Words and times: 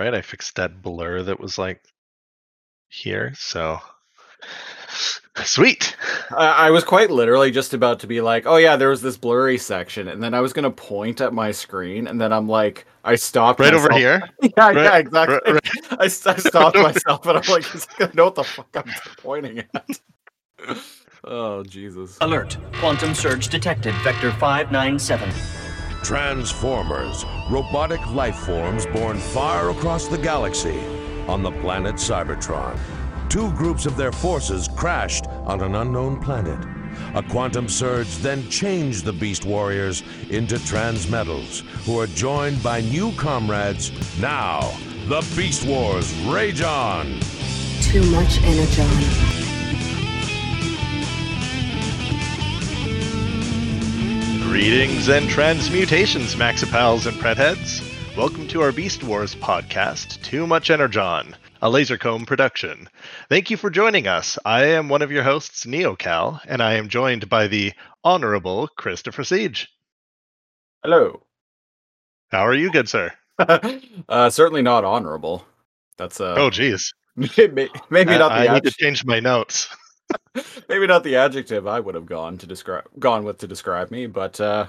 right? 0.00 0.14
I 0.14 0.22
fixed 0.22 0.56
that 0.56 0.80
blur 0.80 1.22
that 1.24 1.38
was 1.38 1.58
like 1.58 1.82
here. 2.88 3.32
So 3.36 3.78
sweet. 5.44 5.94
I, 6.30 6.68
I 6.68 6.70
was 6.70 6.84
quite 6.84 7.10
literally 7.10 7.50
just 7.50 7.74
about 7.74 8.00
to 8.00 8.06
be 8.06 8.20
like, 8.22 8.46
"Oh 8.46 8.56
yeah, 8.56 8.76
there 8.76 8.88
was 8.88 9.02
this 9.02 9.18
blurry 9.18 9.58
section," 9.58 10.08
and 10.08 10.22
then 10.22 10.32
I 10.32 10.40
was 10.40 10.52
gonna 10.54 10.70
point 10.70 11.20
at 11.20 11.34
my 11.34 11.50
screen, 11.50 12.06
and 12.06 12.18
then 12.18 12.32
I'm 12.32 12.48
like, 12.48 12.86
I 13.04 13.16
stopped 13.16 13.60
Right 13.60 13.74
over 13.74 13.92
here. 13.92 14.22
yeah, 14.42 14.70
yeah, 14.70 14.96
exactly. 14.96 15.34
right, 15.34 15.46
right. 15.90 16.00
I, 16.00 16.04
I 16.04 16.08
stopped 16.08 16.76
myself, 16.76 17.26
and 17.26 17.38
I'm 17.38 17.50
like, 17.50 17.66
I 18.00 18.10
know 18.14 18.24
what 18.24 18.34
the 18.36 18.44
fuck 18.44 18.74
I'm 18.74 18.90
pointing 19.18 19.58
at." 19.58 20.00
oh 21.24 21.62
Jesus! 21.64 22.16
Alert. 22.22 22.56
Quantum 22.74 23.14
surge 23.14 23.48
detected. 23.48 23.94
Vector 23.96 24.32
597. 24.32 25.69
Transformers, 26.02 27.26
robotic 27.50 28.04
life 28.12 28.36
forms 28.36 28.86
born 28.86 29.18
far 29.18 29.70
across 29.70 30.08
the 30.08 30.18
galaxy 30.18 30.80
on 31.28 31.42
the 31.42 31.52
planet 31.60 31.96
Cybertron. 31.96 32.78
Two 33.28 33.52
groups 33.52 33.86
of 33.86 33.96
their 33.96 34.10
forces 34.10 34.68
crashed 34.76 35.26
on 35.44 35.60
an 35.60 35.74
unknown 35.74 36.18
planet. 36.20 36.58
A 37.14 37.22
quantum 37.22 37.68
surge 37.68 38.16
then 38.16 38.48
changed 38.48 39.04
the 39.04 39.12
Beast 39.12 39.44
Warriors 39.44 40.02
into 40.30 40.56
Transmetals, 40.56 41.60
who 41.84 42.00
are 42.00 42.06
joined 42.08 42.62
by 42.62 42.80
new 42.80 43.12
comrades. 43.12 43.92
Now, 44.18 44.72
the 45.06 45.20
Beast 45.36 45.64
Wars 45.66 46.12
rage 46.24 46.62
on! 46.62 47.20
Too 47.82 48.02
much 48.10 48.42
energon. 48.42 49.49
Greetings 54.50 55.08
and 55.08 55.30
transmutations, 55.30 56.34
Maxipals 56.34 57.06
and 57.06 57.16
Predheads. 57.18 57.86
Welcome 58.16 58.48
to 58.48 58.60
our 58.62 58.72
Beast 58.72 59.04
Wars 59.04 59.36
podcast, 59.36 60.20
Too 60.22 60.44
Much 60.44 60.70
Energon, 60.70 61.36
a 61.62 61.70
Lasercomb 61.70 62.26
production. 62.26 62.88
Thank 63.28 63.50
you 63.50 63.56
for 63.56 63.70
joining 63.70 64.08
us. 64.08 64.40
I 64.44 64.64
am 64.64 64.88
one 64.88 65.02
of 65.02 65.12
your 65.12 65.22
hosts, 65.22 65.66
NeoCal, 65.66 66.40
and 66.48 66.60
I 66.60 66.74
am 66.74 66.88
joined 66.88 67.28
by 67.28 67.46
the 67.46 67.72
Honorable 68.02 68.66
Christopher 68.66 69.22
Siege. 69.22 69.68
Hello. 70.82 71.22
How 72.32 72.44
are 72.44 72.52
you, 72.54 72.72
good 72.72 72.88
sir? 72.88 73.12
uh, 73.38 74.30
certainly 74.30 74.62
not 74.62 74.84
honorable. 74.84 75.46
That's 75.96 76.20
uh, 76.20 76.34
oh, 76.36 76.50
geez. 76.50 76.92
maybe, 77.14 77.68
maybe 77.88 78.14
I, 78.14 78.18
not 78.18 78.30
the 78.30 78.50
I 78.50 78.54
need 78.54 78.64
to 78.64 78.72
change 78.72 79.04
my 79.04 79.20
notes. 79.20 79.68
maybe 80.68 80.86
not 80.86 81.04
the 81.04 81.16
adjective 81.16 81.66
I 81.66 81.80
would 81.80 81.94
have 81.94 82.06
gone 82.06 82.38
to 82.38 82.46
describe 82.46 82.84
gone 82.98 83.24
with 83.24 83.38
to 83.38 83.46
describe 83.46 83.90
me, 83.90 84.06
but 84.06 84.40
uh, 84.40 84.66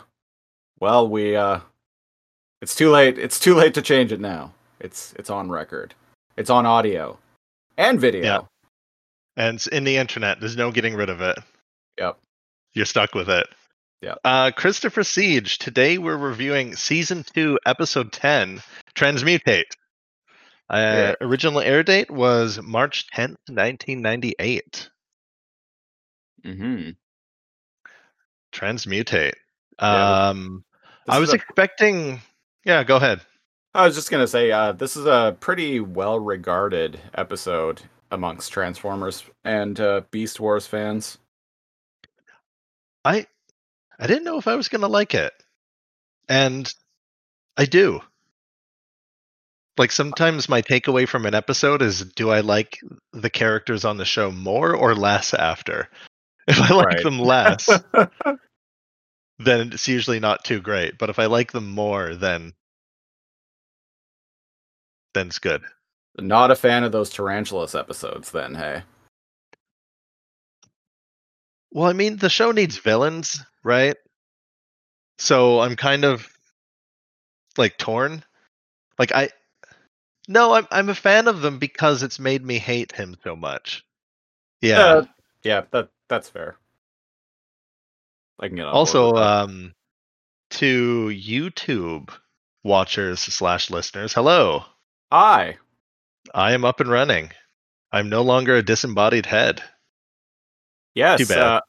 well, 0.79 1.07
we 1.07 1.35
uh, 1.35 1.59
it's 2.61 2.75
too 2.75 2.89
late. 2.91 3.17
It's 3.17 3.39
too 3.39 3.55
late 3.55 3.73
to 3.75 3.81
change 3.81 4.11
it 4.11 4.19
now. 4.19 4.53
It's 4.79 5.13
it's 5.17 5.29
on 5.29 5.49
record. 5.49 5.93
It's 6.37 6.49
on 6.49 6.65
audio 6.65 7.17
and 7.77 7.99
video. 7.99 8.23
Yeah. 8.23 8.41
And 9.37 9.55
it's 9.55 9.67
in 9.67 9.83
the 9.83 9.97
internet. 9.97 10.39
There's 10.39 10.57
no 10.57 10.71
getting 10.71 10.95
rid 10.95 11.09
of 11.09 11.21
it. 11.21 11.37
Yep. 11.97 12.17
You're 12.73 12.85
stuck 12.85 13.13
with 13.15 13.29
it. 13.29 13.47
Yep. 14.01 14.19
Uh, 14.23 14.51
Christopher 14.51 15.03
Siege. 15.03 15.57
Today 15.59 15.97
we're 15.97 16.17
reviewing 16.17 16.75
season 16.75 17.23
two, 17.23 17.59
episode 17.65 18.11
ten, 18.11 18.61
Transmutate. 18.95 19.65
Uh, 20.69 20.77
Yeah. 20.77 21.13
Original 21.21 21.59
air 21.59 21.83
date 21.83 22.09
was 22.09 22.59
March 22.61 23.05
10th, 23.11 23.35
1998. 23.49 24.89
Mm-hmm. 26.45 26.91
Transmutate. 28.51 29.33
Yeah, 29.79 30.29
Um, 30.29 30.63
I 31.07 31.19
was 31.19 31.33
expecting. 31.33 32.21
Yeah, 32.65 32.83
go 32.83 32.97
ahead. 32.97 33.21
I 33.73 33.85
was 33.85 33.95
just 33.95 34.11
gonna 34.11 34.27
say, 34.27 34.51
uh, 34.51 34.73
this 34.73 34.97
is 34.97 35.05
a 35.05 35.35
pretty 35.39 35.79
well-regarded 35.79 36.99
episode 37.15 37.81
amongst 38.11 38.51
Transformers 38.51 39.23
and 39.45 39.79
uh, 39.79 40.01
Beast 40.11 40.39
Wars 40.39 40.67
fans. 40.67 41.17
I 43.05 43.25
I 43.99 44.07
didn't 44.07 44.25
know 44.25 44.37
if 44.37 44.47
I 44.47 44.55
was 44.55 44.67
gonna 44.67 44.87
like 44.87 45.13
it, 45.15 45.33
and 46.27 46.71
I 47.57 47.65
do. 47.65 48.01
Like 49.77 49.91
sometimes 49.91 50.49
my 50.49 50.61
takeaway 50.61 51.07
from 51.07 51.25
an 51.25 51.33
episode 51.33 51.81
is 51.81 52.01
do 52.01 52.29
I 52.29 52.41
like 52.41 52.77
the 53.13 53.29
characters 53.29 53.85
on 53.85 53.97
the 53.97 54.05
show 54.05 54.29
more 54.29 54.75
or 54.75 54.93
less 54.93 55.33
after? 55.33 55.87
If 56.47 56.59
I 56.59 56.73
like 56.73 56.87
Right. 56.87 57.03
them 57.03 57.19
less, 57.19 57.67
then 59.39 59.71
it's 59.73 59.87
usually 59.87 60.19
not 60.19 60.43
too 60.43 60.59
great. 60.61 60.97
But 60.97 61.09
if 61.09 61.19
I 61.19 61.25
like 61.27 61.51
them 61.51 61.69
more, 61.69 62.15
then 62.15 62.53
then 65.13 65.27
it's 65.27 65.39
good. 65.39 65.63
Not 66.17 66.51
a 66.51 66.55
fan 66.55 66.83
of 66.83 66.91
those 66.91 67.09
Tarantulas 67.09 67.75
episodes, 67.75 68.31
then. 68.31 68.55
Hey, 68.55 68.83
Well, 71.71 71.87
I 71.89 71.93
mean, 71.93 72.17
the 72.17 72.29
show 72.29 72.51
needs 72.51 72.77
villains, 72.77 73.41
right? 73.63 73.95
So 75.19 75.59
I'm 75.61 75.75
kind 75.75 76.03
of 76.03 76.27
like 77.57 77.77
torn. 77.77 78.23
Like 78.99 79.11
I 79.13 79.29
No, 80.27 80.53
I'm 80.53 80.67
I'm 80.71 80.89
a 80.89 80.95
fan 80.95 81.27
of 81.27 81.41
them 81.41 81.59
because 81.59 82.03
it's 82.03 82.19
made 82.19 82.43
me 82.45 82.57
hate 82.59 82.91
him 82.91 83.15
so 83.23 83.35
much. 83.35 83.85
Yeah. 84.61 84.81
Uh, 84.81 85.05
yeah, 85.43 85.61
that 85.71 85.89
that's 86.11 86.29
fair. 86.29 86.57
I 88.39 88.47
can 88.47 88.57
get 88.57 88.65
on 88.65 88.73
also 88.73 89.15
um 89.15 89.73
to 90.51 91.07
YouTube 91.07 92.09
watchers 92.63 93.21
slash 93.21 93.69
listeners, 93.69 94.13
hello. 94.13 94.65
hi. 95.11 95.57
I 96.35 96.51
am 96.51 96.65
up 96.65 96.79
and 96.79 96.89
running. 96.89 97.31
I'm 97.91 98.09
no 98.09 98.21
longer 98.21 98.55
a 98.55 98.61
disembodied 98.61 99.25
head. 99.25 99.63
Yes. 100.93 101.27
bad. 101.27 101.37
Uh, 101.39 101.61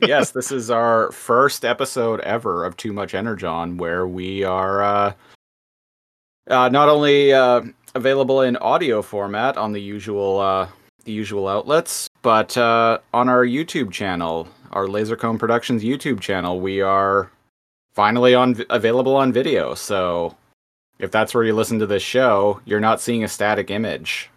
yes, 0.00 0.30
this 0.30 0.50
is 0.58 0.70
our 0.70 1.12
first 1.12 1.64
episode 1.64 2.20
ever 2.20 2.64
of 2.64 2.76
Too 2.76 2.92
Much 2.92 3.14
Energon, 3.14 3.76
where 3.76 4.06
we 4.06 4.44
are 4.44 4.82
uh, 4.82 5.12
uh, 6.48 6.68
not 6.68 6.88
only 6.88 7.32
uh, 7.32 7.62
available 7.94 8.42
in 8.42 8.56
audio 8.58 9.02
format 9.02 9.56
on 9.56 9.72
the 9.72 9.82
usual 9.82 10.38
uh, 10.38 10.68
the 11.04 11.12
usual 11.12 11.48
outlets, 11.48 12.07
but 12.22 12.56
uh, 12.56 12.98
on 13.12 13.28
our 13.28 13.44
YouTube 13.44 13.92
channel, 13.92 14.48
our 14.72 14.86
Lasercomb 14.86 15.38
Productions 15.38 15.82
YouTube 15.82 16.20
channel, 16.20 16.60
we 16.60 16.80
are 16.80 17.30
finally 17.92 18.34
on 18.34 18.56
available 18.70 19.16
on 19.16 19.32
video. 19.32 19.74
So 19.74 20.36
if 20.98 21.10
that's 21.10 21.34
where 21.34 21.44
you 21.44 21.54
listen 21.54 21.78
to 21.78 21.86
this 21.86 22.02
show, 22.02 22.60
you're 22.64 22.80
not 22.80 23.00
seeing 23.00 23.24
a 23.24 23.28
static 23.28 23.70
image 23.70 24.30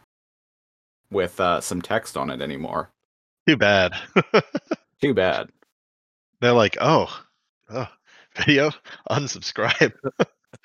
with 1.12 1.40
uh, 1.40 1.62
some 1.62 1.82
text 1.82 2.18
on 2.18 2.30
it 2.30 2.42
anymore. 2.42 2.90
Too 3.48 3.58
bad. 3.58 3.94
Too 5.02 5.14
bad. 5.14 5.50
They're 6.40 6.54
like, 6.54 6.78
oh, 6.80 7.08
oh, 7.70 7.88
video, 8.36 8.72
unsubscribe. 9.10 9.94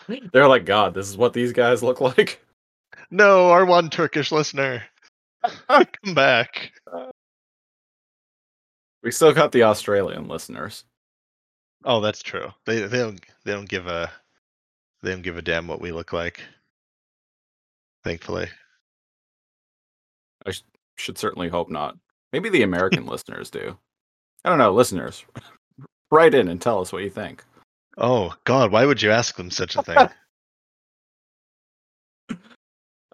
They're 0.32 0.48
like, 0.48 0.64
God, 0.64 0.94
this 0.94 1.08
is 1.08 1.16
what 1.16 1.32
these 1.32 1.52
guys 1.52 1.82
look 1.82 2.00
like. 2.00 2.44
No, 3.10 3.50
our 3.50 3.64
one 3.64 3.90
Turkish 3.90 4.32
listener. 4.32 4.82
Come 5.68 6.14
back. 6.14 6.72
We 9.02 9.10
still 9.10 9.32
got 9.32 9.52
the 9.52 9.62
Australian 9.62 10.28
listeners. 10.28 10.84
Oh, 11.84 12.00
that's 12.00 12.22
true. 12.22 12.48
They 12.64 12.80
they 12.80 12.98
don't 12.98 13.20
they 13.44 13.52
don't 13.52 13.68
give 13.68 13.86
a 13.86 14.10
they 15.02 15.12
don't 15.12 15.22
give 15.22 15.36
a 15.36 15.42
damn 15.42 15.68
what 15.68 15.80
we 15.80 15.92
look 15.92 16.12
like. 16.12 16.40
Thankfully. 18.02 18.48
I 20.44 20.50
sh- 20.50 20.64
should 20.96 21.18
certainly 21.18 21.48
hope 21.48 21.70
not. 21.70 21.96
Maybe 22.32 22.48
the 22.48 22.62
American 22.62 23.06
listeners 23.06 23.50
do. 23.50 23.76
I 24.44 24.48
don't 24.48 24.58
know, 24.58 24.72
listeners. 24.72 25.24
Write 26.10 26.34
in 26.34 26.48
and 26.48 26.60
tell 26.60 26.80
us 26.80 26.92
what 26.92 27.02
you 27.02 27.10
think. 27.10 27.44
Oh 27.98 28.34
God, 28.44 28.72
why 28.72 28.84
would 28.84 29.02
you 29.02 29.10
ask 29.10 29.36
them 29.36 29.50
such 29.50 29.76
a 29.76 29.82
thing? 29.82 30.08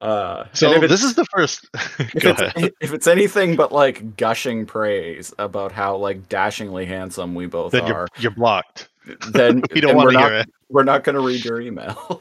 Uh, 0.03 0.47
So 0.53 0.79
this 0.81 1.03
is 1.05 1.15
the 1.15 1.25
first. 1.27 1.69
if 1.75 2.15
it's, 2.17 2.75
if 2.81 2.93
it's 2.93 3.07
anything 3.07 3.55
but 3.57 3.71
like 3.73 4.17
gushing 4.17 4.67
praise 4.67 5.33
about 5.39 5.71
how 5.73 5.97
like 5.97 6.29
dashingly 6.29 6.85
handsome 6.87 7.35
we 7.35 7.47
both 7.47 7.73
Then 7.73 7.85
are, 7.85 7.89
you're 7.89 8.09
you're 8.19 8.31
blocked. 8.33 8.89
then, 9.33 9.63
We 9.73 9.81
don't 9.81 9.89
then 9.91 9.97
want 9.97 10.07
we're 10.07 10.13
to 10.13 10.19
not 10.19 10.31
hear 10.31 10.41
it. 10.41 10.51
we're 10.69 10.83
not 10.85 11.05
going 11.05 11.15
to 11.15 11.21
read 11.23 11.45
your 11.45 11.61
email. 11.61 12.21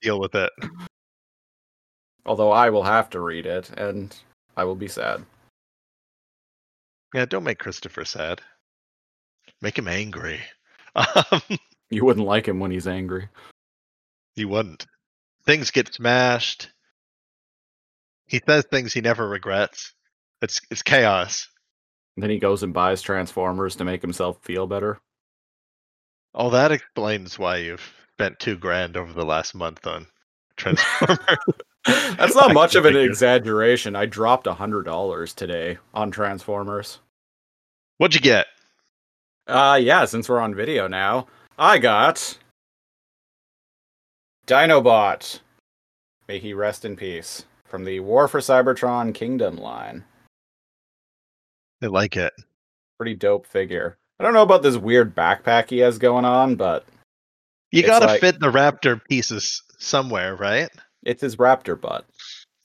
Deal 0.00 0.18
with 0.20 0.34
it. 0.34 0.50
Although 2.24 2.52
I 2.52 2.70
will 2.70 2.82
have 2.84 3.10
to 3.10 3.20
read 3.20 3.46
it, 3.46 3.70
and 3.76 4.14
I 4.56 4.64
will 4.64 4.74
be 4.76 4.88
sad. 4.88 5.24
Yeah, 7.14 7.24
don't 7.24 7.44
make 7.44 7.58
Christopher 7.58 8.04
sad. 8.04 8.40
Make 9.60 9.76
him 9.78 9.88
angry. 9.88 10.40
Um, 10.94 11.40
You 11.90 12.04
wouldn't 12.04 12.26
like 12.26 12.46
him 12.46 12.60
when 12.60 12.70
he's 12.70 12.86
angry. 12.86 13.28
he 14.36 14.44
wouldn't. 14.44 14.86
Things 15.44 15.70
get 15.70 15.94
smashed. 15.94 16.70
He 18.26 18.40
says 18.46 18.64
things 18.70 18.92
he 18.92 19.00
never 19.00 19.28
regrets. 19.28 19.92
It's 20.42 20.60
it's 20.70 20.82
chaos. 20.82 21.48
And 22.16 22.22
then 22.22 22.30
he 22.30 22.38
goes 22.38 22.62
and 22.62 22.72
buys 22.72 23.02
Transformers 23.02 23.76
to 23.76 23.84
make 23.84 24.02
himself 24.02 24.38
feel 24.42 24.66
better. 24.66 25.00
Oh, 26.34 26.50
that 26.50 26.72
explains 26.72 27.38
why 27.38 27.56
you've 27.56 27.92
spent 28.12 28.38
two 28.38 28.56
grand 28.56 28.96
over 28.96 29.12
the 29.12 29.24
last 29.24 29.54
month 29.54 29.86
on 29.86 30.06
Transformers. 30.56 31.18
That's 31.86 32.34
not 32.34 32.52
much 32.54 32.74
of 32.74 32.84
an 32.84 32.96
exaggeration. 32.96 33.96
I 33.96 34.06
dropped 34.06 34.46
a 34.46 34.54
hundred 34.54 34.84
dollars 34.84 35.32
today 35.34 35.78
on 35.94 36.10
Transformers. 36.10 36.98
What'd 37.98 38.14
you 38.14 38.20
get? 38.20 38.46
Uh 39.46 39.78
yeah, 39.80 40.04
since 40.04 40.28
we're 40.28 40.40
on 40.40 40.54
video 40.54 40.86
now, 40.86 41.26
I 41.58 41.78
got 41.78 42.38
Dinobot. 44.50 45.38
May 46.26 46.40
he 46.40 46.52
rest 46.54 46.84
in 46.84 46.96
peace. 46.96 47.44
From 47.66 47.84
the 47.84 48.00
War 48.00 48.26
for 48.26 48.40
Cybertron 48.40 49.14
Kingdom 49.14 49.56
line. 49.56 50.02
I 51.80 51.86
like 51.86 52.16
it. 52.16 52.32
Pretty 52.98 53.14
dope 53.14 53.46
figure. 53.46 53.96
I 54.18 54.24
don't 54.24 54.34
know 54.34 54.42
about 54.42 54.62
this 54.64 54.76
weird 54.76 55.14
backpack 55.14 55.70
he 55.70 55.78
has 55.78 55.98
going 55.98 56.24
on, 56.24 56.56
but 56.56 56.84
You 57.70 57.84
gotta 57.84 58.06
like- 58.06 58.20
fit 58.20 58.40
the 58.40 58.50
raptor 58.50 59.00
pieces 59.04 59.62
somewhere, 59.78 60.34
right? 60.34 60.68
it's 61.04 61.22
his 61.22 61.36
raptor 61.36 61.80
butt. 61.80 62.04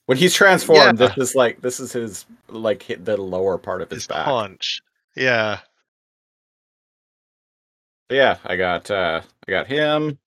When 0.06 0.18
he's 0.18 0.34
transformed, 0.34 0.98
Yeah. 1.00 1.06
this 1.08 1.16
is 1.30 1.34
like 1.36 1.62
this 1.62 1.78
is 1.80 1.92
his 1.92 2.26
like 2.48 2.82
hit 2.82 3.04
the 3.04 3.16
lower 3.16 3.58
part 3.58 3.80
of 3.80 3.90
his, 3.90 4.02
His 4.02 4.06
back. 4.08 4.26
Yeah. 5.14 5.60
Yeah, 8.10 8.38
I 8.44 8.56
got 8.56 8.90
uh 8.90 9.22
I 9.48 9.50
got 9.50 9.66
him. 9.68 10.18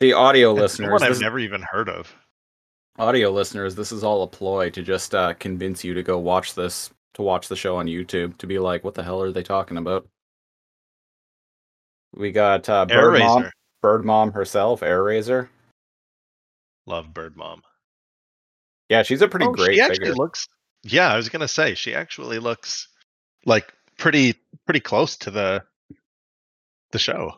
The 0.00 0.12
audio 0.14 0.54
That's 0.54 0.62
listeners, 0.78 0.92
one 0.92 1.02
I've 1.02 1.10
this, 1.10 1.20
never 1.20 1.38
even 1.38 1.62
heard 1.62 1.88
of. 1.88 2.14
audio 2.98 3.30
listeners, 3.30 3.74
this 3.74 3.92
is 3.92 4.02
all 4.02 4.22
a 4.22 4.26
ploy 4.26 4.70
to 4.70 4.82
just 4.82 5.14
uh 5.14 5.34
convince 5.34 5.84
you 5.84 5.94
to 5.94 6.02
go 6.02 6.18
watch 6.18 6.54
this 6.54 6.90
to 7.14 7.22
watch 7.22 7.48
the 7.48 7.56
show 7.56 7.76
on 7.76 7.86
YouTube 7.86 8.36
to 8.38 8.46
be 8.46 8.58
like, 8.58 8.82
what 8.84 8.94
the 8.94 9.02
hell 9.02 9.20
are 9.22 9.32
they 9.32 9.42
talking 9.42 9.76
about? 9.76 10.08
We 12.14 12.32
got 12.32 12.68
uh 12.68 12.86
Air 12.90 13.10
Bird 13.10 13.18
Mom, 13.20 13.38
Razor. 13.42 13.52
Bird 13.82 14.04
Mom 14.04 14.32
herself, 14.32 14.82
Air 14.82 15.02
Razor. 15.02 15.50
Love 16.86 17.12
Bird 17.12 17.36
Mom. 17.36 17.62
Yeah, 18.88 19.02
she's 19.02 19.22
a 19.22 19.28
pretty 19.28 19.46
Oh, 19.46 19.52
great 19.52 19.74
she 19.74 19.80
actually 19.80 19.96
figure. 20.06 20.14
looks 20.14 20.48
yeah, 20.82 21.12
I 21.12 21.16
was 21.16 21.28
gonna 21.28 21.46
say 21.46 21.74
she 21.74 21.94
actually 21.94 22.38
looks 22.38 22.88
like 23.44 23.70
pretty 23.98 24.34
pretty 24.64 24.80
close 24.80 25.16
to 25.18 25.30
the 25.30 25.62
the 26.92 26.98
show. 26.98 27.34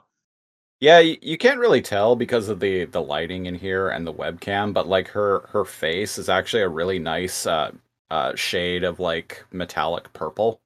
Yeah, 0.83 0.99
you, 0.99 1.39
can't 1.39 1.61
really 1.61 1.81
tell 1.81 2.17
because 2.17 2.49
of 2.49 2.59
the 2.59 2.87
the 2.87 3.01
lighting 3.01 3.47
in 3.47 3.55
here 3.55 3.89
and 3.89 4.05
the 4.05 4.13
webcam, 4.13 4.75
but 4.75 4.89
like 4.89 5.07
her 5.11 5.47
her 5.51 5.65
face 5.65 6.19
is 6.19 6.29
actually 6.29 6.63
a 6.63 6.69
really 6.69 6.99
nice 6.99 7.47
uh 7.47 7.71
uh 8.11 8.35
shade 8.35 8.83
of 8.83 8.99
like 8.99 9.45
metallic 9.53 10.13
purple. 10.13 10.61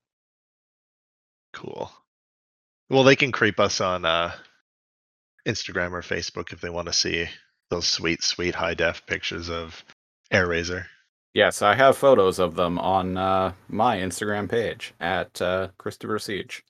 Cool. 1.53 1.93
Well, 2.89 3.05
they 3.05 3.15
can 3.15 3.31
creep 3.31 3.61
us 3.61 3.83
on 3.83 4.07
uh, 4.07 4.33
Instagram 5.47 5.93
or 5.93 6.01
Facebook 6.01 6.51
if 6.51 6.63
they 6.63 6.71
want 6.71 6.87
to 6.87 6.95
see 6.95 7.29
those 7.69 7.87
sweet, 7.87 8.23
sweet 8.23 8.55
high 8.55 8.73
def 8.73 9.05
pictures 9.05 9.51
of 9.51 9.85
Air 10.31 10.47
Razor. 10.47 10.87
Yes, 11.35 11.61
I 11.61 11.75
have 11.75 11.99
photos 11.99 12.39
of 12.39 12.57
them 12.57 12.79
on 12.79 13.19
uh 13.19 13.53
my 13.69 13.99
Instagram 13.99 14.49
page 14.49 14.95
at 14.99 15.43
uh 15.43 15.69
Christopher 15.77 16.19
Siege. 16.19 16.65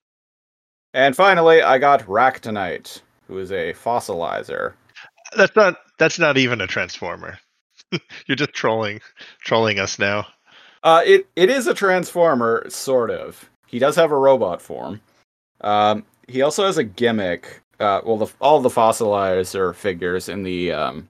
And 0.92 1.14
finally, 1.14 1.62
I 1.62 1.78
got 1.78 2.06
Ractonite, 2.06 3.02
who 3.26 3.38
is 3.38 3.52
a 3.52 3.72
fossilizer. 3.74 4.74
That's 5.36 5.56
not. 5.56 5.76
That's 5.98 6.18
not 6.18 6.38
even 6.38 6.60
a 6.60 6.66
transformer. 6.66 7.38
You're 8.26 8.36
just 8.36 8.52
trolling, 8.52 9.00
trolling 9.40 9.78
us 9.78 9.98
now. 9.98 10.26
Uh, 10.82 11.02
it 11.04 11.28
it 11.36 11.50
is 11.50 11.66
a 11.66 11.74
transformer, 11.74 12.66
sort 12.70 13.10
of. 13.10 13.50
He 13.66 13.78
does 13.78 13.96
have 13.96 14.12
a 14.12 14.16
robot 14.18 14.62
form. 14.62 15.00
Um, 15.62 16.04
he 16.28 16.42
also 16.42 16.66
has 16.66 16.78
a 16.78 16.84
gimmick. 16.84 17.62
Uh, 17.80 18.00
well, 18.06 18.16
the, 18.18 18.26
all 18.40 18.60
the 18.60 18.68
fossilizer 18.70 19.74
figures 19.74 20.28
in 20.28 20.42
the 20.42 20.72
um, 20.72 21.08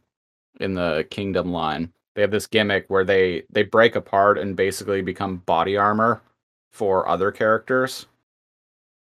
in 0.60 0.74
the 0.74 1.06
Kingdom 1.10 1.52
line, 1.52 1.92
they 2.14 2.22
have 2.22 2.30
this 2.30 2.46
gimmick 2.46 2.86
where 2.88 3.04
they 3.04 3.44
they 3.50 3.62
break 3.62 3.96
apart 3.96 4.38
and 4.38 4.56
basically 4.56 5.02
become 5.02 5.38
body 5.46 5.76
armor 5.76 6.22
for 6.72 7.08
other 7.08 7.30
characters. 7.30 8.06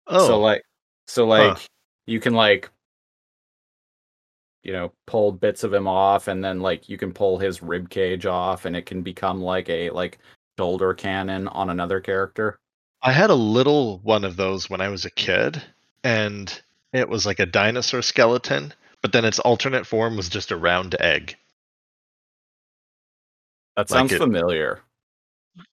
Oh, 0.09 0.27
So 0.27 0.41
like, 0.41 0.63
so 1.07 1.27
Huh. 1.37 1.55
like, 1.55 1.67
you 2.07 2.21
can 2.21 2.35
like, 2.35 2.71
you 4.67 4.73
know, 4.73 4.91
pulled 5.07 5.39
bits 5.41 5.63
of 5.63 5.73
him 5.73 5.87
off, 5.87 6.27
and 6.27 6.45
then 6.45 6.59
like 6.59 6.89
you 6.89 6.99
can 6.99 7.13
pull 7.13 7.39
his 7.39 7.63
rib 7.63 7.89
cage 7.89 8.27
off, 8.27 8.65
and 8.65 8.75
it 8.77 8.85
can 8.85 9.01
become 9.01 9.41
like 9.41 9.69
a 9.69 9.91
like 9.91 10.19
shoulder 10.59 10.93
cannon 10.93 11.47
on 11.49 11.71
another 11.71 12.01
character. 12.01 12.59
I 13.01 13.13
had 13.13 13.31
a 13.31 13.35
little 13.35 13.99
one 13.99 14.25
of 14.25 14.37
those 14.37 14.69
when 14.69 14.81
I 14.81 14.89
was 14.89 15.05
a 15.05 15.11
kid, 15.11 15.63
and 16.03 16.61
it 16.93 17.09
was 17.09 17.27
like 17.27 17.39
a 17.39 17.47
dinosaur 17.47 18.03
skeleton, 18.03 18.75
but 19.03 19.13
then 19.13 19.25
its 19.25 19.39
alternate 19.39 19.87
form 19.87 20.17
was 20.17 20.29
just 20.29 20.51
a 20.51 20.57
round 20.57 20.97
egg. 20.99 21.37
That 23.77 23.89
Like 23.89 23.99
sounds 24.01 24.13
it- 24.13 24.19
familiar. 24.19 24.81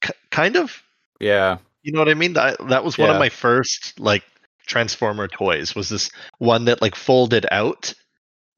K- 0.01 0.13
kind 0.30 0.56
of. 0.56 0.84
Yeah. 1.19 1.57
You 1.81 1.94
know 1.94 2.00
what 2.00 2.10
I 2.10 2.13
mean? 2.13 2.34
That 2.34 2.57
that 2.69 2.84
was 2.84 2.98
one 2.98 3.10
of 3.10 3.18
my 3.19 3.30
first 3.30 4.00
like 4.00 4.24
Transformer 4.68 5.28
toys. 5.28 5.74
Was 5.75 5.89
this 5.89 6.12
one 6.38 6.66
that 6.66 6.81
like 6.81 6.96
folded 6.96 7.46
out 7.51 7.94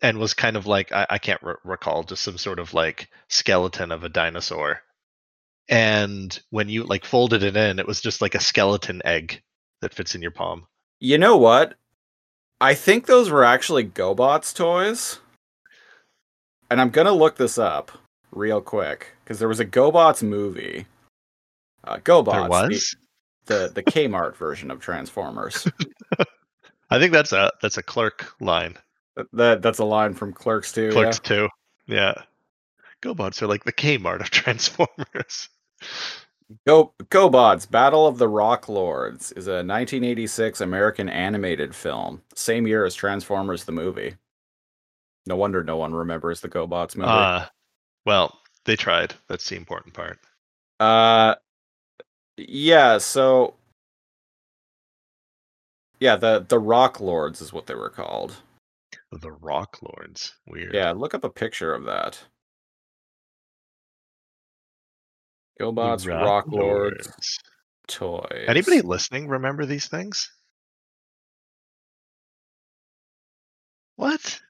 and 0.01 0.17
was 0.17 0.33
kind 0.33 0.55
of 0.55 0.65
like 0.67 0.91
I, 0.91 1.05
I 1.11 1.17
can't 1.17 1.41
re- 1.43 1.55
recall, 1.63 2.03
just 2.03 2.23
some 2.23 2.37
sort 2.37 2.59
of 2.59 2.73
like 2.73 3.09
skeleton 3.29 3.91
of 3.91 4.03
a 4.03 4.09
dinosaur. 4.09 4.81
And 5.67 6.37
when 6.51 6.69
you 6.69 6.83
like 6.83 7.05
folded 7.05 7.41
it 7.43 7.55
in, 7.57 7.79
it 7.79 7.87
was 7.87 8.01
just 8.01 8.21
like 8.21 8.35
a 8.35 8.39
skeleton 8.39 9.01
egg 9.05 9.41
that 9.81 9.93
fits 9.93 10.13
in 10.15 10.21
your 10.21 10.31
palm. 10.31 10.67
You 10.99 11.17
know 11.17 11.37
what? 11.37 11.75
I 12.61 12.73
think 12.73 13.05
those 13.05 13.29
were 13.29 13.43
actually 13.43 13.83
GoBots 13.85 14.53
toys. 14.55 15.19
And 16.69 16.79
I'm 16.81 16.89
gonna 16.89 17.11
look 17.11 17.37
this 17.37 17.57
up 17.57 17.91
real 18.31 18.61
quick 18.61 19.13
because 19.23 19.39
there 19.39 19.47
was 19.47 19.59
a 19.59 19.65
GoBots 19.65 20.23
movie. 20.23 20.85
Uh, 21.83 21.97
GoBots, 21.97 22.31
there 22.31 22.43
the- 22.43 22.49
was. 22.49 22.95
the 23.45 23.71
the 23.73 23.83
Kmart 23.83 24.35
version 24.35 24.71
of 24.71 24.79
Transformers. 24.79 25.67
I 26.89 26.99
think 26.99 27.11
that's 27.11 27.31
a 27.33 27.51
that's 27.61 27.77
a 27.77 27.83
clerk 27.83 28.33
line. 28.39 28.77
That, 29.15 29.27
that 29.33 29.61
that's 29.61 29.79
a 29.79 29.85
line 29.85 30.13
from 30.13 30.33
Clerks 30.33 30.71
too. 30.71 30.91
Clerks 30.91 31.19
too. 31.19 31.49
Yeah. 31.87 32.13
GoBots 33.01 33.41
are 33.41 33.47
like 33.47 33.63
the 33.63 33.73
Kmart 33.73 34.21
of 34.21 34.29
Transformers. 34.31 35.49
Go 36.65 36.93
GoBots 37.03 37.69
Battle 37.69 38.07
of 38.07 38.17
the 38.17 38.27
Rock 38.27 38.69
Lords 38.69 39.31
is 39.33 39.47
a 39.47 39.63
1986 39.63 40.61
American 40.61 41.09
animated 41.09 41.75
film, 41.75 42.21
same 42.33 42.67
year 42.67 42.85
as 42.85 42.95
Transformers 42.95 43.65
the 43.65 43.71
movie. 43.71 44.15
No 45.27 45.35
wonder 45.35 45.63
no 45.63 45.77
one 45.77 45.93
remembers 45.93 46.41
the 46.41 46.49
GoBots 46.49 46.95
movie. 46.95 47.09
Uh 47.09 47.45
well, 48.05 48.39
they 48.65 48.75
tried. 48.75 49.15
That's 49.27 49.49
the 49.49 49.55
important 49.55 49.93
part. 49.93 50.19
Uh, 50.79 51.35
yeah. 52.37 52.99
So, 52.99 53.55
yeah, 55.99 56.15
the 56.15 56.45
the 56.47 56.59
Rock 56.59 56.99
Lords 56.99 57.41
is 57.41 57.51
what 57.51 57.65
they 57.65 57.75
were 57.75 57.89
called. 57.89 58.35
The 59.11 59.31
Rock 59.31 59.79
Lords. 59.81 60.33
Weird. 60.47 60.73
Yeah, 60.73 60.91
look 60.91 61.13
up 61.13 61.23
a 61.23 61.29
picture 61.29 61.73
of 61.73 61.85
that. 61.85 62.19
The 65.57 65.65
GoBots 65.65 66.07
Rock, 66.07 66.47
Lords 66.47 67.07
Lords. 67.07 67.39
toys. 67.87 68.45
Anybody 68.47 68.81
listening 68.81 69.27
remember 69.27 69.65
these 69.65 69.87
things? 69.87 70.31
What? 73.95 74.41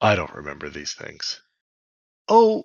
I 0.00 0.16
don't 0.16 0.34
remember 0.34 0.68
these 0.68 0.94
things. 0.94 1.40
Oh. 2.28 2.64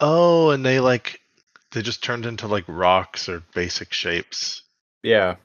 Oh, 0.00 0.50
and 0.50 0.64
they 0.64 0.80
like 0.80 1.20
they 1.72 1.82
just 1.82 2.02
turned 2.02 2.26
into 2.26 2.48
like 2.48 2.64
rocks 2.66 3.28
or 3.28 3.42
basic 3.54 3.92
shapes. 3.92 4.62
Yeah, 5.02 5.36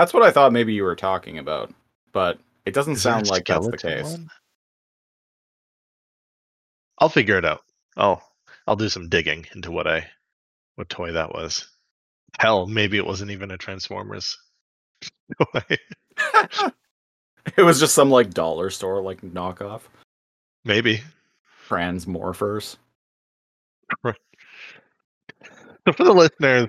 that's 0.00 0.14
what 0.14 0.22
I 0.22 0.30
thought. 0.30 0.52
Maybe 0.54 0.72
you 0.72 0.82
were 0.82 0.96
talking 0.96 1.36
about, 1.36 1.74
but 2.12 2.38
it 2.64 2.72
doesn't 2.72 2.94
Is 2.94 3.02
sound 3.02 3.28
like 3.28 3.44
that's 3.44 3.68
the 3.68 3.76
case. 3.76 4.02
one? 4.02 4.30
I'll 6.98 7.10
figure 7.10 7.36
it 7.36 7.44
out. 7.44 7.60
I'll 7.98 8.22
I'll 8.66 8.76
do 8.76 8.88
some 8.88 9.10
digging 9.10 9.46
into 9.54 9.70
what 9.70 9.86
I 9.86 10.08
what 10.76 10.88
toy 10.88 11.12
that 11.12 11.34
was. 11.34 11.68
Hell, 12.38 12.66
maybe 12.66 12.96
it 12.96 13.04
wasn't 13.04 13.30
even 13.30 13.50
a 13.50 13.58
Transformers 13.58 14.38
toy. 15.52 15.76
it 17.58 17.62
was 17.62 17.78
just 17.78 17.94
some 17.94 18.08
like 18.08 18.30
dollar 18.30 18.70
store 18.70 19.02
like 19.02 19.20
knockoff 19.20 19.82
maybe. 20.64 21.02
Transmorphers. 21.68 22.78
So 24.02 24.12
for 25.94 26.04
the 26.04 26.12
listeners, 26.14 26.68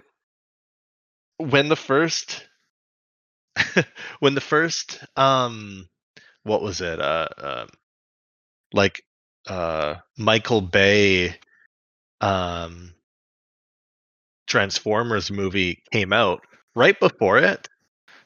when 1.37 1.69
the 1.69 1.77
first 1.77 2.45
when 4.19 4.35
the 4.35 4.41
first 4.41 5.03
um 5.15 5.87
what 6.43 6.61
was 6.61 6.81
it? 6.81 6.99
Uh 6.99 7.27
um 7.37 7.67
like 8.73 9.03
uh 9.47 9.95
Michael 10.17 10.61
Bay 10.61 11.35
um 12.21 12.93
Transformers 14.47 15.31
movie 15.31 15.81
came 15.91 16.13
out, 16.13 16.45
right 16.75 16.99
before 16.99 17.37
it, 17.37 17.67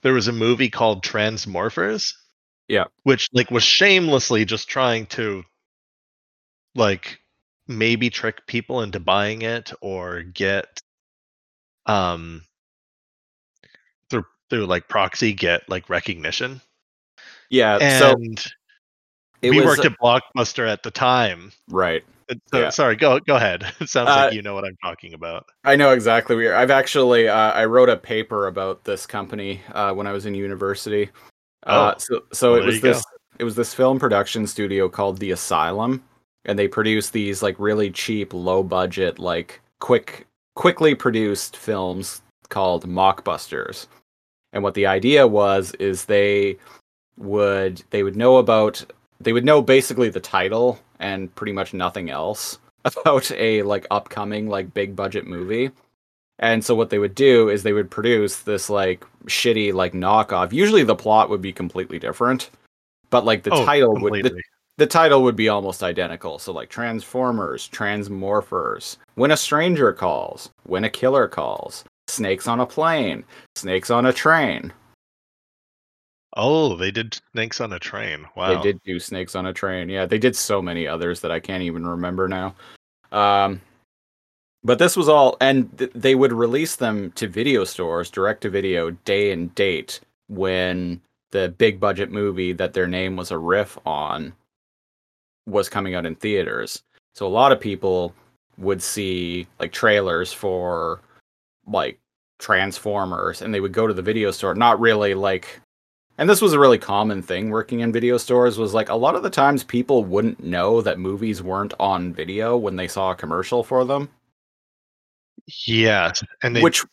there 0.02 0.14
was 0.14 0.28
a 0.28 0.34
movie 0.34 0.70
called 0.70 1.04
Transmorphers. 1.04 2.14
Yeah. 2.68 2.86
Which 3.04 3.30
like 3.34 3.52
was 3.52 3.64
shamelessly 3.64 4.46
just 4.46 4.70
trying 4.70 5.08
to 5.08 5.44
like 6.76 7.20
maybe 7.68 8.10
trick 8.10 8.46
people 8.48 8.82
into 8.82 9.00
buying 9.00 9.42
it 9.42 9.72
or 9.82 10.22
get 10.22 10.82
um 11.86 12.42
through 14.56 14.66
like 14.66 14.88
proxy 14.88 15.34
get 15.34 15.68
like 15.70 15.90
recognition. 15.90 16.62
Yeah, 17.50 17.78
And 17.82 18.40
so 18.42 18.50
we 19.50 19.58
was 19.60 19.66
worked 19.66 19.86
at 19.86 19.94
Blockbuster 20.02 20.68
at 20.68 20.84
the 20.84 20.92
time. 20.92 21.52
right. 21.70 22.04
So, 22.52 22.60
Yeah. 22.60 22.70
Sorry, 22.70 22.96
go 22.96 23.20
go 23.20 23.36
ahead. 23.36 23.64
It 23.80 23.90
sounds 23.90 24.10
Uh, 24.10 24.16
like 24.16 24.34
you 24.34 24.42
know 24.42 24.56
what 24.56 24.64
I'm 24.66 24.78
talking 24.84 25.14
about. 25.14 25.46
I 25.64 25.76
know 25.76 25.92
exactly 25.92 26.36
where 26.36 26.56
I've 26.56 26.72
actually 26.72 27.28
uh, 27.28 27.52
I 27.52 27.66
wrote 27.66 27.90
a 27.90 27.98
paper 27.98 28.48
about 28.48 28.84
this 28.86 29.06
company 29.06 29.62
uh, 29.74 29.94
when 29.94 30.08
I 30.08 30.12
was 30.12 30.26
in 30.26 30.34
university. 30.34 31.10
Uh, 31.68 31.94
Oh. 31.96 31.98
so 32.00 32.24
so 32.34 32.52
Well, 32.54 32.62
it 32.62 32.66
was 32.66 32.76
you 32.76 32.82
go. 32.82 32.94
this 32.94 33.04
it 33.38 33.44
was 33.44 33.56
this 33.56 33.74
film 33.74 34.00
production 34.00 34.48
studio 34.48 34.88
called 34.90 35.20
The 35.20 35.32
Asylum, 35.32 36.02
and 36.46 36.58
they 36.58 36.68
produce 36.70 37.10
these 37.12 37.44
like 37.44 37.58
really 37.60 37.92
cheap, 37.92 38.34
low 38.34 38.64
budget, 38.64 39.20
like 39.20 39.62
quick 39.80 40.26
quickly 40.56 40.96
produced 40.96 41.58
films 41.58 42.22
called 42.50 42.88
mockbusters. 42.88 43.86
And 44.56 44.64
what 44.64 44.74
the 44.74 44.88
idea 44.88 45.28
was 45.28 45.74
is 45.74 46.06
they 46.06 46.58
would 47.18 47.84
they 47.92 48.04
would 48.04 48.16
know 48.16 48.38
about 48.38 48.84
they 49.20 49.34
would 49.34 49.46
know 49.46 49.62
basically 49.62 50.10
the 50.10 50.20
title 50.20 50.80
and 51.00 51.34
pretty 51.36 51.52
much 51.52 51.74
nothing 51.74 52.10
else 52.10 52.58
about 52.86 53.30
a 53.32 53.62
like 53.64 53.86
upcoming 53.92 54.50
like 54.50 54.74
big 54.74 54.96
budget 54.96 55.28
movie. 55.28 55.72
And 56.40 56.64
so 56.64 56.74
what 56.76 56.90
they 56.90 57.00
would 57.00 57.16
do 57.16 57.50
is 57.50 57.64
they 57.64 57.74
would 57.74 57.92
produce 57.92 58.40
this 58.40 58.70
like 58.70 59.06
shitty 59.26 59.74
like 59.74 59.94
knockoff. 59.94 60.52
Usually 60.52 60.84
the 60.84 60.96
plot 60.96 61.30
would 61.30 61.42
be 61.42 61.54
completely 61.54 62.00
different, 62.00 62.50
but 63.10 63.26
like 63.26 63.44
the 63.44 63.54
Oh, 63.54 63.66
title 63.66 64.00
would 64.00 64.24
the, 64.24 64.42
the 64.78 64.88
title 64.88 65.24
would 65.24 65.36
be 65.36 65.50
almost 65.50 65.84
identical. 65.84 66.40
So 66.40 66.54
like 66.54 66.70
Transformers, 66.70 67.70
Transmorphers, 67.70 68.98
When 69.16 69.32
a 69.32 69.38
Stranger 69.38 69.92
Calls, 69.92 70.50
When 70.64 70.84
a 70.86 70.90
Killer 70.90 71.28
Calls, 71.28 71.84
Snakes 72.08 72.48
on 72.48 72.60
a 72.60 72.66
Plane, 72.66 73.24
Snakes 73.56 73.90
on 73.90 74.06
a 74.06 74.14
Train. 74.14 74.72
Oh, 76.38 76.76
they 76.76 76.92
did 76.92 77.18
Snakes 77.32 77.62
on 77.62 77.74
a 77.74 77.80
Train. 77.80 78.26
Wow. 78.36 78.56
They 78.56 78.72
did 78.72 78.82
do 78.84 79.00
Snakes 79.00 79.36
on 79.36 79.46
a 79.46 79.54
Train. 79.54 79.90
Yeah, 79.90 80.06
they 80.06 80.18
did 80.18 80.36
so 80.36 80.62
many 80.62 80.86
others 80.88 81.22
that 81.22 81.32
I 81.32 81.40
can't 81.40 81.64
even 81.64 81.86
remember 81.88 82.28
now. 82.28 82.56
Um, 83.12 83.62
but 84.64 84.80
this 84.80 84.98
was 84.98 85.08
all, 85.08 85.38
and 85.40 85.76
th- 85.78 85.92
they 85.94 86.16
would 86.16 86.34
release 86.34 86.76
them 86.76 87.12
to 87.14 87.28
video 87.28 87.64
stores, 87.64 88.10
direct 88.10 88.42
to 88.42 88.50
video, 88.50 88.92
day 88.92 89.32
and 89.32 89.54
date 89.56 90.02
when 90.28 91.00
the 91.32 91.50
big 91.58 91.80
budget 91.80 92.12
movie 92.12 92.52
that 92.54 92.74
their 92.74 92.88
name 92.88 93.16
was 93.16 93.32
a 93.32 93.38
riff 93.38 93.78
on 93.86 94.34
was 95.48 95.70
coming 95.70 95.96
out 95.96 96.06
in 96.06 96.16
theaters. 96.16 96.82
So 97.14 97.26
a 97.26 97.30
lot 97.30 97.52
of 97.52 97.60
people 97.60 98.14
would 98.58 98.82
see 98.82 99.48
like 99.60 99.72
trailers 99.72 100.34
for 100.34 101.02
like 101.68 102.00
Transformers 102.40 103.42
and 103.42 103.54
they 103.54 103.60
would 103.60 103.74
go 103.74 103.88
to 103.88 103.94
the 103.94 104.02
video 104.02 104.32
store, 104.32 104.56
not 104.56 104.80
really 104.80 105.14
like 105.14 105.62
and 106.18 106.30
this 106.30 106.42
was 106.42 106.54
a 106.54 106.60
really 106.60 106.78
common 106.78 107.22
thing 107.22 107.50
working 107.50 107.82
in 107.82 107.92
video 107.92 108.18
stores 108.18 108.58
was 108.58 108.74
like 108.74 108.90
a 108.90 108.96
lot 108.96 109.16
of 109.16 109.24
the 109.24 109.30
times 109.30 109.64
people 109.64 110.04
wouldn't 110.04 110.44
know 110.44 110.82
that 110.82 111.00
movies 111.00 111.44
weren't 111.44 111.74
on 111.80 112.14
video 112.14 112.56
when 112.58 112.76
they 112.76 112.88
saw 112.88 113.12
a 113.12 113.16
commercial 113.16 113.64
for 113.64 113.86
them 113.86 114.10
Yes, 115.68 116.24
and 116.42 116.56
they, 116.56 116.62
which 116.62 116.84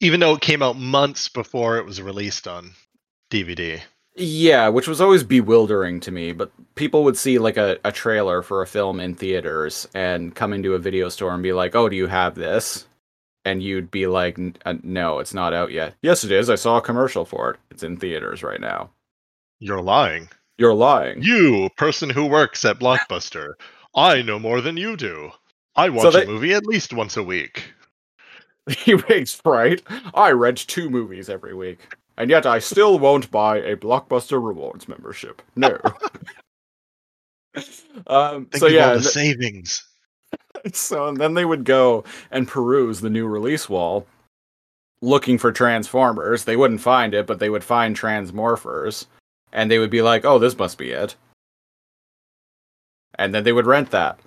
even 0.00 0.20
though 0.20 0.34
it 0.34 0.42
came 0.42 0.62
out 0.62 0.76
months 0.76 1.28
before 1.28 1.78
it 1.78 1.86
was 1.86 2.02
released 2.02 2.46
on 2.46 2.72
DVD. 3.30 3.80
yeah 4.16 4.68
which 4.68 4.88
was 4.88 5.00
always 5.00 5.22
bewildering 5.22 6.00
to 6.00 6.10
me 6.10 6.32
but 6.32 6.50
people 6.74 7.04
would 7.04 7.16
see 7.16 7.38
like 7.38 7.56
a, 7.56 7.78
a 7.84 7.92
trailer 7.92 8.42
for 8.42 8.62
a 8.62 8.66
film 8.66 9.00
in 9.00 9.14
theaters 9.14 9.88
and 9.94 10.34
come 10.34 10.52
into 10.52 10.74
a 10.74 10.78
video 10.78 11.08
store 11.08 11.32
and 11.32 11.42
be 11.42 11.52
like 11.52 11.74
oh 11.74 11.88
do 11.88 11.96
you 11.96 12.06
have 12.06 12.34
this 12.34 12.86
and 13.46 13.62
you'd 13.62 13.90
be 13.90 14.06
like 14.06 14.38
uh, 14.66 14.74
no 14.82 15.18
it's 15.20 15.32
not 15.32 15.54
out 15.54 15.70
yet 15.72 15.94
yes 16.02 16.24
it 16.24 16.30
is 16.32 16.50
i 16.50 16.54
saw 16.54 16.76
a 16.76 16.82
commercial 16.82 17.24
for 17.24 17.50
it 17.52 17.60
it's 17.70 17.82
in 17.82 17.96
theaters 17.96 18.42
right 18.42 18.60
now 18.60 18.90
You're 19.60 19.80
lying. 19.82 20.28
you're 20.58 20.74
lying 20.74 21.22
You, 21.22 21.70
person 21.78 22.10
who 22.10 22.26
works 22.26 22.64
at 22.64 22.78
Blockbuster, 22.78 23.54
I 23.94 24.20
know 24.22 24.38
more 24.38 24.60
than 24.60 24.76
you 24.76 24.96
do. 24.96 25.30
I 25.74 25.88
watch 25.88 26.12
they- 26.12 26.24
a 26.24 26.26
movie 26.26 26.52
at 26.52 26.66
least 26.66 26.92
once 26.92 27.16
a 27.16 27.22
week. 27.22 27.72
He 28.68 28.94
makes 29.08 29.40
right. 29.44 29.80
I 30.12 30.32
rent 30.32 30.66
two 30.66 30.90
movies 30.90 31.30
every 31.30 31.54
week, 31.54 31.78
and 32.16 32.28
yet 32.28 32.46
I 32.46 32.58
still 32.58 32.98
won't 32.98 33.30
buy 33.30 33.58
a 33.58 33.76
Blockbuster 33.76 34.44
Rewards 34.44 34.88
membership. 34.88 35.40
No. 35.54 35.78
um, 38.08 38.46
Think 38.46 38.60
so 38.60 38.66
yeah, 38.66 38.94
the 38.94 39.00
th- 39.00 39.12
savings. 39.12 39.86
so 40.72 41.08
and 41.08 41.18
then 41.18 41.34
they 41.34 41.44
would 41.44 41.64
go 41.64 42.04
and 42.30 42.48
peruse 42.48 43.00
the 43.00 43.10
new 43.10 43.26
release 43.26 43.68
wall, 43.68 44.06
looking 45.02 45.38
for 45.38 45.52
Transformers. 45.52 46.44
They 46.44 46.56
wouldn't 46.56 46.80
find 46.80 47.14
it, 47.14 47.26
but 47.26 47.38
they 47.38 47.50
would 47.50 47.64
find 47.64 47.96
Transmorphers, 47.96 49.06
and 49.52 49.70
they 49.70 49.78
would 49.78 49.90
be 49.90 50.02
like, 50.02 50.24
"Oh, 50.24 50.38
this 50.38 50.58
must 50.58 50.78
be 50.78 50.90
it," 50.90 51.16
and 53.16 53.34
then 53.34 53.44
they 53.44 53.52
would 53.52 53.66
rent 53.66 53.90
that. 53.90 54.18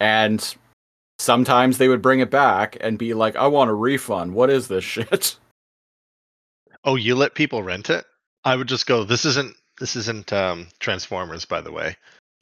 And 0.00 0.56
sometimes 1.18 1.78
they 1.78 1.88
would 1.88 2.02
bring 2.02 2.20
it 2.20 2.30
back 2.30 2.76
and 2.80 2.98
be 2.98 3.14
like, 3.14 3.36
"I 3.36 3.46
want 3.46 3.70
a 3.70 3.74
refund. 3.74 4.34
What 4.34 4.50
is 4.50 4.68
this 4.68 4.84
shit?" 4.84 5.36
Oh, 6.86 6.94
you 6.94 7.16
let 7.16 7.34
people 7.34 7.64
rent 7.64 7.90
it? 7.90 8.06
I 8.44 8.54
would 8.54 8.68
just 8.68 8.86
go, 8.86 9.02
This 9.02 9.24
isn't 9.24 9.56
this 9.78 9.96
isn't 9.96 10.32
um 10.32 10.68
Transformers, 10.78 11.44
by 11.44 11.60
the 11.60 11.72
way. 11.72 11.96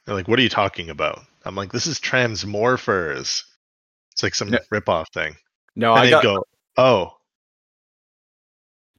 They're 0.05 0.15
like, 0.15 0.27
What 0.27 0.39
are 0.39 0.43
you 0.43 0.49
talking 0.49 0.89
about? 0.89 1.21
I'm 1.45 1.55
like, 1.55 1.71
This 1.71 1.87
is 1.87 1.99
Transmorphers. 1.99 3.43
It's 4.11 4.23
like 4.23 4.35
some 4.35 4.49
No. 4.49 4.59
ripoff 4.73 5.05
thing. 5.13 5.35
No, 5.75 5.91
and 5.93 6.07
I 6.07 6.09
got 6.09 6.23
go, 6.23 6.45
Oh, 6.77 7.11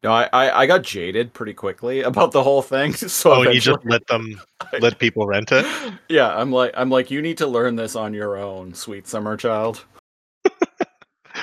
no, 0.03 0.13
I, 0.13 0.29
I 0.33 0.61
I 0.61 0.67
got 0.67 0.83
jaded 0.83 1.33
pretty 1.33 1.55
quickly 1.55 2.03
about 2.11 2.33
the 2.33 2.43
whole 2.43 2.63
thing. 2.63 2.93
So 2.97 3.33
oh, 3.33 3.43
you 3.43 3.61
just 3.61 3.85
let 3.85 4.07
them 4.07 4.41
let 4.81 4.99
people 4.99 5.27
rent 5.27 5.51
it? 5.53 5.67
yeah, 6.09 6.35
I'm 6.37 6.53
like 6.53 6.73
I'm 6.75 6.91
like 6.91 7.11
you 7.11 7.21
need 7.23 7.39
to 7.39 7.47
learn 7.47 7.77
this 7.77 7.97
on 7.97 8.15
your 8.15 8.37
own, 8.37 8.75
sweet 8.75 9.07
summer 9.07 9.37
child. 9.37 9.85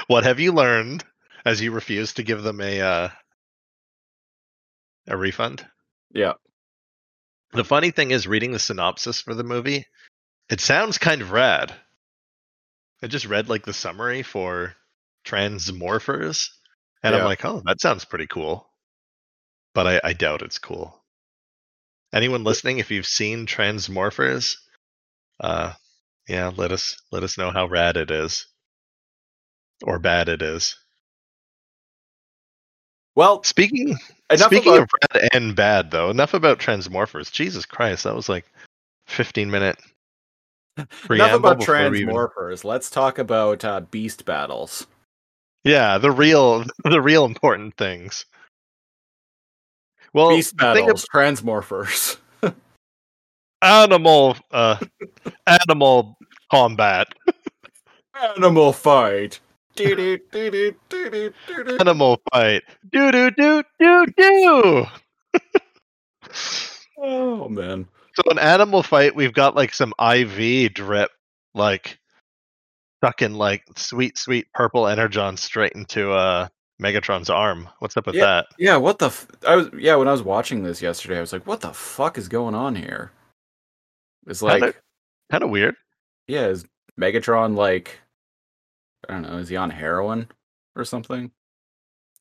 What 0.08 0.24
have 0.24 0.40
you 0.40 0.52
learned 0.52 1.04
as 1.46 1.62
you 1.62 1.72
refuse 1.72 2.14
to 2.14 2.24
give 2.24 2.44
them 2.44 2.60
a 2.62 2.82
uh, 2.82 3.10
a 5.08 5.18
refund? 5.18 5.66
Yeah. 6.12 6.34
The 7.54 7.64
funny 7.64 7.92
thing 7.92 8.12
is, 8.12 8.28
reading 8.28 8.52
the 8.52 8.60
synopsis 8.60 9.22
for 9.22 9.34
the 9.34 9.44
movie, 9.44 9.86
it 10.50 10.62
sounds 10.62 10.98
kind 10.98 11.22
of 11.22 11.32
rad. 11.32 11.74
I 13.02 13.08
just 13.08 13.26
read 13.26 13.50
like 13.50 13.66
the 13.66 13.74
summary 13.74 14.24
for 14.24 14.76
Transmorphers, 15.26 16.50
and 17.04 17.16
I'm 17.16 17.26
like, 17.26 17.44
oh, 17.46 17.62
that 17.66 17.82
sounds 17.82 18.06
pretty 18.06 18.28
cool. 18.28 18.68
But 19.74 19.88
I, 19.88 20.02
I 20.04 20.14
doubt 20.14 20.42
it's 20.42 20.60
cool. 20.60 21.02
Anyone 22.14 22.44
listening, 22.44 22.80
if 22.80 22.92
you've 22.92 23.08
seen 23.08 23.46
Transmorphers, 23.48 24.58
uh, 25.40 25.74
yeah, 26.28 26.52
let 26.56 26.72
us 26.72 26.98
let 27.12 27.24
us 27.24 27.38
know 27.38 27.52
how 27.52 27.68
rad 27.68 27.98
it 27.98 28.12
is, 28.12 28.48
or 29.84 30.00
bad 30.00 30.30
it 30.30 30.42
is. 30.42 30.78
Well, 33.16 33.44
Speaking 33.44 33.96
speaking 34.36 34.74
about 34.74 34.84
of 34.84 34.90
rad 35.14 35.30
and 35.34 35.56
bad, 35.56 35.92
though, 35.92 36.10
enough 36.10 36.34
about 36.34 36.60
Transmorphers. 36.60 37.32
Jesus 37.32 37.66
Christ, 37.66 38.06
that 38.06 38.16
was 38.16 38.30
like 38.30 38.46
15 39.08 39.52
minute 39.52 39.78
enough 41.10 41.34
about 41.34 41.58
we 41.60 41.64
even- 42.00 42.10
Transmorphers. 42.10 42.64
Let's 42.64 42.90
talk 42.90 43.18
about 43.20 43.64
uh, 43.64 43.82
beast 43.82 44.26
battles. 44.26 44.88
Yeah, 45.64 45.98
the 45.98 46.12
real 46.12 46.66
the 46.84 47.02
real 47.02 47.26
important 47.26 47.78
things. 47.78 48.26
Well, 50.14 50.30
beast 50.30 50.56
battles, 50.58 51.06
Transmorphers. 51.14 52.18
animal 53.62 54.36
uh 54.52 54.78
animal 55.48 56.18
combat, 56.52 57.08
Animal 58.36 58.74
fight. 58.74 59.40
Doo-doo, 59.76 60.20
doo-doo, 60.32 60.76
doo-doo. 60.90 61.34
animal 61.80 62.22
fight. 62.32 62.62
Do 62.92 63.12
do 63.12 63.32
do 63.32 63.64
do 63.80 64.06
do. 64.16 64.86
Oh 67.00 67.50
man. 67.50 67.88
So 68.16 68.24
an 68.30 68.38
animal 68.40 68.84
fight, 68.84 69.16
we've 69.16 69.34
got 69.34 69.56
like 69.56 69.74
some 69.74 69.94
IV 70.00 70.74
drip, 70.74 71.10
like 71.56 72.00
sucking 73.04 73.34
like 73.34 73.64
sweet 73.76 74.18
sweet 74.18 74.48
purple 74.54 74.88
energon 74.88 75.36
straight 75.38 75.74
into 75.74 76.12
uh 76.12 76.48
Megatron's 76.82 77.30
arm. 77.30 77.70
What's 77.80 77.96
up 77.98 78.06
with 78.08 78.16
Yeah. 78.16 78.26
that? 78.26 78.46
Yeah, 78.58 78.78
what 78.78 79.00
the 79.00 79.08
f- 79.08 79.28
I 79.48 79.56
was 79.56 79.70
yeah, 79.78 79.96
when 79.96 80.08
I 80.08 80.12
was 80.12 80.24
watching 80.24 80.64
this 80.64 80.82
yesterday, 80.82 81.18
I 81.18 81.22
was 81.22 81.34
like, 81.34 81.48
what 81.48 81.62
the 81.62 81.74
fuck 81.74 82.18
is 82.18 82.28
going 82.28 82.56
on 82.56 82.76
here? 82.76 83.12
It's 84.28 84.42
like 84.42 84.76
Kinda- 85.32 85.48
weird. 85.48 85.76
yeah, 86.28 86.48
is 86.48 86.66
Megatron 87.00 87.56
like 87.56 88.00
I 89.10 89.14
don't 89.14 89.24
know, 89.24 89.38
is 89.38 89.50
he 89.50 89.56
on 89.58 89.70
heroin 89.70 90.28
or 90.76 90.86
something? 90.86 91.32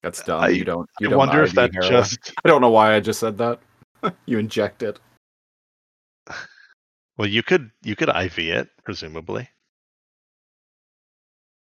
That's 0.03 0.23
dumb. 0.23 0.43
I- 0.43 0.49
you 0.49 0.65
don't. 0.65 0.89
You 1.01 1.09
I 1.09 1.11
don't 1.11 1.19
wonder 1.19 1.43
if 1.43 1.53
that 1.53 1.73
heroin. 1.75 1.91
just 1.93 2.33
I 2.45 2.49
don't 2.49 2.61
know 2.61 2.71
why 2.71 2.95
I 2.95 3.01
just 3.01 3.21
said 3.21 3.39
that. 3.39 3.61
you 4.27 4.39
inject 4.39 4.83
it. 4.83 4.99
Well, 7.17 7.29
you 7.29 7.43
could 7.43 7.71
you 7.83 7.97
could 7.97 8.09
IV 8.09 8.39
it 8.39 8.69
presumably. 8.85 9.49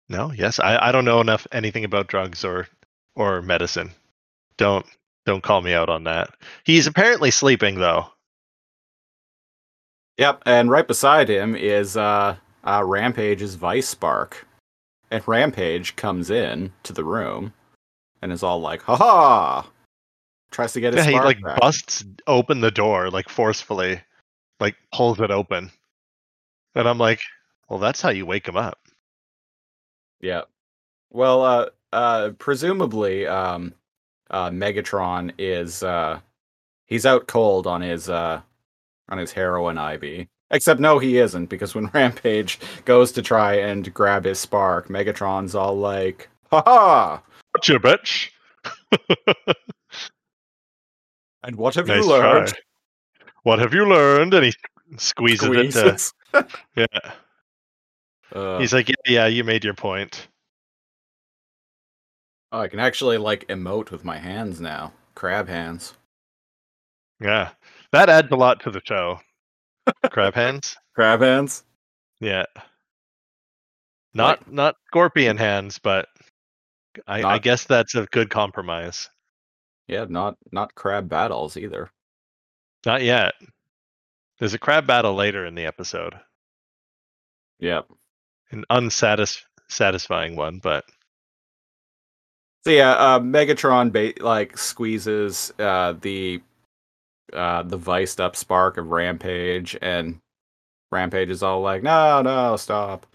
No, 0.09 0.33
yes, 0.33 0.59
I, 0.59 0.89
I 0.89 0.93
don't 0.93 1.05
know 1.05 1.21
enough 1.21 1.47
anything 1.53 1.85
about 1.85 2.09
drugs 2.09 2.45
or 2.45 2.69
or 3.15 3.43
medicine. 3.43 3.93
Don't 4.57 4.87
don't 5.27 5.43
call 5.43 5.61
me 5.61 5.73
out 5.73 5.89
on 5.89 6.05
that. 6.05 6.31
He's 6.65 6.87
apparently 6.87 7.31
sleeping 7.31 7.77
though. 7.77 8.07
Yep, 10.19 10.43
and 10.47 10.71
right 10.71 10.87
beside 10.87 11.29
him 11.29 11.55
is 11.55 11.97
uh, 11.97 12.37
uh 12.65 12.83
Rampage's 12.85 13.55
Vice 13.55 13.89
Spark. 13.89 14.47
And 15.13 15.27
Rampage 15.27 15.97
comes 15.97 16.31
in 16.31 16.73
to 16.85 16.93
the 16.93 17.05
room 17.05 17.53
and 18.23 18.33
is 18.33 18.43
all 18.43 18.61
like, 18.61 18.83
"Ha 18.83 18.97
ha!" 18.97 19.71
Tries 20.51 20.73
to 20.75 20.81
get 20.81 20.95
his 20.95 21.05
Yeah, 21.05 21.13
he 21.13 21.19
like 21.19 21.41
back. 21.41 21.61
busts 21.61 22.05
open 22.27 22.61
the 22.61 22.71
door 22.71 23.11
like 23.11 23.29
forcefully, 23.29 24.01
like 24.61 24.77
pulls 24.93 25.21
it 25.21 25.31
open, 25.31 25.71
and 26.75 26.89
I'm 26.89 26.99
like, 26.99 27.21
well, 27.69 27.79
that's 27.79 28.01
how 28.01 28.11
you 28.11 28.27
wake 28.27 28.47
him 28.47 28.57
up. 28.57 28.79
Yeah. 30.21 30.43
Well, 31.11 31.43
uh, 31.43 31.67
uh, 31.93 32.31
presumably, 32.39 33.27
um, 33.27 33.75
uh, 34.31 34.51
Megatron 34.51 35.33
is 35.39 35.83
uh, 35.83 36.21
he's 36.87 37.07
out 37.07 37.27
cold 37.27 37.67
on 37.67 37.81
his 37.81 38.09
uh, 38.09 38.41
on 39.09 39.19
his 39.19 39.33
heroin 39.33 39.79
IV. 39.79 40.27
Except 40.53 40.81
no, 40.81 40.99
he 40.99 41.19
isn't 41.19 41.47
because 41.47 41.75
when 41.75 41.87
Rampage 41.95 42.59
goes 42.85 43.13
to 43.13 43.23
try 43.23 43.55
and 43.55 43.93
grab 43.95 44.25
his 44.25 44.39
spark, 44.39 44.89
Megatron's 44.89 45.55
all 45.55 45.77
like, 45.79 46.29
"Ha 46.51 46.63
ha!" 46.65 47.23
Gotcha, 47.57 47.79
bitch. 47.81 48.31
And 51.43 51.57
what 51.57 51.75
have 51.77 51.87
Nice 51.87 52.05
you 52.05 52.11
learned? 52.11 52.49
try. 52.49 52.59
What 53.43 53.59
have 53.59 53.73
you 53.75 53.87
learned? 53.87 54.35
And 54.35 54.45
he 54.47 54.55
squeezes 54.97 55.77
it. 55.77 56.13
To, 56.33 56.47
yeah, 56.77 56.87
Uh, 58.33 58.59
he's 58.59 58.73
like, 58.73 58.89
yeah, 58.89 58.95
yeah, 59.07 59.27
you 59.27 59.45
made 59.45 59.65
your 59.65 59.75
point. 59.75 60.29
oh, 62.53 62.61
I 62.61 62.69
can 62.69 62.81
actually 62.81 63.19
like 63.19 63.47
emote 63.49 63.91
with 63.91 64.05
my 64.05 64.19
hands 64.19 64.61
now. 64.61 64.93
Crab 65.15 65.49
hands. 65.49 65.95
Yeah, 67.21 67.51
that 67.93 68.09
adds 68.09 68.29
a 68.31 68.37
lot 68.37 68.61
to 68.61 68.71
the 68.71 68.81
show. 68.85 69.21
Crab 70.11 70.35
hands. 70.35 70.77
Crab 70.95 71.21
hands. 71.21 71.65
Yeah. 72.21 72.47
Not 74.13 74.51
not 74.51 74.77
scorpion 74.89 75.37
hands, 75.37 75.79
but 75.79 76.09
I, 77.07 77.23
I 77.23 77.39
guess 77.39 77.65
that's 77.65 77.95
a 77.95 78.07
good 78.07 78.29
compromise. 78.31 79.09
Yeah, 79.87 80.07
not 80.09 80.37
not 80.51 80.75
crab 80.75 81.09
battles 81.09 81.57
either. 81.57 81.91
Not 82.87 83.03
yet. 83.03 83.35
There's 84.39 84.55
a 84.55 84.59
crab 84.59 84.87
battle 84.87 85.15
later 85.15 85.45
in 85.45 85.55
the 85.55 85.67
episode. 85.67 86.15
Yep. 87.61 87.87
An 88.51 88.65
unsatisfying 88.71 89.47
satisfying 89.69 90.35
one, 90.35 90.59
but 90.59 90.85
So 92.65 92.73
yeah, 92.73 92.93
uh, 92.93 93.21
Megatron 93.21 93.93
ba- 93.93 94.21
like 94.23 94.59
squeezes 94.59 95.53
uh, 95.61 95.95
the 96.01 96.43
uh, 97.33 97.63
the 97.63 97.77
viced 97.77 98.21
up 98.21 98.35
spark 98.35 98.77
of 98.77 98.91
Rampage, 98.91 99.77
and 99.81 100.19
Rampage 100.91 101.31
is 101.31 101.43
all 101.43 101.61
like, 101.61 101.83
"No, 101.85 102.21
no, 102.23 102.57
stop!" 102.57 103.07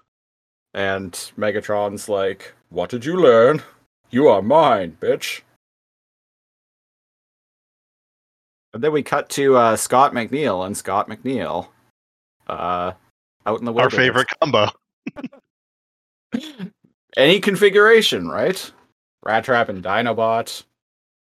And 0.74 1.12
Megatron's 1.38 2.08
like, 2.08 2.54
"What 2.70 2.90
did 2.90 3.04
you 3.04 3.18
learn? 3.18 3.62
You 4.12 4.30
are 4.30 4.42
mine, 4.42 4.98
bitch." 5.02 5.42
And 8.76 8.84
then 8.84 8.92
we 8.92 9.04
cut 9.04 9.30
to 9.30 9.56
uh, 9.56 9.78
Scott 9.78 10.12
McNeill 10.12 10.66
and 10.66 10.76
Scott 10.76 11.08
McNeill, 11.08 11.70
uh, 12.48 12.92
out 13.46 13.60
in 13.60 13.64
the 13.64 13.72
woods. 13.72 13.86
our 13.86 13.90
favorite 13.90 14.28
combo. 14.42 14.68
Any 17.16 17.40
configuration, 17.40 18.28
right? 18.28 18.70
Rat 19.24 19.46
Trap 19.46 19.70
and 19.70 19.82
Dinobot, 19.82 20.64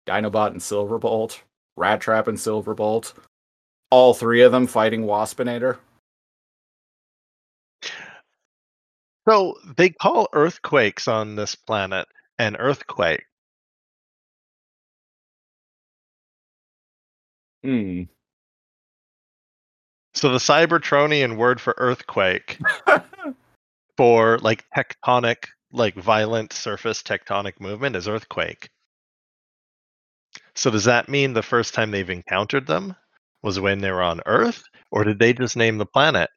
Dinobot 0.06 0.48
and 0.48 0.60
Silverbolt, 0.60 1.40
Rat 1.78 2.02
Trap 2.02 2.28
and 2.28 2.36
Silverbolt. 2.36 3.14
All 3.90 4.12
three 4.12 4.42
of 4.42 4.52
them 4.52 4.66
fighting 4.66 5.04
Waspinator. 5.04 5.78
So 9.26 9.56
they 9.78 9.88
call 9.88 10.28
earthquakes 10.34 11.08
on 11.08 11.36
this 11.36 11.54
planet 11.54 12.08
an 12.38 12.56
earthquake. 12.56 13.24
Hmm. 17.62 18.02
So 20.14 20.30
the 20.30 20.38
Cybertronian 20.38 21.36
word 21.36 21.60
for 21.60 21.74
earthquake 21.78 22.58
for 23.96 24.38
like 24.38 24.64
tectonic, 24.76 25.46
like 25.72 25.94
violent 25.94 26.52
surface 26.52 27.02
tectonic 27.02 27.60
movement 27.60 27.96
is 27.96 28.08
earthquake. 28.08 28.70
So 30.54 30.70
does 30.70 30.84
that 30.84 31.08
mean 31.08 31.32
the 31.32 31.42
first 31.42 31.74
time 31.74 31.90
they've 31.90 32.10
encountered 32.10 32.66
them 32.66 32.96
was 33.42 33.60
when 33.60 33.80
they 33.80 33.90
were 33.92 34.02
on 34.02 34.20
Earth, 34.26 34.64
or 34.90 35.04
did 35.04 35.18
they 35.18 35.32
just 35.32 35.56
name 35.56 35.78
the 35.78 35.86
planet? 35.86 36.30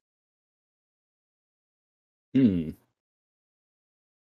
hmm. 2.33 2.71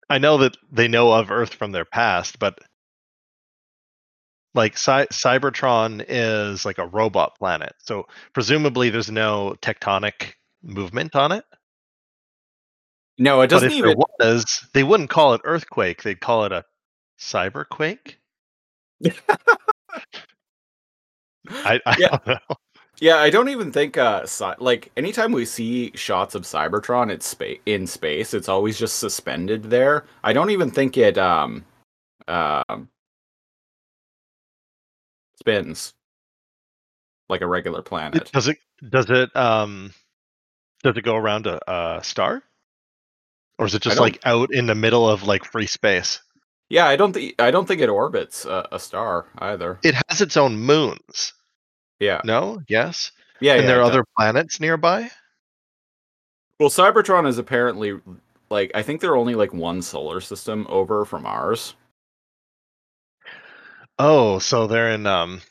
I 0.09 0.19
know 0.19 0.39
that 0.39 0.57
they 0.73 0.89
know 0.89 1.13
of 1.13 1.31
Earth 1.31 1.55
from 1.55 1.73
their 1.73 1.85
past, 1.85 2.39
but 2.39 2.59
like 4.55 4.77
Cy- 4.77 5.07
Cybertron 5.07 6.05
is 6.09 6.65
like 6.65 6.79
a 6.79 6.87
robot 6.87 7.37
planet, 7.39 7.75
so 7.79 8.07
presumably 8.33 8.91
there's 8.91 9.11
no 9.11 9.55
tectonic 9.63 10.33
movement 10.63 11.15
on 11.17 11.33
it. 11.33 11.45
No, 13.19 13.43
it 13.43 13.49
doesn't 13.49 13.71
if 13.71 13.75
even. 13.77 13.97
there 13.99 14.33
was, 14.33 14.67
they 14.73 14.83
wouldn't 14.83 15.11
call 15.11 15.35
it 15.35 15.41
earthquake; 15.45 16.03
they'd 16.03 16.21
call 16.21 16.45
it 16.45 16.53
a 16.53 16.65
cyberquake. 17.19 18.15
I, 21.51 21.81
I 21.87 21.97
Yeah. 21.99 22.09
don't 22.09 22.27
know. 22.27 22.57
Yeah, 23.01 23.17
I 23.17 23.31
don't 23.31 23.49
even 23.49 23.73
think 23.73 23.97
uh 23.97 24.27
like 24.59 24.93
anytime 24.97 25.33
we 25.33 25.47
see 25.47 25.91
shots 25.95 26.35
of 26.35 26.43
Cybertron 26.43 27.11
it's 27.11 27.27
spa- 27.27 27.59
in 27.65 27.87
space, 27.87 28.35
it's 28.35 28.49
always 28.49 28.79
just 28.79 28.99
suspended 28.99 29.65
there. 29.65 30.05
I 30.23 30.35
don't 30.35 30.51
even 30.51 30.71
think 30.71 30.99
it 30.99 31.17
um 31.17 31.65
um 32.29 32.89
spins 35.41 35.95
like 37.29 37.41
a 37.41 37.47
regular 37.47 37.83
planet. 37.83 38.31
Does 38.33 38.49
it? 38.49 38.59
Does 38.89 39.11
it? 39.11 39.35
Um, 39.35 39.93
does 40.83 40.97
it 40.97 41.03
go 41.03 41.17
around 41.17 41.47
a, 41.47 41.61
a 41.71 42.05
star, 42.05 42.43
or 43.59 43.67
is 43.67 43.75
it 43.75 43.83
just 43.83 43.99
like 44.01 44.21
out 44.25 44.53
in 44.53 44.67
the 44.67 44.75
middle 44.75 45.09
of 45.09 45.23
like 45.25 45.45
free 45.45 45.67
space? 45.67 46.21
Yeah, 46.69 46.87
I 46.87 46.97
don't 46.97 47.13
think 47.13 47.35
I 47.41 47.51
don't 47.51 47.67
think 47.67 47.81
it 47.81 47.89
orbits 47.89 48.45
a, 48.45 48.69
a 48.73 48.79
star 48.79 49.27
either. 49.39 49.79
It 49.83 49.97
has 50.09 50.21
its 50.21 50.37
own 50.37 50.57
moons. 50.57 51.35
Yeah, 51.99 52.23
No. 52.25 52.63
Yes. 52.67 53.13
yeah, 53.41 53.55
and 53.55 53.63
yeah, 53.63 53.67
there 53.67 53.81
are 53.81 53.85
does. 53.85 53.91
other 53.91 54.05
planets 54.17 54.59
nearby. 54.59 55.11
Well, 56.59 56.71
Cybertron 56.71 57.27
is 57.29 57.37
apparently 57.37 58.01
like 58.51 58.71
I 58.75 58.83
think 58.83 59.01
they're 59.01 59.17
only 59.17 59.35
like 59.35 59.53
one 59.53 59.83
solar 59.83 60.21
system 60.21 60.67
over 60.71 61.05
from 61.05 61.27
ours. 61.27 61.75
Oh, 64.03 64.39
so 64.39 64.67
they're 64.67 64.91
in 64.93 65.07
um, 65.07 65.43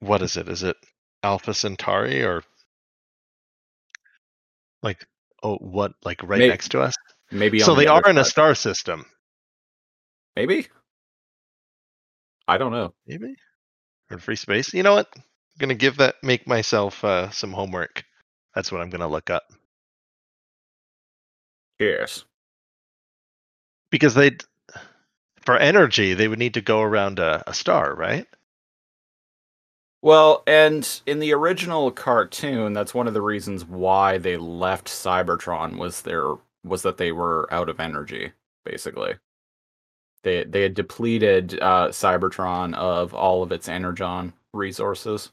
what 0.00 0.20
is 0.22 0.36
it? 0.36 0.48
Is 0.48 0.64
it 0.64 0.76
Alpha 1.22 1.54
Centauri 1.54 2.24
or 2.24 2.42
like 4.82 5.06
oh 5.44 5.56
what 5.58 5.92
like 6.04 6.22
right 6.24 6.38
May- 6.40 6.48
next 6.48 6.70
to 6.70 6.80
us? 6.82 6.94
Maybe 7.30 7.60
So 7.60 7.72
on 7.72 7.78
the 7.78 7.84
they 7.84 7.86
other 7.86 8.06
are 8.06 8.10
in 8.10 8.18
a 8.18 8.24
star 8.24 8.54
system, 8.56 9.06
Maybe. 10.36 10.66
I 12.48 12.58
don't 12.58 12.72
know. 12.72 12.94
maybe, 13.06 13.36
or 14.10 14.14
in 14.14 14.18
free 14.18 14.36
space. 14.36 14.74
You 14.74 14.82
know 14.82 14.94
what? 14.94 15.08
I'm 15.16 15.22
gonna 15.60 15.74
give 15.74 15.98
that 15.98 16.16
make 16.22 16.46
myself 16.48 17.04
uh, 17.04 17.30
some 17.30 17.52
homework. 17.52 18.04
That's 18.54 18.72
what 18.72 18.80
I'm 18.80 18.90
gonna 18.90 19.08
look 19.08 19.30
up 19.30 19.44
Yes. 21.78 22.24
because 23.90 24.14
they, 24.14 24.32
for 25.44 25.56
energy, 25.56 26.14
they 26.14 26.28
would 26.28 26.38
need 26.38 26.54
to 26.54 26.60
go 26.60 26.80
around 26.82 27.18
a, 27.18 27.42
a 27.48 27.54
star, 27.54 27.94
right? 27.94 28.26
Well, 30.02 30.42
and 30.46 31.00
in 31.06 31.20
the 31.20 31.32
original 31.32 31.90
cartoon, 31.92 32.72
that's 32.72 32.94
one 32.94 33.06
of 33.06 33.14
the 33.14 33.22
reasons 33.22 33.64
why 33.64 34.18
they 34.18 34.36
left 34.36 34.88
Cybertron 34.88 35.76
was 35.78 36.02
their 36.02 36.34
was 36.64 36.82
that 36.82 36.96
they 36.98 37.12
were 37.12 37.48
out 37.52 37.68
of 37.68 37.80
energy, 37.80 38.32
basically. 38.64 39.14
They 40.24 40.44
they 40.44 40.62
had 40.62 40.74
depleted 40.74 41.58
uh, 41.60 41.88
Cybertron 41.88 42.74
of 42.74 43.14
all 43.14 43.42
of 43.44 43.52
its 43.52 43.68
energon 43.68 44.32
resources. 44.52 45.30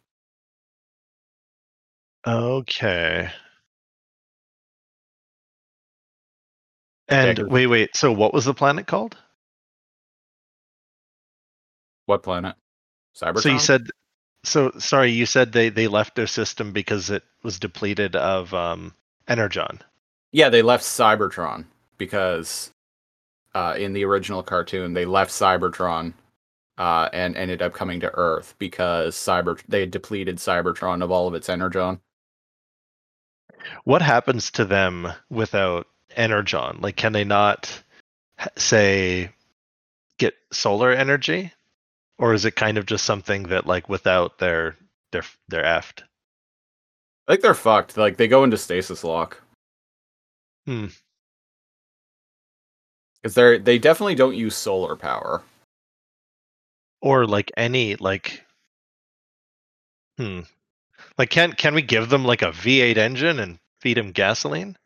Okay. 2.26 3.30
And 7.10 7.40
wait, 7.50 7.68
wait. 7.68 7.96
So 7.96 8.12
what 8.12 8.34
was 8.34 8.46
the 8.46 8.54
planet 8.54 8.88
called? 8.88 9.18
What 12.10 12.24
planet? 12.24 12.56
Cybertron. 13.16 13.42
So 13.44 13.50
you 13.50 13.60
said, 13.60 13.88
so 14.44 14.72
sorry, 14.80 15.12
you 15.12 15.28
said 15.28 15.52
they 15.52 15.70
they 15.70 15.88
left 15.88 16.16
their 16.16 16.26
system 16.26 16.72
because 16.72 17.12
it 17.12 17.22
was 17.44 17.60
depleted 17.60 18.16
of 18.16 18.52
um, 18.52 18.96
energon. 19.28 19.80
Yeah, 20.32 20.50
they 20.50 20.64
left 20.64 20.84
Cybertron 20.84 21.66
because 22.00 22.72
uh, 23.54 23.76
in 23.78 23.94
the 23.94 24.06
original 24.06 24.42
cartoon 24.42 24.96
they 24.96 25.06
left 25.06 25.32
Cybertron 25.32 26.14
uh, 26.80 27.10
and 27.14 27.38
ended 27.38 27.62
up 27.62 27.74
coming 27.74 28.00
to 28.00 28.12
Earth 28.16 28.56
because 28.58 29.16
Cyber 29.16 29.62
they 29.68 29.82
had 29.82 29.92
depleted 29.92 30.38
Cybertron 30.38 31.04
of 31.04 31.12
all 31.12 31.28
of 31.28 31.36
its 31.36 31.48
energon. 31.48 32.00
What 33.84 34.02
happens 34.02 34.50
to 34.52 34.66
them 34.66 35.14
without 35.30 35.86
energon? 36.16 36.80
Like, 36.82 36.96
can 36.96 37.14
they 37.14 37.24
not 37.24 37.84
say 38.58 39.30
get 40.18 40.34
solar 40.52 40.92
energy, 40.92 41.54
or 42.20 42.34
is 42.36 42.46
it 42.46 42.56
kind 42.56 42.78
of 42.78 42.86
just 42.86 43.06
something 43.06 43.44
that 43.44 43.66
like 43.66 43.90
without 43.90 44.38
their 44.40 44.78
their 45.12 45.24
they're 45.48 45.64
effed? 45.64 46.04
I 47.28 47.34
think 47.34 47.42
they're 47.42 47.54
fucked. 47.56 47.98
Like 47.98 48.18
they 48.18 48.28
go 48.28 48.44
into 48.44 48.58
stasis 48.58 49.04
lock. 49.04 49.42
Hmm. 50.66 50.88
Because 53.22 53.36
they're 53.36 53.60
they 53.60 53.78
definitely 53.80 54.16
don't 54.16 54.36
use 54.36 54.56
solar 54.56 54.96
power. 54.98 55.44
or 57.02 57.26
like 57.28 57.52
any 57.58 57.96
like 57.98 58.46
hmm 60.18 60.42
like 61.18 61.30
can 61.30 61.54
can 61.54 61.76
we 61.76 61.82
give 61.82 62.10
them 62.10 62.26
like 62.26 62.42
a 62.42 62.52
v8 62.52 62.98
engine 62.98 63.40
and 63.40 63.60
feed 63.82 63.98
them 63.98 64.12
gasoline 64.12 64.78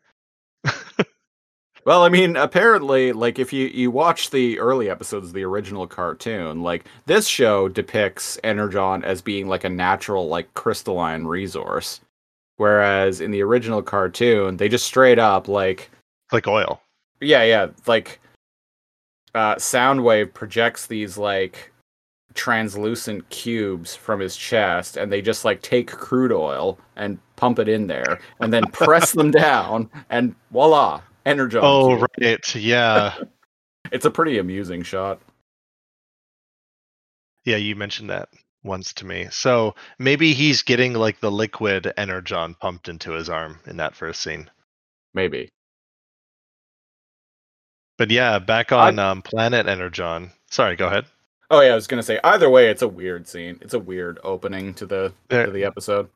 Well, 1.84 2.02
I 2.02 2.08
mean, 2.08 2.36
apparently, 2.36 3.12
like 3.12 3.38
if 3.38 3.52
you 3.52 3.66
you 3.66 3.90
watch 3.90 4.30
the 4.30 4.58
early 4.58 4.88
episodes 4.88 5.28
of 5.28 5.32
the 5.34 5.44
original 5.44 5.86
cartoon, 5.86 6.62
like 6.62 6.86
this 7.04 7.26
show 7.26 7.68
depicts 7.68 8.38
energon 8.42 9.04
as 9.04 9.20
being 9.20 9.48
like 9.48 9.64
a 9.64 9.68
natural, 9.68 10.28
like 10.28 10.52
crystalline 10.54 11.24
resource, 11.24 12.00
whereas 12.56 13.20
in 13.20 13.30
the 13.32 13.42
original 13.42 13.82
cartoon, 13.82 14.56
they 14.56 14.68
just 14.68 14.86
straight 14.86 15.18
up 15.18 15.46
like 15.46 15.90
like 16.32 16.48
oil. 16.48 16.80
Yeah, 17.20 17.42
yeah, 17.44 17.66
like 17.86 18.18
uh, 19.34 19.56
Soundwave 19.56 20.32
projects 20.32 20.86
these 20.86 21.18
like 21.18 21.70
translucent 22.32 23.28
cubes 23.28 23.94
from 23.94 24.20
his 24.20 24.36
chest, 24.36 24.96
and 24.96 25.12
they 25.12 25.20
just 25.20 25.44
like 25.44 25.60
take 25.60 25.90
crude 25.90 26.32
oil 26.32 26.78
and 26.96 27.18
pump 27.36 27.58
it 27.58 27.68
in 27.68 27.88
there, 27.88 28.20
and 28.40 28.52
then 28.52 28.64
press 28.72 29.12
them 29.12 29.30
down, 29.30 29.90
and 30.08 30.34
voila, 30.50 31.02
energon. 31.26 31.60
oh 31.62 31.96
cube. 31.96 32.08
right 32.20 32.54
yeah 32.56 33.14
It's 33.92 34.06
a 34.06 34.10
pretty 34.10 34.38
amusing 34.38 34.82
shot. 34.82 35.20
yeah 37.44 37.56
you 37.56 37.76
mentioned 37.76 38.10
that 38.10 38.28
once 38.62 38.92
to 38.94 39.04
me 39.06 39.28
so 39.30 39.74
maybe 39.98 40.32
he's 40.32 40.62
getting 40.62 40.94
like 40.94 41.20
the 41.20 41.30
liquid 41.30 41.92
energon 41.98 42.54
pumped 42.54 42.88
into 42.88 43.12
his 43.12 43.28
arm 43.28 43.60
in 43.66 43.76
that 43.76 43.94
first 43.94 44.22
scene 44.22 44.48
Maybe. 45.12 45.50
but 47.98 48.10
yeah 48.10 48.38
back 48.38 48.72
on 48.72 48.98
um, 48.98 49.20
planet 49.22 49.66
energon 49.66 50.30
sorry 50.50 50.76
go 50.76 50.86
ahead 50.86 51.04
Oh 51.50 51.60
yeah, 51.60 51.72
I 51.72 51.74
was 51.74 51.86
gonna 51.86 52.02
say. 52.02 52.18
Either 52.24 52.48
way, 52.48 52.70
it's 52.70 52.80
a 52.80 52.88
weird 52.88 53.28
scene. 53.28 53.58
It's 53.60 53.74
a 53.74 53.78
weird 53.78 54.18
opening 54.24 54.72
to 54.74 54.86
the 54.86 55.12
There- 55.28 55.44
to 55.44 55.52
the 55.52 55.64
episode. 55.66 56.08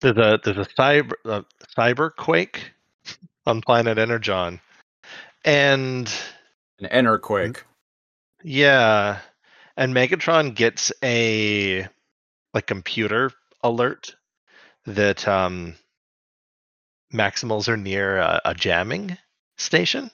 there's 0.00 0.16
a 0.16 0.38
there's 0.44 0.56
a 0.58 0.70
cyber 0.78 1.12
uh, 1.24 1.42
cyber 1.76 2.14
quake 2.14 2.70
on 3.46 3.60
planet 3.60 3.98
energon 3.98 4.60
and 5.44 6.12
An 6.80 6.86
inner 6.86 7.18
quake. 7.18 7.64
Yeah. 8.42 9.18
And 9.76 9.94
Megatron 9.94 10.54
gets 10.54 10.92
a 11.02 11.86
like 12.54 12.66
computer 12.66 13.30
alert 13.62 14.16
that 14.86 15.26
um 15.28 15.74
Maximals 17.12 17.68
are 17.68 17.76
near 17.76 18.18
a, 18.18 18.40
a 18.46 18.54
jamming 18.54 19.16
station. 19.56 20.10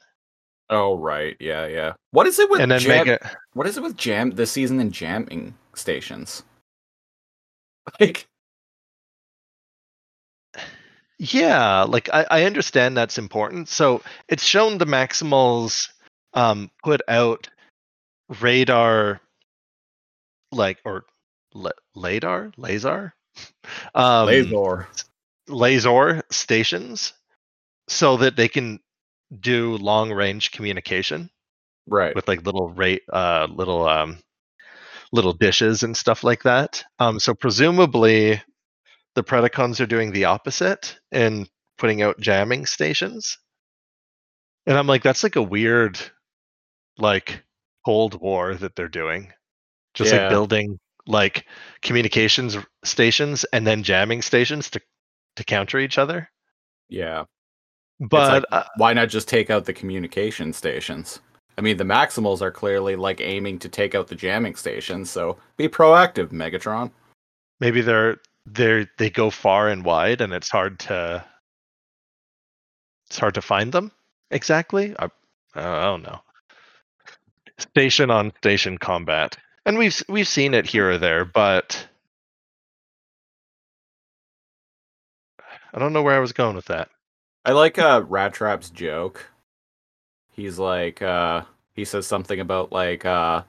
Oh 0.71 0.97
right, 0.97 1.37
yeah, 1.41 1.67
yeah. 1.67 1.93
What 2.13 2.27
is 2.27 2.39
it 2.39 2.49
with 2.51 2.61
and 2.61 2.71
then 2.71 2.81
jam- 2.81 3.07
Mega 3.07 3.31
What 3.55 3.67
is 3.67 3.77
it 3.77 3.83
with 3.83 3.97
jam 3.97 4.31
this 4.31 4.53
season 4.53 4.81
in 4.81 4.91
jamming 4.91 5.55
stations? 5.75 6.43
Like, 7.99 8.29
Yeah, 11.23 11.83
like 11.85 12.09
I, 12.13 12.27
I 12.31 12.45
understand 12.45 12.97
that's 12.97 13.19
important. 13.19 13.69
So 13.69 14.03
it's 14.29 14.45
shown 14.45 14.79
the 14.79 14.87
Maximals 14.87 15.89
um 16.35 16.71
put 16.83 17.01
out 17.09 17.49
radar 18.41 19.21
like 20.53 20.79
or 20.85 21.05
la- 21.55 21.71
radar 21.97 22.53
laser 22.57 23.15
um 23.95 24.53
Lazor. 24.53 24.87
laser 25.49 26.23
stations 26.31 27.13
so 27.89 28.17
that 28.19 28.37
they 28.37 28.49
can 28.49 28.81
do 29.41 29.77
long 29.79 30.13
range 30.13 30.53
communication 30.53 31.31
Right. 31.87 32.17
with 32.17 32.29
like 32.29 32.45
little 32.45 32.71
rate 32.71 33.03
uh 33.13 33.47
little 33.51 33.87
um 33.89 34.19
little 35.13 35.33
dishes 35.33 35.83
and 35.83 35.97
stuff 35.97 36.25
like 36.25 36.43
that 36.45 36.85
um 36.99 37.19
so 37.21 37.35
presumably 37.35 38.43
the 39.15 39.25
predacons 39.25 39.81
are 39.81 39.87
doing 39.87 40.13
the 40.13 40.25
opposite 40.25 40.99
and 41.13 41.49
putting 41.79 42.03
out 42.03 42.21
jamming 42.21 42.67
stations 42.67 43.39
and 44.67 44.77
i'm 44.79 44.87
like 44.87 45.03
that's 45.03 45.23
like 45.23 45.37
a 45.37 45.43
weird 45.43 45.99
like 46.99 47.43
cold 47.85 48.21
war 48.21 48.55
that 48.55 48.77
they're 48.77 48.89
doing 48.89 49.33
just 49.95 50.13
Yeah. 50.13 50.23
like 50.23 50.31
building 50.31 50.79
like 51.07 51.47
communications 51.83 52.57
stations 52.85 53.45
and 53.53 53.67
then 53.67 53.83
jamming 53.83 54.23
stations 54.23 54.71
to 54.71 54.81
to 55.37 55.45
counter 55.45 55.79
each 55.79 55.99
other 55.99 56.31
yeah. 56.89 57.25
but 57.99 58.45
like, 58.53 58.65
Why 58.77 58.93
not 58.93 59.09
just 59.09 59.27
take 59.29 59.49
out 59.51 59.65
the 59.65 59.73
communication 59.73 60.53
stations? 60.53 61.21
I 61.57 61.63
mean, 61.63 61.77
the 61.79 61.85
Maximals 61.85 62.43
are 62.43 62.51
clearly 62.51 62.97
like 62.97 63.21
aiming 63.23 63.59
to 63.61 63.69
take 63.69 63.95
out 63.95 64.09
the 64.09 64.15
jamming 64.15 64.55
stations, 64.57 65.11
so 65.11 65.39
be 65.57 65.69
proactive, 65.69 66.29
Megatron. 66.33 66.91
maybe 67.61 67.81
they're 67.81 68.19
they're 68.47 68.89
they 68.99 69.11
go 69.11 69.31
far 69.31 69.69
and 69.69 69.85
wide 69.85 70.21
and 70.21 70.33
it's 70.33 70.49
hard 70.51 70.79
to 70.81 71.25
it's 73.09 73.19
hard 73.19 73.35
to 73.35 73.43
find 73.43 73.73
them? 73.73 73.93
Exactly? 74.31 74.95
I, 74.99 75.09
I 75.55 75.83
don't 75.83 76.03
know. 76.03 76.21
Station 77.59 78.11
on 78.11 78.33
station 78.39 78.79
combat. 78.79 79.37
And 79.67 79.79
we've 79.79 80.03
we've 80.09 80.29
seen 80.29 80.55
it 80.55 80.67
here 80.67 80.93
or 80.93 80.99
there 80.99 81.25
but 81.25 81.87
i 85.75 85.79
don't 85.79 85.93
know 85.93 86.03
where 86.03 86.17
i 86.17 86.21
was 86.21 86.33
going 86.33 86.57
with 86.57 86.67
that. 86.67 86.89
I 87.45 87.53
like 87.53 87.79
uh 87.79 88.03
Rat 88.09 88.35
Trap's 88.35 88.71
joke. 88.71 89.27
He's 90.31 90.59
like 90.59 91.03
uh 91.03 91.43
he 91.75 91.85
says 91.85 92.07
something 92.07 92.41
about 92.41 92.73
like 92.73 93.05
uh 93.05 93.43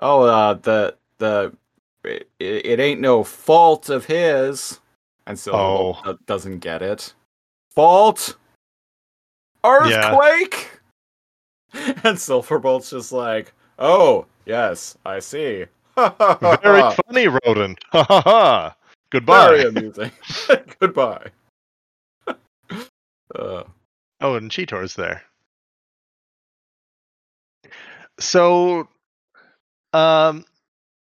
oh 0.00 0.22
uh 0.22 0.54
the 0.54 0.96
the 1.18 1.56
it, 2.04 2.28
it 2.38 2.80
ain't 2.80 3.00
no 3.00 3.24
fault 3.24 3.88
of 3.88 4.04
his 4.06 4.80
and 5.26 5.38
so 5.38 5.52
Oh. 5.52 6.16
doesn't 6.26 6.58
get 6.58 6.82
it. 6.82 7.14
Fault 7.74 8.36
earthquake 9.64 10.70
and 12.04 12.18
Silverbolt's 12.18 12.90
just 12.90 13.10
like, 13.12 13.52
"Oh, 13.78 14.26
yes, 14.46 14.96
I 15.04 15.18
see." 15.20 15.64
very 15.96 16.82
funny 17.06 17.28
rodent 17.28 17.78
ha 17.92 18.02
ha 18.04 18.20
ha 18.20 18.76
goodbye 19.10 19.46
Very 19.48 19.68
amusing. 19.68 20.10
Goodbye. 20.80 21.30
uh, 22.26 23.62
Oh, 24.20 24.34
and 24.34 24.50
Cheetor's 24.50 24.94
there. 24.94 25.22
So, 28.18 28.88
um, 29.92 30.44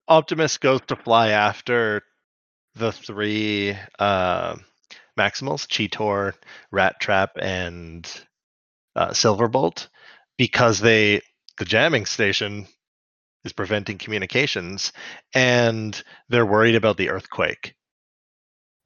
Optimus 0.09 0.59
goes 0.59 0.81
to 0.88 0.97
fly 0.97 1.31
after 1.31 2.03
the 2.75 2.92
three 2.92 3.77
uh, 3.99 4.57
Maximals, 5.19 5.66
Cheetor, 5.66 6.35
Rat 6.71 7.01
Trap, 7.01 7.33
and 7.40 8.09
uh, 8.95 9.11
Silverbolt, 9.11 9.88
because 10.37 10.79
they 10.79 11.23
the 11.59 11.64
jamming 11.64 12.07
station 12.07 12.66
is 13.45 13.53
preventing 13.53 13.99
communications, 13.99 14.92
and 15.35 16.03
they're 16.29 16.47
worried 16.47 16.75
about 16.75 16.97
the 16.97 17.11
earthquake. 17.11 17.75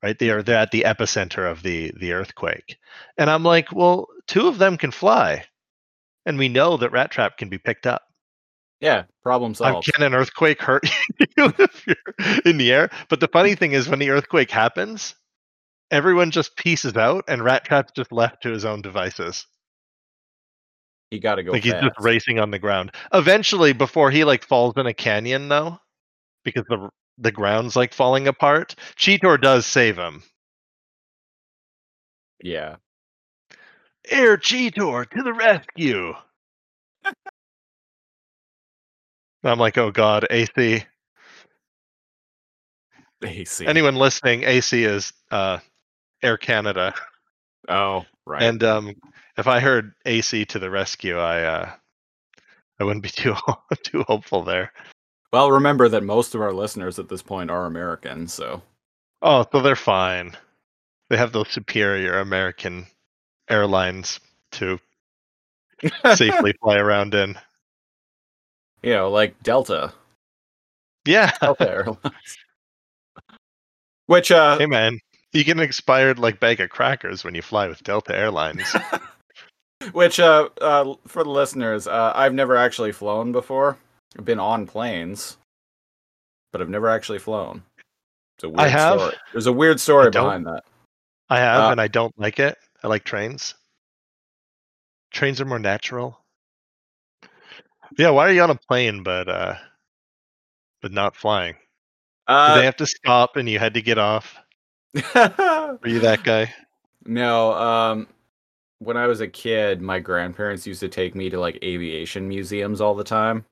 Right, 0.03 0.19
they 0.19 0.31
are 0.31 0.43
they're 0.43 0.57
at 0.57 0.71
the 0.71 0.85
epicenter 0.87 1.51
of 1.51 1.63
the 1.63 1.93
the 1.99 2.13
earthquake, 2.13 2.79
and 3.19 3.29
I'm 3.29 3.43
like, 3.43 3.71
well, 3.73 4.07
two 4.27 4.49
of 4.49 4.57
them 4.57 4.79
can 4.79 4.93
fly, 4.93 5.45
and 6.25 6.39
we 6.39 6.49
know 6.49 6.79
that 6.79 6.93
Rat 6.93 7.11
Trap 7.11 7.37
can 7.37 7.51
be 7.51 7.59
picked 7.59 7.87
up. 7.87 8.03
Yeah, 8.81 9.05
problem 9.23 9.51
Um, 9.51 9.55
solved. 9.55 9.93
can 9.93 10.03
an 10.03 10.15
earthquake 10.15 10.61
hurt 10.61 10.85
you 11.37 11.53
if 11.59 11.87
you're 11.87 12.41
in 12.45 12.57
the 12.57 12.73
air? 12.73 12.91
But 13.09 13.21
the 13.21 13.29
funny 13.29 13.55
thing 13.55 13.73
is, 13.73 13.89
when 13.89 13.99
the 13.99 14.11
earthquake 14.11 14.51
happens, 14.51 15.15
everyone 15.91 16.31
just 16.31 16.57
pieces 16.57 16.97
out, 16.97 17.25
and 17.29 17.45
Rat 17.45 17.65
Trap's 17.65 17.93
just 17.93 18.13
left 18.13 18.43
to 18.43 18.51
his 18.51 18.65
own 18.65 18.83
devices. 18.83 19.47
He 21.11 21.19
got 21.19 21.35
to 21.37 21.43
go 21.43 21.53
like 21.53 21.65
he's 21.65 21.73
just 21.73 21.99
racing 22.01 22.39
on 22.39 22.51
the 22.51 22.59
ground. 22.59 22.93
Eventually, 23.13 23.73
before 23.73 24.11
he 24.11 24.25
like 24.25 24.45
falls 24.45 24.75
in 24.77 24.87
a 24.87 24.95
canyon, 24.95 25.49
though, 25.49 25.79
because 26.45 26.65
the 26.69 26.89
the 27.19 27.33
ground's 27.33 27.77
like 27.77 27.93
falling 27.93 28.29
apart, 28.29 28.77
Cheetor 28.97 29.41
does 29.41 29.67
save 29.67 29.99
him. 29.99 30.23
Yeah. 32.43 32.77
Air 34.09 34.39
Cheetor 34.39 35.11
to 35.11 35.23
the 35.23 35.33
rescue! 35.33 36.15
I'm 39.45 39.59
like, 39.59 39.79
oh 39.79 39.91
god, 39.91 40.27
AC. 40.31 40.85
AC. 43.23 43.67
Anyone 43.67 43.97
listening, 43.97 44.45
AC 44.45 44.85
is 44.85 45.13
uh, 45.31 45.59
Air 46.23 46.37
Canada, 46.39 46.95
Oh, 47.69 48.05
right. 48.27 48.43
and 48.43 48.63
um, 48.65 48.95
if 49.37 49.47
I 49.47 49.61
heard 49.61 49.93
AC 50.07 50.45
to 50.47 50.59
the 50.59 50.71
rescue, 50.71 51.19
I 51.19 51.43
uh, 51.43 51.73
I 52.79 52.85
wouldn't 52.85 53.03
be 53.03 53.09
too 53.15 53.35
too 53.83 54.03
hopeful 54.05 54.43
there. 54.43 54.73
well, 55.33 55.51
remember 55.51 55.89
that 55.89 56.03
most 56.03 56.35
of 56.35 56.41
our 56.41 56.53
listeners 56.53 56.99
at 56.99 57.09
this 57.09 57.23
point 57.23 57.51
are 57.51 57.67
American, 57.67 58.27
so 58.29 58.63
Oh, 59.23 59.47
so 59.53 59.61
they're 59.61 59.77
fine. 59.77 60.35
They 61.11 61.17
have 61.19 61.33
those 61.33 61.51
superior 61.51 62.21
American 62.21 62.87
airlines 63.51 64.19
to 64.53 64.79
safely 66.15 66.55
fly 66.63 66.77
around 66.77 67.15
in. 67.15 67.37
You 68.83 68.93
know, 68.93 69.11
like 69.11 69.41
Delta, 69.43 69.93
Yeah. 71.07 71.33
Delta 71.41 71.71
Airlines. 71.71 72.39
Which 74.07 74.33
uh 74.33 74.59
hey 74.59 74.67
man, 74.67 74.99
you 75.33 75.45
get 75.45 75.57
an 75.57 75.63
expired 75.63 76.19
like 76.19 76.41
bag 76.41 76.61
of 76.61 76.71
crackers 76.71 77.23
when 77.25 77.35
you 77.35 77.43
fly 77.43 77.69
with 77.69 77.83
Delta 77.85 78.17
Airlines. 78.17 78.75
which 79.93 80.19
uh 80.19 80.49
uh 80.61 80.95
for 81.07 81.23
the 81.23 81.31
listeners, 81.31 81.87
uh 81.87 82.13
I've 82.15 82.35
never 82.35 82.57
actually 82.57 82.91
flown 82.93 83.31
before. 83.33 83.79
I've 84.19 84.25
been 84.25 84.41
on 84.41 84.67
planes, 84.67 85.37
but 86.53 86.61
I've 86.61 86.69
never 86.69 86.89
actually 86.89 87.21
flown. 87.21 87.63
It's 88.37 88.45
a 88.45 88.49
weird 88.49 88.61
I 88.61 88.69
have. 88.69 88.99
story. 88.99 89.17
There's 89.33 89.47
a 89.47 89.53
weird 89.53 89.79
story 89.79 90.11
behind 90.11 90.47
that. 90.47 90.65
I 91.29 91.39
have, 91.39 91.63
Uh, 91.63 91.71
and 91.71 91.81
I 91.81 91.87
don't 91.87 92.13
like 92.19 92.41
it. 92.41 92.59
I 92.83 92.89
like 92.89 93.05
trains. 93.05 93.55
Trains 95.13 95.41
are 95.41 95.45
more 95.45 95.61
natural. 95.61 96.19
Yeah, 97.97 98.11
why 98.11 98.29
are 98.29 98.33
you 98.33 98.43
on 98.43 98.51
a 98.51 98.57
plane 98.57 99.03
but 99.05 99.29
uh 99.29 99.57
but 100.83 100.93
not 100.93 101.17
flying? 101.17 101.57
Do 102.45 102.53
they 102.53 102.63
Uh 102.63 102.65
have 102.65 102.77
to 102.77 102.87
stop 102.87 103.37
and 103.37 103.49
you 103.49 103.59
had 103.59 103.75
to 103.75 103.83
get 103.83 103.99
off? 103.99 104.37
Were 105.83 105.89
you 105.91 106.01
that 106.01 106.23
guy? 106.23 106.55
No, 107.05 107.53
um 107.55 108.09
when 108.81 108.97
I 108.97 109.07
was 109.07 109.21
a 109.21 109.29
kid, 109.29 109.83
my 109.83 109.99
grandparents 110.01 110.67
used 110.67 110.81
to 110.81 110.89
take 110.89 111.15
me 111.15 111.31
to 111.31 111.41
like 111.41 111.63
aviation 111.65 112.29
museums 112.29 112.81
all 112.81 112.95
the 112.95 113.05
time. 113.05 113.47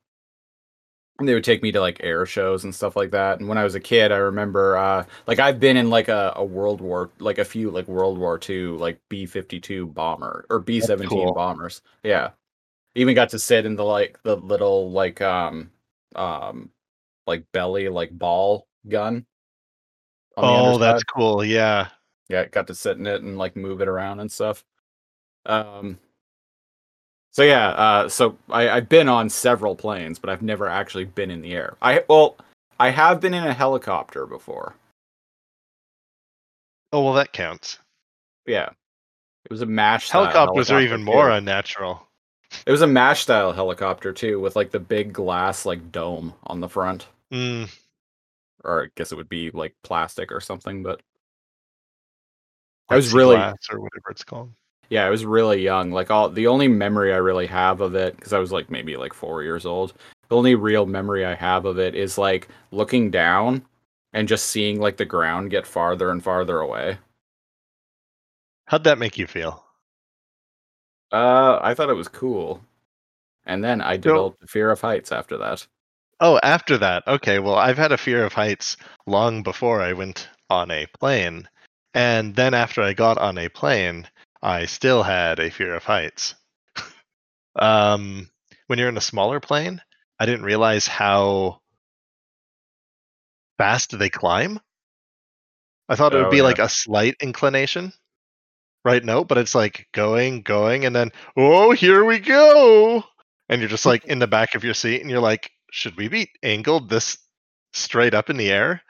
And 1.19 1.29
they 1.29 1.35
would 1.35 1.45
take 1.45 1.63
me 1.65 1.73
to 1.73 1.81
like 1.81 1.99
air 2.05 2.25
shows 2.27 2.63
and 2.63 2.73
stuff 2.75 2.95
like 2.95 3.11
that. 3.11 3.41
And 3.41 3.49
when 3.49 3.59
I 3.59 3.65
was 3.65 3.75
a 3.75 3.81
kid, 3.81 4.13
I 4.13 4.19
remember 4.19 4.77
uh 4.77 5.05
like 5.27 5.41
I've 5.41 5.59
been 5.61 5.77
in 5.77 5.91
like 5.91 6.09
a, 6.09 6.33
a 6.37 6.45
World 6.45 6.81
War 6.81 7.11
like 7.19 7.39
a 7.39 7.45
few 7.45 7.71
like 7.71 7.89
World 7.89 8.19
War 8.19 8.39
II 8.49 8.69
like 8.79 9.01
B 9.09 9.27
fifty 9.27 9.61
two 9.61 9.87
bomber 9.87 10.47
or 10.51 10.61
B 10.61 10.81
seventeen 10.81 11.19
cool. 11.21 11.33
bombers. 11.33 11.83
Yeah. 12.05 12.31
Even 12.99 13.15
got 13.15 13.29
to 13.29 13.39
sit 13.39 13.65
in 13.65 13.77
the 13.77 13.85
like 13.85 14.19
the 14.25 14.37
little 14.37 14.91
like 14.91 15.23
um 15.23 15.71
um 16.17 16.71
like 17.29 17.45
belly 17.53 17.89
like 17.89 18.11
ball 18.11 18.67
gun. 18.89 19.25
Oh, 20.37 20.79
that's 20.79 21.05
cool. 21.05 21.45
Yeah. 21.45 21.91
Yeah, 22.29 22.47
got 22.47 22.67
to 22.67 22.75
sit 22.75 22.99
in 22.99 23.07
it 23.07 23.23
and 23.23 23.39
like 23.39 23.55
move 23.55 23.81
it 23.81 23.87
around 23.87 24.19
and 24.19 24.33
stuff. 24.33 24.65
Um 25.47 26.01
so 27.31 27.45
yeah, 27.45 27.69
uh 27.69 28.09
so 28.09 28.37
I, 28.51 28.69
I've 28.69 28.89
been 28.89 29.09
on 29.09 29.31
several 29.31 29.77
planes, 29.77 30.19
but 30.19 30.29
I've 30.29 30.43
never 30.43 30.67
actually 30.67 31.05
been 31.05 31.31
in 31.31 31.41
the 31.41 31.55
air. 31.55 31.77
I 31.81 32.03
well, 32.09 32.37
I 32.81 32.91
have 32.91 33.21
been 33.21 33.33
in 33.33 33.47
a 33.47 33.55
helicopter 33.55 34.27
before. 34.27 34.75
Oh 36.93 37.05
well 37.05 37.15
that 37.15 37.33
counts. 37.33 37.79
Yeah. 38.45 38.71
It 39.45 39.53
was 39.53 39.63
a 39.63 39.67
mash 39.67 40.11
Helicopters 40.11 40.69
are 40.73 40.81
even 40.81 41.03
helicopter, 41.03 41.17
more 41.17 41.31
unnatural. 41.31 42.08
It 42.67 42.71
was 42.73 42.83
a 42.83 42.87
mash 42.87 43.23
style 43.23 43.53
helicopter 43.53 44.13
too, 44.13 44.41
with 44.41 44.57
like 44.57 44.71
the 44.71 44.81
big 44.81 45.13
glass 45.13 45.67
like 45.67 45.93
dome 45.93 46.35
on 46.45 46.61
the 46.61 46.69
front. 46.69 47.09
Mm, 47.33 47.69
Or 48.65 48.85
I 48.85 48.89
guess 48.95 49.13
it 49.13 49.17
would 49.17 49.29
be 49.29 49.51
like 49.51 49.75
plastic 49.83 50.31
or 50.33 50.41
something, 50.41 50.83
but 50.83 51.03
I 52.89 52.97
was 52.97 53.13
really 53.13 53.37
or 53.37 53.81
whatever 53.81 54.11
it's 54.11 54.25
called. 54.25 54.53
Yeah, 54.91 55.05
I 55.07 55.11
was 55.11 55.25
really 55.27 55.61
young. 55.63 55.91
Like 55.91 56.11
all 56.11 56.29
the 56.31 56.47
only 56.47 56.69
memory 56.69 57.13
I 57.13 57.19
really 57.19 57.47
have 57.47 57.81
of 57.81 57.95
it 57.95 58.17
because 58.17 58.33
I 58.33 58.39
was 58.39 58.53
like 58.53 58.71
maybe 58.71 58.97
like 58.97 59.13
4 59.13 59.43
years 59.43 59.67
old. 59.67 59.95
The 60.29 60.37
only 60.37 60.55
real 60.55 60.87
memory 60.87 61.25
I 61.27 61.35
have 61.35 61.65
of 61.67 61.79
it 61.79 61.95
is 61.95 62.19
like 62.19 62.49
looking 62.71 63.11
down 63.11 63.65
and 64.15 64.29
just 64.29 64.47
seeing 64.47 64.81
like 64.81 64.97
the 64.97 65.05
ground 65.05 65.51
get 65.51 65.67
farther 65.67 66.11
and 66.11 66.23
farther 66.23 66.61
away. 66.61 66.99
How'd 68.67 68.85
that 68.85 68.99
make 68.99 69.19
you 69.19 69.27
feel? 69.27 69.65
Uh, 71.13 71.59
I 71.63 71.75
thought 71.75 71.91
it 71.91 71.95
was 71.95 72.09
cool. 72.09 72.61
And 73.47 73.65
then 73.65 73.81
I 73.81 73.97
developed 73.97 74.43
a 74.43 74.47
fear 74.47 74.71
of 74.71 74.81
heights 74.81 75.11
after 75.11 75.39
that. 75.39 75.67
Oh, 76.21 76.39
after 76.43 76.77
that. 76.79 77.07
Okay, 77.07 77.39
well, 77.39 77.55
I've 77.55 77.79
had 77.79 77.93
a 77.93 77.97
fear 77.99 78.25
of 78.25 78.33
heights 78.33 78.77
long 79.07 79.43
before 79.43 79.81
I 79.81 79.93
went 79.95 80.29
on 80.51 80.71
a 80.71 80.87
plane. 80.99 81.49
And 81.95 82.35
then 82.35 82.53
after 82.55 82.83
I 82.83 82.93
got 82.93 83.17
on 83.19 83.39
a 83.39 83.49
plane, 83.49 84.07
I 84.43 84.67
still 84.67 85.03
had 85.03 85.39
a 85.39 85.51
fear 85.51 85.75
of 85.75 85.85
heights. 85.85 86.35
um, 87.57 88.29
when 88.67 88.79
you're 88.79 88.89
in 88.89 88.97
a 88.97 89.01
smaller 89.01 89.41
plane, 89.41 89.81
I 90.19 90.27
didn't 90.27 90.45
realize 90.45 90.87
how 90.87 91.61
fast 93.57 93.99
they 93.99 94.11
climb. 94.11 94.61
I 95.89 95.97
thought 95.97 96.13
it 96.13 96.19
would 96.19 96.27
Oh, 96.27 96.31
be 96.31 96.39
yeah. 96.39 96.43
like 96.43 96.59
a 96.59 96.69
slight 96.69 97.17
inclination. 97.21 97.93
Right? 98.89 99.05
No, 99.05 99.23
but 99.23 99.37
it's 99.37 99.55
like 99.55 99.87
going, 99.93 100.41
going, 100.41 100.87
and 100.87 100.97
then, 100.97 101.13
oh, 101.37 101.73
here 101.73 102.05
we 102.05 102.19
go. 102.19 103.05
And 103.51 103.61
you're 103.61 103.69
just 103.69 103.85
like 103.85 104.05
in 104.07 104.19
the 104.19 104.27
back 104.27 104.55
of 104.55 104.65
your 104.65 104.73
seat, 104.73 105.03
and 105.03 105.11
you're 105.11 105.21
like, 105.21 105.51
should 105.71 105.95
we 105.99 106.09
be 106.09 106.31
angled 106.43 106.89
this 106.89 107.19
straight 107.75 108.15
up 108.15 108.31
in 108.31 108.39
the 108.39 108.51
air? 108.51 108.81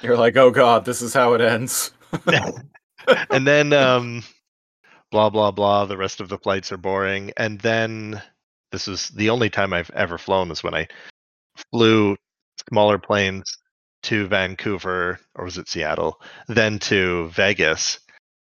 You're 0.00 0.16
like, 0.16 0.38
"Oh 0.38 0.50
god, 0.50 0.86
this 0.86 1.02
is 1.02 1.12
how 1.12 1.34
it 1.34 1.42
ends." 1.42 1.92
and 3.30 3.46
then 3.46 3.72
um 3.72 4.22
blah 5.10 5.30
blah 5.30 5.50
blah 5.50 5.84
the 5.84 5.96
rest 5.96 6.20
of 6.20 6.28
the 6.28 6.38
flights 6.38 6.72
are 6.72 6.76
boring 6.76 7.32
and 7.36 7.60
then 7.60 8.20
this 8.70 8.88
is 8.88 9.08
the 9.10 9.30
only 9.30 9.50
time 9.50 9.72
i've 9.72 9.90
ever 9.90 10.18
flown 10.18 10.50
is 10.50 10.62
when 10.62 10.74
i 10.74 10.86
flew 11.70 12.16
smaller 12.68 12.98
planes 12.98 13.58
to 14.02 14.26
vancouver 14.26 15.18
or 15.34 15.44
was 15.44 15.58
it 15.58 15.68
seattle 15.68 16.20
then 16.48 16.78
to 16.78 17.28
vegas 17.30 17.98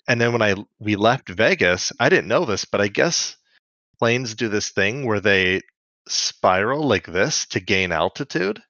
and 0.09 0.21
then 0.21 0.33
when 0.33 0.43
i 0.43 0.55
we 0.79 0.97
left 0.97 1.29
vegas 1.29 1.93
i 2.01 2.09
didn't 2.09 2.29
know 2.29 2.45
this 2.45 2.65
but 2.65 2.81
i 2.81 2.89
guess 2.89 3.37
planes 3.99 4.35
do 4.35 4.49
this 4.49 4.71
thing 4.71 5.07
where 5.07 5.21
they 5.21 5.61
spiral 6.09 6.83
like 6.87 7.07
this 7.07 7.47
to 7.47 7.61
gain 7.61 7.93
altitude 7.93 8.61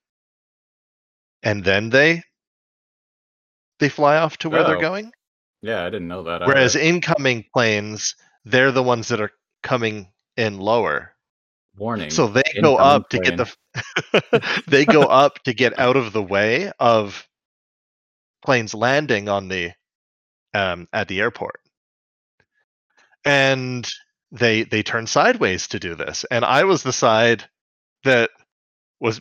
and 1.43 1.65
then 1.65 1.91
they 1.91 2.23
they 3.79 3.89
fly 3.89 4.17
off 4.17 4.37
to 4.39 4.51
where 4.51 4.65
they're 4.65 4.77
Oh. 4.77 4.81
going 4.81 5.13
yeah, 5.63 5.83
I 5.85 5.91
didn't 5.91 6.09
know 6.09 6.23
that. 6.23 6.47
Whereas 6.47 6.75
either. 6.75 6.87
incoming 6.87 7.45
planes, 7.53 8.17
they're 8.47 8.73
the 8.73 8.83
ones 8.83 9.09
that 9.09 9.21
are 9.21 9.33
coming 9.63 10.11
in 10.39 10.59
lower. 10.59 11.13
warning. 11.77 12.09
So 12.09 12.29
they 12.29 12.43
go 12.63 12.79
incoming 12.79 12.81
up 12.81 13.09
to 13.11 13.19
get 13.19 13.37
the 13.37 14.63
they 14.69 14.87
go 14.87 15.03
up 15.03 15.43
to 15.45 15.53
get 15.53 15.79
out 15.79 15.97
of 15.97 16.15
the 16.15 16.23
way 16.23 16.73
of 16.81 17.29
planes 18.43 18.73
landing 18.73 19.29
on 19.29 19.49
the 19.49 19.73
um 20.55 20.89
at 20.93 21.09
the 21.09 21.21
airport. 21.21 21.61
And 23.25 23.87
they 24.33 24.63
they 24.65 24.83
turn 24.83 25.07
sideways 25.07 25.69
to 25.69 25.79
do 25.81 25.95
this. 25.95 26.25
And 26.31 26.45
I 26.45 26.65
was 26.65 26.83
the 26.83 26.93
side 26.93 27.45
that 28.05 28.31
was 29.01 29.21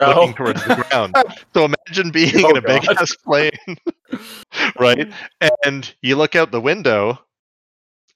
looking 0.00 0.30
Oh. 0.30 0.32
towards 0.32 0.64
the 0.64 0.76
ground. 0.90 1.14
So 1.54 1.64
imagine 1.66 2.10
being 2.12 2.44
Oh, 2.44 2.50
in 2.50 2.56
a 2.56 2.62
big 2.62 2.82
God. 2.84 2.96
ass 3.00 3.14
plane, 3.16 3.78
right? 4.78 5.12
And 5.64 5.94
you 6.02 6.16
look 6.16 6.34
out 6.36 6.50
the 6.50 6.60
window 6.60 7.18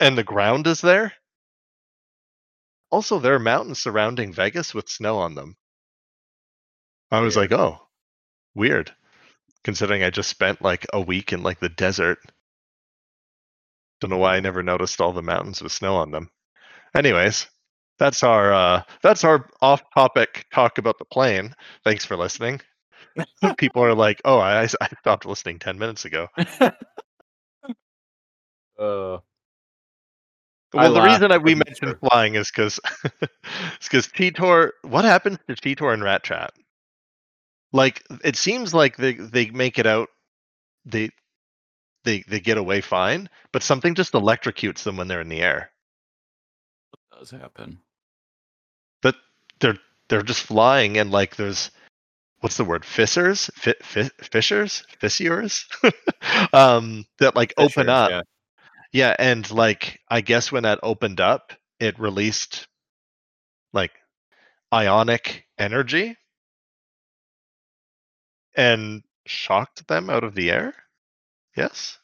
and 0.01 0.17
the 0.19 0.25
ground 0.25 0.67
is 0.67 0.81
there. 0.81 1.15
Also, 2.91 3.19
there 3.19 3.35
are 3.35 3.39
mountains 3.39 3.79
surrounding 3.81 4.33
Vegas 4.33 4.75
with 4.75 4.89
snow 4.89 5.19
on 5.19 5.35
them. 5.35 5.57
I 7.11 7.21
was 7.21 7.37
Weird. 7.37 7.51
like, 7.51 7.53
oh, 7.53 7.79
weird. 8.55 8.95
Considering 9.65 10.03
I 10.03 10.11
just 10.11 10.31
spent 10.31 10.63
like 10.63 10.87
a 10.93 11.01
week 11.01 11.33
in 11.33 11.43
like 11.43 11.61
the 11.61 11.69
desert. 11.69 12.19
Don't 14.01 14.11
know 14.11 14.19
why 14.19 14.37
I 14.37 14.41
never 14.41 14.63
noticed 14.63 15.01
all 15.01 15.13
the 15.13 15.23
mountains 15.23 15.63
with 15.63 15.73
snow 15.73 15.97
on 15.97 16.11
them. 16.11 16.31
Anyways, 16.95 17.47
that's 17.99 18.23
our 18.23 18.53
uh 18.53 18.83
that's 19.03 19.25
our 19.25 19.49
off-topic 19.61 20.47
talk 20.53 20.79
about 20.79 20.99
the 20.99 21.05
plane. 21.05 21.55
Thanks 21.85 22.05
for 22.05 22.17
listening. 22.17 22.61
People 23.59 23.83
are 23.85 23.95
like, 23.95 24.21
"Oh, 24.25 24.39
I, 24.39 24.63
I 24.63 24.67
stopped 25.01 25.27
listening 25.27 25.59
10 25.59 25.79
minutes 25.79 26.05
ago." 26.05 26.29
Uh, 28.79 29.19
I 30.77 30.89
Well, 30.89 30.93
the 30.93 31.01
reason 31.03 31.33
I, 31.33 31.39
we 31.39 31.55
mentioned 31.55 31.95
true. 31.95 32.09
flying 32.09 32.35
is 32.35 32.51
because 32.51 32.81
it's 33.21 33.89
because 33.89 34.09
Cheetor. 34.09 34.71
What 34.83 35.05
happens 35.05 35.39
to 35.49 35.55
Cheetor 35.55 35.93
and 35.93 36.03
Rat 36.03 36.23
Trap? 36.23 36.55
Like 37.73 38.03
it 38.25 38.37
seems 38.37 38.75
like 38.75 38.97
they 38.97 39.15
they 39.15 39.51
make 39.51 39.79
it 39.79 39.87
out. 39.87 40.09
They 40.85 41.11
they 42.05 42.25
they 42.29 42.41
get 42.41 42.59
away 42.59 42.81
fine, 42.81 43.29
but 43.53 43.63
something 43.63 43.95
just 43.95 44.13
electrocutes 44.13 44.83
them 44.83 44.97
when 44.97 45.09
they're 45.09 45.21
in 45.21 45.29
the 45.29 45.43
air. 45.43 45.71
does 47.13 47.31
happen. 47.31 47.79
But 49.03 49.17
they're 49.61 49.79
they're 50.09 50.23
just 50.23 50.43
flying 50.43 50.99
and 50.99 51.11
like 51.11 51.37
there's 51.37 51.71
what's 52.41 52.57
the 52.57 52.65
word 52.65 52.85
fissures 52.85 53.51
fi- 53.55 53.75
fi- 53.83 54.11
fissures 54.21 54.85
fissures 55.01 55.67
um 56.53 57.05
that 57.19 57.35
like 57.35 57.53
open 57.59 57.89
up 57.89 58.11
yeah. 58.11 58.23
Yeah, 58.93 59.15
and 59.19 59.49
like 59.51 60.01
I 60.09 60.21
guess 60.23 60.51
when 60.51 60.63
that 60.63 60.81
opened 60.83 61.21
up, 61.21 61.53
it 61.79 61.99
released 61.99 62.69
like 63.73 63.93
ionic 64.73 65.47
energy 65.59 66.17
and 68.57 69.03
shocked 69.27 69.87
them 69.89 70.11
out 70.11 70.25
of 70.25 70.35
the 70.35 70.51
air. 70.51 70.75
Yes. 71.57 71.99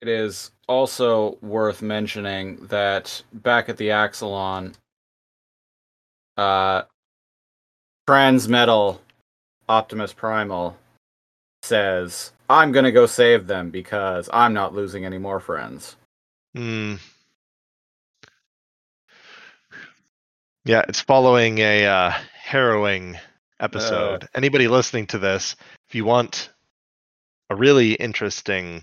It 0.00 0.08
is 0.08 0.50
also 0.68 1.38
worth 1.42 1.82
mentioning 1.82 2.66
that 2.66 3.22
back 3.32 3.68
at 3.68 3.76
the 3.76 3.88
Axalon, 3.88 4.74
uh, 6.36 6.82
Transmetal 8.08 8.98
Optimus 9.68 10.12
Primal 10.12 10.76
says, 11.62 12.32
I'm 12.48 12.72
gonna 12.72 12.92
go 12.92 13.06
save 13.06 13.46
them 13.46 13.70
because 13.70 14.30
I'm 14.32 14.54
not 14.54 14.74
losing 14.74 15.04
any 15.04 15.18
more 15.18 15.40
friends. 15.40 15.96
Hmm. 16.54 16.94
Yeah, 20.64 20.84
it's 20.88 21.00
following 21.00 21.58
a 21.58 21.86
uh, 21.86 22.10
harrowing 22.34 23.18
episode. 23.60 24.28
Anybody 24.34 24.68
listening 24.68 25.06
to 25.08 25.18
this, 25.18 25.56
if 25.88 25.94
you 25.94 26.04
want 26.04 26.50
a 27.50 27.56
really 27.56 27.92
interesting 27.94 28.82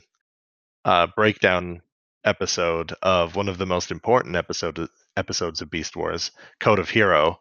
uh, 0.84 1.08
breakdown 1.16 1.82
episode 2.24 2.94
of 3.04 3.36
one 3.36 3.48
of 3.48 3.58
the 3.58 3.66
most 3.66 3.92
important 3.92 4.36
episode 4.36 4.88
episodes 5.18 5.62
of 5.62 5.70
Beast 5.70 5.96
Wars, 5.96 6.32
Code 6.60 6.80
of 6.80 6.90
Hero, 6.90 7.40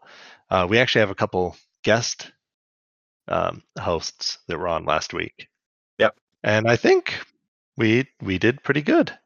uh, 0.50 0.66
we 0.68 0.78
actually 0.78 1.00
have 1.00 1.10
a 1.10 1.14
couple 1.14 1.56
guest 1.82 2.30
um, 3.28 3.62
hosts 3.78 4.38
that 4.48 4.58
were 4.58 4.68
on 4.68 4.84
last 4.84 5.12
week. 5.12 5.48
Yep. 5.98 6.14
and 6.42 6.68
I 6.68 6.76
think 6.76 7.18
we 7.76 8.06
we 8.20 8.38
did 8.38 8.62
pretty 8.62 8.82
good. 8.82 9.16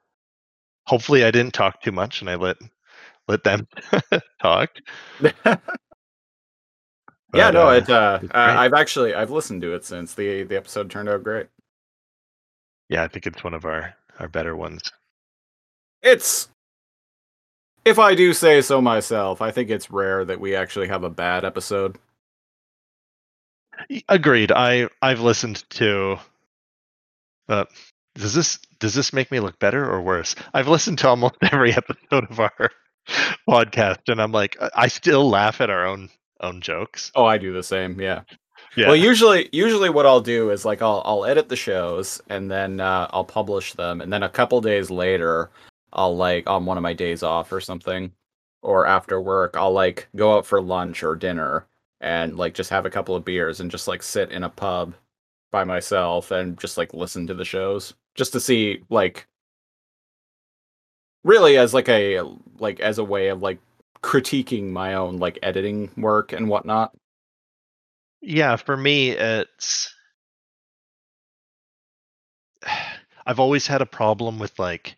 Hopefully, 0.87 1.25
I 1.25 1.31
didn't 1.31 1.55
talk 1.55 1.83
too 1.83 1.93
much, 1.93 2.21
and 2.21 2.31
I 2.31 2.37
let 2.37 2.57
let 3.27 3.45
them 3.45 3.67
talk. 4.43 4.71
yeah, 5.45 5.57
no, 7.51 7.69
uh, 7.69 7.73
it. 7.73 7.91
Uh, 7.91 8.21
uh. 8.23 8.29
I've 8.33 8.73
actually 8.73 9.15
I've 9.15 9.31
listened 9.31 9.63
to 9.63 9.75
it 9.75 9.85
since 9.85 10.15
the 10.15 10.45
the 10.45 10.57
episode 10.57 10.91
turned 10.91 11.09
out 11.09 11.23
great. 11.25 11.49
Yeah, 12.89 13.03
I 13.03 13.09
think 13.09 13.27
it's 13.27 13.45
one 13.45 13.55
of 13.55 13.65
our 13.65 13.95
our 14.19 14.29
better 14.29 14.57
ones. 14.57 14.83
It's, 16.03 16.49
if 17.85 17.99
I 17.99 18.15
do 18.15 18.33
say 18.33 18.61
so 18.63 18.81
myself, 18.81 19.41
I 19.43 19.51
think 19.51 19.71
it's 19.71 19.91
rare 19.91 20.25
that 20.25 20.41
we 20.41 20.55
actually 20.55 20.89
have 20.89 21.05
a 21.05 21.11
bad 21.11 21.45
episode. 21.45 21.99
Agreed. 24.09 24.51
I 24.53 24.89
I've 25.03 25.21
listened 25.21 25.69
to. 25.71 26.19
Uh, 27.49 27.65
does 28.15 28.35
this 28.35 28.59
does 28.81 28.95
this 28.95 29.13
make 29.13 29.31
me 29.31 29.41
look 29.41 29.59
better 29.59 29.89
or 29.89 30.03
worse? 30.03 30.35
I've 30.53 30.69
listened 30.69 30.99
to 30.99 31.09
almost 31.09 31.35
every 31.53 31.73
episode 31.73 32.31
of 32.31 32.41
our 32.41 32.71
podcast, 33.49 34.01
and 34.09 34.21
I'm 34.21 34.33
like, 34.33 34.57
I- 34.61 34.71
I 34.75 34.89
still 34.89 35.29
laugh 35.29 35.61
at 35.61 35.71
our 35.71 35.87
own 35.87 36.11
own 36.41 36.61
jokes. 36.61 37.11
Oh, 37.15 37.25
I 37.25 37.39
do 37.39 37.53
the 37.53 37.63
same. 37.63 38.01
Yeah. 38.01 38.23
Yeah. 38.77 38.89
Well, 38.89 38.97
usually, 38.97 39.49
usually 39.53 39.91
what 39.91 40.07
I'll 40.07 40.21
do 40.21 40.51
is 40.51 40.65
like 40.65 40.83
I'll 40.83 41.03
I'll 41.05 41.25
edit 41.25 41.49
the 41.49 41.57
shows 41.57 42.21
and 42.29 42.51
then 42.51 42.81
uh, 42.81 43.09
I'll 43.11 43.25
publish 43.25 43.73
them, 43.75 44.01
and 44.01 44.13
then 44.13 44.23
a 44.23 44.29
couple 44.29 44.61
days 44.61 44.91
later, 44.91 45.51
I'll 45.93 46.17
like 46.17 46.49
on 46.49 46.67
one 46.67 46.77
of 46.77 46.83
my 46.83 46.93
days 46.93 47.23
off 47.23 47.53
or 47.53 47.61
something, 47.61 48.13
or 48.63 48.87
after 48.87 49.21
work, 49.21 49.57
I'll 49.57 49.73
like 49.73 50.09
go 50.17 50.37
out 50.37 50.47
for 50.47 50.61
lunch 50.61 51.03
or 51.03 51.17
dinner 51.17 51.67
and 52.01 52.37
like 52.37 52.55
just 52.55 52.71
have 52.71 52.87
a 52.87 52.91
couple 52.91 53.17
of 53.17 53.25
beers 53.25 53.61
and 53.61 53.71
just 53.71 53.89
like 53.89 54.03
sit 54.03 54.31
in 54.31 54.45
a 54.45 54.49
pub 54.49 54.95
by 55.51 55.65
myself 55.65 56.31
and 56.31 56.59
just 56.59 56.77
like 56.79 56.95
listen 56.95 57.27
to 57.27 57.35
the 57.35 57.45
shows 57.45 57.95
just 58.15 58.33
to 58.33 58.41
see 58.41 58.83
like 58.91 59.27
really 61.25 61.57
as 61.59 61.75
like 61.75 61.89
a 61.89 62.21
like 62.59 62.81
as 62.81 62.99
a 62.99 63.05
way 63.05 63.29
of 63.29 63.43
like 63.43 63.59
critiquing 64.03 64.71
my 64.71 64.95
own 64.95 65.19
like 65.19 65.39
editing 65.43 65.91
work 65.97 66.33
and 66.33 66.49
whatnot. 66.49 66.93
Yeah, 68.21 68.57
for 68.57 68.77
me, 68.77 69.11
it's. 69.11 69.95
I've 73.27 73.41
always 73.41 73.67
had 73.67 73.83
a 73.83 73.87
problem 73.87 74.39
with 74.39 74.59
like 74.59 74.97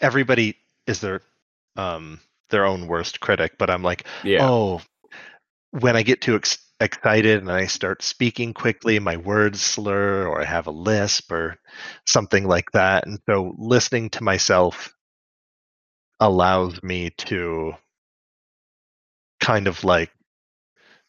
everybody 0.00 0.56
is 0.86 1.00
their 1.00 1.20
um 1.76 2.20
their 2.50 2.64
own 2.64 2.86
worst 2.86 3.20
critic, 3.20 3.54
but 3.58 3.70
I'm 3.70 3.82
like, 3.82 4.06
Yeah. 4.22 4.46
oh, 4.46 4.80
when 5.70 5.96
I 5.96 6.02
get 6.02 6.20
too 6.20 6.36
ex- 6.36 6.58
excited 6.80 7.40
and 7.40 7.50
I 7.50 7.66
start 7.66 8.02
speaking 8.02 8.54
quickly, 8.54 8.98
my 8.98 9.16
words 9.16 9.60
slur 9.62 10.26
or 10.28 10.40
I 10.40 10.44
have 10.44 10.66
a 10.66 10.70
lisp 10.72 11.32
or 11.32 11.56
something 12.06 12.46
like 12.46 12.70
that. 12.72 13.06
And 13.06 13.18
so 13.28 13.54
listening 13.58 14.10
to 14.10 14.22
myself 14.24 14.94
allows 16.20 16.82
me 16.82 17.10
to 17.10 17.72
kind 19.40 19.66
of 19.66 19.82
like 19.82 20.10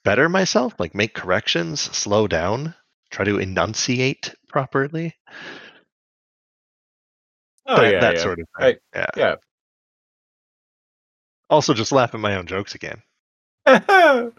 better 0.04 0.30
myself, 0.30 0.74
like 0.80 0.94
make 0.96 1.13
corrections, 1.13 1.82
slow 1.82 2.28
down, 2.28 2.76
try 3.12 3.26
to 3.26 3.39
enunciate 3.39 4.34
properly. 4.50 5.16
Oh 7.66 7.78
that, 7.82 7.94
yeah, 7.94 8.00
that 8.02 8.16
yeah. 8.16 8.22
sort 8.22 8.39
of 8.39 8.48
I- 8.58 8.62
thing. 8.63 8.78
yeah. 8.96 9.06
yeah. 9.16 9.36
Also, 11.50 11.74
just 11.74 11.92
laugh 11.92 12.13
at 12.13 12.20
my 12.20 12.36
own 12.36 12.48
jokes 12.48 12.76
again. 12.76 13.02
uh, 13.66 14.32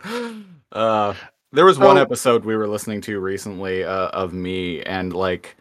there 1.53 1.65
was 1.65 1.79
one 1.79 1.97
So- 1.97 2.03
episode 2.03 2.45
we 2.45 2.57
were 2.57 2.69
listening 2.69 3.01
to 3.03 3.21
recently 3.21 3.85
uh, 3.85 4.09
of 4.09 4.33
me, 4.35 4.83
and 4.83 5.13
like 5.13 5.57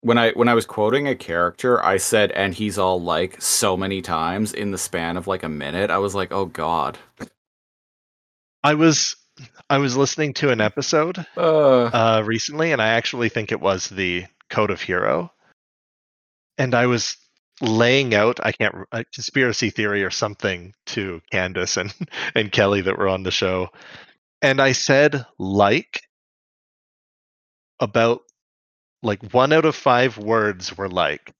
when 0.00 0.18
I 0.18 0.30
when 0.32 0.48
I 0.48 0.54
was 0.54 0.66
quoting 0.66 1.06
a 1.06 1.14
character, 1.14 1.84
I 1.84 1.98
said, 1.98 2.32
"and 2.32 2.54
he's 2.54 2.78
all 2.78 3.00
like" 3.00 3.40
so 3.40 3.76
many 3.76 4.02
times 4.02 4.52
in 4.52 4.70
the 4.70 4.78
span 4.78 5.16
of 5.16 5.26
like 5.26 5.42
a 5.42 5.48
minute. 5.48 5.90
I 5.90 5.98
was 5.98 6.14
like, 6.14 6.32
"Oh 6.32 6.46
God." 6.46 6.98
I 8.66 8.74
was 8.74 9.14
I 9.70 9.78
was 9.78 9.96
listening 9.96 10.34
to 10.34 10.50
an 10.50 10.60
episode 10.60 11.24
Uh, 11.36 11.84
uh, 11.84 12.22
recently, 12.26 12.72
and 12.72 12.82
I 12.82 12.88
actually 12.88 13.28
think 13.28 13.52
it 13.52 13.60
was 13.60 13.88
the 13.88 14.24
Code 14.50 14.72
of 14.72 14.80
Hero. 14.80 15.32
And 16.58 16.74
I 16.74 16.86
was 16.86 17.16
laying 17.60 18.12
out, 18.12 18.40
I 18.44 18.50
can't, 18.50 18.74
a 18.90 19.04
conspiracy 19.04 19.70
theory 19.70 20.02
or 20.02 20.10
something 20.10 20.74
to 20.86 21.22
Candace 21.30 21.76
and, 21.76 21.94
and 22.34 22.50
Kelly 22.50 22.80
that 22.80 22.98
were 22.98 23.08
on 23.08 23.22
the 23.22 23.30
show. 23.30 23.68
And 24.42 24.60
I 24.60 24.72
said, 24.72 25.24
like, 25.38 26.00
about 27.78 28.22
like 29.00 29.32
one 29.32 29.52
out 29.52 29.64
of 29.64 29.76
five 29.76 30.18
words 30.18 30.76
were 30.76 30.88
like. 30.88 31.32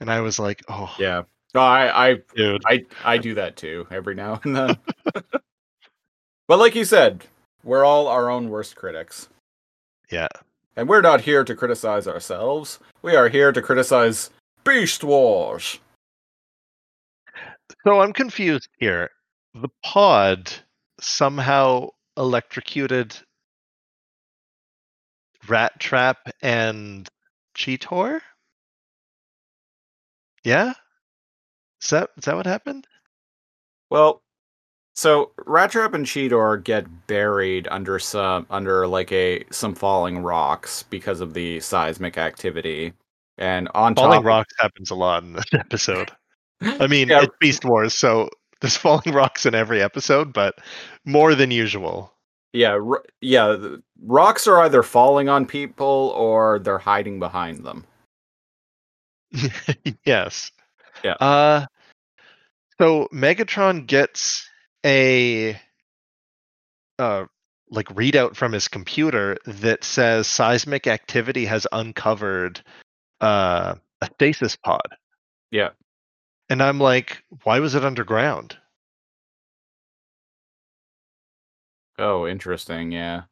And 0.00 0.10
I 0.10 0.20
was 0.20 0.40
like, 0.40 0.64
oh, 0.68 0.92
yeah. 0.98 1.22
No, 1.54 1.60
I 1.60 2.10
I 2.10 2.16
dude. 2.34 2.62
I 2.66 2.86
I 3.04 3.18
do 3.18 3.34
that 3.34 3.56
too 3.56 3.86
every 3.90 4.16
now 4.16 4.40
and 4.42 4.56
then. 4.56 4.76
but 6.50 6.58
like 6.58 6.74
you 6.74 6.84
said, 6.84 7.26
we're 7.62 7.84
all 7.84 8.08
our 8.08 8.28
own 8.28 8.50
worst 8.50 8.74
critics. 8.74 9.28
Yeah. 10.10 10.26
And 10.74 10.88
we're 10.88 11.00
not 11.00 11.20
here 11.20 11.44
to 11.44 11.54
criticize 11.54 12.08
ourselves. 12.08 12.80
We 13.02 13.14
are 13.14 13.28
here 13.28 13.52
to 13.52 13.62
criticize 13.62 14.30
Beast 14.64 15.04
Wars. 15.04 15.78
So 17.84 18.00
I'm 18.00 18.12
confused 18.12 18.68
here. 18.80 19.10
The 19.54 19.68
pod 19.84 20.52
somehow 21.00 21.90
electrocuted 22.16 23.14
Rat 25.46 25.78
Trap 25.78 26.18
and 26.42 27.08
Cheetor? 27.56 28.22
Yeah? 30.42 30.72
Is 31.80 31.90
that 31.90 32.10
is 32.18 32.24
that 32.24 32.34
what 32.34 32.46
happened? 32.46 32.88
Well, 33.88 34.20
so 34.94 35.30
Rattrap 35.40 35.94
and 35.94 36.04
Cheetor 36.06 36.62
get 36.62 36.86
buried 37.06 37.68
under 37.70 37.98
some 37.98 38.46
under 38.50 38.86
like 38.86 39.10
a 39.12 39.44
some 39.50 39.74
falling 39.74 40.22
rocks 40.22 40.82
because 40.84 41.20
of 41.20 41.34
the 41.34 41.60
seismic 41.60 42.18
activity. 42.18 42.92
And 43.38 43.68
on 43.74 43.94
Falling 43.94 44.18
top 44.18 44.24
rocks 44.24 44.54
happens 44.58 44.90
a 44.90 44.94
lot 44.94 45.22
in 45.22 45.32
this 45.32 45.46
episode. 45.54 46.10
I 46.60 46.86
mean, 46.86 47.08
Yeah. 47.10 47.22
it's 47.22 47.34
Beast 47.40 47.64
Wars, 47.64 47.94
so 47.94 48.28
there's 48.60 48.76
falling 48.78 49.14
rocks 49.14 49.46
in 49.46 49.54
every 49.54 49.80
episode, 49.82 50.32
but 50.34 50.56
more 51.06 51.34
than 51.34 51.50
usual. 51.50 52.12
Yeah, 52.52 52.72
r- 52.72 53.04
yeah, 53.22 53.56
rocks 54.02 54.46
are 54.46 54.60
either 54.60 54.82
falling 54.82 55.28
on 55.30 55.46
people 55.46 56.12
or 56.16 56.58
they're 56.58 56.78
hiding 56.78 57.18
behind 57.18 57.64
them. 57.64 57.86
yes. 60.04 60.50
Yeah. 61.04 61.12
Uh 61.14 61.66
So 62.78 63.08
Megatron 63.12 63.86
gets 63.86 64.46
a 64.84 65.60
uh 66.98 67.24
like 67.70 67.86
readout 67.88 68.34
from 68.36 68.52
his 68.52 68.68
computer 68.68 69.36
that 69.46 69.84
says 69.84 70.26
seismic 70.26 70.86
activity 70.86 71.44
has 71.44 71.66
uncovered 71.72 72.60
uh 73.20 73.74
a 74.00 74.06
stasis 74.14 74.56
pod. 74.56 74.88
Yeah. 75.50 75.70
And 76.48 76.62
I'm 76.62 76.80
like, 76.80 77.22
why 77.44 77.60
was 77.60 77.74
it 77.74 77.84
underground? 77.84 78.56
Oh, 81.98 82.26
interesting. 82.26 82.92
Yeah. 82.92 83.22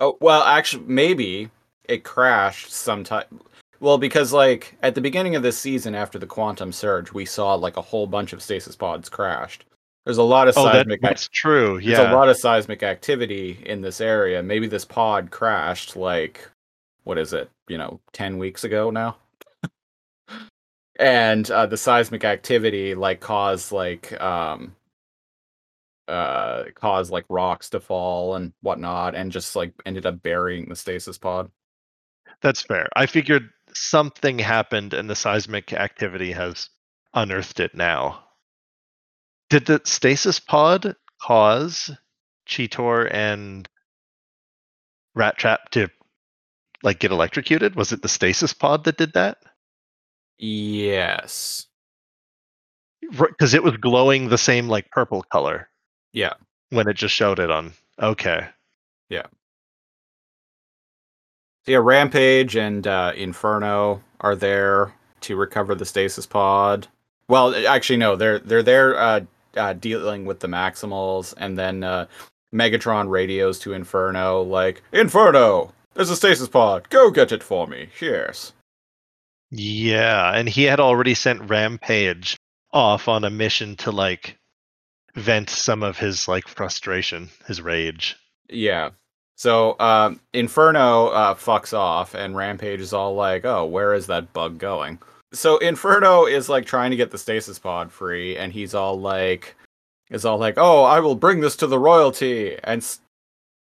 Oh, 0.00 0.16
well, 0.20 0.42
actually, 0.42 0.84
maybe 0.86 1.50
it 1.84 2.04
crashed 2.04 2.70
sometime. 2.70 3.40
Well, 3.82 3.98
because 3.98 4.32
like 4.32 4.76
at 4.82 4.94
the 4.94 5.00
beginning 5.00 5.34
of 5.34 5.42
this 5.42 5.58
season, 5.58 5.96
after 5.96 6.16
the 6.16 6.26
quantum 6.26 6.70
surge, 6.70 7.12
we 7.12 7.24
saw 7.24 7.54
like 7.54 7.76
a 7.76 7.82
whole 7.82 8.06
bunch 8.06 8.32
of 8.32 8.40
stasis 8.40 8.76
pods 8.76 9.08
crashed. 9.08 9.64
There's 10.04 10.18
a 10.18 10.22
lot 10.22 10.46
of 10.46 10.56
Oh, 10.56 10.64
seismic. 10.66 11.00
ac- 11.00 11.08
that's 11.08 11.28
true. 11.28 11.74
There's 11.80 11.98
Yeah. 11.98 12.12
a 12.12 12.14
lot 12.14 12.28
of 12.28 12.36
seismic 12.36 12.84
activity 12.84 13.60
in 13.66 13.80
this 13.80 14.00
area. 14.00 14.40
Maybe 14.40 14.68
this 14.68 14.84
pod 14.84 15.32
crashed 15.32 15.96
like 15.96 16.48
what 17.02 17.18
is 17.18 17.32
it? 17.32 17.50
You 17.66 17.76
know, 17.76 18.00
ten 18.12 18.38
weeks 18.38 18.62
ago 18.62 18.90
now. 18.92 19.16
and 21.00 21.50
uh, 21.50 21.66
the 21.66 21.76
seismic 21.76 22.22
activity 22.24 22.94
like 22.94 23.18
caused 23.18 23.72
like 23.72 24.12
um 24.20 24.76
uh 26.06 26.64
caused 26.76 27.10
like 27.10 27.24
rocks 27.28 27.70
to 27.70 27.80
fall 27.80 28.36
and 28.36 28.52
whatnot 28.60 29.16
and 29.16 29.32
just 29.32 29.56
like 29.56 29.72
ended 29.86 30.06
up 30.06 30.22
burying 30.22 30.68
the 30.68 30.76
stasis 30.76 31.18
pod. 31.18 31.50
That's 32.42 32.62
fair. 32.62 32.88
I 32.94 33.06
figured 33.06 33.50
something 33.74 34.38
happened 34.38 34.94
and 34.94 35.08
the 35.08 35.16
seismic 35.16 35.72
activity 35.72 36.32
has 36.32 36.68
unearthed 37.14 37.60
it 37.60 37.74
now. 37.74 38.24
Did 39.50 39.66
the 39.66 39.80
stasis 39.84 40.40
pod 40.40 40.96
cause 41.20 41.90
Cheetor 42.48 43.12
and 43.12 43.68
Rat 45.14 45.36
Trap 45.36 45.70
to 45.72 45.88
like 46.82 46.98
get 46.98 47.10
electrocuted? 47.12 47.74
Was 47.74 47.92
it 47.92 48.02
the 48.02 48.08
stasis 48.08 48.52
pod 48.52 48.84
that 48.84 48.96
did 48.96 49.12
that? 49.12 49.38
Yes. 50.38 51.66
Because 53.10 53.54
it 53.54 53.62
was 53.62 53.76
glowing 53.76 54.28
the 54.28 54.38
same 54.38 54.68
like 54.68 54.90
purple 54.90 55.22
color 55.22 55.68
Yeah. 56.12 56.32
when 56.70 56.88
it 56.88 56.94
just 56.94 57.14
showed 57.14 57.38
it 57.38 57.50
on. 57.50 57.72
Okay. 58.00 58.48
So 61.64 61.72
yeah, 61.72 61.78
Rampage 61.78 62.56
and 62.56 62.86
uh, 62.86 63.12
Inferno 63.16 64.02
are 64.20 64.34
there 64.34 64.92
to 65.22 65.36
recover 65.36 65.74
the 65.74 65.84
stasis 65.84 66.26
pod. 66.26 66.88
Well, 67.28 67.54
actually, 67.66 67.98
no, 67.98 68.16
they're 68.16 68.40
they're 68.40 68.62
there 68.62 68.98
uh, 68.98 69.20
uh, 69.56 69.72
dealing 69.74 70.24
with 70.24 70.40
the 70.40 70.48
Maximals, 70.48 71.34
and 71.36 71.56
then 71.56 71.84
uh, 71.84 72.06
Megatron 72.52 73.08
radios 73.08 73.58
to 73.60 73.72
Inferno 73.72 74.42
like, 74.42 74.82
"Inferno, 74.92 75.72
there's 75.94 76.10
a 76.10 76.16
stasis 76.16 76.48
pod. 76.48 76.88
Go 76.90 77.10
get 77.10 77.32
it 77.32 77.42
for 77.42 77.66
me. 77.66 77.88
Cheers." 77.96 78.52
Yeah, 79.50 80.32
and 80.34 80.48
he 80.48 80.64
had 80.64 80.80
already 80.80 81.14
sent 81.14 81.48
Rampage 81.48 82.36
off 82.72 83.06
on 83.06 83.22
a 83.22 83.30
mission 83.30 83.76
to 83.76 83.92
like 83.92 84.36
vent 85.14 85.50
some 85.50 85.82
of 85.82 85.98
his 85.98 86.26
like 86.26 86.48
frustration, 86.48 87.28
his 87.46 87.60
rage. 87.60 88.16
Yeah. 88.48 88.90
So 89.36 89.76
um, 89.80 90.20
Inferno 90.32 91.08
uh, 91.08 91.34
fucks 91.34 91.76
off, 91.76 92.14
and 92.14 92.36
Rampage 92.36 92.80
is 92.80 92.92
all 92.92 93.14
like, 93.14 93.44
"Oh, 93.44 93.64
where 93.66 93.94
is 93.94 94.06
that 94.06 94.32
bug 94.32 94.58
going?" 94.58 94.98
So 95.32 95.58
Inferno 95.58 96.26
is 96.26 96.48
like 96.48 96.66
trying 96.66 96.90
to 96.90 96.96
get 96.96 97.10
the 97.10 97.18
stasis 97.18 97.58
pod 97.58 97.90
free, 97.90 98.36
and 98.36 98.52
he's 98.52 98.74
all 98.74 99.00
like, 99.00 99.56
is 100.10 100.24
all 100.24 100.38
like, 100.38 100.54
"Oh, 100.58 100.84
I 100.84 101.00
will 101.00 101.14
bring 101.16 101.40
this 101.40 101.56
to 101.56 101.66
the 101.66 101.78
royalty 101.78 102.56
and 102.62 102.82
s- 102.82 103.00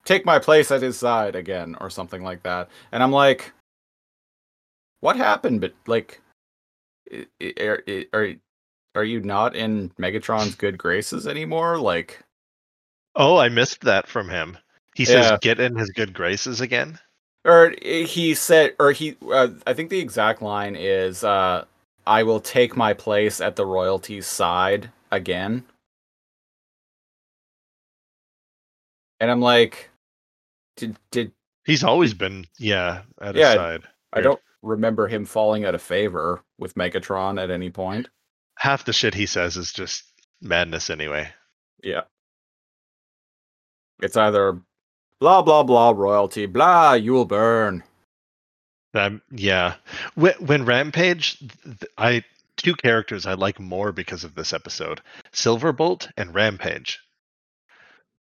take 0.05 0.25
my 0.25 0.39
place 0.39 0.71
at 0.71 0.81
his 0.81 0.97
side 0.97 1.35
again," 1.35 1.75
or 1.81 1.89
something 1.89 2.23
like 2.23 2.43
that. 2.43 2.69
And 2.91 3.03
I'm 3.03 3.11
like, 3.11 3.51
"What 5.01 5.17
happened?" 5.17 5.61
But 5.61 5.73
like, 5.85 6.21
are 7.59 7.83
are 8.13 8.33
are 8.95 9.03
you 9.03 9.19
not 9.21 9.55
in 9.55 9.89
Megatron's 9.99 10.55
good 10.55 10.77
graces 10.77 11.27
anymore? 11.27 11.77
Like, 11.77 12.23
Oh, 13.15 13.37
I 13.37 13.49
missed 13.49 13.81
that 13.81 14.07
from 14.07 14.29
him. 14.29 14.57
He 14.97 15.05
says, 15.05 15.29
Yeah. 15.29 15.37
"Get 15.39 15.59
in 15.59 15.75
his 15.75 15.91
good 15.91 16.13
graces 16.13 16.59
again." 16.59 16.99
or 17.45 17.73
he 17.81 18.33
said 18.33 18.75
or 18.79 18.91
he 18.91 19.15
uh, 19.31 19.47
i 19.65 19.71
think 19.73 19.89
the 19.89 19.99
exact 19.99 20.41
line 20.41 20.75
is 20.75 21.23
uh 21.23 21.63
i 22.07 22.21
will 22.23 22.41
take 22.41 22.75
my 22.75 22.91
place 22.93 23.39
at 23.39 23.55
the 23.55 23.65
royalties 23.65 24.25
side 24.27 24.89
again 25.11 25.63
and 29.19 29.31
i'm 29.31 29.39
like 29.39 29.89
did 30.75 30.97
did 31.11 31.31
He's 31.63 31.83
always 31.83 32.13
been, 32.13 32.45
yeah, 32.59 33.01
at 33.21 33.35
Yeah. 33.35 33.47
his 33.49 33.55
side. 33.55 33.83
i 34.13 34.19
don't 34.21 34.41
remember 34.61 35.07
him 35.07 35.23
falling 35.25 35.63
out 35.63 35.75
of 35.75 35.81
favor 35.81 36.41
with 36.57 36.75
megatron 36.75 37.41
at 37.41 37.51
any 37.51 37.69
point 37.69 38.09
Half 38.57 38.85
the 38.85 38.93
shit 38.93 39.13
he 39.13 39.27
says 39.27 39.55
is 39.55 39.71
just 39.71 40.03
madness 40.41 40.89
anyway. 40.89 41.29
yeah 41.83 42.01
it's 44.01 44.17
either 44.17 44.59
blah 45.19 45.41
blah 45.41 45.63
blah 45.63 45.91
royalty 45.91 46.45
blah 46.45 46.93
you'll 46.93 47.25
burn 47.25 47.83
Um, 48.93 49.21
yeah, 49.31 49.75
when, 50.15 50.33
when 50.35 50.65
Rampage, 50.65 51.37
I 51.97 52.23
two 52.55 52.73
characters 52.75 53.25
I 53.27 53.33
like 53.33 53.59
more 53.59 53.91
because 53.91 54.23
of 54.23 54.33
this 54.33 54.53
episode: 54.53 55.01
Silverbolt 55.33 56.09
and 56.17 56.33
Rampage. 56.33 56.99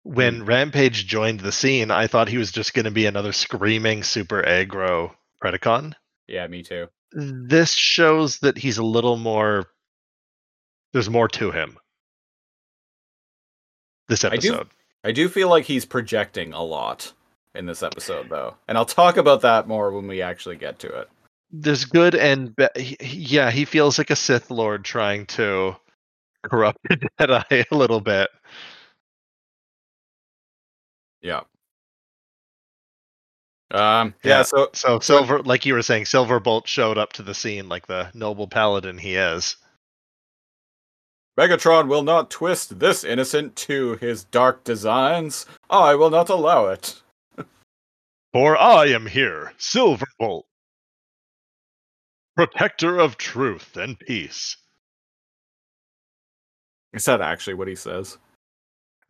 When 0.05 0.45
Rampage 0.45 1.07
joined 1.07 1.41
the 1.41 1.53
scene, 1.53 1.91
I 1.91 2.07
thought 2.07 2.29
he 2.29 2.39
was 2.39 2.53
just 2.53 2.73
going 2.75 2.85
to 2.85 2.91
be 2.91 3.07
another 3.07 3.33
screaming 3.33 4.03
super 4.03 4.43
aggro 4.43 5.13
Predacon. 5.43 5.95
yeah 6.29 6.47
me 6.47 6.63
too 6.63 6.89
This 7.13 7.73
shows 7.75 8.39
that 8.39 8.57
he's 8.59 8.79
a 8.79 8.85
little 8.85 9.17
more. 9.17 9.67
There's 10.93 11.11
more 11.11 11.29
to 11.29 11.51
him. 11.51 11.79
This 14.09 14.25
episode. 14.25 14.69
I 15.05 15.13
do 15.13 15.29
feel 15.29 15.49
like 15.49 15.67
he's 15.67 15.85
projecting 15.85 16.53
a 16.53 16.63
lot 16.63 17.13
in 17.55 17.67
this 17.67 17.83
episode, 17.83 18.29
though, 18.31 18.57
and 18.69 18.77
I'll 18.79 18.87
talk 18.87 19.17
about 19.19 19.43
that 19.43 19.69
more 19.69 19.93
when 19.93 20.09
we 20.09 20.23
actually 20.23 20.57
get 20.57 20.79
to 20.81 20.89
it. 21.01 21.09
there's 21.53 21.85
good 21.85 22.15
and 22.17 22.55
he- 22.77 22.97
yeah, 23.01 23.51
he 23.51 23.65
feels 23.65 23.99
like 23.99 24.11
a 24.11 24.17
Sith 24.17 24.51
Lord 24.51 24.85
trying 24.85 25.27
to 25.27 25.77
corrupt 26.45 26.79
the 26.89 26.97
Jedi 27.21 27.65
a 27.71 27.77
little 27.77 28.01
bit. 28.01 28.29
Yeah. 31.23 31.43
Um. 33.71 34.15
Yeah. 34.23 34.39
Yeah. 34.39 34.43
So 34.43 34.71
So 34.75 35.01
Silver, 35.01 35.43
like 35.43 35.67
you 35.67 35.75
were 35.75 35.83
saying, 35.83 36.05
Silverbolt 36.05 36.67
showed 36.67 36.99
up 36.99 37.13
to 37.15 37.23
the 37.23 37.35
scene 37.35 37.69
like 37.69 37.87
the 37.87 38.11
noble 38.15 38.47
paladin 38.49 38.99
he 38.99 39.17
is. 39.17 39.57
Megatron 41.39 41.89
will 41.89 42.03
not 42.03 42.31
twist 42.31 42.79
this 42.79 43.03
innocent 43.03 43.57
to 43.57 43.97
his 43.97 44.25
dark 44.25 44.63
designs. 44.65 45.47
I 45.69 45.95
will 45.97 46.11
not 46.11 46.29
allow 46.29 46.67
it. 46.67 47.01
For 48.33 48.57
I 48.57 48.87
am 48.87 49.07
here, 49.07 49.53
Silverbolt, 49.59 50.43
protector 52.37 52.99
of 52.99 53.17
truth 53.17 53.77
and 53.77 53.99
peace. 53.99 54.57
Is 56.93 57.05
that 57.07 57.21
actually 57.21 57.55
what 57.55 57.69
he 57.69 57.75
says? 57.75 58.19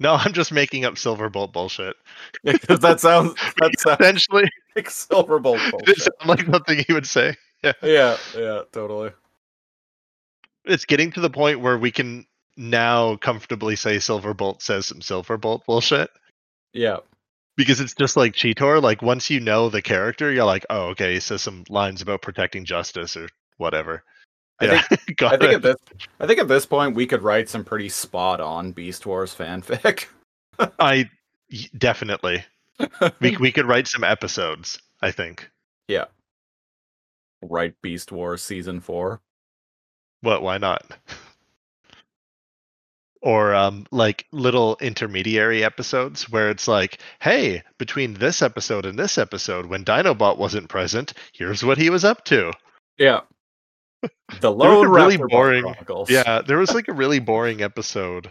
No, 0.01 0.15
I'm 0.15 0.33
just 0.33 0.53
making 0.53 0.85
up 0.85 0.95
Silverbolt 0.95 1.53
bullshit. 1.53 1.97
Because 2.45 2.81
that 2.81 3.01
sounds 3.01 3.35
that 3.59 3.79
sounds 3.79 4.01
Essentially, 4.01 4.51
like 4.77 4.89
Silverbolt 4.89 5.67
it 5.69 5.71
bullshit. 5.73 5.99
sounds 6.01 6.27
like 6.27 6.47
something 6.47 6.85
he 6.87 6.93
would 6.93 7.07
say. 7.07 7.35
Yeah, 7.63 7.73
Yeah. 7.83 8.17
Yeah. 8.37 8.63
Totally. 8.73 9.11
It's 10.65 10.85
getting 10.85 11.11
to 11.13 11.21
the 11.21 11.31
point 11.31 11.61
where 11.61 11.79
we 11.79 11.91
can 11.91 12.27
now 12.57 13.17
comfortably 13.17 13.77
say 13.77 13.97
Silverbolt 13.97 14.63
says 14.63 14.87
some 14.87 15.01
Silverbolt 15.01 15.65
bullshit. 15.67 16.11
Yeah. 16.73 16.99
because 17.57 17.81
it's 17.81 17.95
just 17.95 18.17
like 18.17 18.33
Cheetor. 18.35 18.83
Like 18.83 19.03
once 19.03 19.31
you 19.31 19.41
know 19.41 19.69
the 19.69 19.83
character, 19.83 20.33
you're 20.33 20.45
like, 20.45 20.65
oh, 20.71 20.87
okay, 20.89 21.15
he 21.15 21.21
says 21.21 21.43
some 21.43 21.65
lines 21.69 22.03
about 22.03 22.23
protecting 22.23 22.65
justice 22.65 23.17
or 23.17 23.29
whatever. 23.59 24.03
I 24.61 24.65
Yeah, 24.67 24.83
got 25.17 25.35
I 25.35 25.37
think 25.37 25.53
it. 25.53 25.55
at 25.57 25.63
this 25.63 25.77
I 26.21 26.27
think 26.27 26.39
at 26.41 26.49
this 26.49 26.65
point 26.67 26.95
we 26.97 27.07
could 27.07 27.23
write 27.23 27.49
some 27.49 27.65
pretty 27.65 27.89
spot 27.89 28.41
on 28.41 28.73
Beast 28.73 29.05
Wars 29.07 29.35
fanfic. 29.35 30.07
I 30.79 31.09
definitely 31.77 32.45
we 33.21 33.37
we 33.37 33.53
could 33.53 33.67
write 33.67 33.87
some 33.89 34.05
episodes. 34.05 34.79
I 35.03 35.11
think. 35.11 35.51
Yeah. 35.89 36.07
Write 37.43 37.75
Beast 37.83 38.11
Wars 38.11 38.43
season 38.43 38.81
four. 38.81 39.21
What? 40.25 40.43
Why 40.43 40.59
not? 40.59 40.85
Or 43.23 43.55
um, 43.55 43.87
like 43.91 44.27
little 44.33 44.77
intermediary 44.81 45.65
episodes 45.65 46.29
where 46.29 46.51
it's 46.51 46.69
like, 46.69 46.99
hey, 47.21 47.63
between 47.79 48.15
this 48.15 48.43
episode 48.43 48.85
and 48.85 48.99
this 48.99 49.17
episode, 49.17 49.67
when 49.67 49.85
Dinobot 49.85 50.37
wasn't 50.37 50.69
present, 50.69 51.15
here's 51.33 51.65
what 51.65 51.79
he 51.79 51.89
was 51.91 52.05
up 52.05 52.25
to. 52.27 52.53
Yeah. 52.99 53.21
The 54.41 54.53
Lone 54.53 54.89
really 54.89 55.17
boring- 55.17 55.63
Chronicles. 55.63 56.11
Yeah, 56.11 56.43
there 56.43 56.59
was 56.59 56.75
like 56.75 56.89
a 56.89 56.93
really 56.93 57.19
boring 57.31 57.63
episode 57.63 58.31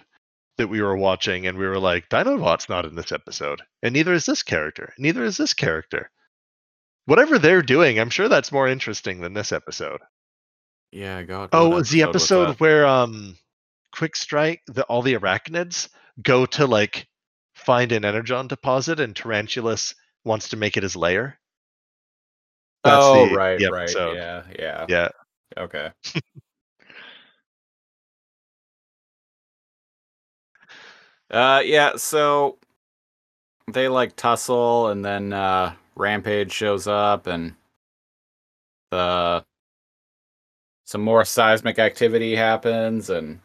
that 0.58 0.68
we 0.68 0.82
were 0.82 0.96
watching, 0.96 1.48
and 1.48 1.58
we 1.58 1.66
were 1.66 1.80
like, 1.80 2.10
Dinobot's 2.10 2.70
not 2.70 2.86
in 2.86 2.94
this 2.96 3.12
episode, 3.12 3.62
and 3.82 3.94
neither 3.94 4.14
is 4.14 4.26
this 4.26 4.44
character, 4.44 4.94
neither 5.00 5.24
is 5.24 5.38
this 5.38 5.54
character. 5.56 6.12
Whatever 7.06 7.40
they're 7.40 7.64
doing, 7.64 8.00
I'm 8.00 8.12
sure 8.12 8.28
that's 8.28 8.52
more 8.52 8.68
interesting 8.68 9.22
than 9.22 9.34
this 9.34 9.52
episode. 9.52 10.02
Yeah, 10.94 11.24
God. 11.24 11.50
Oh, 11.54 11.72
it 11.72 11.76
was 11.76 11.90
the 11.90 12.04
episode 12.04 12.60
where 12.60 12.86
um 12.86 13.36
Quick 13.92 14.16
Strike, 14.16 14.62
the 14.68 14.84
all 14.84 15.02
the 15.02 15.16
arachnids 15.16 15.90
go 16.22 16.46
to 16.46 16.68
like 16.68 17.08
find 17.56 17.92
an 17.92 18.06
energon 18.06 18.48
deposit 18.48 19.00
and 19.00 19.16
Tarantulas 19.16 19.96
wants 20.24 20.50
to 20.50 20.58
make 20.58 20.78
it 20.78 20.84
his 20.84 20.96
lair. 20.96 21.40
That's 22.84 23.04
oh, 23.04 23.28
the- 23.28 23.36
right, 23.36 23.58
the 23.60 23.72
right. 23.72 23.90
Yeah, 23.96 24.44
yeah. 24.60 24.86
Yeah. 24.88 25.10
Okay. 25.58 25.92
uh 31.32 31.64
yeah, 31.66 31.96
so 31.96 32.60
they 33.72 33.88
like 33.88 34.16
tussle 34.16 34.90
and 34.90 35.04
then 35.04 35.34
uh 35.34 35.74
Rampage 35.96 36.52
shows 36.52 36.86
up 36.86 37.26
and 37.26 37.56
the 38.92 39.44
some 40.94 41.02
more 41.02 41.26
seismic 41.26 41.80
activity 41.80 42.36
happens 42.36 43.10
and 43.10 43.40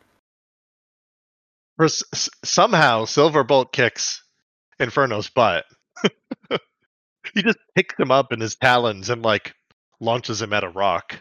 For 1.79 1.87
s- 1.87 2.03
s- 2.13 2.29
somehow 2.45 3.07
Silverbolt 3.07 3.73
kicks 3.73 4.23
Inferno's 4.79 5.31
butt. 5.31 5.65
he 7.33 7.43
just 7.43 7.57
picks 7.75 7.99
him 7.99 8.11
up 8.11 8.35
in 8.35 8.41
his 8.41 8.57
talons 8.57 9.09
and 9.09 9.23
like 9.23 9.55
launches 9.99 10.43
him 10.43 10.53
at 10.53 10.63
a 10.63 10.69
rock. 10.69 11.19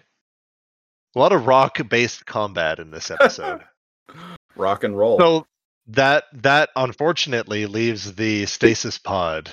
A 1.15 1.19
lot 1.19 1.31
of 1.31 1.47
rock 1.47 1.79
based 1.89 2.25
combat 2.25 2.79
in 2.79 2.91
this 2.91 3.09
episode. 3.09 3.61
rock 4.57 4.83
and 4.83 4.97
roll. 4.97 5.17
So 5.17 5.47
that 5.87 6.25
that 6.33 6.71
unfortunately 6.75 7.67
leaves 7.67 8.15
the 8.15 8.47
stasis 8.47 8.97
pod 8.97 9.49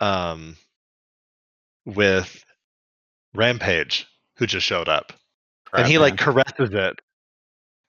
um 0.00 0.56
with 1.84 2.44
Rampage, 3.32 4.08
who 4.38 4.46
just 4.48 4.66
showed 4.66 4.88
up. 4.88 5.12
And 5.76 5.86
he 5.86 5.98
like 5.98 6.16
caresses 6.18 6.70
it. 6.72 7.00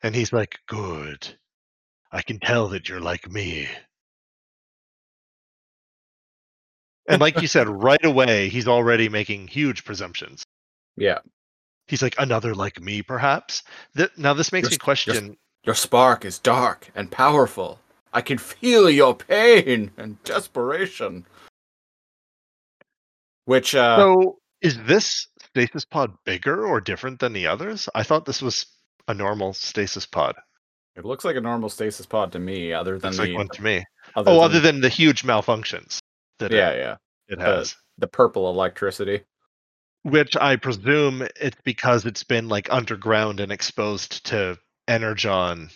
And 0.04 0.16
he's 0.16 0.34
like, 0.34 0.60
Good. 0.68 1.28
I 2.12 2.22
can 2.22 2.40
tell 2.40 2.70
that 2.70 2.88
you're 2.88 3.02
like 3.02 3.30
me. 3.30 3.68
And 7.08 7.22
like 7.22 7.42
you 7.42 7.48
said, 7.56 7.68
right 7.68 8.04
away 8.04 8.50
he's 8.50 8.68
already 8.68 9.10
making 9.10 9.48
huge 9.48 9.84
presumptions. 9.86 10.44
yeah. 10.96 11.20
He's 11.88 12.02
like, 12.02 12.16
another 12.20 12.54
like 12.54 12.82
me, 12.82 13.02
perhaps? 13.02 13.64
Th- 13.96 14.10
now 14.18 14.34
this 14.34 14.52
makes 14.52 14.66
You're 14.66 14.72
me 14.72 14.78
question 14.78 15.38
Your 15.64 15.76
spark 15.76 16.26
is 16.26 16.38
dark 16.38 16.90
and 16.94 17.10
powerful. 17.10 17.80
I 18.14 18.22
can 18.22 18.38
feel 18.38 18.90
your 18.90 19.16
pain 19.16 19.92
and 19.98 20.22
desperation. 20.24 21.26
Which 23.46 23.74
uh 23.76 23.98
So 23.98 24.40
is 24.62 24.78
this 24.84 25.28
stasis 25.49 25.86
pod 25.86 26.14
bigger 26.26 26.66
or 26.66 26.82
different 26.82 27.20
than 27.20 27.34
the 27.34 27.47
others? 27.47 27.88
I 27.95 28.03
thought 28.03 28.26
this 28.26 28.41
was 28.41 28.66
a 29.08 29.14
normal 29.14 29.53
stasis 29.53 30.05
pod. 30.05 30.36
it 30.95 31.05
looks 31.05 31.24
like 31.24 31.36
a 31.36 31.41
normal 31.41 31.70
stasis 31.70 32.05
pod 32.05 32.32
to 32.34 32.39
me, 32.39 32.74
other 32.74 32.97
than 32.99 33.10
Looks 33.12 33.18
the 33.18 33.24
like 33.28 33.38
one 33.38 33.47
to 33.49 33.62
me. 33.64 33.84
other 34.16 34.32
Oh, 34.32 34.36
than- 34.36 34.43
other 34.43 34.60
than 34.60 34.82
the 34.82 34.89
huge 34.89 35.22
malfunctions 35.24 35.99
that 36.39 36.51
yeah, 36.51 36.70
it, 36.72 36.78
yeah, 36.80 36.95
it 37.30 37.39
has. 37.39 37.76
the 37.99 38.08
purple 38.08 38.49
electricity. 38.49 39.22
Which 40.03 40.36
I 40.38 40.55
presume 40.55 41.28
it's 41.39 41.58
because 41.64 42.05
it's 42.05 42.24
been 42.24 42.47
like 42.47 42.72
underground 42.72 43.39
and 43.39 43.51
exposed 43.51 44.26
to 44.28 44.58
energon 44.88 45.70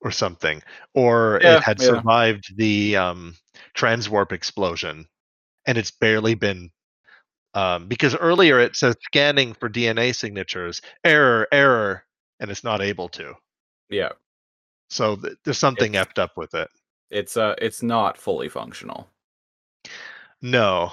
or 0.00 0.10
something. 0.12 0.62
Or 0.94 1.40
Yeah, 1.42 1.56
it 1.58 1.62
had 1.64 1.80
yeah. 1.80 1.86
survived 1.88 2.56
the 2.56 2.96
um 2.96 3.34
transwarp 3.76 4.32
explosion 4.32 5.06
and 5.66 5.76
it's 5.78 5.90
barely 5.90 6.34
been 6.34 6.70
um 7.54 7.86
because 7.88 8.14
earlier 8.16 8.58
it 8.60 8.76
says 8.76 8.94
scanning 9.02 9.54
for 9.54 9.68
DNA 9.68 10.14
signatures, 10.14 10.80
error, 11.04 11.46
error, 11.52 12.04
and 12.40 12.50
it's 12.50 12.64
not 12.64 12.80
able 12.82 13.08
to. 13.10 13.34
Yeah, 13.90 14.10
So 14.90 15.16
th- 15.16 15.34
there's 15.44 15.58
something 15.58 15.94
It's- 15.94 16.06
effed 16.06 16.18
up 16.22 16.36
with 16.36 16.54
it. 16.54 16.68
it's 17.10 17.36
uh, 17.36 17.54
it's 17.58 17.82
not 17.82 18.18
fully 18.18 18.48
functional. 18.48 19.08
No. 20.42 20.92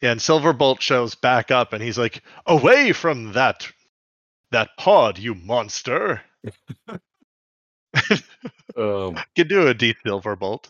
Yeah, 0.00 0.12
and 0.12 0.20
Silverbolt 0.20 0.80
shows 0.80 1.14
back 1.16 1.50
up 1.50 1.72
and 1.72 1.82
he's 1.82 1.98
like, 1.98 2.22
Away 2.46 2.92
from 2.92 3.32
that 3.32 3.66
that 4.52 4.70
pod, 4.78 5.18
you 5.18 5.34
monster. 5.34 6.20
Um, 8.76 9.16
Can 9.36 9.48
do 9.48 9.62
a 9.66 9.70
a 9.70 9.74
D 9.74 9.94
Silverbolt. 10.06 10.66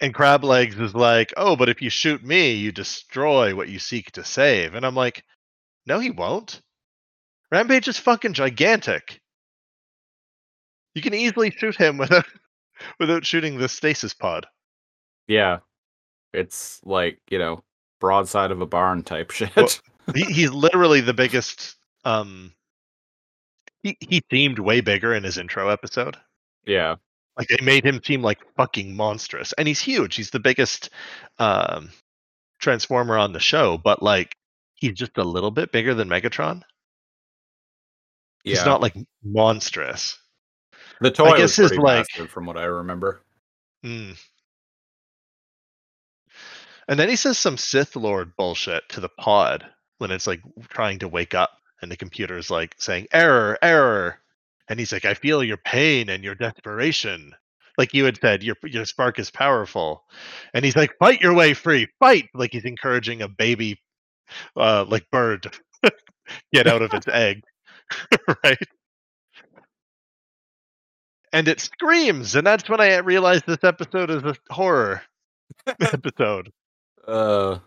And 0.00 0.14
Crab 0.14 0.44
Legs 0.44 0.78
is 0.78 0.94
like, 0.94 1.32
Oh, 1.36 1.56
but 1.56 1.68
if 1.68 1.82
you 1.82 1.90
shoot 1.90 2.22
me, 2.24 2.52
you 2.52 2.70
destroy 2.72 3.54
what 3.54 3.68
you 3.68 3.78
seek 3.78 4.12
to 4.12 4.24
save. 4.24 4.74
And 4.74 4.86
I'm 4.86 4.94
like, 4.94 5.24
No, 5.86 5.98
he 5.98 6.10
won't. 6.10 6.60
Rampage 7.50 7.88
is 7.88 7.98
fucking 7.98 8.34
gigantic. 8.34 9.20
You 10.94 11.02
can 11.02 11.14
easily 11.14 11.50
shoot 11.50 11.76
him 11.76 11.96
without 11.98 12.26
without 12.98 13.26
shooting 13.26 13.58
the 13.58 13.68
stasis 13.68 14.14
pod. 14.14 14.46
yeah, 15.26 15.58
it's 16.32 16.80
like 16.84 17.18
you 17.30 17.38
know, 17.38 17.62
broadside 18.00 18.50
of 18.50 18.60
a 18.60 18.66
barn 18.66 19.02
type 19.02 19.30
shit. 19.32 19.54
Well- 19.56 19.68
he, 20.14 20.22
he's 20.24 20.50
literally 20.50 21.02
the 21.02 21.12
biggest 21.12 21.76
um 22.06 22.54
he, 23.82 23.94
he 24.00 24.22
seemed 24.30 24.58
way 24.58 24.80
bigger 24.80 25.12
in 25.12 25.22
his 25.22 25.36
intro 25.36 25.68
episode 25.68 26.16
yeah, 26.64 26.94
like 27.38 27.48
they 27.48 27.64
made 27.64 27.86
him 27.86 28.00
seem 28.04 28.20
like 28.20 28.40
fucking 28.56 28.94
monstrous 28.94 29.54
and 29.56 29.68
he's 29.68 29.80
huge 29.80 30.16
he's 30.16 30.30
the 30.30 30.40
biggest 30.40 30.90
um 31.38 31.90
transformer 32.58 33.16
on 33.16 33.32
the 33.32 33.40
show 33.40 33.78
but 33.78 34.02
like 34.02 34.36
he's 34.74 34.92
just 34.94 35.16
a 35.16 35.24
little 35.24 35.52
bit 35.52 35.72
bigger 35.72 35.94
than 35.94 36.08
megatron 36.08 36.62
yeah. 38.44 38.56
he's 38.56 38.64
not 38.66 38.80
like 38.80 38.94
monstrous 39.22 40.18
the 41.00 41.10
toy 41.10 41.36
guess 41.36 41.56
was 41.58 41.68
pretty 41.68 41.82
like- 41.82 42.06
massive 42.12 42.30
from 42.30 42.46
what 42.46 42.56
I 42.56 42.64
remember. 42.64 43.20
Mm. 43.84 44.18
and 46.88 46.98
then 46.98 47.08
he 47.08 47.14
says 47.14 47.38
some 47.38 47.56
sith 47.56 47.94
lord 47.94 48.34
bullshit 48.36 48.82
to 48.88 48.98
the 49.00 49.08
pod 49.08 49.64
when 49.98 50.10
it's 50.10 50.26
like 50.26 50.40
trying 50.68 50.98
to 50.98 51.06
wake 51.06 51.32
up 51.32 51.50
and 51.80 51.88
the 51.88 51.96
computer's 51.96 52.50
like 52.50 52.74
saying 52.78 53.06
error 53.12 53.56
error 53.62 54.18
and 54.68 54.78
he's 54.78 54.92
like 54.92 55.04
i 55.04 55.14
feel 55.14 55.42
your 55.44 55.56
pain 55.58 56.08
and 56.08 56.24
your 56.24 56.34
desperation. 56.34 57.34
Like 57.76 57.94
you 57.94 58.04
had 58.04 58.18
said 58.20 58.42
your 58.42 58.56
your 58.64 58.84
spark 58.84 59.18
is 59.20 59.30
powerful. 59.30 60.04
And 60.52 60.64
he's 60.64 60.76
like 60.76 60.90
fight 60.98 61.20
your 61.20 61.34
way 61.34 61.54
free 61.54 61.88
fight! 62.00 62.28
Like 62.34 62.52
he's 62.52 62.64
encouraging 62.64 63.22
a 63.22 63.28
baby 63.28 63.80
uh 64.56 64.84
like 64.88 65.10
bird 65.10 65.54
get 66.52 66.66
out 66.66 66.82
of 66.82 66.92
its 66.94 67.08
egg 67.08 67.42
right? 68.44 68.58
And 71.32 71.48
it 71.48 71.60
screams 71.60 72.34
and 72.34 72.46
that's 72.46 72.68
when 72.68 72.80
i 72.80 72.96
realized 72.98 73.44
this 73.46 73.64
episode 73.64 74.10
is 74.10 74.24
a 74.24 74.34
horror 74.50 75.02
episode. 75.80 76.50
Uh, 77.06 77.58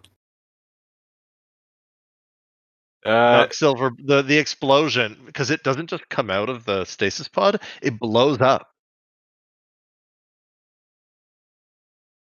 uh, 3.05 3.47
not 3.47 3.53
silver 3.53 3.91
the 4.03 4.21
the 4.21 4.37
explosion 4.37 5.17
because 5.25 5.49
it 5.51 5.63
doesn't 5.63 5.89
just 5.89 6.07
come 6.09 6.29
out 6.29 6.49
of 6.49 6.65
the 6.65 6.85
stasis 6.85 7.27
pod 7.27 7.59
it 7.81 7.99
blows 7.99 8.39
up 8.41 8.67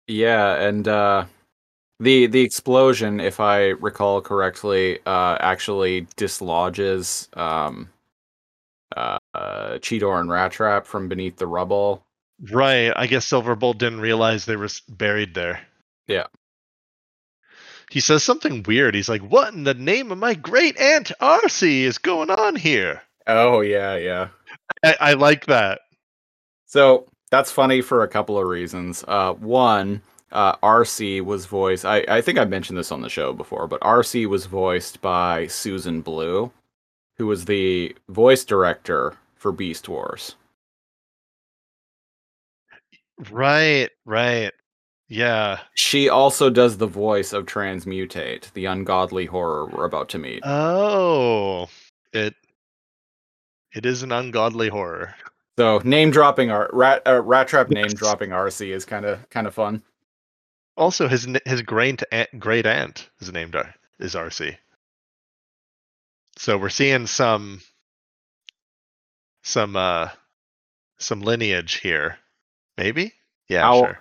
Yeah, 0.08 0.56
and 0.62 0.88
uh, 0.88 1.26
the 2.00 2.28
the 2.28 2.42
explosion, 2.42 3.20
if 3.20 3.40
I 3.40 3.68
recall 3.70 4.22
correctly, 4.22 5.00
uh, 5.06 5.38
actually 5.40 6.08
dislodges 6.16 7.30
um, 7.34 7.90
uh, 8.96 9.18
Cheetor 9.36 10.20
and 10.20 10.30
Rat 10.30 10.52
Trap 10.52 10.86
from 10.86 11.08
beneath 11.10 11.38
the 11.38 11.48
rubble. 11.48 12.04
right 12.52 12.92
i 12.96 13.08
guess 13.08 13.26
Silver 13.28 13.56
silverbolt 13.56 13.78
didn't 13.78 14.02
realize 14.02 14.46
they 14.46 14.56
were 14.56 14.70
buried 14.90 15.34
there 15.34 15.62
Yeah. 16.08 16.28
He 17.94 18.02
says 18.02 18.24
something 18.24 18.64
weird 18.64 18.96
he's 18.96 19.10
like 19.10 19.22
what 19.24 19.54
in 19.54 19.66
the 19.66 19.76
name 19.76 20.12
of 20.12 20.20
my 20.20 20.36
great 20.36 20.80
aunt 20.80 21.12
arcee 21.22 21.84
is 21.84 22.00
going 22.00 22.32
on 22.32 22.58
here 22.58 23.04
Oh 23.28 23.62
yeah, 23.62 23.96
yeah. 23.98 24.30
i, 24.84 24.96
I 25.02 25.14
like 25.14 25.48
that 25.48 25.82
So 26.66 27.08
that's 27.32 27.52
funny 27.52 27.82
for 27.82 28.04
a 28.04 28.08
couple 28.10 28.40
of 28.40 28.48
reasons. 28.48 29.04
Uh, 29.08 29.34
one, 29.36 30.02
uh, 30.32 30.56
Arcee 30.58 31.22
was 31.22 31.48
voiced. 31.48 31.86
I, 31.86 32.06
I 32.08 32.22
think 32.22 32.40
I 32.40 32.46
mentioned 32.46 32.78
this 32.80 32.92
on 32.92 33.02
the 33.02 33.10
show 33.10 33.34
before, 33.34 33.68
but 33.68 33.82
Arcee 33.82 34.28
was 34.28 34.46
voiced 34.48 35.02
by 35.02 35.48
Susan 35.48 36.02
Blu, 36.02 36.52
who 37.18 37.28
was 37.28 37.46
the 37.46 37.96
voice 38.10 38.46
director 38.46 39.16
for 39.36 39.52
Beast 39.52 39.90
Wars. 39.90 40.36
right 43.32 43.90
right 44.06 44.52
yeah 45.14 45.60
She 45.76 46.10
also 46.10 46.50
does 46.50 46.78
the 46.78 46.88
voice 46.88 47.34
of 47.34 47.46
Transmutate, 47.46 48.52
the 48.54 48.66
ungodly 48.66 49.26
horror 49.28 49.68
we're 49.68 49.86
about 49.86 50.10
to 50.10 50.18
meet. 50.18 50.42
oh 50.44 51.70
It 52.12 52.36
it 53.74 53.86
is 53.86 54.04
an 54.04 54.12
ungodly 54.12 54.70
horror. 54.70 55.16
So 55.58 55.80
name 55.84 56.10
dropping 56.12 56.50
our 56.52 56.70
rat 56.74 57.04
uh, 57.06 57.22
rat 57.22 57.48
trap 57.48 57.70
name 57.70 57.88
dropping 57.88 58.32
Arcee 58.32 58.74
is 58.74 58.86
kind 58.86 59.06
of 59.06 59.30
kind 59.30 59.46
of 59.48 59.54
fun. 59.54 59.84
Also, 60.76 61.08
his 61.08 61.28
his 61.46 61.62
great 61.62 62.02
aunt, 62.12 62.40
great 62.40 62.66
aunt 62.66 63.10
is 63.20 63.32
named 63.32 63.56
Ar- 63.56 63.76
is 64.00 64.16
Arcee. 64.16 64.58
So 66.38 66.58
we're 66.58 66.70
seeing 66.70 67.06
some 67.06 67.62
some 69.44 69.76
uh 69.76 70.10
some 70.98 71.22
lineage 71.22 71.76
here. 71.76 72.18
Maybe? 72.78 73.14
Yeah, 73.48 73.72
sure. 73.74 74.00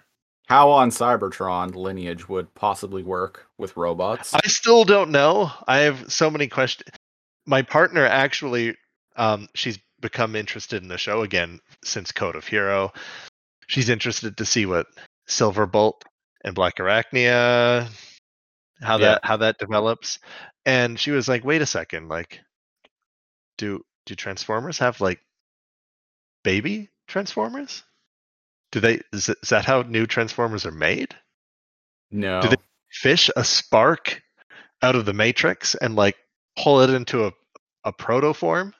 How 0.48 0.70
on 0.70 0.90
Cybertron 0.90 1.74
lineage 1.74 2.28
would 2.28 2.52
possibly 2.54 3.02
work 3.02 3.46
with 3.58 3.76
robots? 3.76 4.34
I 4.34 4.46
still 4.46 4.84
don't 4.84 5.10
know. 5.10 5.50
I 5.66 5.78
have 5.78 6.12
so 6.12 6.30
many 6.30 6.48
questions. 6.48 6.90
My 7.46 7.62
partner 7.62 8.04
actually, 8.04 8.76
um, 9.16 9.48
she's 9.54 9.78
become 10.00 10.34
interested 10.36 10.82
in 10.82 10.88
the 10.88 10.98
show 10.98 11.22
again 11.22 11.60
since 11.84 12.12
Code 12.12 12.36
of 12.36 12.46
Hero. 12.46 12.92
She's 13.68 13.88
interested 13.88 14.36
to 14.36 14.44
see 14.44 14.66
what 14.66 14.86
Silverbolt 15.28 16.02
and 16.44 16.54
Black 16.54 16.76
Arachnia, 16.76 17.88
how 18.82 18.98
Yeah. 18.98 19.12
that 19.12 19.24
how 19.24 19.36
that 19.38 19.58
develops. 19.58 20.18
And 20.66 20.98
she 20.98 21.12
was 21.12 21.28
like, 21.28 21.44
"Wait 21.44 21.62
a 21.62 21.66
second, 21.66 22.08
like, 22.08 22.40
do 23.58 23.84
do 24.06 24.14
Transformers 24.16 24.78
have 24.78 25.00
like 25.00 25.20
baby 26.42 26.90
Transformers? 27.06 27.84
Do 28.72 28.80
they? 28.80 29.00
Is, 29.12 29.30
that 29.50 29.64
how 29.64 29.82
new 29.82 30.06
Transformers 30.06 30.66
are 30.66 30.72
made?" 30.72 31.14
no. 32.10 32.40
Do 32.42 32.48
they 32.48 32.56
fish 32.90 33.30
a 33.36 33.44
spark 33.44 34.22
out 34.82 34.96
of 34.96 35.06
the 35.06 35.12
matrix 35.12 35.74
and 35.76 35.96
like 35.96 36.16
pull 36.56 36.80
it 36.80 36.90
into 36.90 37.26
a, 37.26 37.32
a 37.84 37.92
proto 37.92 38.34
form? 38.34 38.74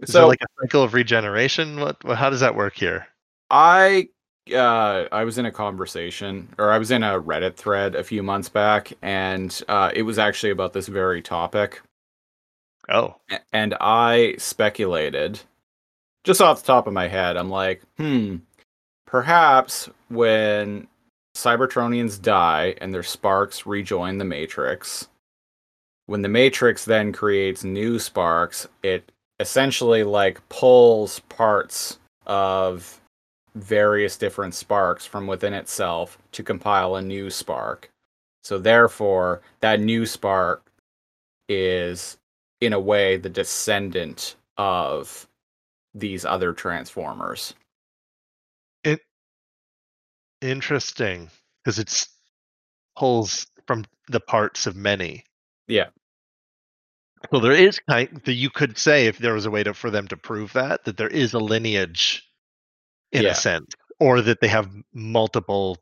Is 0.00 0.12
so 0.12 0.28
like 0.28 0.42
a 0.42 0.62
cycle 0.62 0.82
of 0.82 0.94
regeneration? 0.94 1.80
What, 1.80 2.02
what 2.04 2.18
how 2.18 2.30
does 2.30 2.40
that 2.40 2.54
work 2.54 2.76
here? 2.76 3.06
I 3.50 4.08
uh 4.52 5.06
I 5.10 5.24
was 5.24 5.38
in 5.38 5.46
a 5.46 5.52
conversation 5.52 6.54
or 6.58 6.70
I 6.70 6.78
was 6.78 6.90
in 6.90 7.02
a 7.02 7.20
Reddit 7.20 7.56
thread 7.56 7.94
a 7.94 8.04
few 8.04 8.22
months 8.22 8.48
back 8.48 8.92
and 9.02 9.62
uh 9.68 9.90
it 9.94 10.02
was 10.02 10.18
actually 10.18 10.50
about 10.50 10.72
this 10.72 10.88
very 10.88 11.22
topic 11.22 11.80
Oh, 12.88 13.16
and 13.52 13.74
I 13.80 14.36
speculated 14.38 15.40
just 16.22 16.40
off 16.40 16.60
the 16.60 16.66
top 16.66 16.86
of 16.86 16.92
my 16.92 17.08
head 17.08 17.36
I'm 17.36 17.50
like, 17.50 17.82
"Hmm, 17.96 18.36
perhaps 19.06 19.88
when 20.08 20.86
Cybertronians 21.36 22.20
die 22.20 22.74
and 22.80 22.92
their 22.92 23.02
sparks 23.02 23.66
rejoin 23.66 24.18
the 24.18 24.24
matrix, 24.24 25.08
when 26.06 26.22
the 26.22 26.28
matrix 26.28 26.84
then 26.84 27.12
creates 27.12 27.64
new 27.64 27.98
sparks, 27.98 28.68
it 28.82 29.10
essentially 29.40 30.02
like 30.02 30.46
pulls 30.48 31.20
parts 31.28 31.98
of 32.26 33.00
various 33.54 34.16
different 34.16 34.54
sparks 34.54 35.06
from 35.06 35.26
within 35.26 35.52
itself 35.52 36.18
to 36.32 36.42
compile 36.42 36.96
a 36.96 37.02
new 37.02 37.30
spark. 37.30 37.88
So 38.44 38.58
therefore, 38.58 39.40
that 39.60 39.80
new 39.80 40.06
spark 40.06 40.62
is 41.48 42.16
in 42.60 42.72
a 42.72 42.80
way 42.80 43.16
the 43.16 43.28
descendant 43.28 44.36
of 44.56 45.26
these 45.94 46.24
other 46.24 46.52
transformers. 46.52 47.54
Interesting. 50.40 51.30
Because 51.64 51.78
it's 51.78 52.08
pulls 52.96 53.46
from 53.66 53.84
the 54.08 54.20
parts 54.20 54.66
of 54.66 54.76
many. 54.76 55.24
Yeah. 55.66 55.88
So 57.32 57.40
there 57.40 57.52
is 57.52 57.80
kind 57.88 58.20
that 58.24 58.34
you 58.34 58.50
could 58.50 58.78
say 58.78 59.06
if 59.06 59.18
there 59.18 59.34
was 59.34 59.46
a 59.46 59.50
way 59.50 59.64
to 59.64 59.74
for 59.74 59.90
them 59.90 60.06
to 60.08 60.16
prove 60.16 60.52
that 60.52 60.84
that 60.84 60.96
there 60.96 61.08
is 61.08 61.34
a 61.34 61.38
lineage 61.38 62.22
in 63.12 63.24
Yeah. 63.24 63.30
a 63.30 63.34
sense, 63.34 63.74
or 63.98 64.20
that 64.22 64.40
they 64.40 64.48
have 64.48 64.70
multiple 64.92 65.78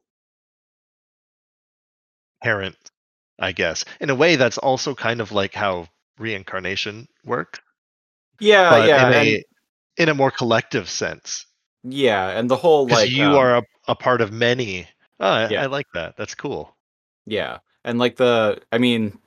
parents. 2.43 2.91
I 3.39 3.53
guess 3.53 3.85
in 4.01 4.11
a 4.11 4.15
way 4.15 4.37
that's 4.37 4.59
also 4.59 4.95
kind 4.95 5.21
of 5.21 5.33
like 5.33 5.55
how 5.55 5.89
reincarnation 6.19 7.09
works, 7.25 7.61
Yeah, 8.41 8.71
but 8.71 8.89
yeah, 8.89 9.09
in 9.09 9.15
and, 9.37 9.45
in 9.97 10.09
a 10.09 10.15
more 10.15 10.31
collective 10.31 10.89
sense. 10.89 11.47
Yeah, 11.85 12.31
and 12.31 12.51
the 12.51 12.57
whole 12.57 12.89
like 12.89 13.11
you 13.11 13.25
um, 13.25 13.37
are 13.37 13.57
a, 13.59 13.63
a 13.89 13.95
part 13.95 14.21
of 14.21 14.33
many. 14.33 14.89
Oh, 15.21 15.29
I, 15.29 15.49
Yeah. 15.49 15.63
I 15.63 15.67
like 15.67 15.87
that. 15.95 16.17
That's 16.17 16.35
cool. 16.35 16.75
Yeah, 17.27 17.59
and 17.85 17.99
like 17.99 18.17
the, 18.17 18.61
I 18.73 18.79
mean, 18.79 19.19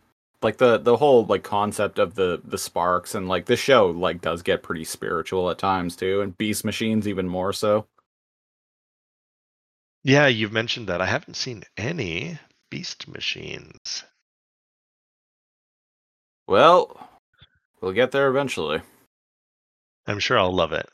like 0.41 0.57
the 0.57 0.77
the 0.77 0.97
whole 0.97 1.25
like 1.25 1.43
concept 1.43 1.99
of 1.99 2.15
the 2.15 2.41
the 2.43 2.57
sparks 2.57 3.15
and 3.15 3.27
like 3.27 3.45
the 3.45 3.55
show 3.55 3.87
like 3.87 4.21
does 4.21 4.41
get 4.41 4.63
pretty 4.63 4.83
spiritual 4.83 5.49
at 5.49 5.57
times 5.57 5.95
too, 5.95 6.21
and 6.21 6.37
Beast 6.37 6.65
Machines 6.65 7.07
even 7.07 7.27
more 7.27 7.53
so. 7.53 7.87
Yeah, 10.03 10.27
you've 10.27 10.53
mentioned 10.53 10.87
that. 10.87 11.01
I 11.01 11.05
haven't 11.05 11.35
seen 11.35 11.63
any 11.75 12.39
beast 12.69 13.07
machines. 13.07 14.03
Well, 16.47 17.09
we'll 17.81 17.91
get 17.91 18.11
there 18.11 18.29
eventually. 18.29 18.81
I'm 20.05 20.19
sure 20.19 20.39
I'll 20.39 20.53
love 20.53 20.71
it. 20.71 20.89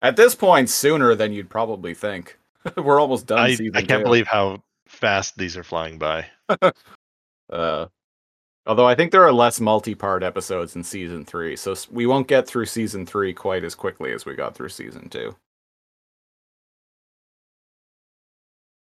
At 0.00 0.16
this 0.16 0.34
point, 0.34 0.70
sooner 0.70 1.14
than 1.14 1.32
you'd 1.32 1.50
probably 1.50 1.94
think. 1.94 2.38
We're 2.76 3.00
almost 3.00 3.26
done. 3.26 3.38
I, 3.38 3.56
I 3.74 3.82
can't 3.82 4.00
two. 4.00 4.04
believe 4.04 4.26
how 4.26 4.62
fast 4.86 5.36
these 5.36 5.56
are 5.56 5.64
flying 5.64 5.98
by. 5.98 6.26
Uh, 7.50 7.86
although 8.66 8.86
I 8.86 8.94
think 8.94 9.10
there 9.10 9.24
are 9.24 9.32
less 9.32 9.58
multi-part 9.58 10.22
episodes 10.22 10.76
in 10.76 10.84
season 10.84 11.24
three, 11.24 11.56
so 11.56 11.74
we 11.90 12.04
won't 12.04 12.28
get 12.28 12.46
through 12.46 12.66
season 12.66 13.06
three 13.06 13.32
quite 13.32 13.64
as 13.64 13.74
quickly 13.74 14.12
as 14.12 14.26
we 14.26 14.34
got 14.34 14.54
through 14.54 14.68
season 14.68 15.08
two. 15.08 15.34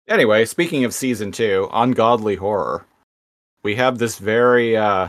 Anyway, 0.09 0.45
speaking 0.45 0.85
of 0.85 0.93
season 0.93 1.31
two, 1.31 1.69
ungodly 1.73 2.35
horror, 2.35 2.85
we 3.63 3.77
have 3.77 3.99
this 3.99 4.19
very 4.19 4.77
uh, 4.77 5.07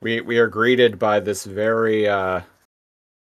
we 0.00 0.20
we 0.20 0.38
are 0.38 0.48
greeted 0.48 0.98
by 0.98 1.20
this 1.20 1.44
very 1.44 2.08
uh, 2.08 2.40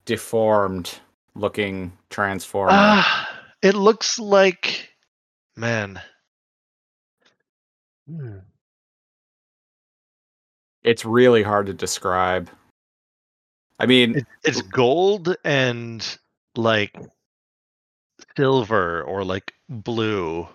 deformed 0.05 0.99
looking 1.36 1.98
transformer. 2.10 2.72
Ah, 2.74 3.42
it 3.62 3.76
looks 3.76 4.20
like, 4.20 4.90
man. 5.56 6.02
Hmm. 8.08 8.40
it's 10.84 11.06
really 11.06 11.44
hard 11.44 11.68
to 11.68 11.74
describe. 11.74 12.50
I 13.80 13.86
mean, 13.86 14.18
It, 14.18 14.26
it's 14.44 14.62
gold 14.64 15.36
and 15.44 16.18
like 16.56 16.98
silver 18.36 19.04
or 19.04 19.24
like 19.24 19.54
blue 19.70 20.48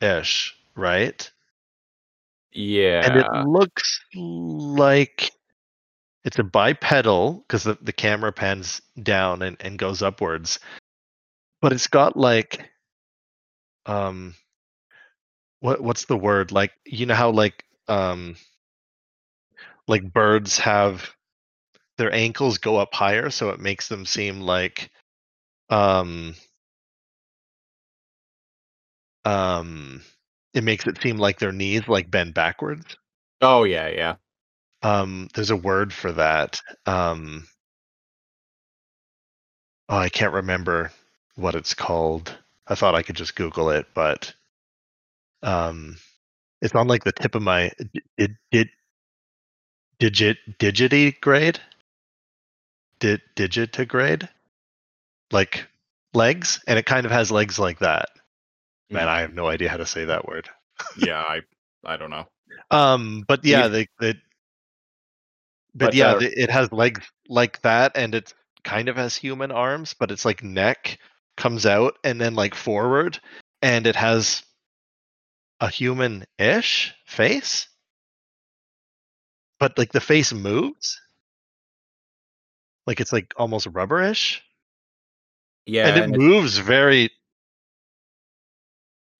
ish, 0.00 0.54
right? 0.76 1.30
yeah, 2.52 3.06
and 3.06 3.16
it 3.20 3.48
looks 3.48 4.00
like 4.14 5.30
it's 6.28 6.38
a 6.38 6.44
bipedal 6.44 7.42
because 7.48 7.64
the, 7.64 7.78
the 7.80 7.92
camera 7.92 8.30
pans 8.30 8.82
down 9.02 9.40
and, 9.40 9.56
and 9.60 9.78
goes 9.78 10.02
upwards 10.02 10.58
but 11.62 11.72
it's 11.72 11.86
got 11.86 12.18
like 12.18 12.70
um 13.86 14.34
what 15.60 15.80
what's 15.80 16.04
the 16.04 16.18
word 16.18 16.52
like 16.52 16.72
you 16.84 17.06
know 17.06 17.14
how 17.14 17.30
like 17.30 17.64
um 17.88 18.36
like 19.86 20.12
birds 20.12 20.58
have 20.58 21.10
their 21.96 22.12
ankles 22.14 22.58
go 22.58 22.76
up 22.76 22.92
higher 22.92 23.30
so 23.30 23.48
it 23.48 23.58
makes 23.58 23.88
them 23.88 24.04
seem 24.04 24.42
like 24.42 24.90
um 25.70 26.34
um 29.24 30.02
it 30.52 30.62
makes 30.62 30.86
it 30.86 31.00
seem 31.00 31.16
like 31.16 31.38
their 31.38 31.52
knees 31.52 31.88
like 31.88 32.10
bend 32.10 32.34
backwards 32.34 32.98
Oh 33.40 33.62
yeah, 33.62 33.88
yeah. 33.88 34.16
Um 34.82 35.28
there's 35.34 35.50
a 35.50 35.56
word 35.56 35.92
for 35.92 36.12
that 36.12 36.60
um 36.86 37.46
oh 39.88 39.96
i 39.98 40.08
can't 40.08 40.34
remember 40.34 40.90
what 41.36 41.54
it's 41.54 41.74
called. 41.74 42.36
I 42.66 42.74
thought 42.74 42.94
i 42.94 43.02
could 43.02 43.16
just 43.16 43.34
google 43.36 43.70
it 43.70 43.86
but 43.94 44.34
um 45.42 45.96
it's 46.60 46.74
on 46.74 46.88
like 46.88 47.04
the 47.04 47.12
tip 47.12 47.34
of 47.34 47.42
my 47.42 47.72
did 48.16 48.36
did 48.50 48.68
digit 49.98 50.38
digity 50.58 51.18
grade 51.20 51.60
did 53.00 53.20
digitigrade? 53.36 54.28
Like 55.30 55.66
legs? 56.14 56.60
And 56.66 56.78
it 56.78 56.86
kind 56.86 57.06
of 57.06 57.12
has 57.12 57.30
legs 57.30 57.58
like 57.58 57.78
that. 57.80 58.08
Man 58.90 59.06
Mm. 59.06 59.10
i 59.10 59.20
have 59.20 59.34
no 59.34 59.46
idea 59.46 59.68
how 59.68 59.76
to 59.76 59.86
say 59.86 60.06
that 60.06 60.26
word. 60.26 60.48
Yeah, 60.96 61.20
I 61.22 61.42
I 61.84 61.96
don't 61.96 62.10
know. 62.10 62.26
Um, 62.70 63.24
but 63.28 63.44
yeah, 63.44 63.66
You- 63.68 63.72
the, 63.72 63.88
the 64.00 64.14
but, 65.78 65.86
But, 65.86 65.94
yeah, 65.94 66.12
uh, 66.12 66.18
the, 66.18 66.42
it 66.42 66.50
has 66.50 66.72
legs 66.72 67.00
like 67.28 67.60
that, 67.62 67.92
and 67.96 68.14
it 68.14 68.34
kind 68.64 68.88
of 68.88 68.96
has 68.96 69.16
human 69.16 69.50
arms, 69.52 69.94
but 69.98 70.10
it's 70.10 70.24
like 70.24 70.42
neck 70.42 70.98
comes 71.36 71.64
out 71.66 71.98
and 72.04 72.20
then 72.20 72.34
like 72.34 72.54
forward, 72.54 73.20
and 73.62 73.86
it 73.86 73.96
has 73.96 74.42
a 75.60 75.68
human-ish 75.68 76.94
face. 77.06 77.68
but 79.58 79.76
like 79.76 79.92
the 79.92 80.00
face 80.00 80.32
moves. 80.32 81.00
Like 82.86 83.00
it's 83.00 83.12
like 83.12 83.34
almost 83.36 83.66
rubberish. 83.66 84.42
Yeah, 85.66 85.88
and 85.88 85.96
it 85.96 86.04
and 86.04 86.14
it- 86.14 86.18
moves 86.18 86.58
very 86.58 87.10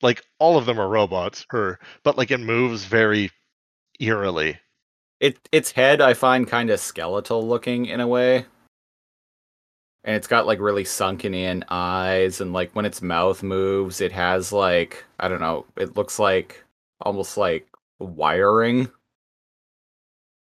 like 0.01 0.25
all 0.39 0.57
of 0.57 0.65
them 0.67 0.79
are 0.79 0.89
robots, 0.89 1.45
her, 1.51 1.81
but 2.05 2.17
like 2.17 2.31
it 2.31 2.39
moves 2.39 2.85
very 2.85 3.31
eerily. 3.99 4.59
It 5.21 5.39
its 5.53 5.71
head 5.73 6.01
I 6.01 6.15
find 6.15 6.47
kind 6.47 6.71
of 6.71 6.81
skeletal 6.81 7.47
looking 7.47 7.87
in 7.87 8.01
a 8.01 8.07
way. 8.07 8.47
And 10.05 10.17
it's 10.17 10.29
got 10.29 10.47
like 10.47 10.61
really 10.61 10.85
sunken 10.85 11.35
in 11.35 11.65
eyes 11.69 12.41
and 12.41 12.53
like 12.53 12.73
when 12.75 12.85
its 12.87 13.03
mouth 13.03 13.43
moves 13.43 14.01
it 14.01 14.13
has 14.13 14.53
like 14.53 15.05
I 15.19 15.29
don't 15.29 15.41
know, 15.41 15.67
it 15.77 15.97
looks 15.97 16.19
like 16.19 16.65
almost 17.01 17.37
like 17.37 17.69
wiring. 17.99 18.89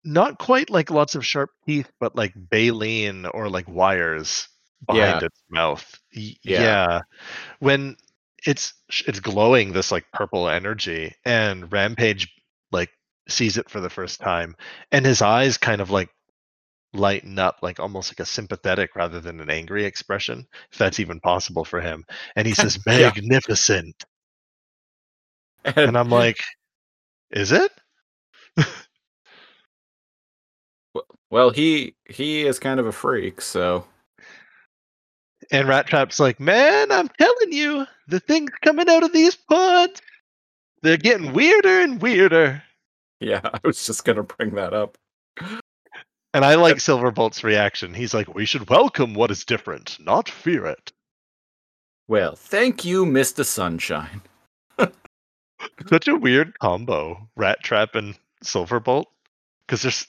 Not 0.03 0.38
quite 0.39 0.70
like 0.70 0.89
lots 0.91 1.15
of 1.15 1.26
sharp 1.26 1.49
teeth, 1.65 1.91
but 1.99 2.15
like 2.15 2.34
baleen 2.36 3.26
or 3.26 3.49
like 3.49 3.68
wires 3.68 4.47
behind 4.86 5.22
Yeah. 5.22 5.26
its 5.26 5.41
mouth. 5.49 5.99
Y- 6.15 6.36
Yeah. 6.43 6.61
yeah. 6.61 7.01
When 7.59 7.97
it's 8.45 8.74
it's 9.07 9.20
glowing 9.20 9.74
this 9.74 9.91
like 9.91 10.05
purple 10.13 10.47
energy 10.47 11.13
and 11.26 11.72
Rampage 11.72 12.32
like 12.72 12.91
sees 13.28 13.57
it 13.57 13.69
for 13.69 13.80
the 13.82 13.89
first 13.89 14.19
time 14.19 14.55
and 14.91 15.05
his 15.05 15.21
eyes 15.21 15.57
kind 15.57 15.82
of 15.82 15.89
like 15.91 16.09
lighten 16.93 17.38
up 17.38 17.57
like 17.61 17.80
almost 17.80 18.11
like 18.11 18.19
a 18.19 18.25
sympathetic 18.25 18.95
rather 18.95 19.19
than 19.19 19.39
an 19.39 19.49
angry 19.49 19.86
expression 19.86 20.45
if 20.71 20.78
that's 20.78 20.99
even 20.99 21.19
possible 21.19 21.65
for 21.65 21.82
him 21.82 22.03
and 22.36 22.47
he 22.47 22.53
says 22.53 22.80
Yeah. 22.88 23.11
magnificent. 23.15 24.05
And, 25.65 25.78
and 25.78 25.97
i'm 25.97 26.09
like 26.09 26.39
is 27.32 27.51
it? 27.51 27.71
Well, 31.30 31.49
he 31.49 31.95
he 32.09 32.45
is 32.47 32.57
kind 32.57 32.80
of 32.80 32.88
a 32.88 32.91
freak, 32.91 33.41
so 33.41 33.86
and 35.51 35.67
rat 35.67 35.86
trap's 35.86 36.19
like 36.19 36.39
man 36.39 36.91
i'm 36.91 37.09
telling 37.19 37.51
you 37.51 37.86
the 38.07 38.19
things 38.19 38.49
coming 38.63 38.89
out 38.89 39.03
of 39.03 39.11
these 39.13 39.36
pods. 39.36 40.01
They're 40.82 40.97
getting 40.97 41.34
weirder 41.34 41.82
and 41.82 42.01
weirder 42.01 42.63
yeah, 43.20 43.41
I 43.53 43.59
was 43.63 43.86
just 43.86 44.05
gonna 44.05 44.24
bring 44.24 44.55
that 44.55 44.74
up. 44.74 44.97
and 46.34 46.43
i 46.45 46.55
like 46.55 46.78
silverbolt's 46.78 47.43
reaction 47.43 47.93
he's 47.93 48.13
like 48.13 48.34
we 48.36 48.45
should 48.45 48.70
welcome 48.70 49.13
what 49.13 49.32
is 49.32 49.45
different 49.45 49.97
not 49.99 50.28
fear 50.30 50.65
it 50.65 50.91
Well, 52.07 52.36
thank 52.36 52.86
you, 52.86 53.05
Mr. 53.05 53.43
Sunshine. 53.45 54.22
such 55.89 56.07
a 56.07 56.15
weird 56.15 56.57
combo 56.59 57.28
rat 57.36 57.61
trap 57.63 57.95
and 57.95 58.15
silverbolt 58.43 59.05
because 59.65 59.82
there's 59.82 60.07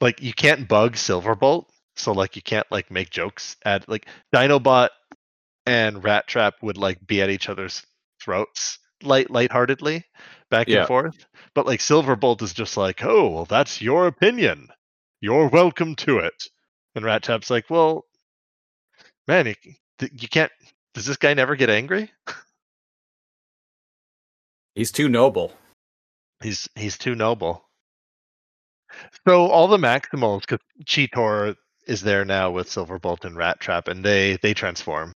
like 0.00 0.20
you 0.22 0.32
can't 0.32 0.68
bug 0.68 0.94
silverbolt 0.94 1.66
so 1.96 2.12
like 2.12 2.34
you 2.36 2.42
can't 2.42 2.66
like 2.70 2.90
make 2.90 3.10
jokes 3.10 3.56
at 3.64 3.88
like 3.88 4.06
dinobot 4.34 4.88
and 5.66 6.02
rat 6.04 6.26
trap 6.26 6.54
would 6.62 6.76
like 6.76 7.04
be 7.06 7.22
at 7.22 7.30
each 7.30 7.48
other's 7.48 7.84
throats 8.22 8.78
light 9.02 9.30
lightheartedly 9.30 10.04
back 10.50 10.68
Yeah. 10.68 10.80
and 10.80 10.88
forth 10.88 11.26
but 11.54 11.66
like 11.66 11.80
silverbolt 11.80 12.42
is 12.42 12.52
just 12.52 12.76
like 12.76 13.04
oh 13.04 13.28
well 13.28 13.44
that's 13.44 13.80
your 13.80 14.06
opinion 14.06 14.68
you're 15.20 15.48
welcome 15.48 15.94
to 15.96 16.18
it 16.18 16.44
and 16.94 17.04
rat 17.04 17.22
trap's 17.22 17.50
like 17.50 17.68
well 17.70 18.04
man 19.28 19.46
you, 19.46 19.54
you 20.00 20.28
can't 20.28 20.52
does 20.94 21.06
this 21.06 21.16
guy 21.16 21.34
never 21.34 21.56
get 21.56 21.70
angry 21.70 22.10
He's 24.74 24.92
too 24.92 25.08
noble. 25.08 25.52
He's 26.42 26.68
he's 26.74 26.96
too 26.96 27.14
noble. 27.14 27.68
So 29.26 29.46
all 29.46 29.68
the 29.68 29.76
Maximals, 29.76 30.40
because 30.40 30.60
Cheetor 30.84 31.54
is 31.86 32.00
there 32.00 32.24
now 32.24 32.50
with 32.50 32.68
Silverbolt 32.68 33.24
and 33.24 33.36
Rat 33.36 33.60
Trap, 33.60 33.88
and 33.88 34.04
they 34.04 34.38
they 34.42 34.54
transform. 34.54 35.12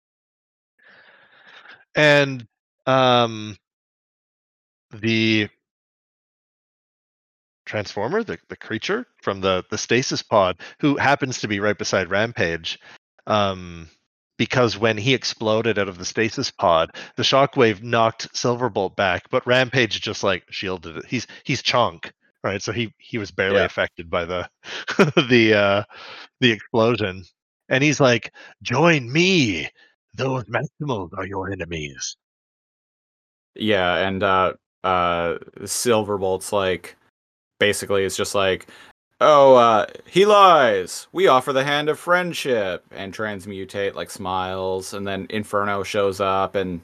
And 1.94 2.46
um, 2.86 3.56
the 4.92 5.48
Transformer, 7.64 8.22
the, 8.24 8.38
the 8.48 8.56
creature 8.56 9.06
from 9.22 9.40
the 9.40 9.64
the 9.70 9.78
stasis 9.78 10.22
pod, 10.22 10.58
who 10.80 10.96
happens 10.96 11.40
to 11.40 11.48
be 11.48 11.60
right 11.60 11.78
beside 11.78 12.10
Rampage, 12.10 12.78
um, 13.26 13.88
because 14.36 14.76
when 14.76 14.98
he 14.98 15.14
exploded 15.14 15.78
out 15.78 15.88
of 15.88 15.96
the 15.98 16.04
stasis 16.04 16.50
pod, 16.50 16.90
the 17.16 17.22
shockwave 17.22 17.82
knocked 17.82 18.32
Silverbolt 18.34 18.96
back, 18.96 19.30
but 19.30 19.46
Rampage 19.46 20.00
just 20.00 20.24
like 20.24 20.44
shielded 20.50 20.96
it. 20.98 21.06
He's 21.06 21.26
he's 21.44 21.62
chunk, 21.62 22.12
right? 22.42 22.60
So 22.60 22.72
he 22.72 22.92
he 22.98 23.18
was 23.18 23.30
barely 23.30 23.58
Yeah. 23.58 23.64
affected 23.64 24.10
by 24.10 24.24
the 24.24 24.48
the 25.28 25.54
uh 25.54 25.84
the 26.40 26.50
explosion. 26.52 27.24
And 27.68 27.82
he's 27.84 28.00
like, 28.00 28.32
"Join 28.62 29.10
me. 29.10 29.68
Those 30.14 30.44
Maximals 30.44 31.10
are 31.16 31.26
your 31.26 31.50
enemies." 31.50 32.16
Yeah, 33.54 33.96
and 34.08 34.22
uh 34.22 34.54
uh 34.84 35.38
Silverbolt's 35.64 36.52
like 36.52 36.96
basically 37.58 38.04
it's 38.04 38.16
just 38.16 38.34
like 38.34 38.66
Oh, 39.24 39.54
uh, 39.54 39.86
he 40.04 40.26
lies. 40.26 41.06
We 41.12 41.28
offer 41.28 41.52
the 41.52 41.62
hand 41.62 41.88
of 41.88 41.96
friendship 41.96 42.84
and 42.90 43.14
transmutate 43.14 43.94
like 43.94 44.10
smiles, 44.10 44.94
and 44.94 45.06
then 45.06 45.28
Inferno 45.30 45.84
shows 45.84 46.20
up 46.20 46.56
and 46.56 46.80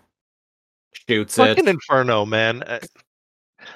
shoots. 1.08 1.34
Fucking 1.34 1.66
it. 1.66 1.70
Inferno, 1.70 2.24
man. 2.24 2.62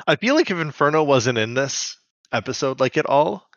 I 0.06 0.14
feel 0.14 0.36
like 0.36 0.48
if 0.48 0.58
Inferno 0.58 1.02
wasn't 1.02 1.38
in 1.38 1.54
this 1.54 1.96
episode 2.30 2.78
like 2.78 2.96
at 2.96 3.06
all, 3.06 3.48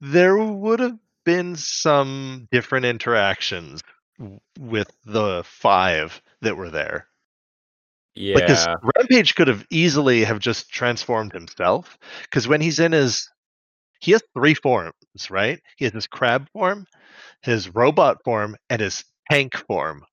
there 0.00 0.36
would 0.36 0.80
have 0.80 0.98
been 1.24 1.54
some 1.54 2.48
different 2.50 2.84
interactions 2.84 3.80
with 4.58 4.90
the 5.04 5.44
five 5.44 6.20
that 6.42 6.56
were 6.56 6.70
there. 6.70 7.06
Because 8.14 8.66
yeah, 8.66 8.74
Rampage 8.96 9.34
could 9.34 9.48
have 9.48 9.64
easily 9.70 10.24
have 10.24 10.38
just 10.40 10.70
transformed 10.70 11.32
himself. 11.32 11.98
Because 12.22 12.48
when 12.48 12.60
he's 12.60 12.78
in 12.78 12.92
his, 12.92 13.28
he 14.00 14.12
has 14.12 14.22
three 14.34 14.54
forms, 14.54 14.92
right? 15.30 15.60
He 15.76 15.84
has 15.84 15.94
his 15.94 16.06
crab 16.06 16.48
form, 16.52 16.86
his 17.42 17.74
robot 17.74 18.18
form, 18.24 18.56
and 18.68 18.80
his 18.80 19.04
tank 19.30 19.56
form. 19.68 20.04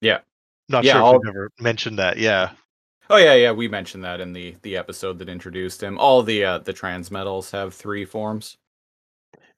Yeah. 0.00 0.20
Not 0.68 0.84
Yeah, 0.84 0.92
sure 0.92 1.00
if 1.00 1.04
all- 1.04 1.12
we've 1.20 1.28
ever 1.28 1.50
mentioned 1.60 1.98
that. 1.98 2.18
Yeah. 2.18 2.52
Oh 3.10 3.18
yeah, 3.18 3.34
yeah, 3.34 3.52
we 3.52 3.68
mentioned 3.68 4.04
that 4.04 4.20
in 4.20 4.32
the 4.32 4.56
the 4.62 4.78
episode 4.78 5.18
that 5.18 5.28
introduced 5.28 5.82
him. 5.82 5.98
All 5.98 6.22
the 6.22 6.42
uh 6.44 6.58
the 6.58 6.72
trans 6.72 7.10
metals 7.10 7.50
have 7.50 7.74
three 7.74 8.06
forms. 8.06 8.56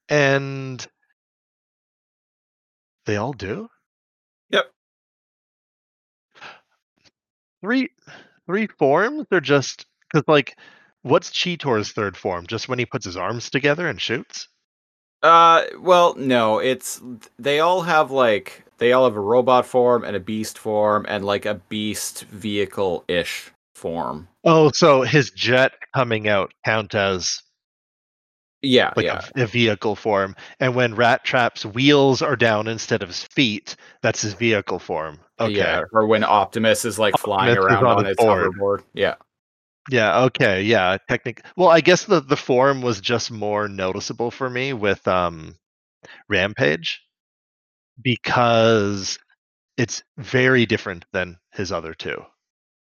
And 0.08 0.84
they 3.06 3.16
all 3.16 3.32
do? 3.32 3.68
Three 7.66 7.90
three 8.46 8.68
forms? 8.68 9.26
They're 9.28 9.40
just 9.40 9.86
because 10.12 10.22
like 10.28 10.56
what's 11.02 11.30
Cheetor's 11.30 11.90
third 11.90 12.16
form? 12.16 12.46
Just 12.46 12.68
when 12.68 12.78
he 12.78 12.86
puts 12.86 13.04
his 13.04 13.16
arms 13.16 13.50
together 13.50 13.88
and 13.88 14.00
shoots? 14.00 14.46
Uh, 15.20 15.64
well, 15.80 16.14
no, 16.16 16.60
it's 16.60 17.02
they 17.40 17.58
all 17.58 17.82
have 17.82 18.12
like 18.12 18.64
they 18.78 18.92
all 18.92 19.02
have 19.02 19.16
a 19.16 19.20
robot 19.20 19.66
form 19.66 20.04
and 20.04 20.14
a 20.14 20.20
beast 20.20 20.58
form 20.58 21.06
and 21.08 21.24
like 21.24 21.44
a 21.44 21.54
beast 21.68 22.22
vehicle 22.26 23.04
ish 23.08 23.50
form. 23.74 24.28
Oh, 24.44 24.70
so 24.70 25.02
his 25.02 25.32
jet 25.32 25.72
coming 25.92 26.28
out 26.28 26.52
count 26.64 26.94
as 26.94 27.42
Yeah, 28.66 28.92
like 28.96 29.06
yeah, 29.06 29.20
a, 29.36 29.42
a 29.44 29.46
vehicle 29.46 29.96
form. 29.96 30.36
And 30.60 30.74
when 30.74 30.94
Rat 30.94 31.24
Trap's 31.24 31.64
wheels 31.66 32.22
are 32.22 32.36
down 32.36 32.66
instead 32.68 33.02
of 33.02 33.08
his 33.08 33.24
feet, 33.24 33.76
that's 34.02 34.22
his 34.22 34.34
vehicle 34.34 34.78
form. 34.78 35.20
Okay. 35.40 35.52
yeah. 35.52 35.82
Or 35.92 36.06
when 36.06 36.24
Optimus 36.24 36.84
is 36.84 36.98
like 36.98 37.16
flying 37.18 37.56
Optimus 37.56 37.72
is 37.72 37.82
around 37.82 37.86
on 37.86 37.98
on 37.98 38.04
his 38.04 38.06
his 38.06 38.16
board. 38.16 38.52
hoverboard. 38.58 38.82
Yeah, 38.94 39.14
Yeah, 39.90 40.22
okay, 40.24 40.62
yeah. 40.62 40.98
Technic 41.08 41.44
well, 41.56 41.68
I 41.68 41.80
guess 41.80 42.04
the, 42.04 42.20
the 42.20 42.36
form 42.36 42.82
was 42.82 43.00
just 43.00 43.30
more 43.30 43.68
noticeable 43.68 44.30
for 44.30 44.48
me 44.50 44.72
with 44.72 45.06
um 45.08 45.56
Rampage 46.28 47.02
because 48.02 49.18
it's 49.76 50.02
very 50.18 50.66
different 50.66 51.04
than 51.12 51.38
his 51.52 51.72
other 51.72 51.94
two. 51.94 52.24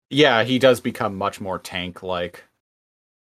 yeah. 0.10 0.44
He 0.44 0.60
does 0.60 0.82
become 0.82 1.16
much 1.18 1.40
more 1.42 1.60
tank 1.60 2.04
like. 2.04 2.44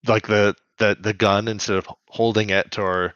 Like 0.06 0.26
the 0.28 0.54
the 0.80 0.96
the 1.00 1.12
gun 1.14 1.46
instead 1.46 1.76
of 1.76 1.86
holding 2.08 2.50
it 2.50 2.76
or 2.78 3.14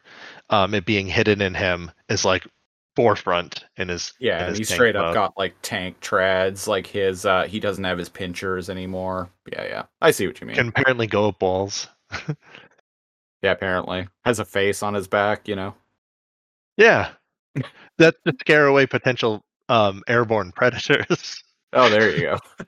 um 0.49 0.73
it 0.73 0.85
being 0.85 1.07
hidden 1.07 1.41
in 1.41 1.53
him 1.53 1.91
is 2.07 2.23
like 2.23 2.47
forefront 2.95 3.65
in 3.75 3.89
his 3.89 4.13
Yeah, 4.19 4.39
and 4.39 4.49
his 4.49 4.57
he's 4.59 4.69
tank 4.69 4.77
straight 4.77 4.95
up 4.95 5.07
mode. 5.07 5.13
got 5.13 5.33
like 5.37 5.53
tank 5.61 5.99
treads. 5.99 6.65
Like 6.67 6.87
his, 6.87 7.25
uh 7.25 7.43
he 7.43 7.59
doesn't 7.59 7.83
have 7.83 7.97
his 7.97 8.07
pinchers 8.07 8.69
anymore. 8.69 9.29
Yeah, 9.51 9.63
yeah. 9.65 9.83
I 10.01 10.11
see 10.11 10.27
what 10.27 10.39
you 10.39 10.47
mean. 10.47 10.55
can 10.55 10.69
apparently 10.69 11.07
go 11.07 11.27
up 11.27 11.39
balls. 11.39 11.89
yeah, 13.41 13.51
apparently 13.51 14.07
has 14.23 14.39
a 14.39 14.45
face 14.45 14.81
on 14.81 14.93
his 14.93 15.07
back. 15.09 15.47
You 15.49 15.57
know. 15.57 15.75
Yeah. 16.77 17.09
That's 17.97 18.17
to 18.25 18.33
scare 18.39 18.67
away 18.67 18.85
potential 18.85 19.41
um 19.69 20.01
airborne 20.07 20.51
predators. 20.53 21.43
Oh, 21.73 21.89
there 21.89 22.09
you 22.15 22.21
go. 22.21 22.39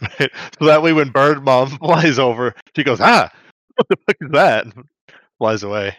Right? 0.00 0.30
So 0.58 0.66
that 0.66 0.80
way 0.82 0.92
when 0.92 1.08
Bird 1.10 1.42
Mom 1.44 1.70
flies 1.78 2.20
over, 2.20 2.54
she 2.76 2.84
goes, 2.84 3.00
ah, 3.00 3.32
what 3.86 3.88
the 3.88 3.96
fuck 4.06 4.16
is 4.20 4.30
that? 4.32 4.66
Flies 5.38 5.62
away. 5.62 5.96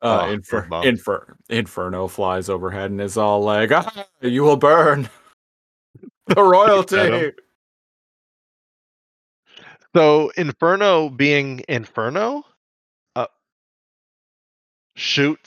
Uh, 0.00 0.26
Oh, 0.28 0.30
Infer- 0.32 0.68
Infer- 0.84 1.36
Inferno 1.48 2.06
flies 2.06 2.48
overhead 2.48 2.90
and 2.92 3.00
is 3.00 3.16
all 3.16 3.40
like, 3.42 3.72
ah, 3.72 4.06
"You 4.20 4.42
will 4.44 4.56
burn 4.56 5.08
the 6.28 6.42
royalty." 6.42 7.32
So 9.96 10.30
Inferno 10.36 11.08
being 11.08 11.62
Inferno, 11.68 12.44
uh, 13.16 13.26
shoot. 14.94 15.40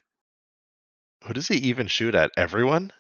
Who 1.26 1.34
does 1.34 1.48
he 1.48 1.56
even 1.58 1.88
shoot 1.88 2.16
at? 2.16 2.32
Everyone. 2.36 2.92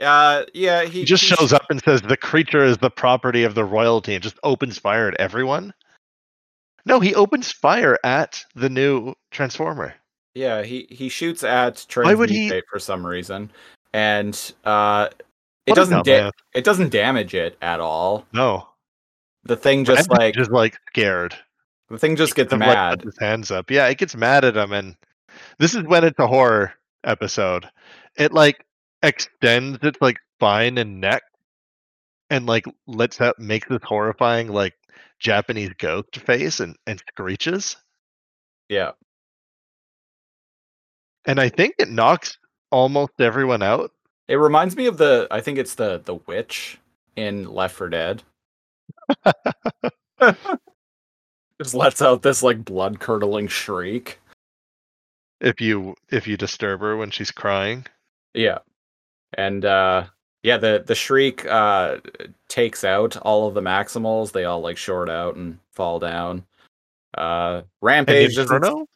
Uh, 0.00 0.44
yeah, 0.54 0.84
he, 0.84 1.00
He 1.00 1.04
just 1.04 1.22
shows 1.24 1.52
up 1.52 1.66
and 1.70 1.82
says 1.82 2.00
the 2.02 2.16
creature 2.16 2.64
is 2.64 2.78
the 2.78 2.90
property 2.90 3.44
of 3.44 3.54
the 3.54 3.64
royalty 3.64 4.14
and 4.14 4.22
just 4.22 4.38
opens 4.42 4.78
fire 4.78 5.08
at 5.08 5.20
everyone. 5.20 5.74
No, 6.86 6.98
he 6.98 7.14
opens 7.14 7.52
fire 7.52 7.98
at 8.02 8.44
the 8.54 8.68
new 8.70 9.14
Transformer. 9.30 9.94
Yeah, 10.34 10.62
he 10.62 10.86
he 10.90 11.08
shoots 11.10 11.44
at 11.44 11.84
Why 11.94 12.14
would 12.14 12.30
he- 12.30 12.62
for 12.70 12.78
some 12.78 13.06
reason, 13.06 13.50
and 13.92 14.34
uh, 14.64 15.08
it 15.66 15.70
What 15.72 15.76
doesn't 15.76 16.04
da- 16.06 16.30
it 16.54 16.64
doesn't 16.64 16.90
damage 16.90 17.34
it 17.34 17.56
at 17.60 17.78
all. 17.80 18.26
No, 18.32 18.66
The 19.44 19.56
thing 19.56 19.84
just 19.84 20.10
like 20.10 20.34
just 20.34 20.50
like 20.50 20.76
scared. 20.88 21.36
the 21.90 21.98
thing 21.98 22.16
just 22.16 22.34
gets 22.34 22.52
of, 22.52 22.60
like, 22.60 22.68
mad. 22.68 23.02
his 23.02 23.18
hands 23.20 23.50
up. 23.50 23.70
Yeah, 23.70 23.86
it 23.88 23.98
gets 23.98 24.16
mad 24.16 24.44
at 24.46 24.56
him, 24.56 24.72
and 24.72 24.96
this 25.58 25.74
is 25.74 25.82
when 25.84 26.02
it's 26.02 26.18
a 26.18 26.26
horror 26.26 26.72
episode. 27.04 27.68
It 28.16 28.32
like 28.32 28.64
extends 29.02 29.78
its 29.82 30.00
like 30.00 30.18
spine 30.36 30.78
and 30.78 31.00
neck, 31.00 31.22
and 32.30 32.46
like 32.46 32.64
lets 32.86 33.20
out 33.20 33.38
makes 33.38 33.68
this 33.68 33.82
horrifying 33.82 34.48
like 34.48 34.74
Japanese 35.18 35.70
ghost 35.78 36.16
face 36.18 36.60
and 36.60 36.76
and 36.86 37.02
screeches. 37.08 37.76
Yeah, 38.68 38.92
And 41.26 41.38
I 41.38 41.48
think 41.50 41.74
it 41.78 41.90
knocks 41.90 42.38
almost 42.70 43.12
everyone 43.20 43.62
out. 43.62 43.92
it 44.28 44.36
reminds 44.36 44.76
me 44.76 44.86
of 44.86 44.96
the 44.96 45.28
I 45.30 45.40
think 45.42 45.58
it's 45.58 45.74
the 45.74 45.98
the 46.04 46.14
witch 46.14 46.78
in 47.16 47.52
Left 47.52 47.74
4 47.76 47.88
Dead. 47.90 48.22
just 51.60 51.74
lets 51.74 52.00
out 52.00 52.22
this 52.22 52.42
like 52.42 52.64
blood 52.64 52.98
curdling 53.00 53.48
shriek. 53.48 54.18
If 55.40 55.60
you 55.60 55.94
if 56.10 56.26
you 56.26 56.36
disturb 56.36 56.80
her 56.80 56.96
when 56.96 57.10
she's 57.10 57.30
crying. 57.30 57.84
Yeah. 58.34 58.58
And 59.34 59.64
uh 59.64 60.06
yeah, 60.42 60.56
the 60.56 60.82
the 60.86 60.94
shriek 60.94 61.46
uh 61.46 61.98
takes 62.48 62.84
out 62.84 63.16
all 63.18 63.48
of 63.48 63.54
the 63.54 63.60
maximals. 63.60 64.32
They 64.32 64.44
all 64.44 64.60
like 64.60 64.76
short 64.76 65.08
out 65.08 65.36
and 65.36 65.58
fall 65.70 65.98
down. 65.98 66.44
Uh 67.16 67.62
Rampage 67.80 68.36
doesn't 68.36 68.54
Inferno? 68.54 68.86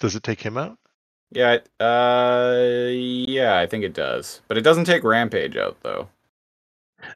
Does 0.00 0.16
it 0.16 0.22
take 0.22 0.40
him 0.40 0.56
out? 0.56 0.78
Yeah, 1.30 1.58
uh 1.80 2.88
yeah, 2.90 3.58
I 3.58 3.66
think 3.66 3.84
it 3.84 3.94
does. 3.94 4.40
But 4.48 4.58
it 4.58 4.62
doesn't 4.62 4.84
take 4.84 5.04
Rampage 5.04 5.56
out 5.56 5.76
though. 5.82 6.08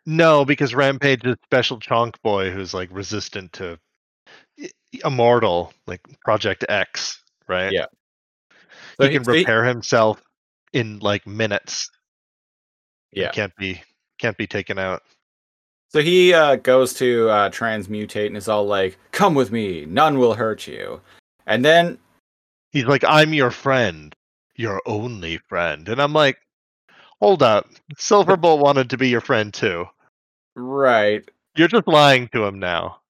No, 0.06 0.44
because 0.44 0.74
Rampage 0.74 1.24
is 1.24 1.36
special 1.44 1.78
chonk 1.78 2.14
boy 2.22 2.50
who's 2.50 2.74
like 2.74 2.90
resistant 2.92 3.52
to 3.54 3.78
immortal, 5.04 5.72
like 5.86 6.00
Project 6.20 6.64
X, 6.68 7.22
right? 7.46 7.72
Yeah. 7.72 7.86
he 8.98 9.04
So 9.04 9.10
can 9.10 9.24
so 9.24 9.32
repair 9.32 9.64
himself 9.64 10.22
in 10.72 10.98
like 10.98 11.26
minutes. 11.26 11.90
Yeah. 13.12 13.30
can't 13.30 13.54
be 13.56 13.80
can't 14.18 14.36
be 14.36 14.46
taken 14.46 14.78
out. 14.78 15.02
So 15.90 16.02
he 16.02 16.34
uh 16.34 16.56
goes 16.56 16.92
to 16.94 17.28
uh 17.30 17.50
transmutate 17.50 18.26
and 18.26 18.36
is 18.36 18.48
all 18.48 18.66
like, 18.66 18.98
"Come 19.12 19.34
with 19.34 19.50
me. 19.50 19.86
None 19.86 20.18
will 20.18 20.34
hurt 20.34 20.66
you." 20.66 21.00
And 21.46 21.64
then 21.64 21.98
He's 22.70 22.84
like, 22.84 23.02
"I'm 23.04 23.32
your 23.32 23.50
friend, 23.50 24.14
your 24.56 24.82
only 24.84 25.38
friend," 25.48 25.88
and 25.88 26.00
I'm 26.02 26.12
like, 26.12 26.36
"Hold 27.20 27.42
up, 27.42 27.66
Silverbolt 27.96 28.58
wanted 28.58 28.90
to 28.90 28.98
be 28.98 29.08
your 29.08 29.22
friend 29.22 29.52
too. 29.54 29.86
right, 30.54 31.26
You're 31.56 31.68
just 31.68 31.88
lying 31.88 32.28
to 32.34 32.44
him 32.44 32.58
now." 32.58 33.00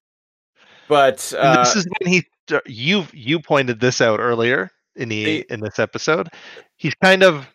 but 0.88 1.34
uh 1.36 1.62
this 1.64 1.76
is 1.76 1.86
when 1.98 2.10
he 2.10 2.24
you 2.64 3.04
you 3.12 3.38
pointed 3.40 3.78
this 3.80 4.00
out 4.00 4.20
earlier 4.20 4.70
in 4.96 5.08
the 5.10 5.24
The- 5.24 5.46
in 5.52 5.60
this 5.60 5.78
episode. 5.78 6.28
He's 6.76 6.94
kind 7.02 7.22
of 7.22 7.46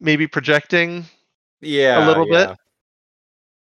maybe 0.00 0.26
projecting 0.26 1.04
yeah, 1.60 2.04
a 2.04 2.06
little 2.06 2.28
yeah. 2.28 2.54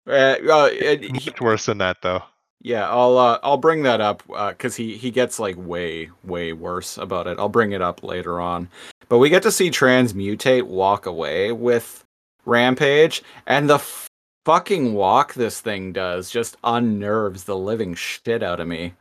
Uh, 0.06 0.36
uh, 0.52 0.68
it- 0.72 1.02
he- 1.02 1.30
much 1.30 1.40
worse 1.40 1.66
than 1.66 1.78
that 1.78 1.98
though. 2.02 2.22
Yeah, 2.64 2.88
I'll 2.88 3.18
uh, 3.18 3.40
I'll 3.42 3.56
bring 3.56 3.82
that 3.82 4.00
up 4.00 4.22
because 4.50 4.76
he 4.76 4.96
he 4.96 5.10
gets 5.10 5.40
like 5.40 5.56
way 5.56 6.10
way 6.22 6.52
worse 6.52 6.96
about 6.96 7.26
it. 7.26 7.38
I'll 7.40 7.48
bring 7.48 7.72
it 7.72 7.82
up 7.82 8.04
later 8.04 8.40
on. 8.40 8.68
But 9.08 9.18
we 9.18 9.30
get 9.30 9.42
to 9.42 9.50
see 9.50 9.68
Transmutate 9.68 10.62
walk 10.62 11.06
away 11.06 11.50
with 11.50 12.04
Rampage, 12.46 13.22
and 13.48 13.68
the 13.68 13.74
f- 13.74 14.08
fucking 14.44 14.94
walk 14.94 15.34
this 15.34 15.60
thing 15.60 15.92
does 15.92 16.30
just 16.30 16.56
unnerves 16.62 17.44
the 17.44 17.56
living 17.56 17.94
shit 17.96 18.44
out 18.44 18.60
of 18.60 18.68
me. 18.68 18.94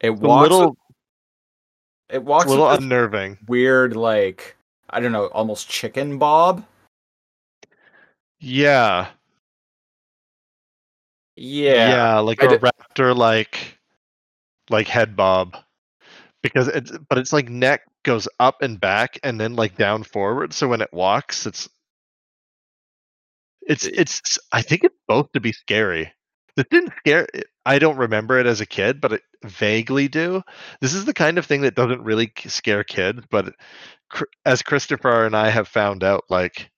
It 0.00 0.10
A 0.10 0.12
walks. 0.12 0.42
little 0.48 0.68
with, 0.70 0.76
it 2.10 2.22
walks 2.24 2.46
a 2.46 2.50
little 2.50 2.70
unnerving. 2.70 3.38
weird 3.48 3.96
like 3.96 4.56
I 4.90 5.00
don't 5.00 5.12
know, 5.12 5.26
almost 5.28 5.68
chicken 5.68 6.18
bob. 6.18 6.64
Yeah. 8.38 9.08
Yeah, 11.36 11.88
Yeah, 11.88 12.18
like 12.18 12.42
I 12.42 12.46
a 12.46 12.48
did- 12.50 12.60
raptor 12.60 13.16
like 13.16 13.78
like 14.68 14.88
head 14.88 15.16
bob. 15.16 15.56
Because 16.42 16.68
it's 16.68 16.92
but 17.08 17.18
it's 17.18 17.32
like 17.32 17.48
neck 17.48 17.82
goes 18.02 18.26
up 18.38 18.62
and 18.62 18.80
back 18.80 19.18
and 19.22 19.38
then 19.40 19.56
like 19.56 19.76
down 19.76 20.02
forward. 20.04 20.52
So 20.54 20.68
when 20.68 20.80
it 20.80 20.92
walks, 20.92 21.46
it's 21.46 21.68
it's 23.62 23.84
it's 23.86 24.38
I 24.52 24.62
think 24.62 24.84
it's 24.84 24.96
supposed 25.06 25.32
to 25.34 25.40
be 25.40 25.52
scary. 25.52 26.12
This 26.56 26.66
didn't 26.70 26.92
scare 26.98 27.26
I 27.66 27.78
don't 27.78 27.96
remember 27.98 28.38
it 28.38 28.46
as 28.46 28.60
a 28.60 28.66
kid, 28.66 29.00
but 29.00 29.12
it 29.12 29.22
vaguely 29.44 30.08
do. 30.08 30.42
This 30.80 30.94
is 30.94 31.04
the 31.04 31.14
kind 31.14 31.38
of 31.38 31.46
thing 31.46 31.60
that 31.62 31.74
doesn't 31.74 32.02
really 32.02 32.32
scare 32.46 32.84
kids, 32.84 33.22
but 33.30 33.54
as 34.44 34.62
Christopher 34.62 35.26
and 35.26 35.36
I 35.36 35.50
have 35.50 35.68
found 35.68 36.04
out, 36.04 36.24
like 36.28 36.70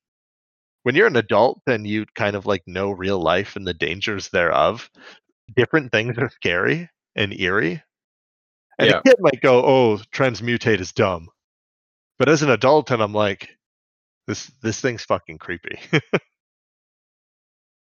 when 0.82 0.94
you're 0.94 1.06
an 1.06 1.16
adult 1.16 1.60
and 1.66 1.86
you 1.86 2.06
kind 2.14 2.36
of 2.36 2.46
like 2.46 2.62
know 2.66 2.90
real 2.90 3.20
life 3.20 3.56
and 3.56 3.66
the 3.66 3.74
dangers 3.74 4.28
thereof, 4.30 4.90
different 5.56 5.92
things 5.92 6.16
are 6.18 6.30
scary 6.30 6.88
and 7.16 7.38
eerie. 7.38 7.82
And 8.78 8.90
Yeah. 8.90 8.98
a 8.98 9.02
kid 9.02 9.16
might 9.20 9.40
go, 9.42 9.64
"Oh, 9.64 9.98
transmutate 10.12 10.80
is 10.80 10.92
dumb," 10.92 11.28
but 12.18 12.28
as 12.28 12.42
an 12.42 12.50
adult, 12.50 12.90
and 12.90 13.02
I'm 13.02 13.12
like, 13.12 13.56
"This 14.26 14.46
this 14.62 14.80
thing's 14.80 15.04
fucking 15.04 15.38
creepy." 15.38 15.78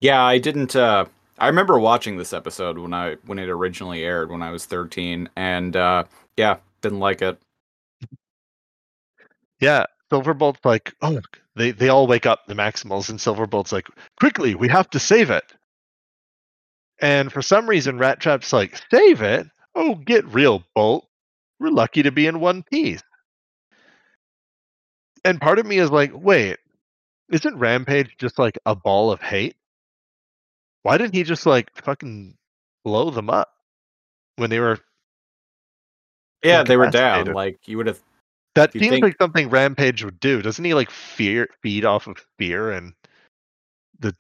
Yeah, 0.02 0.24
I 0.24 0.38
didn't 0.38 0.76
uh 0.76 1.06
I 1.40 1.48
remember 1.48 1.80
watching 1.80 2.18
this 2.18 2.34
episode 2.34 2.78
when 2.78 2.94
I 2.94 3.16
when 3.26 3.40
it 3.40 3.50
originally 3.50 4.04
aired 4.04 4.30
when 4.32 4.42
I 4.42 4.52
was 4.52 4.66
13 4.66 5.30
and 5.36 5.76
uh 5.76 6.04
yeah, 6.38 6.58
didn't 6.82 7.00
like 7.00 7.22
it. 7.22 7.40
Yeah, 9.60 9.86
Silverbolt's 10.10 10.64
like, 10.64 10.94
"Oh, 11.02 11.22
they 11.56 11.72
they 11.72 11.90
all 11.90 12.08
wake 12.08 12.26
up, 12.26 12.46
the 12.48 12.54
Maximals," 12.54 13.10
and 13.10 13.20
Silverbolt's 13.20 13.72
like, 13.72 13.88
"Quickly, 14.20 14.56
we 14.56 14.68
have 14.70 14.90
to 14.92 15.00
save 15.00 15.30
it." 15.30 15.54
And 17.02 17.32
for 17.32 17.42
some 17.42 17.68
reason, 17.68 17.98
Rat 17.98 18.20
Trap's 18.20 18.54
like, 18.54 18.80
"Save 18.92 19.22
it? 19.22 19.48
Oh, 19.76 19.96
get 19.96 20.26
real, 20.26 20.64
Bolt. 20.74 21.08
We're 21.60 21.70
lucky 21.70 22.04
to 22.04 22.12
be 22.12 22.28
in 22.28 22.40
one 22.40 22.64
piece." 22.64 23.04
And 25.24 25.42
part 25.42 25.60
of 25.60 25.66
me 25.66 25.80
is 25.80 25.92
like, 25.92 26.12
"Wait, 26.14 26.58
isn't 27.32 27.58
Rampage 27.58 28.16
just 28.18 28.38
like 28.38 28.58
a 28.66 28.76
ball 28.76 29.12
of 29.12 29.22
hate? 29.22 29.56
Why 30.84 30.98
didn't 30.98 31.16
he 31.16 31.24
just 31.24 31.46
like 31.46 31.76
fucking 31.84 32.38
blow 32.84 33.10
them 33.10 33.30
up 33.30 33.52
when 34.36 34.50
they 34.52 34.60
were 34.60 34.80
Yeah, 36.44 36.64
they 36.64 36.78
were 36.78 36.92
down. 36.92 37.34
Like 37.34 37.68
you 37.68 37.78
would 37.78 37.88
have 37.88 38.02
That 38.56 38.72
seems 38.74 38.88
think- 38.88 39.04
like 39.04 39.18
something 39.22 39.50
Rampage 39.50 40.04
would 40.04 40.20
do. 40.20 40.42
Doesn't 40.42 40.64
he 40.66 40.74
like 40.74 40.90
fear 40.90 41.48
feed 41.62 41.86
off 41.86 42.08
of 42.08 42.18
fear 42.38 42.72
and 42.72 42.94
the 44.00 44.16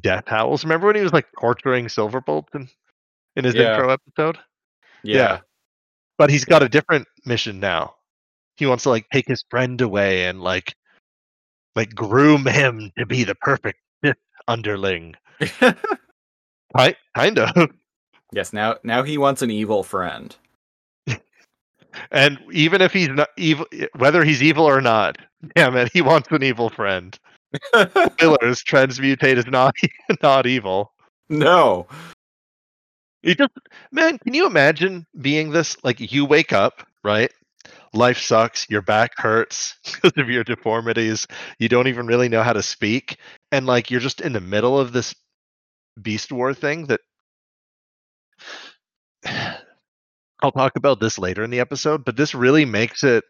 death 0.00 0.24
howls? 0.28 0.62
Remember 0.64 0.86
when 0.88 0.96
he 0.96 1.02
was 1.02 1.12
like 1.12 1.26
torturing 1.40 1.86
Silverbolt 1.86 2.46
in, 2.54 2.68
in 3.36 3.44
his 3.44 3.54
Yeah. 3.54 3.72
intro 3.74 3.90
episode? 3.90 4.38
yeah. 5.02 5.40
But 6.18 6.30
he's 6.30 6.44
got 6.44 6.62
a 6.62 6.68
different 6.68 7.08
mission 7.24 7.58
now. 7.58 7.94
He 8.56 8.66
wants 8.66 8.82
to 8.84 8.90
like 8.90 9.08
take 9.10 9.26
his 9.26 9.42
friend 9.50 9.80
away 9.80 10.26
and 10.26 10.40
like 10.42 10.76
like 11.74 11.94
groom 11.94 12.44
him 12.46 12.92
to 12.98 13.06
be 13.06 13.24
the 13.24 13.34
perfect 13.34 13.78
underling. 14.46 15.16
Right? 16.74 16.96
Kind 17.16 17.38
of. 17.38 17.70
yes, 18.32 18.52
now 18.52 18.76
now 18.84 19.02
he 19.02 19.18
wants 19.18 19.42
an 19.42 19.50
evil 19.50 19.82
friend. 19.82 20.36
And 22.10 22.38
even 22.52 22.80
if 22.80 22.92
he's 22.92 23.08
not 23.08 23.28
evil 23.36 23.66
whether 23.96 24.24
he's 24.24 24.42
evil 24.42 24.64
or 24.64 24.80
not, 24.80 25.18
damn 25.56 25.76
it, 25.76 25.90
he 25.92 26.02
wants 26.02 26.28
an 26.30 26.42
evil 26.42 26.70
friend. 26.70 27.18
Spoilers, 27.74 28.62
transmutate 28.62 29.36
is 29.36 29.46
not 29.46 29.74
not 30.22 30.46
evil. 30.46 30.92
no. 31.28 31.86
You 33.22 33.36
just 33.36 33.52
man, 33.92 34.18
can 34.18 34.34
you 34.34 34.46
imagine 34.46 35.06
being 35.20 35.50
this? 35.50 35.76
Like 35.84 36.12
you 36.12 36.24
wake 36.24 36.52
up, 36.52 36.84
right? 37.04 37.30
Life 37.94 38.18
sucks, 38.18 38.68
your 38.68 38.82
back 38.82 39.12
hurts 39.16 39.76
because 39.84 40.12
of 40.16 40.28
your 40.28 40.42
deformities. 40.42 41.26
You 41.58 41.68
don't 41.68 41.86
even 41.86 42.06
really 42.06 42.28
know 42.28 42.42
how 42.42 42.52
to 42.52 42.62
speak. 42.62 43.18
And 43.52 43.66
like 43.66 43.90
you're 43.90 44.00
just 44.00 44.20
in 44.20 44.32
the 44.32 44.40
middle 44.40 44.78
of 44.78 44.92
this 44.92 45.14
beast 46.00 46.32
war 46.32 46.52
thing 46.54 46.86
that 46.86 47.00
I'll 50.42 50.52
talk 50.52 50.76
about 50.76 51.00
this 51.00 51.18
later 51.18 51.44
in 51.44 51.50
the 51.50 51.60
episode, 51.60 52.04
but 52.04 52.16
this 52.16 52.34
really 52.34 52.64
makes 52.64 53.04
it 53.04 53.24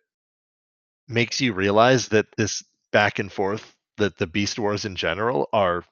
makes 1.09 1.41
you 1.41 1.53
realize 1.53 2.09
that 2.09 2.27
this 2.37 2.63
back 2.93 3.19
and 3.19 3.31
forth 3.33 3.75
that 3.99 4.19
the 4.19 4.27
beast 4.27 4.59
wars 4.59 4.85
in 4.85 4.97
general 4.97 5.49
are 5.53 5.85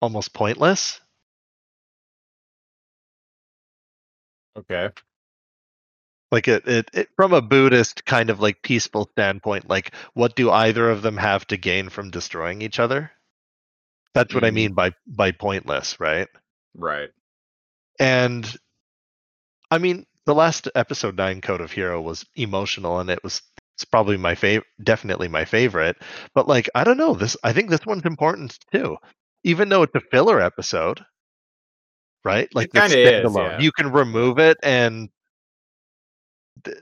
almost 0.00 0.32
pointless 0.32 1.00
Okay. 4.56 4.90
like 6.32 6.48
it, 6.48 6.66
it, 6.66 6.90
it 6.92 7.08
from 7.16 7.32
a 7.32 7.42
buddhist 7.42 8.04
kind 8.04 8.30
of 8.30 8.40
like 8.40 8.62
peaceful 8.62 9.08
standpoint 9.12 9.68
like 9.68 9.94
what 10.14 10.36
do 10.36 10.50
either 10.50 10.90
of 10.90 11.02
them 11.02 11.16
have 11.16 11.46
to 11.46 11.56
gain 11.56 11.88
from 11.88 12.10
destroying 12.10 12.62
each 12.62 12.78
other 12.78 13.10
that's 14.14 14.34
what 14.34 14.44
i 14.44 14.50
Mhm. 14.50 14.54
mean 14.54 14.72
by 14.74 14.92
by 15.06 15.30
pointless 15.32 16.00
right 16.00 16.28
Right. 16.74 17.10
and 17.98 18.56
i 19.70 19.78
mean 19.78 20.06
the 20.26 20.34
last 20.34 20.68
episode 20.74 21.16
9 21.16 21.40
code 21.40 21.60
of 21.60 21.72
hero 21.72 22.00
was 22.00 22.24
emotional 22.34 22.98
and 23.00 23.10
it 23.10 23.22
was 23.22 23.42
it's 23.74 23.84
probably 23.84 24.16
my 24.16 24.34
favorite 24.34 24.66
definitely 24.82 25.28
my 25.28 25.44
favorite 25.44 25.96
but 26.34 26.48
like 26.48 26.68
i 26.74 26.84
don't 26.84 26.96
know 26.96 27.14
this 27.14 27.36
i 27.44 27.52
think 27.52 27.70
this 27.70 27.86
one's 27.86 28.04
important 28.04 28.58
too 28.72 28.96
even 29.44 29.68
though 29.68 29.82
it's 29.82 29.94
a 29.94 30.00
filler 30.10 30.40
episode 30.40 31.04
right 32.24 32.48
like 32.54 32.70
it's 32.74 32.78
kinda 32.78 32.98
is, 32.98 33.08
standalone. 33.24 33.50
yeah. 33.52 33.60
you 33.60 33.70
can 33.72 33.92
remove 33.92 34.38
it 34.38 34.56
and 34.62 35.08
th- 36.64 36.78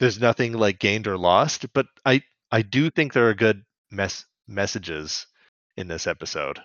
there's 0.00 0.20
nothing 0.20 0.52
like 0.52 0.78
gained 0.78 1.06
or 1.06 1.16
lost 1.16 1.66
but 1.72 1.86
i 2.04 2.20
i 2.50 2.62
do 2.62 2.90
think 2.90 3.12
there 3.12 3.28
are 3.28 3.34
good 3.34 3.62
mess 3.90 4.26
messages 4.48 5.26
in 5.76 5.88
this 5.88 6.06
episode 6.06 6.60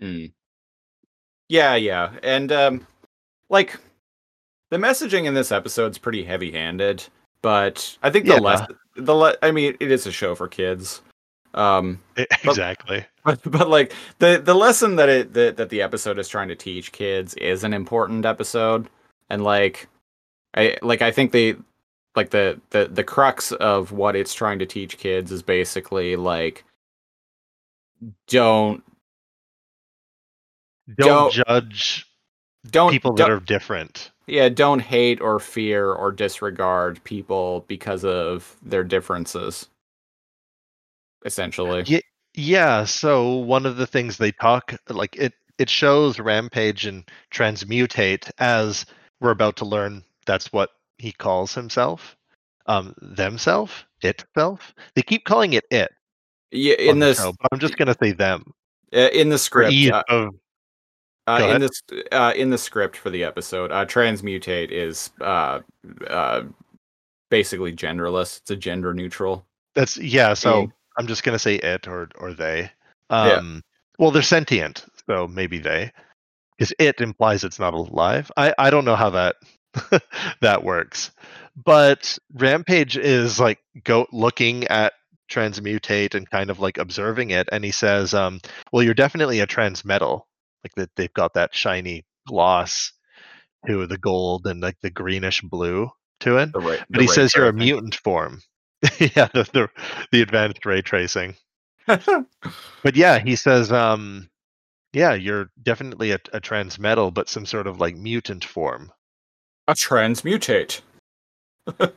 Mm. 0.00 0.32
Yeah, 1.48 1.74
yeah. 1.76 2.18
And 2.22 2.52
um 2.52 2.86
like 3.48 3.78
the 4.70 4.76
messaging 4.78 5.26
in 5.26 5.34
this 5.34 5.52
episode's 5.52 5.98
pretty 5.98 6.24
heavy-handed, 6.24 7.04
but 7.42 7.96
I 8.02 8.10
think 8.10 8.26
the 8.26 8.34
Yeah. 8.34 8.40
less 8.40 8.68
the 8.96 9.14
le- 9.14 9.36
I 9.42 9.50
mean, 9.50 9.76
it 9.80 9.90
is 9.92 10.06
a 10.06 10.12
show 10.12 10.34
for 10.34 10.48
kids. 10.48 11.02
Um 11.54 12.00
exactly 12.44 13.06
but, 13.24 13.40
but 13.44 13.68
like 13.70 13.94
the 14.18 14.40
the 14.44 14.54
lesson 14.54 14.96
that 14.96 15.08
it 15.08 15.32
that, 15.32 15.56
that 15.56 15.70
the 15.70 15.80
episode 15.80 16.18
is 16.18 16.28
trying 16.28 16.48
to 16.48 16.54
teach 16.54 16.92
kids 16.92 17.32
is 17.34 17.64
an 17.64 17.72
important 17.72 18.26
episode 18.26 18.88
and 19.30 19.42
like 19.42 19.88
I 20.54 20.76
like 20.82 21.00
I 21.00 21.10
think 21.10 21.32
the 21.32 21.56
like 22.14 22.28
the 22.30 22.60
the 22.70 22.88
the 22.88 23.04
crux 23.04 23.52
of 23.52 23.92
what 23.92 24.16
it's 24.16 24.34
trying 24.34 24.58
to 24.58 24.66
teach 24.66 24.98
kids 24.98 25.32
is 25.32 25.42
basically 25.42 26.16
like 26.16 26.64
don't 28.28 28.82
don't, 30.98 31.06
Don't- 31.06 31.32
judge 31.32 32.05
don't 32.70 32.90
people 32.90 33.12
that 33.14 33.26
don't- 33.28 33.36
are 33.36 33.40
different. 33.40 34.10
Yeah 34.26 34.48
don't 34.48 34.80
hate 34.80 35.20
or 35.20 35.38
fear 35.38 35.92
or 35.92 36.10
disregard 36.10 37.02
people 37.04 37.64
because 37.68 38.04
of 38.04 38.56
their 38.62 38.82
differences 38.84 39.68
essentially. 41.24 41.84
Ye- 41.86 42.02
yeah 42.34 42.84
so 42.84 43.34
one 43.36 43.64
of 43.66 43.76
the 43.76 43.86
things 43.86 44.18
they 44.18 44.32
talk 44.32 44.74
like 44.88 45.16
it 45.16 45.32
it 45.58 45.70
shows 45.70 46.18
rampage 46.18 46.84
and 46.84 47.04
transmutate 47.32 48.30
as 48.38 48.84
we're 49.20 49.30
about 49.30 49.56
to 49.56 49.64
learn 49.64 50.02
that's 50.26 50.52
what 50.52 50.70
he 50.98 51.12
calls 51.12 51.54
himself 51.54 52.16
um 52.66 52.94
themself 53.00 53.86
itself. 54.02 54.74
They 54.94 55.02
keep 55.02 55.24
calling 55.24 55.52
it 55.54 55.64
it 55.70 55.90
yeah 56.50 56.74
in 56.74 56.98
this 56.98 57.18
show, 57.18 57.32
i'm 57.52 57.58
just 57.58 57.76
gonna 57.78 57.96
say 58.00 58.12
them. 58.12 58.52
Uh, 58.92 59.08
in 59.12 59.28
the 59.30 59.38
script 59.38 59.72
uh, 59.92 60.02
of 60.08 60.34
Uh, 61.28 61.50
in 61.54 61.60
this, 61.60 61.82
uh, 62.12 62.32
in 62.36 62.50
the 62.50 62.58
script 62.58 62.96
for 62.96 63.10
the 63.10 63.24
episode, 63.24 63.72
uh, 63.72 63.84
transmutate 63.84 64.70
is 64.70 65.10
uh, 65.20 65.60
uh, 66.08 66.42
basically 67.30 67.72
genderless. 67.74 68.38
It's 68.38 68.50
a 68.50 68.56
gender 68.56 68.94
neutral. 68.94 69.44
that's 69.74 69.98
yeah 69.98 70.32
so 70.34 70.52
being. 70.60 70.72
i'm 70.96 71.06
just 71.06 71.22
gonna 71.22 71.38
say 71.38 71.56
it 71.56 71.86
or 71.86 72.08
or 72.18 72.32
they 72.32 72.70
Yeah. 73.10 73.34
um 73.34 73.62
well 73.98 74.10
they're 74.10 74.22
sentient 74.22 74.84
so 75.06 75.26
maybe 75.28 75.58
they 75.58 75.92
because 76.56 76.72
it 76.78 77.00
implies 77.02 77.44
it's 77.44 77.58
not 77.58 77.74
alive 77.74 78.30
i 78.38 78.54
i 78.58 78.70
don't 78.70 78.86
know 78.86 78.96
how 78.96 79.10
that 79.10 79.36
that 80.40 80.64
works 80.64 81.10
but 81.62 82.16
rampage 82.34 82.96
is 82.96 83.38
like 83.38 83.58
go 83.84 84.06
looking 84.12 84.64
at 84.68 84.94
transmutate 85.30 86.14
and 86.14 86.30
kind 86.30 86.48
of 86.50 86.58
like 86.60 86.78
observing 86.78 87.30
it 87.30 87.48
and 87.52 87.62
he 87.64 87.70
says 87.72 88.14
um 88.14 88.40
well 88.72 88.82
you're 88.82 88.94
definitely 88.94 89.40
a 89.40 89.46
transmetal 89.46 90.22
like 90.66 90.74
that 90.76 90.90
they've 90.96 91.12
got 91.14 91.34
that 91.34 91.54
shiny 91.54 92.04
gloss 92.26 92.92
to 93.66 93.86
the 93.86 93.98
gold 93.98 94.46
and 94.46 94.60
like 94.60 94.76
the 94.82 94.90
greenish 94.90 95.40
blue 95.42 95.88
to 96.20 96.38
it 96.38 96.52
The 96.52 96.60
ra- 96.60 96.76
but 96.90 97.00
he 97.00 97.06
ray 97.06 97.14
says 97.14 97.34
you're 97.34 97.48
a 97.48 97.52
mutant 97.52 97.94
form. 97.94 98.40
Yeah 99.00 99.28
the, 99.32 99.48
the 99.52 99.68
the 100.12 100.22
advanced 100.22 100.64
ray 100.66 100.82
tracing. 100.82 101.34
But 101.86 102.96
yeah 102.96 103.18
he 103.18 103.36
says 103.36 103.70
um 103.70 104.28
yeah 104.92 105.14
you're 105.14 105.50
definitely 105.62 106.10
a, 106.12 106.18
a 106.32 106.40
transmetal 106.40 107.12
but 107.12 107.28
some 107.28 107.46
sort 107.46 107.66
of 107.66 107.80
like 107.80 107.96
mutant 107.96 108.44
form. 108.44 108.92
A 109.68 109.74
transmutate. 109.74 110.80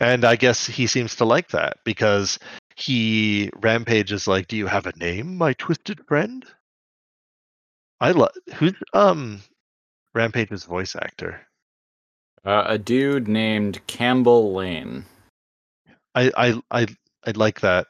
and 0.00 0.24
i 0.24 0.34
guess 0.36 0.66
he 0.66 0.86
seems 0.86 1.14
to 1.14 1.24
like 1.24 1.48
that 1.48 1.76
because 1.84 2.38
he 2.74 3.50
rampages 3.56 4.26
like 4.26 4.48
do 4.48 4.56
you 4.56 4.66
have 4.66 4.86
a 4.86 4.96
name 4.98 5.36
my 5.38 5.52
twisted 5.54 6.00
friend 6.06 6.44
i 8.00 8.10
love 8.10 8.30
who's 8.56 8.74
um 8.92 9.40
rampage's 10.14 10.64
voice 10.64 10.94
actor 10.96 11.40
Uh, 12.44 12.64
a 12.66 12.78
dude 12.78 13.26
named 13.28 13.84
Campbell 13.86 14.54
Lane. 14.54 15.04
i 16.14 16.30
i 16.36 16.60
i, 16.82 16.86
I 17.26 17.30
like 17.32 17.60
that 17.60 17.86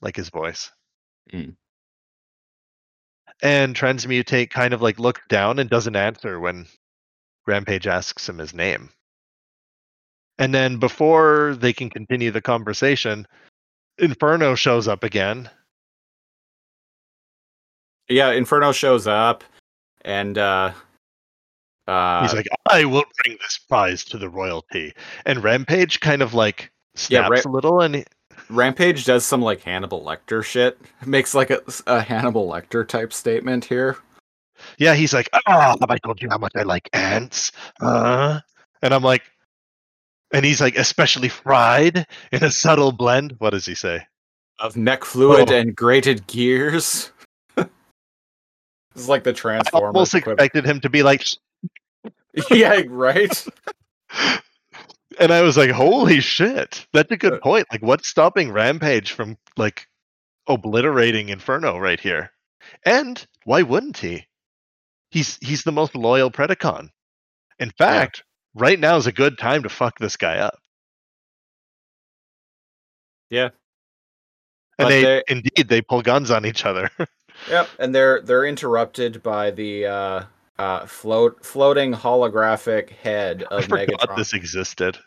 like 0.00 0.16
his 0.16 0.30
voice 0.30 0.70
Mm. 1.32 1.56
and 3.42 3.76
transmutate 3.76 4.48
kind 4.50 4.72
of 4.72 4.80
like 4.80 4.98
looks 4.98 5.20
down 5.28 5.58
and 5.58 5.68
doesn't 5.68 5.94
answer 5.96 6.40
when 6.40 6.66
rampage 7.46 7.86
asks 7.86 8.28
him 8.28 8.38
his 8.38 8.54
name 8.54 8.88
and 10.38 10.54
then 10.54 10.78
before 10.78 11.54
they 11.60 11.72
can 11.74 11.90
continue 11.90 12.30
the 12.30 12.40
conversation 12.40 13.26
inferno 13.98 14.54
shows 14.54 14.88
up 14.88 15.04
again 15.04 15.50
Yeah, 18.08 18.30
Inferno 18.32 18.72
shows 18.72 19.06
up, 19.06 19.44
and 20.04 20.38
uh, 20.38 20.72
uh, 21.86 22.22
he's 22.22 22.34
like 22.34 22.46
i 22.70 22.84
will 22.84 23.04
bring 23.24 23.36
this 23.40 23.58
prize 23.58 24.04
to 24.04 24.18
the 24.18 24.28
royalty 24.28 24.92
and 25.24 25.42
rampage 25.42 26.00
kind 26.00 26.20
of 26.22 26.34
like 26.34 26.70
Yeah, 27.08 27.26
snaps 27.26 27.44
Ra- 27.46 27.50
a 27.50 27.52
little 27.52 27.80
and 27.80 27.94
he- 27.96 28.04
Rampage 28.50 29.04
does 29.04 29.24
some 29.26 29.42
like 29.42 29.62
Hannibal 29.62 30.02
Lecter 30.02 30.44
shit. 30.44 30.78
Makes 31.06 31.34
like 31.34 31.50
a, 31.50 31.60
a 31.86 32.00
Hannibal 32.00 32.46
Lecter 32.48 32.86
type 32.86 33.12
statement 33.12 33.64
here. 33.64 33.96
yeah 34.78 34.94
he's 34.94 35.12
like 35.14 35.28
ah 35.46 35.76
have 35.80 35.90
i 35.90 35.98
told 35.98 36.20
you 36.20 36.28
how 36.30 36.36
much 36.38 36.52
i 36.56 36.62
like 36.62 36.88
ants 36.92 37.52
uh 37.80 38.40
and 38.82 38.92
i'm 38.92 39.02
like 39.04 39.22
and 40.32 40.44
he's 40.44 40.60
like 40.60 40.76
especially 40.76 41.28
fried 41.28 42.04
in 42.32 42.42
a 42.44 42.50
subtle 42.50 42.90
blend 42.92 43.34
what 43.38 43.50
does 43.50 43.64
he 43.66 43.74
say 43.74 44.00
of 44.58 44.76
neck 44.76 45.04
fluid 45.04 45.50
Oh. 45.50 45.54
and 45.54 45.76
grated 45.76 46.26
gears. 46.26 47.12
This 48.94 49.02
is 49.04 49.08
like 49.08 49.24
the 49.24 49.30
i 49.30 49.34
Transformers. 49.34 49.86
almost 49.94 50.14
equip- 50.14 50.34
expected 50.34 50.64
him 50.64 50.80
to 50.80 50.88
be 50.90 51.02
like 51.02 51.24
yeah, 52.50 52.82
right. 52.88 53.46
and 55.18 55.32
I 55.32 55.42
was 55.42 55.56
like, 55.56 55.70
"Holy 55.70 56.20
shit, 56.20 56.86
that's 56.92 57.10
a 57.10 57.14
Uh, 57.14 57.18
good 57.18 57.40
point." 57.40 57.66
Like, 57.72 57.82
what's 57.82 58.08
stopping 58.08 58.52
Rampage 58.52 59.12
from 59.12 59.36
like 59.56 59.86
obliterating 60.46 61.30
Inferno 61.30 61.78
right 61.78 61.98
here? 61.98 62.30
And 62.84 63.24
why 63.44 63.62
wouldn't 63.62 63.96
he? 63.98 64.26
He's 65.10 65.36
he's 65.40 65.64
the 65.64 65.72
most 65.72 65.96
loyal 65.96 66.30
Predacon. 66.30 66.90
In 67.58 67.70
fact, 67.76 68.22
right 68.54 68.78
now 68.78 68.96
is 68.96 69.06
a 69.08 69.12
good 69.12 69.36
time 69.38 69.62
to 69.64 69.68
fuck 69.68 69.98
this 69.98 70.16
guy 70.16 70.38
up. 70.38 70.58
Yeah. 73.30 73.48
And 74.78 74.88
they, 74.90 75.02
they- 75.02 75.22
indeed 75.28 75.68
they 75.68 75.82
pull 75.82 76.02
guns 76.02 76.30
on 76.30 76.46
each 76.46 76.64
other. 76.64 76.90
Yep, 77.48 77.68
and 77.78 77.94
they're 77.94 78.20
they're 78.22 78.44
interrupted 78.44 79.22
by 79.22 79.50
the 79.50 79.86
uh, 79.86 80.22
uh, 80.58 80.86
float 80.86 81.44
floating 81.44 81.92
holographic 81.92 82.90
head 82.90 83.44
I 83.50 83.56
of 83.56 83.64
forgot 83.66 83.88
Megatron. 83.88 84.16
this 84.16 84.32
existed. 84.34 84.98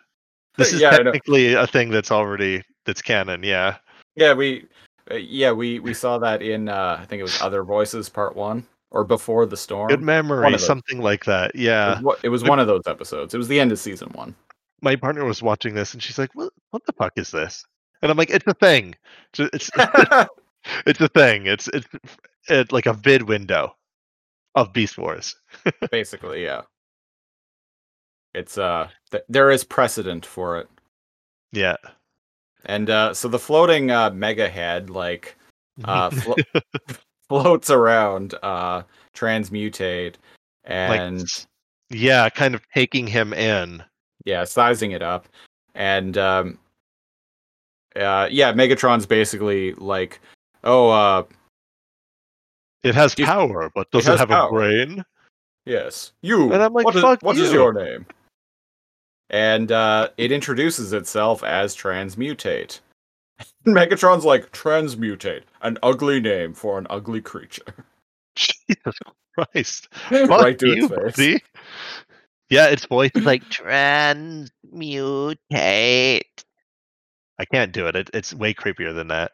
This 0.57 0.73
is 0.73 0.81
Yeah, 0.81 0.91
technically 0.97 1.53
a 1.53 1.67
thing 1.67 1.89
that's 1.89 2.11
already 2.11 2.63
that's 2.85 3.01
canon. 3.01 3.43
Yeah. 3.43 3.77
Yeah, 4.15 4.33
we 4.33 4.65
uh, 5.09 5.15
yeah 5.15 5.51
we 5.51 5.79
we 5.79 5.93
saw 5.93 6.17
that 6.19 6.41
in 6.41 6.67
uh, 6.69 6.97
I 6.99 7.05
think 7.05 7.19
it 7.19 7.23
was 7.23 7.41
Other 7.41 7.63
Voices 7.63 8.09
Part 8.09 8.35
One. 8.35 8.65
or 8.91 9.03
before 9.05 9.45
the 9.45 9.55
storm. 9.55 9.87
Good 9.87 10.01
memory, 10.01 10.53
of 10.53 10.59
something 10.59 10.99
like 11.01 11.23
that. 11.25 11.51
It 11.55 11.61
Yeah. 11.61 12.01
was, 12.01 12.17
it 12.23 12.29
was 12.29 12.43
one 12.43 12.59
of 12.59 12.67
those 12.67 12.81
episodes. 12.87 13.33
It 13.33 13.37
was 13.37 13.47
the 13.47 13.57
end 13.59 13.71
of 13.71 13.79
season 13.79 14.09
one. 14.09 14.35
My 14.81 14.95
partner 14.97 15.23
was 15.23 15.41
watching 15.41 15.73
this 15.75 15.93
and 15.93 16.03
she's 16.03 16.17
like, 16.17 16.31
"What? 16.35 16.51
What 16.71 16.85
the 16.85 16.91
fuck 16.93 17.13
is 17.15 17.31
this?" 17.31 17.63
And 18.01 18.11
I'm 18.11 18.17
like, 18.17 18.29
"It's 18.31 18.45
a 18.47 18.53
thing. 18.53 18.95
It's 19.33 19.69
it's, 19.69 19.69
it's 20.85 20.99
a 21.01 21.07
thing. 21.09 21.45
It's 21.47 21.67
it's 21.69 21.87
it's 22.47 22.71
like 22.71 22.85
a 22.85 22.93
vid 22.93 23.23
window 23.23 23.75
of 24.55 24.73
Beast 24.73 24.97
Wars." 24.97 25.35
Basically, 25.91 26.43
yeah. 26.43 26.61
It's 28.33 28.57
uh, 28.57 28.87
th- 29.11 29.23
there 29.27 29.51
is 29.51 29.63
precedent 29.63 30.25
for 30.25 30.57
it, 30.59 30.69
Yeah. 31.51 31.75
and 32.65 32.89
uh, 32.89 33.13
so 33.13 33.27
the 33.27 33.39
floating 33.39 33.91
uh, 33.91 34.09
mega 34.11 34.47
head 34.47 34.89
like 34.89 35.35
uh, 35.83 36.09
flo- 36.11 36.35
floats 37.27 37.69
around, 37.69 38.35
uh, 38.41 38.83
transmutate, 39.13 40.15
and 40.63 41.19
like 41.19 41.27
yeah, 41.89 42.29
kind 42.29 42.55
of 42.55 42.61
taking 42.73 43.05
him 43.05 43.33
in. 43.33 43.83
yeah, 44.23 44.45
sizing 44.45 44.91
it 44.91 45.01
up, 45.01 45.27
and 45.75 46.17
um, 46.17 46.57
uh, 47.97 48.29
yeah, 48.31 48.53
Megatron's 48.53 49.05
basically 49.05 49.73
like, 49.73 50.21
oh, 50.63 50.89
uh, 50.89 51.23
It 52.83 52.95
has 52.95 53.15
power, 53.15 53.71
but 53.73 53.89
does 53.91 54.07
it, 54.07 54.11
has 54.11 54.19
have 54.19 54.29
power. 54.29 54.49
a 54.49 54.51
brain? 54.51 55.03
Yes, 55.65 56.13
you. 56.21 56.51
And 56.51 56.61
I'm 56.63 56.73
like, 56.73 56.85
what 56.85 56.95
is, 56.95 57.01
"Fuck 57.01 57.21
what 57.21 57.37
is 57.37 57.51
you." 57.51 57.59
your 57.59 57.73
name? 57.73 58.05
And 59.29 59.71
uh, 59.71 60.09
it 60.17 60.31
introduces 60.31 60.91
itself 60.93 61.43
as 61.43 61.75
Transmutate. 61.75 62.79
Megatron's 63.65 64.25
like, 64.25 64.51
Transmutate, 64.51 65.43
an 65.61 65.77
ugly 65.83 66.19
name 66.19 66.53
for 66.53 66.77
an 66.77 66.87
ugly 66.89 67.21
creature. 67.21 67.85
Jesus 68.35 68.97
Christ. 69.35 69.87
right 70.11 70.57
to 70.59 70.67
you, 70.67 70.85
its 70.85 70.95
face. 70.95 71.15
buddy. 71.15 71.43
Yeah, 72.49 72.67
its 72.67 72.85
voice 72.85 73.11
is 73.15 73.23
like 73.23 73.43
transmutate. 73.45 74.49
I 77.39 77.45
can't 77.45 77.71
do 77.71 77.87
it. 77.87 77.95
it. 77.95 78.09
It's 78.13 78.33
way 78.33 78.53
creepier 78.53 78.93
than 78.93 79.07
that. 79.07 79.31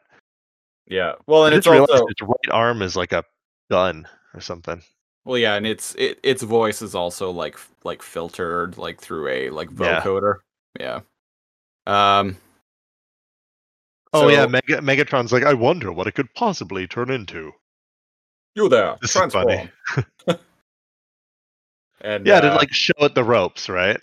Yeah. 0.88 1.12
Well, 1.26 1.44
and 1.46 1.54
it's 1.54 1.66
also 1.66 2.06
its 2.06 2.22
right 2.22 2.50
arm 2.50 2.82
is 2.82 2.96
like 2.96 3.12
a 3.12 3.22
gun 3.70 4.08
or 4.34 4.40
something. 4.40 4.82
well, 5.24 5.38
yeah, 5.38 5.54
and 5.54 5.66
its 5.66 5.94
it, 5.96 6.18
its 6.22 6.42
voice 6.42 6.80
is 6.82 6.94
also 6.94 7.30
like 7.30 7.58
like 7.84 8.02
filtered 8.02 8.76
like 8.78 9.00
through 9.00 9.28
a 9.28 9.50
like 9.50 9.68
vocoder. 9.70 10.36
Yeah. 10.80 11.00
Um. 11.86 12.36
Oh 14.14 14.28
yeah, 14.28 14.44
so- 14.44 14.48
Mega- 14.48 14.80
Megatron's 14.80 15.32
like, 15.32 15.44
I 15.44 15.52
wonder 15.54 15.92
what 15.92 16.06
it 16.06 16.14
could 16.14 16.32
possibly 16.34 16.86
turn 16.86 17.10
into. 17.10 17.52
You 18.54 18.68
there? 18.70 18.96
This 19.02 19.14
is 19.14 19.32
funny. 19.32 19.70
and 22.00 22.26
Yeah, 22.26 22.36
uh, 22.36 22.40
to 22.40 22.54
like 22.56 22.72
show 22.72 22.94
it 23.00 23.14
the 23.14 23.24
ropes, 23.24 23.68
right? 23.68 24.00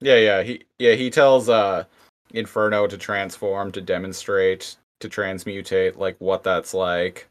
Yeah, 0.00 0.16
yeah. 0.16 0.42
He 0.42 0.64
yeah, 0.78 0.92
he 0.92 1.08
tells 1.10 1.48
uh 1.48 1.84
Inferno 2.32 2.86
to 2.86 2.96
transform 2.98 3.72
to 3.72 3.80
demonstrate 3.80 4.76
to 5.00 5.08
transmutate 5.08 5.96
like 5.96 6.16
what 6.18 6.42
that's 6.44 6.72
like. 6.74 7.28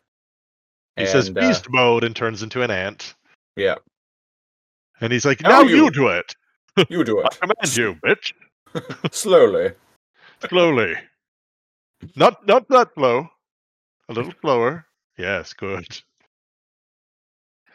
He 0.97 1.05
says 1.05 1.29
And, 1.29 1.37
uh, 1.37 1.41
beast 1.47 1.67
mode 1.69 2.03
and 2.03 2.15
turns 2.15 2.43
into 2.43 2.61
an 2.61 2.71
ant. 2.71 3.13
yeah, 3.55 3.75
And 4.99 5.13
he's 5.13 5.23
like, 5.25 5.41
now 5.41 5.61
you- 5.61 5.85
you 5.85 5.91
do 5.91 6.07
it. 6.09 6.35
you 6.89 7.03
do 7.03 7.19
it. 7.21 7.27
I 7.31 7.35
command 7.35 7.77
you, 7.77 7.95
bitch. 8.05 8.33
slowly. 9.13 9.71
Slowly. 10.49 10.95
Not 12.15 12.45
not 12.47 12.67
that 12.69 12.89
slow. 12.95 13.27
A 14.09 14.13
little 14.13 14.33
slower. 14.41 14.85
Yes, 15.17 15.53
good. 15.53 15.85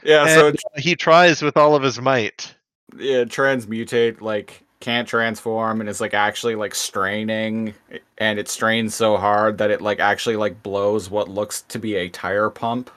Yeah, 0.02 0.26
so 0.26 0.48
and 0.48 0.58
he 0.76 0.96
tries 0.96 1.42
with 1.42 1.56
all 1.56 1.74
of 1.74 1.82
his 1.82 2.00
might. 2.00 2.54
yeah, 2.96 3.24
transmutate 3.24 4.20
like 4.20 4.62
can't 4.84 5.08
transform 5.08 5.80
and 5.80 5.88
it's 5.88 6.00
like 6.00 6.12
actually 6.14 6.54
like 6.54 6.74
straining 6.74 7.74
and 8.18 8.38
it 8.38 8.48
strains 8.48 8.94
so 8.94 9.16
hard 9.16 9.56
that 9.58 9.70
it 9.70 9.80
like 9.80 9.98
actually 9.98 10.36
like 10.36 10.62
blows 10.62 11.08
what 11.10 11.28
looks 11.28 11.62
to 11.62 11.78
be 11.78 11.96
a 11.96 12.08
tire 12.10 12.50
pump. 12.50 12.90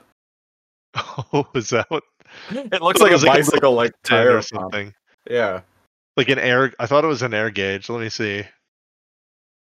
Oh, 1.34 1.48
is 1.56 1.70
that 1.70 1.86
what? 1.90 2.04
It 2.52 2.82
looks 2.82 3.00
like 3.00 3.12
it 3.12 3.14
a 3.14 3.16
was 3.16 3.24
like 3.24 3.36
a 3.36 3.40
bicycle 3.40 3.74
like 3.74 3.92
Tire 4.04 4.24
tire 4.26 4.32
or 4.32 4.42
pump. 4.42 4.46
something? 4.46 4.94
Yeah. 5.30 5.62
Like 6.18 6.30
an 6.30 6.40
air. 6.40 6.74
I 6.80 6.86
thought 6.88 7.04
it 7.04 7.08
was 7.08 7.22
an 7.22 7.34
air 7.34 7.50
gauge. 7.52 7.90
Let 7.90 8.02
me 8.02 8.10
see. 8.10 8.44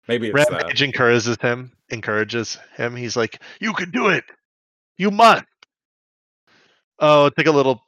Maybe 0.08 0.28
it's 0.28 0.48
that. 0.48 0.50
Rampage 0.50 0.82
encourages 0.82 1.36
him. 1.40 1.72
Encourages 1.90 2.58
him. 2.76 2.96
He's 2.96 3.16
like, 3.16 3.40
"You 3.60 3.72
can 3.74 3.90
do 3.90 4.08
it. 4.08 4.24
You 4.98 5.10
must." 5.10 5.44
Oh, 6.98 7.28
take 7.30 7.46
a 7.46 7.52
little. 7.52 7.82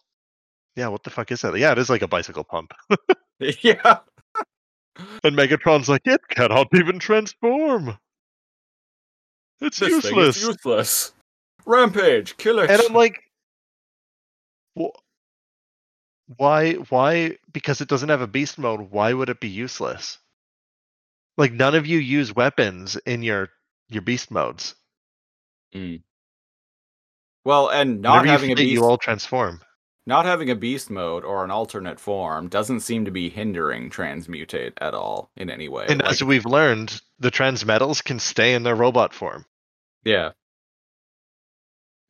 Yeah, 0.76 0.88
what 0.88 1.02
the 1.02 1.10
fuck 1.10 1.32
is 1.32 1.40
that? 1.40 1.56
Yeah, 1.58 1.72
it 1.72 1.78
is 1.78 1.90
like 1.90 2.02
a 2.02 2.08
bicycle 2.08 2.44
pump. 2.44 2.72
yeah. 3.62 3.98
And 5.24 5.36
Megatron's 5.36 5.88
like, 5.88 6.02
"It 6.04 6.20
cannot 6.28 6.68
even 6.74 6.98
transform. 6.98 7.98
It's 9.60 9.78
This 9.78 9.88
thing 10.02 10.14
useless." 10.16 10.36
is 10.36 10.46
useless. 10.48 11.12
Rampage, 11.66 12.36
kill 12.36 12.58
it. 12.60 12.70
and 12.70 12.80
I'm 12.80 12.94
like, 12.94 13.22
"Wh- 14.78 14.96
why? 16.36 16.74
Why? 16.74 17.38
Because 17.52 17.80
it 17.80 17.88
doesn't 17.88 18.08
have 18.08 18.20
a 18.20 18.26
beast 18.26 18.58
mode. 18.58 18.80
Why 18.90 19.12
would 19.12 19.28
it 19.28 19.40
be 19.40 19.48
useless? 19.48 20.18
Like 21.36 21.52
none 21.52 21.74
of 21.74 21.86
you 21.86 21.98
use 21.98 22.34
weapons 22.34 22.96
in 22.96 23.22
your 23.22 23.50
your 23.88 24.02
beast 24.02 24.30
modes. 24.30 24.74
Mm. 25.74 26.02
well, 27.44 27.68
and 27.68 28.00
not 28.00 28.22
Whenever 28.22 28.32
having 28.32 28.52
a 28.52 28.54
beast, 28.56 28.72
you 28.72 28.84
all 28.84 28.96
transform. 28.98 29.60
Not 30.08 30.24
having 30.24 30.50
a 30.50 30.56
beast 30.56 30.90
mode 30.90 31.22
or 31.22 31.44
an 31.44 31.50
alternate 31.50 32.00
form 32.00 32.48
doesn't 32.48 32.80
seem 32.80 33.04
to 33.04 33.10
be 33.10 33.28
hindering 33.28 33.90
transmutate 33.90 34.72
at 34.80 34.94
all 34.94 35.30
in 35.36 35.50
any 35.50 35.68
way. 35.68 35.86
And 35.88 36.00
Like, 36.00 36.10
as 36.10 36.24
we've 36.24 36.46
learned, 36.46 37.00
the 37.18 37.30
transmetals 37.30 38.02
can 38.02 38.18
stay 38.18 38.54
in 38.54 38.62
their 38.62 38.74
robot 38.74 39.12
form. 39.14 39.44
yeah, 40.04 40.30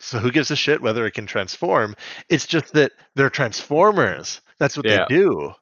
So 0.00 0.18
who 0.20 0.30
gives 0.30 0.50
a 0.52 0.56
shit 0.56 0.80
whether 0.80 1.04
it 1.06 1.14
can 1.14 1.26
transform? 1.26 1.96
It's 2.28 2.46
just 2.46 2.72
that 2.74 2.92
they're 3.16 3.30
transformers. 3.30 4.40
That's 4.60 4.76
what 4.76 4.86
Yeah. 4.86 5.06
they 5.08 5.16
do. 5.16 5.52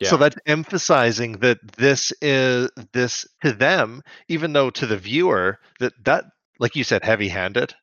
Yeah. 0.00 0.10
So 0.10 0.16
that's 0.16 0.36
emphasizing 0.46 1.38
that 1.38 1.58
this 1.76 2.12
is 2.20 2.68
this 2.92 3.24
to 3.44 3.52
them, 3.52 4.02
even 4.28 4.52
though 4.52 4.70
to 4.70 4.86
the 4.86 4.96
viewer 4.96 5.60
that 5.78 5.92
that 6.04 6.24
like 6.58 6.74
you 6.76 6.82
said, 6.84 7.04
heavy-handed. 7.04 7.74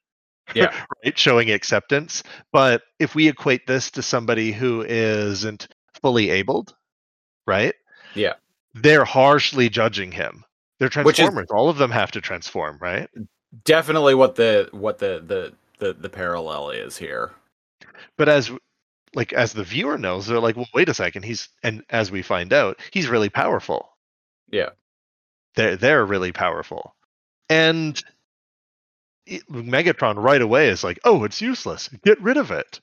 Yeah. 0.56 0.74
right, 1.06 1.18
showing 1.18 1.52
acceptance. 1.52 2.24
But 2.52 2.84
if 3.00 3.16
we 3.16 3.28
equate 3.28 3.68
this 3.68 3.92
to 3.92 4.02
somebody 4.02 4.52
who 4.52 4.84
isn't 4.84 5.68
fully 6.02 6.30
abled, 6.30 6.76
right? 7.48 7.74
Yeah. 8.16 8.34
They're 8.74 9.06
harshly 9.06 9.70
judging 9.70 10.12
him. 10.12 10.44
They're 10.80 10.88
is- 10.88 10.94
transformers. 10.94 11.48
All 11.52 11.70
of 11.70 11.78
them 11.78 11.92
have 11.92 12.12
to 12.12 12.22
transform, 12.22 12.78
right? 12.82 13.10
definitely 13.66 14.16
what 14.16 14.36
the 14.36 14.70
what 14.72 14.98
the 15.00 15.22
the 15.28 15.54
the, 15.86 15.92
the 15.94 16.08
parallel 16.10 16.70
is 16.70 16.96
here. 16.98 17.32
but 18.18 18.30
as 18.30 18.50
like 19.14 19.34
as 19.34 19.52
the 19.52 19.64
viewer 19.66 19.98
knows 19.98 20.26
they're 20.26 20.40
like 20.40 20.56
well 20.56 20.70
wait 20.74 20.88
a 20.88 20.94
second 20.94 21.24
he's 21.24 21.50
and 21.62 21.84
as 21.90 22.10
we 22.10 22.22
find 22.22 22.54
out 22.54 22.80
he's 22.92 23.10
really 23.10 23.28
powerful 23.28 23.90
Yeah. 24.52 24.70
they're 25.56 25.76
they're 25.76 26.06
really 26.06 26.32
powerful 26.32 26.96
and 27.50 28.02
it- 29.26 29.48
megatron 29.50 30.16
right 30.22 30.42
away 30.42 30.70
is 30.70 30.84
like 30.84 31.00
oh 31.04 31.24
it's 31.24 31.42
useless. 31.42 31.90
Get 32.04 32.22
rid 32.22 32.38
of 32.38 32.52
it. 32.52 32.80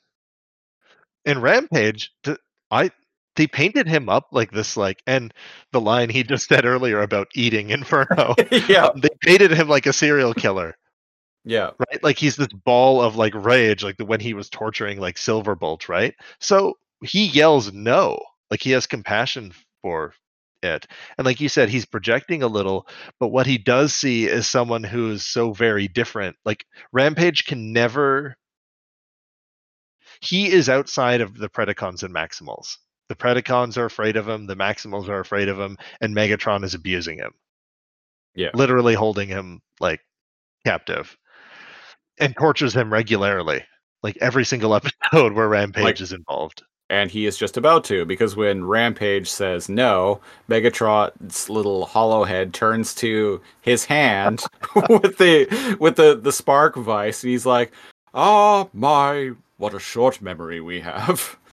And 1.24 1.43
rampage 1.43 2.12
th- 2.24 2.39
i 2.70 2.90
they 3.36 3.47
painted 3.47 3.86
him 3.86 4.09
up 4.09 4.28
like 4.32 4.51
this 4.51 4.77
like 4.77 5.02
and 5.06 5.32
the 5.73 5.81
line 5.81 6.10
he 6.10 6.23
just 6.24 6.48
said 6.48 6.65
earlier 6.66 7.01
about 7.01 7.28
eating 7.35 7.70
inferno 7.70 8.35
yeah, 8.69 8.86
um, 8.86 9.01
they 9.01 9.10
painted 9.20 9.52
him 9.52 9.69
like 9.69 9.86
a 9.86 9.93
serial 9.93 10.35
killer. 10.35 10.77
Yeah, 11.44 11.70
right? 11.78 12.02
Like 12.02 12.19
he's 12.19 12.36
this 12.36 12.48
ball 12.48 13.01
of 13.01 13.16
like 13.16 13.35
rage, 13.35 13.82
like 13.82 13.97
the 13.97 14.05
when 14.05 14.20
he 14.20 14.35
was 14.35 14.51
torturing 14.51 15.01
like 15.01 15.16
Silverbolt, 15.16 15.89
right? 15.89 16.15
So 16.40 16.74
he 17.02 17.27
yells 17.27 17.73
no, 17.73 18.20
like 18.51 18.60
he 18.62 18.73
has 18.73 18.86
compassion 18.86 19.52
for 19.82 20.15
it, 20.62 20.86
and 21.16 21.24
like 21.24 21.40
you 21.40 21.48
said, 21.48 21.68
he's 21.68 21.86
projecting 21.86 22.43
a 22.43 22.48
little, 22.48 22.86
but 23.20 23.28
what 23.28 23.47
he 23.47 23.59
does 23.59 23.94
see 23.94 24.26
is 24.26 24.48
someone 24.48 24.82
who 24.85 25.10
is 25.12 25.24
so 25.24 25.52
very 25.52 25.89
different. 25.89 26.36
Like 26.44 26.64
Rampage 26.93 27.44
can 27.47 27.72
never. 27.72 28.36
He 30.20 30.51
is 30.51 30.68
outside 30.68 31.20
of 31.20 31.36
the 31.36 31.48
Predacons 31.48 32.02
and 32.02 32.12
Maximals. 32.14 32.76
The 33.09 33.14
Predacons 33.14 33.76
are 33.76 33.85
afraid 33.85 34.16
of 34.16 34.28
him. 34.28 34.47
The 34.47 34.56
Maximals 34.56 35.09
are 35.09 35.20
afraid 35.20 35.48
of 35.48 35.59
him, 35.60 35.76
and 36.01 36.14
Megatron 36.14 36.64
is 36.64 36.74
abusing 36.74 37.18
him. 37.18 37.30
Yeah. 38.35 38.51
literally 38.55 38.94
holding 38.94 39.26
him 39.28 39.60
like 39.80 40.01
captive 40.64 41.16
and 42.20 42.36
tortures 42.36 42.72
him 42.72 42.93
regularly 42.93 43.64
like 44.05 44.16
every 44.20 44.44
single 44.44 44.74
episode 44.76 45.32
where 45.32 45.48
rampage 45.48 45.82
Like- 45.82 46.01
is 46.01 46.12
involved 46.12 46.62
and 46.90 47.10
he 47.10 47.27
is 47.27 47.36
just 47.36 47.56
about 47.56 47.85
to 47.85 48.05
because 48.05 48.35
when 48.36 48.65
Rampage 48.65 49.28
says 49.31 49.69
no, 49.69 50.20
Megatron's 50.48 51.48
little 51.51 51.85
hollow 51.86 52.24
head 52.24 52.55
turns 52.55 52.94
to 52.97 53.40
his 53.60 53.85
hand 53.85 54.43
with 54.89 55.19
the 55.19 55.77
with 55.81 55.97
the 55.97 56.19
the 56.20 56.32
spark 56.32 56.77
vice, 56.77 57.23
and 57.23 57.31
he's 57.31 57.47
like, 57.47 57.73
"Ah, 58.15 58.69
my 58.73 59.32
what 59.59 59.74
a 59.74 59.78
short 59.78 60.20
memory 60.23 60.60
we 60.60 60.81
have. 60.81 61.36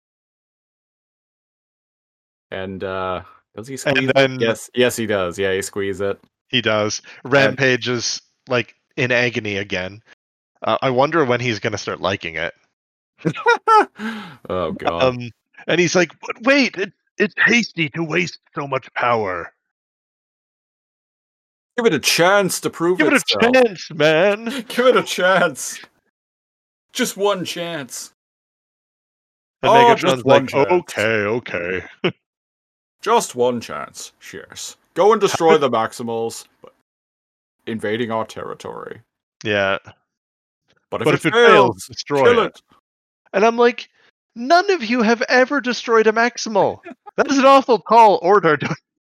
And 2.50 2.82
uh 2.82 3.22
does 3.56 3.68
he 3.68 3.76
squeeze 3.76 4.08
it? 4.08 4.14
then- 4.14 4.40
Yes, 4.40 4.70
yes 4.74 4.96
he 4.96 5.06
does. 5.06 5.38
Yeah, 5.38 5.52
he 5.52 5.62
squeezes 5.62 6.00
it. 6.00 6.20
He 6.48 6.60
does. 6.60 7.00
Rampage 7.24 7.88
is 7.88 8.20
like 8.48 8.74
in 8.96 9.12
agony 9.12 9.56
again. 9.56 10.02
Uh, 10.62 10.76
I 10.82 10.90
wonder 10.90 11.24
when 11.24 11.40
he's 11.40 11.58
going 11.60 11.70
to 11.72 11.78
start 11.78 12.00
liking 12.00 12.34
it. 12.34 12.52
oh 14.48 14.72
god. 14.72 15.02
Um, 15.02 15.30
and 15.66 15.80
he's 15.80 15.94
like, 15.94 16.12
"But 16.20 16.42
wait, 16.42 16.76
it, 16.76 16.92
it's 17.18 17.34
hasty 17.38 17.88
to 17.90 18.02
waste 18.04 18.38
so 18.54 18.66
much 18.66 18.92
power. 18.94 19.52
Give 21.76 21.86
it 21.86 21.94
a 21.94 21.98
chance 22.00 22.60
to 22.60 22.70
prove 22.70 23.00
it. 23.00 23.04
Give 23.04 23.12
it 23.12 23.14
a 23.14 23.16
itself. 23.16 23.52
chance, 23.54 23.90
man." 23.92 24.44
Give 24.68 24.86
it 24.86 24.96
a 24.96 25.02
chance. 25.02 25.78
Just 26.92 27.16
one 27.16 27.44
chance. 27.44 28.12
And 29.62 29.70
Oh, 29.72 29.94
just 29.94 30.16
Megatron's 30.16 30.24
one 30.24 30.42
like, 30.42 30.48
chance. 30.48 30.66
"Okay, 30.70 31.24
okay." 31.24 31.84
Just 33.02 33.34
one 33.34 33.62
chance. 33.62 34.12
Yes. 34.30 34.76
Go 34.92 35.12
and 35.12 35.20
destroy 35.22 35.56
the 35.56 35.70
Maximals, 35.70 36.44
but 36.60 36.74
invading 37.66 38.10
our 38.10 38.26
territory. 38.26 39.00
Yeah, 39.42 39.78
But 40.90 41.00
if, 41.00 41.04
but 41.06 41.08
it, 41.08 41.14
if 41.14 41.26
it 41.26 41.32
fails, 41.32 41.46
fails, 41.46 41.86
destroy 41.86 42.24
kill 42.24 42.40
it. 42.40 42.46
it. 42.48 42.62
And 43.32 43.44
I'm 43.44 43.56
like, 43.56 43.88
none 44.34 44.70
of 44.70 44.84
you 44.84 45.02
have 45.02 45.22
ever 45.28 45.60
destroyed 45.60 46.06
a 46.06 46.12
Maximal. 46.12 46.80
that 47.16 47.30
is 47.30 47.38
an 47.38 47.44
awful 47.44 47.78
tall 47.80 48.18
order. 48.22 48.58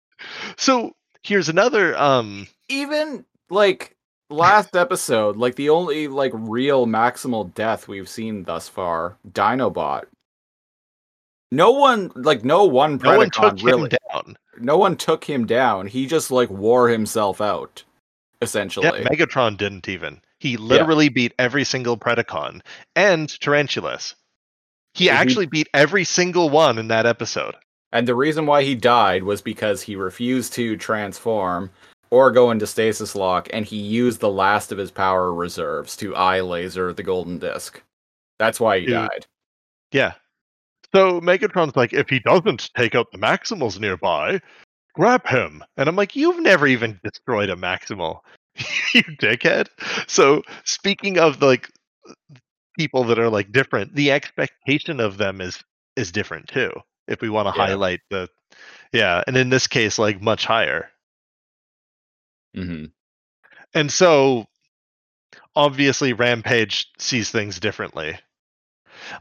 so 0.57 0.95
here's 1.23 1.49
another. 1.49 1.97
Um, 1.99 2.47
Even 2.69 3.25
like 3.49 3.97
last 4.29 4.77
episode, 4.77 5.37
like 5.37 5.57
the 5.57 5.71
only 5.71 6.09
like 6.09 6.33
real 6.35 6.87
maximal 6.87 7.53
death 7.55 7.89
we've 7.89 8.09
seen 8.09 8.45
thus 8.45 8.69
far, 8.69 9.17
Dinobot. 9.33 10.05
No 11.53 11.73
one, 11.73 12.13
like 12.15 12.45
no 12.45 12.65
one 12.65 12.99
no 13.03 13.17
one 13.17 13.31
took 13.31 13.61
really, 13.63 13.91
him 13.91 13.99
down. 14.13 14.37
no 14.59 14.79
one 14.79 14.97
took 14.97 15.25
him 15.25 15.47
down. 15.47 15.89
He 15.89 16.07
just 16.07 16.31
like 16.31 16.49
wore 16.49 16.89
himself 16.89 17.41
out, 17.41 17.83
essentially. 18.41 18.87
Yeah, 18.87 19.09
Megatron 19.09 19.57
didn't 19.57 19.89
even. 19.89 20.21
He 20.41 20.57
literally 20.57 21.11
beat 21.11 21.35
every 21.39 21.65
single 21.65 21.97
Predacon 21.97 22.63
and 22.97 23.29
Tarantulas. 23.41 24.17
He 24.95 25.05
he- 25.05 25.11
actually 25.11 25.47
beat 25.47 25.69
every 25.73 26.05
single 26.05 26.51
one 26.51 26.79
in 26.79 26.89
that 26.89 27.07
episode. 27.07 27.55
And 27.93 28.09
the 28.09 28.15
reason 28.15 28.47
why 28.47 28.63
he 28.63 28.75
died 28.75 29.23
was 29.23 29.43
because 29.43 29.83
he 29.83 29.97
refused 29.97 30.53
to 30.55 30.77
transform 30.77 31.71
or 32.11 32.31
go 32.31 32.51
into 32.51 32.67
stasis 32.67 33.15
lock, 33.15 33.49
and 33.53 33.65
he 33.65 33.77
used 33.77 34.21
the 34.21 34.31
last 34.31 34.73
of 34.73 34.79
his 34.79 34.91
power 34.91 35.33
reserves 35.33 35.97
to 35.97 36.17
eye 36.17 36.41
laser 36.41 36.93
the 36.93 37.03
golden 37.03 37.39
disc. 37.39 37.81
That's 38.39 38.59
why 38.59 38.81
he 38.81 38.87
Dude. 38.87 38.95
died. 38.95 39.27
Yeah. 39.93 40.15
So 40.95 41.21
Megatron's 41.21 41.77
like, 41.77 41.93
if 41.93 42.09
he 42.09 42.19
doesn't 42.19 42.71
take 42.77 42.95
out 42.95 43.13
the 43.13 43.19
Maximals 43.19 43.79
nearby, 43.79 44.41
grab 44.95 45.27
him. 45.27 45.63
And 45.77 45.89
I'm 45.89 45.97
like, 45.97 46.17
you've 46.17 46.41
never 46.41 46.67
even 46.67 46.99
destroyed 47.05 47.51
a 47.51 47.57
Maximal, 47.57 48.21
you 48.95 49.03
dickhead. 49.21 49.69
So 50.09 50.43
speaking 50.65 51.19
of 51.19 51.41
like 51.43 51.69
people 52.79 53.05
that 53.05 53.19
are 53.19 53.31
like 53.31 53.53
different, 53.53 53.95
the 53.95 54.13
expectation 54.13 55.01
of 55.01 55.19
them 55.19 55.41
is 55.41 55.63
is 55.97 56.13
different 56.13 56.49
too. 56.49 56.73
If 57.09 57.21
we 57.21 57.31
want 57.31 57.47
to 57.49 57.53
Yeah. 57.53 57.67
highlight 57.67 58.01
the, 58.11 58.29
yeah, 58.93 59.23
and 59.27 59.37
in 59.37 59.51
this 59.51 59.67
case, 59.67 59.99
like 59.99 60.21
much 60.23 60.45
higher. 60.47 60.91
Mm-hmm. 62.57 62.87
And 63.75 63.91
so 63.93 64.47
obviously 65.57 66.13
Rampage 66.13 66.89
sees 66.99 67.31
things 67.31 67.61
differently. 67.61 68.19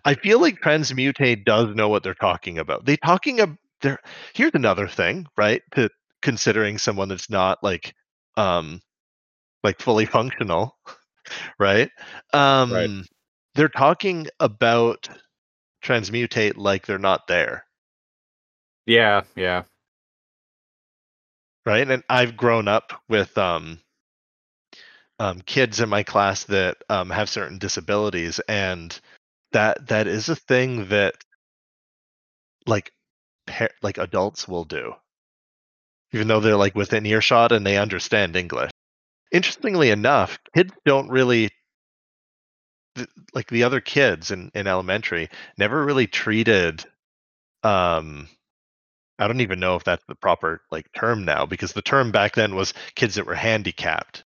I 0.06 0.16
feel 0.16 0.40
like 0.42 0.62
Transmutate 0.62 1.46
does 1.46 1.74
know 1.76 1.90
what 1.90 2.04
they're 2.04 2.14
talking 2.14 2.58
about. 2.60 2.86
They 2.86 2.98
talking 2.98 3.40
about 3.40 3.58
there 3.82 4.00
here's 4.34 4.54
another 4.54 4.88
thing, 4.88 5.28
right? 5.38 5.62
To 5.76 5.90
considering 6.22 6.78
someone 6.78 7.08
that's 7.10 7.30
not 7.30 7.60
like 7.64 7.94
um 8.38 8.82
like 9.64 9.82
fully 9.82 10.06
functional, 10.18 10.78
right? 11.60 11.90
Um 12.34 13.06
they're 13.56 13.70
talking 13.70 14.28
about 14.40 15.10
transmutate 15.84 16.54
like 16.58 16.86
they're 16.86 17.00
not 17.00 17.28
there, 17.28 17.66
Yeah, 18.86 19.24
yeah. 19.36 19.64
right? 21.66 21.90
And 21.90 22.04
I've 22.10 22.36
grown 22.38 22.68
up 22.68 23.02
with 23.08 23.38
um 23.38 23.80
um, 25.20 25.42
kids 25.42 25.80
in 25.82 25.90
my 25.90 26.04
class 26.04 26.46
that 26.46 26.78
um, 26.90 27.10
have 27.10 27.30
certain 27.30 27.58
disabilities, 27.60 28.40
and 28.48 28.98
that 29.52 29.88
that 29.88 30.08
is 30.08 30.30
a 30.30 30.36
thing 30.36 30.88
that 30.90 31.16
like 32.66 32.92
par- 33.48 33.72
like 33.82 33.98
adults 33.98 34.48
will 34.48 34.66
do, 34.66 34.94
even 36.14 36.28
though 36.28 36.40
they're 36.40 36.56
like 36.56 36.76
within 36.76 37.06
earshot 37.06 37.52
and 37.52 37.66
they 37.66 37.78
understand 37.78 38.36
English. 38.36 38.72
Interestingly 39.32 39.90
enough, 39.92 40.40
kids 40.56 40.74
don't 40.86 41.10
really 41.10 41.50
like 43.34 43.48
the 43.48 43.64
other 43.64 43.80
kids 43.80 44.32
in, 44.32 44.52
in 44.54 44.68
elementary 44.68 45.30
never 45.58 45.86
really 45.86 46.08
treated 46.08 46.84
um 47.64 48.28
I 49.20 49.28
don't 49.28 49.42
even 49.42 49.60
know 49.60 49.76
if 49.76 49.84
that's 49.84 50.04
the 50.08 50.16
proper 50.16 50.62
like 50.72 50.92
term 50.94 51.26
now 51.26 51.46
because 51.46 51.74
the 51.74 51.82
term 51.82 52.12
back 52.12 52.36
then 52.36 52.56
was 52.56 52.74
kids 52.96 53.16
that 53.16 53.26
were 53.26 53.36
handicapped 53.36 54.24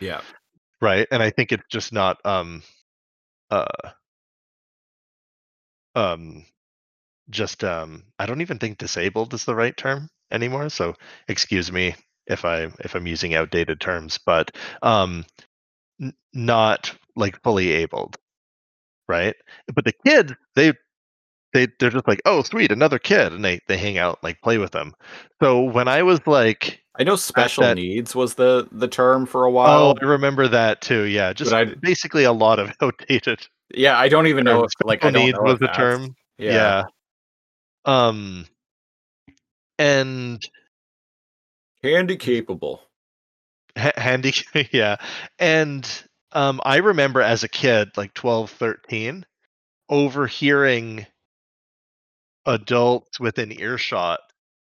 Yeah. 0.00 0.22
right 0.80 1.06
and 1.10 1.22
i 1.22 1.30
think 1.30 1.52
it's 1.52 1.64
just 1.70 1.92
not 1.92 2.18
um 2.24 2.62
uh 3.50 3.66
um 5.94 6.44
just 7.30 7.64
um 7.64 8.04
i 8.18 8.26
don't 8.26 8.40
even 8.40 8.58
think 8.58 8.78
disabled 8.78 9.34
is 9.34 9.44
the 9.44 9.54
right 9.54 9.76
term 9.76 10.08
anymore 10.30 10.68
so 10.68 10.94
excuse 11.28 11.70
me 11.72 11.94
if 12.26 12.44
i 12.44 12.64
if 12.80 12.94
i'm 12.94 13.06
using 13.06 13.34
outdated 13.34 13.80
terms 13.80 14.18
but 14.24 14.50
um 14.82 15.24
n- 16.00 16.12
not 16.32 16.94
like 17.16 17.40
fully 17.42 17.70
abled 17.72 18.16
right 19.08 19.34
but 19.74 19.84
the 19.84 19.92
kids 20.06 20.32
they 20.56 20.72
they 21.52 21.66
they're 21.78 21.90
just 21.90 22.08
like 22.08 22.22
oh 22.24 22.42
sweet 22.42 22.72
another 22.72 22.98
kid 22.98 23.32
and 23.32 23.44
they 23.44 23.60
they 23.68 23.76
hang 23.76 23.98
out 23.98 24.18
like 24.22 24.40
play 24.42 24.58
with 24.58 24.72
them 24.72 24.92
so 25.42 25.60
when 25.62 25.88
i 25.88 26.02
was 26.02 26.20
like 26.26 26.80
I 26.96 27.02
know 27.02 27.16
special 27.16 27.64
that- 27.64 27.74
needs 27.74 28.14
was 28.14 28.34
the 28.34 28.68
the 28.72 28.88
term 28.88 29.26
for 29.26 29.44
a 29.44 29.50
while. 29.50 29.90
oh 29.90 29.94
i 30.00 30.04
remember 30.04 30.48
that 30.48 30.80
too 30.80 31.02
yeah 31.02 31.32
just 31.32 31.52
basically 31.80 32.24
a 32.24 32.32
lot 32.32 32.58
of 32.58 32.70
outdated 32.80 33.46
yeah, 33.74 33.98
I 33.98 34.08
don't 34.08 34.26
even 34.28 34.44
know 34.44 34.62
if 34.62 34.70
like 34.84 34.98
I 35.04 35.08
Special 35.08 35.12
don't 35.14 35.26
needs 35.26 35.38
was 35.40 35.58
the 35.58 35.66
term 35.68 36.14
Yeah. 36.38 36.52
yeah. 36.52 36.84
Um 37.86 38.46
and 39.78 40.40
Handy 41.84 42.16
capable. 42.16 42.80
ha- 43.76 43.92
handy 43.96 44.32
yeah. 44.72 44.96
And 45.38 45.86
um 46.32 46.60
I 46.64 46.78
remember 46.78 47.20
as 47.20 47.44
a 47.44 47.48
kid 47.48 47.90
like 47.98 48.14
12 48.14 48.50
13 48.50 49.26
overhearing 49.90 51.06
adults 52.46 53.20
within 53.20 53.52
earshot 53.60 54.20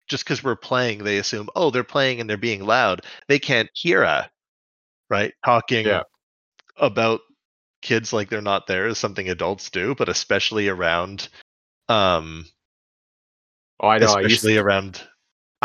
just 0.09 0.27
cuz 0.27 0.43
we're 0.43 0.57
playing 0.57 1.05
they 1.05 1.19
assume 1.19 1.49
oh 1.55 1.71
they're 1.71 1.85
playing 1.85 2.21
and 2.21 2.29
they're 2.29 2.37
being 2.37 2.65
loud 2.65 3.03
they 3.29 3.39
can't 3.39 3.71
hear 3.75 4.05
us 4.05 4.29
right 5.09 5.35
talking 5.45 5.87
Yeah. 5.87 6.03
about 6.77 7.21
kids 7.81 8.13
like 8.13 8.29
they're 8.29 8.41
not 8.43 8.67
there 8.67 8.89
is 8.89 8.99
something 8.99 9.29
adults 9.29 9.71
do 9.71 9.95
but 9.95 10.09
especially 10.09 10.69
around 10.69 11.29
um 11.89 12.45
Oh, 13.81 13.89
I 13.89 13.99
know. 13.99 14.07
I 14.15 14.21
especially 14.23 14.55
to, 14.55 14.61
around 14.61 15.03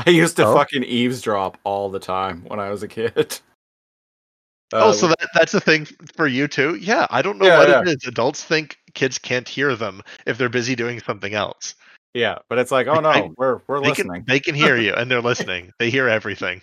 I 0.07 0.09
used 0.11 0.35
to 0.37 0.45
Oh? 0.45 0.53
fucking 0.55 0.83
eavesdrop 0.83 1.57
all 1.63 1.89
the 1.89 1.99
time 1.99 2.43
when 2.47 2.59
I 2.59 2.69
was 2.69 2.83
a 2.83 2.87
kid. 2.87 3.39
oh 4.73 4.91
so 4.91 5.07
that, 5.07 5.27
that's 5.33 5.55
a 5.55 5.59
thing 5.59 5.83
for 6.15 6.27
you 6.27 6.47
too 6.47 6.75
yeah 6.75 7.07
i 7.09 7.23
don't 7.23 7.39
know 7.39 7.47
Yeah, 7.47 7.57
what 7.57 7.69
yeah. 7.69 7.81
it 7.81 7.87
is 7.87 8.05
adults 8.05 8.43
think 8.43 8.77
kids 8.93 9.17
can't 9.17 9.49
hear 9.49 9.75
them 9.75 10.03
if 10.27 10.37
they're 10.37 10.47
busy 10.47 10.75
doing 10.75 10.99
something 10.99 11.33
else 11.33 11.73
yeah, 12.13 12.37
but 12.49 12.59
it's 12.59 12.71
like, 12.71 12.85
oh 12.85 12.99
no, 12.99 13.09
I- 13.09 13.29
we're 13.35 13.61
we're 13.67 13.81
they 13.81 13.89
listening. 13.89 14.13
can 14.13 14.25
they 14.27 14.39
can 14.39 14.53
hear 14.53 14.77
you 14.85 14.93
and 14.93 15.09
they're 15.09 15.21
listening 15.23 15.71
they 15.79 15.89
hear 15.89 16.07
everything 16.07 16.61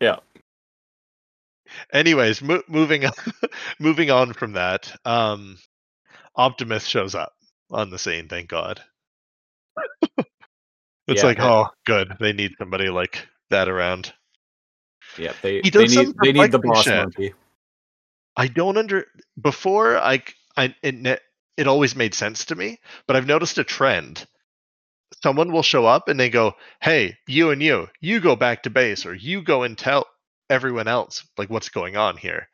Yeah. 0.00 0.16
anyways 1.92 2.42
mo- 2.42 2.62
moving 2.68 3.04
on 3.06 3.12
moving 3.78 4.10
on 4.10 4.32
from 4.32 4.54
that 4.54 4.92
um 5.04 5.56
optimus 6.34 6.86
shows 6.86 7.14
up 7.14 7.34
on 7.70 7.90
the 7.90 7.98
scene 8.00 8.26
thank 8.28 8.48
god 8.48 8.82
it's 11.08 11.20
Yeah, 11.20 11.26
like 11.28 11.38
yeah. 11.38 11.50
oh 11.50 11.66
good 11.86 12.16
they 12.20 12.32
need 12.32 12.52
somebody 12.58 12.88
like 12.88 13.26
that 13.50 13.68
around 13.68 14.12
Yeah, 15.18 15.32
they 15.42 15.60
He 15.60 15.70
they 15.70 15.86
need 15.86 16.14
they 16.22 16.32
need 16.32 16.52
the 16.52 16.58
boss 16.58 16.84
shit. 16.84 17.04
monkey. 17.04 17.34
I 18.36 18.48
don't 18.48 18.76
under 18.76 19.06
before 19.40 19.96
i 19.98 20.22
it 20.56 21.22
it 21.56 21.68
always 21.68 21.94
made 21.94 22.14
sense 22.14 22.46
to 22.46 22.54
me, 22.56 22.78
but 23.06 23.16
I've 23.16 23.26
noticed 23.26 23.58
a 23.58 23.64
trend. 23.64 24.26
Someone 25.22 25.52
will 25.52 25.62
show 25.62 25.86
up 25.86 26.08
and 26.08 26.18
they 26.18 26.30
go, 26.30 26.54
"Hey, 26.80 27.16
you 27.28 27.50
and 27.50 27.62
you, 27.62 27.88
you 28.00 28.20
go 28.20 28.34
back 28.36 28.64
to 28.64 28.70
base, 28.70 29.06
or 29.06 29.14
you 29.14 29.42
go 29.42 29.62
and 29.62 29.78
tell 29.78 30.06
everyone 30.50 30.88
else 30.88 31.24
like 31.38 31.50
what's 31.50 31.68
going 31.68 31.96
on 31.96 32.16
here." 32.16 32.48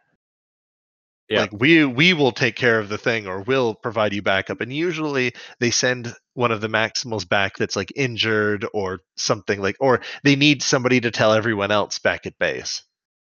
Yeah. 1.31 1.43
Like 1.43 1.53
we 1.53 1.85
we 1.85 2.13
will 2.13 2.33
take 2.33 2.57
care 2.57 2.81
of 2.81 2.89
the 2.89 2.99
thing 2.99 3.29
or 3.29 3.43
we'll 3.43 3.75
provide 3.75 4.13
you 4.13 4.21
backup. 4.21 4.61
And 4.61 4.73
usually 4.73 5.33
they 5.61 5.71
send 5.71 6.13
one 6.35 6.51
of 6.51 6.61
the 6.61 6.69
Maximals 6.69 7.27
back 7.27 7.57
that's 7.57 7.77
like 7.77 7.93
injured 7.95 8.67
or 8.75 9.01
something 9.17 9.63
like 9.63 9.77
or 9.79 10.01
they 10.25 10.35
need 10.35 10.61
somebody 10.61 11.01
to 11.01 11.13
tell 11.13 11.33
everyone 11.33 11.71
else 11.71 12.01
back 12.01 12.27
at 12.27 12.37
base. 12.41 12.83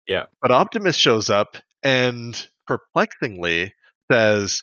Yeah. 0.09 0.25
But 0.41 0.51
Optimus 0.51 0.97
shows 0.97 1.29
up 1.29 1.59
and 1.83 2.49
perplexingly 2.67 3.75
says, 4.11 4.63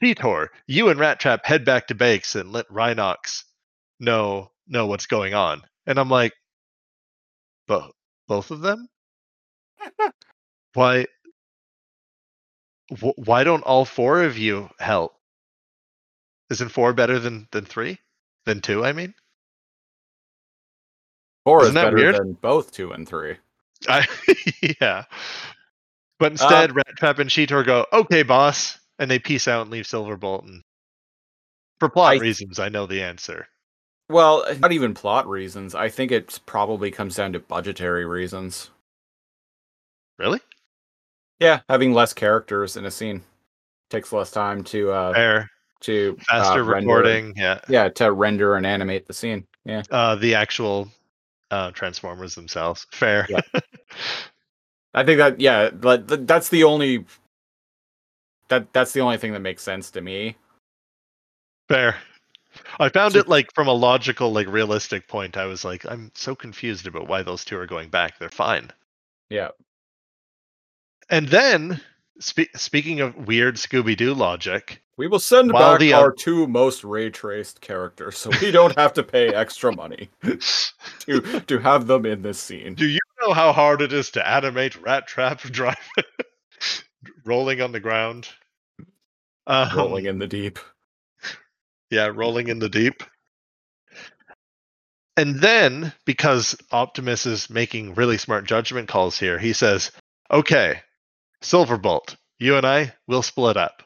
Cheetor, 0.00 0.48
you 0.68 0.88
and 0.88 1.00
Rattrap 1.00 1.44
head 1.44 1.64
back 1.64 1.88
to 1.88 1.96
base 1.96 2.36
and 2.36 2.52
let 2.52 2.68
Rhinox 2.68 3.42
know 3.98 4.52
know 4.68 4.86
what's 4.86 5.06
going 5.06 5.34
on. 5.34 5.62
And 5.86 5.98
I'm 5.98 6.10
like, 6.10 6.34
both 7.66 7.90
both 8.28 8.52
of 8.52 8.60
them? 8.60 8.88
why 10.74 11.06
wh- 12.90 13.16
why 13.18 13.44
don't 13.44 13.62
all 13.62 13.84
four 13.84 14.22
of 14.22 14.36
you 14.38 14.70
help? 14.78 15.14
Isn't 16.50 16.68
four 16.68 16.92
better 16.92 17.18
than 17.18 17.48
than 17.52 17.64
three? 17.64 17.98
Than 18.44 18.60
two, 18.60 18.84
I 18.84 18.92
mean? 18.92 19.14
Four 21.44 21.62
Isn't 21.62 21.76
is 21.76 21.82
better 21.82 21.96
weird? 21.96 22.16
than 22.16 22.32
both 22.34 22.72
two 22.72 22.92
and 22.92 23.08
three. 23.08 23.36
I 23.88 24.06
yeah. 24.80 25.04
But 26.18 26.26
Uh, 26.26 26.32
instead, 26.32 26.74
Rat 26.76 26.86
Trap 26.96 27.18
and 27.18 27.30
Cheetor 27.30 27.64
go, 27.64 27.86
"Okay, 27.92 28.22
boss," 28.22 28.78
and 28.98 29.10
they 29.10 29.18
peace 29.18 29.46
out 29.48 29.62
and 29.62 29.70
leave 29.70 29.84
Silverbolt. 29.84 30.44
And 30.44 30.62
for 31.78 31.88
plot 31.88 32.14
I- 32.14 32.18
reasons, 32.18 32.58
I 32.58 32.68
know 32.68 32.86
the 32.86 33.02
answer. 33.02 33.48
Well, 34.08 34.44
not 34.60 34.70
even 34.70 34.94
plot 34.94 35.28
reasons. 35.28 35.74
I 35.74 35.88
think 35.88 36.12
it 36.12 36.38
probably 36.46 36.92
comes 36.92 37.16
down 37.16 37.32
to 37.32 37.40
budgetary 37.40 38.06
reasons. 38.06 38.70
Really? 40.16 40.38
Yeah, 41.40 41.60
having 41.68 41.92
less 41.92 42.12
characters 42.12 42.76
in 42.76 42.84
a 42.86 42.90
scene 42.90 43.22
takes 43.90 44.12
less 44.12 44.30
time 44.30 44.64
to 44.64 44.90
uh 44.90 45.12
Fair, 45.12 45.50
to 45.80 46.16
faster 46.28 46.60
uh, 46.62 46.64
render- 46.64 46.86
recording. 46.88 47.34
Yeah, 47.36 47.60
Yeah, 47.68 47.88
to 47.90 48.12
render 48.12 48.56
and 48.56 48.66
animate 48.66 49.06
the 49.06 49.12
scene. 49.12 49.46
Yeah. 49.64 49.82
uh, 49.90 50.14
the 50.16 50.34
actual 50.34 50.88
uh, 51.50 51.70
Transformers 51.72 52.34
themselves. 52.34 52.86
Fair. 52.92 53.26
Yeah. 53.28 53.40
I 54.94 55.04
think 55.04 55.18
that 55.18 55.40
yeah, 55.40 55.70
but 55.70 56.26
that's 56.26 56.48
the 56.48 56.64
only 56.64 57.04
that 58.48 58.72
that's 58.72 58.92
the 58.92 59.00
only 59.00 59.18
thing 59.18 59.32
that 59.32 59.40
makes 59.40 59.62
sense 59.62 59.90
to 59.92 60.00
me. 60.00 60.36
Fair. 61.68 61.96
I 62.80 62.88
found 62.88 63.16
it 63.16 63.28
like 63.28 63.52
from 63.54 63.68
a 63.68 63.72
logical, 63.72 64.32
like 64.32 64.46
realistic 64.48 65.06
point. 65.08 65.36
I 65.36 65.44
was 65.44 65.64
like, 65.64 65.84
I'm 65.84 66.10
so 66.14 66.34
confused 66.34 66.86
about 66.86 67.06
why 67.08 67.22
those 67.22 67.44
two 67.44 67.58
are 67.58 67.66
going 67.66 67.90
back. 67.90 68.18
They're 68.18 68.30
fine. 68.30 68.70
Yeah. 69.28 69.48
And 71.08 71.28
then, 71.28 71.80
spe- 72.20 72.54
speaking 72.56 73.00
of 73.00 73.28
weird 73.28 73.56
Scooby 73.56 73.96
Doo 73.96 74.14
logic, 74.14 74.82
We 74.96 75.06
will 75.06 75.20
send 75.20 75.52
While 75.52 75.72
back 75.72 75.80
the, 75.80 75.92
our 75.92 76.10
uh, 76.10 76.16
two 76.16 76.46
most 76.46 76.82
ray 76.84 77.10
traced 77.10 77.60
characters 77.60 78.18
so 78.18 78.30
we 78.40 78.50
don't 78.50 78.76
have 78.76 78.92
to 78.94 79.02
pay 79.02 79.28
extra 79.28 79.72
money 79.74 80.08
to 81.00 81.40
to 81.46 81.58
have 81.58 81.86
them 81.86 82.06
in 82.06 82.22
this 82.22 82.38
scene. 82.40 82.74
do 82.74 82.86
you 82.86 82.98
know 83.22 83.32
how 83.32 83.52
hard 83.52 83.82
it 83.82 83.92
is 83.92 84.10
to 84.12 84.26
animate 84.28 84.72
Rattrap 84.82 85.40
drive 85.52 85.76
rolling 87.24 87.60
on 87.60 87.72
the 87.72 87.80
ground? 87.80 88.28
Um, 89.46 89.76
Rolling 89.76 90.06
in 90.06 90.18
the 90.18 90.26
deep. 90.26 90.58
Yeah, 91.90 92.10
rolling 92.12 92.48
in 92.48 92.58
the 92.58 92.68
deep. 92.68 93.04
And 95.16 95.36
then, 95.36 95.92
because 96.04 96.56
Optimus 96.72 97.26
is 97.26 97.48
making 97.48 97.94
really 97.94 98.18
smart 98.18 98.44
judgment 98.44 98.88
calls 98.88 99.18
here, 99.18 99.38
he 99.38 99.52
says, 99.52 99.92
Okay, 100.32 100.80
Silverbolt, 101.42 102.16
you 102.38 102.56
and 102.56 102.66
I 102.66 102.94
will 103.06 103.22
split 103.22 103.56
up. 103.56 103.82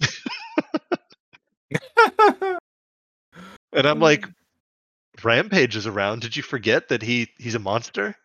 And 3.72 3.86
I'm 3.86 4.00
like, 4.00 4.24
hmm. 4.26 4.30
Rampage 5.22 5.76
is 5.76 5.86
around. 5.86 6.20
Did 6.22 6.36
you 6.36 6.42
forget 6.42 6.88
that 6.88 7.02
he 7.02 7.28
he's 7.38 7.54
a 7.54 7.58
monster? 7.60 8.16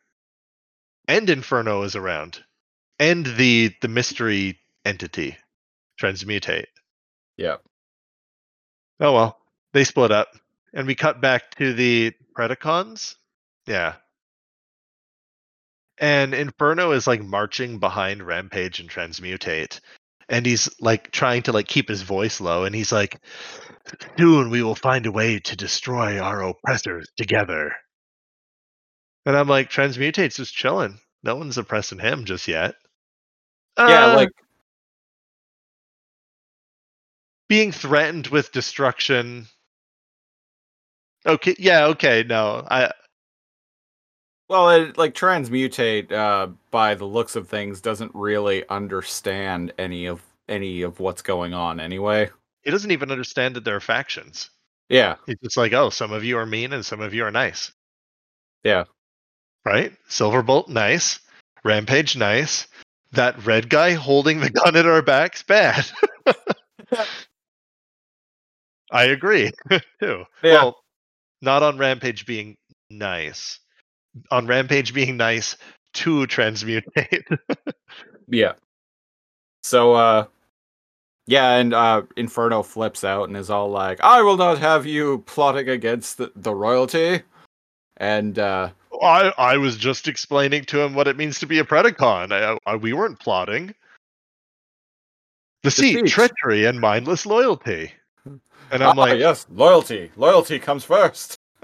And 1.07 1.29
Inferno 1.29 1.84
is 1.84 1.95
around. 1.95 2.43
And 2.99 3.25
the 3.25 3.73
the 3.81 3.88
mystery 3.88 4.59
entity, 4.85 5.38
Transmutate. 6.01 6.65
yeah. 7.38 7.57
Oh 8.99 9.13
well, 9.13 9.38
they 9.73 9.84
split 9.84 10.11
up, 10.11 10.29
and 10.73 10.88
we 10.88 10.95
cut 10.95 11.21
back 11.21 11.51
to 11.57 11.73
the 11.73 12.13
Predacons. 12.35 13.15
Yeah, 13.67 13.95
and 15.99 16.33
Inferno 16.33 16.91
is 16.91 17.07
like 17.07 17.23
marching 17.23 17.79
behind 17.79 18.23
Rampage 18.25 18.79
and 18.79 18.89
Transmutate, 18.89 19.79
and 20.29 20.45
he's 20.45 20.69
like 20.79 21.11
trying 21.11 21.43
to 21.43 21.51
like 21.51 21.67
keep 21.67 21.89
his 21.89 22.01
voice 22.03 22.39
low, 22.41 22.65
and 22.65 22.75
he's 22.75 22.91
like, 22.91 23.19
"Soon 24.17 24.49
we 24.49 24.63
will 24.63 24.75
find 24.75 25.05
a 25.05 25.11
way 25.11 25.39
to 25.39 25.55
destroy 25.55 26.19
our 26.19 26.41
oppressors 26.43 27.07
together." 27.17 27.73
And 29.25 29.35
I'm 29.35 29.47
like, 29.47 29.69
Transmutate's 29.69 30.37
just 30.37 30.53
chilling. 30.55 30.99
No 31.23 31.35
one's 31.35 31.57
oppressing 31.57 31.99
him 31.99 32.25
just 32.25 32.47
yet. 32.47 32.75
Yeah, 33.77 34.05
Uh, 34.07 34.15
like 34.15 34.29
being 37.49 37.71
threatened 37.71 38.27
with 38.27 38.51
destruction. 38.51 39.47
Okay, 41.25 41.55
yeah, 41.59 41.87
okay, 41.87 42.23
no, 42.27 42.65
I 42.69 42.91
well, 44.49 44.69
it, 44.69 44.97
like 44.97 45.13
transmutate 45.13 46.11
uh 46.11 46.47
by 46.71 46.95
the 46.95 47.05
looks 47.05 47.35
of 47.35 47.47
things 47.47 47.81
doesn't 47.81 48.11
really 48.13 48.67
understand 48.69 49.73
any 49.77 50.05
of 50.05 50.21
any 50.47 50.81
of 50.81 50.99
what's 50.99 51.21
going 51.21 51.53
on 51.53 51.79
anyway. 51.79 52.29
he 52.63 52.71
doesn't 52.71 52.91
even 52.91 53.11
understand 53.11 53.55
that 53.55 53.63
there 53.65 53.75
are 53.75 53.81
factions. 53.81 54.49
Yeah. 54.89 55.15
He's 55.25 55.37
just 55.43 55.57
like, 55.57 55.73
oh, 55.73 55.89
some 55.89 56.13
of 56.13 56.23
you 56.23 56.37
are 56.37 56.45
mean 56.45 56.71
and 56.73 56.85
some 56.85 57.01
of 57.01 57.13
you 57.13 57.25
are 57.25 57.31
nice. 57.31 57.71
Yeah. 58.63 58.85
Right? 59.65 59.93
Silverbolt, 60.09 60.69
nice. 60.69 61.19
Rampage, 61.65 62.15
nice. 62.15 62.67
That 63.11 63.45
red 63.45 63.69
guy 63.69 63.91
holding 63.93 64.39
the 64.39 64.49
gun 64.63 64.75
at 64.77 64.85
our 64.85 65.01
backs, 65.01 65.43
bad. 65.43 65.85
I 68.91 69.05
agree 69.05 69.51
too. 69.99 70.23
Yeah. 70.43 70.53
Well, 70.53 70.83
not 71.41 71.63
on 71.63 71.77
Rampage 71.77 72.25
being 72.25 72.55
nice. 72.89 73.59
On 74.31 74.48
Rampage 74.48 74.94
being 74.94 75.18
nice 75.18 75.56
to 75.95 76.27
transmutate. 76.27 77.38
Yeah. 78.27 78.53
So 79.64 79.94
uh 79.94 80.26
yeah, 81.27 81.56
and 81.56 81.73
uh 81.73 82.03
Inferno 82.15 82.64
flips 82.64 83.03
out 83.03 83.27
and 83.27 83.38
is 83.38 83.49
all 83.49 83.69
like, 83.69 83.99
"I 84.02 84.22
will 84.22 84.38
not 84.38 84.60
have 84.60 84.85
you 84.85 85.19
plotting 85.26 85.69
against 85.69 86.18
the, 86.18 86.31
the 86.35 86.53
royalty." 86.53 87.22
And 87.98 88.38
uh 88.38 88.72
I 89.02 89.34
I 89.38 89.57
was 89.57 89.77
just 89.77 90.07
explaining 90.07 90.65
to 90.65 90.81
him 90.81 90.94
what 90.94 91.07
it 91.07 91.18
means 91.18 91.39
to 91.39 91.48
be 91.48 91.60
a 91.60 91.64
Predacon. 91.64 92.31
I, 92.31 92.57
I, 92.69 92.76
we 92.76 92.94
weren't 92.94 93.19
plotting. 93.19 93.73
Deceit, 95.64 95.94
Deceit. 95.94 96.07
treachery, 96.07 96.65
and 96.65 96.80
mindless 96.80 97.26
loyalty. 97.26 97.91
And 98.69 98.84
I'm 98.84 98.99
ah, 98.99 99.02
like, 99.02 99.19
yes, 99.19 99.45
loyalty. 99.49 100.11
Loyalty 100.18 100.60
comes 100.60 100.84
first. 100.84 101.39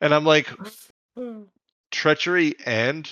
and 0.00 0.14
I'm 0.14 0.24
like, 0.24 0.48
Hmm. 1.16 1.42
treachery 1.90 2.54
and 2.66 3.10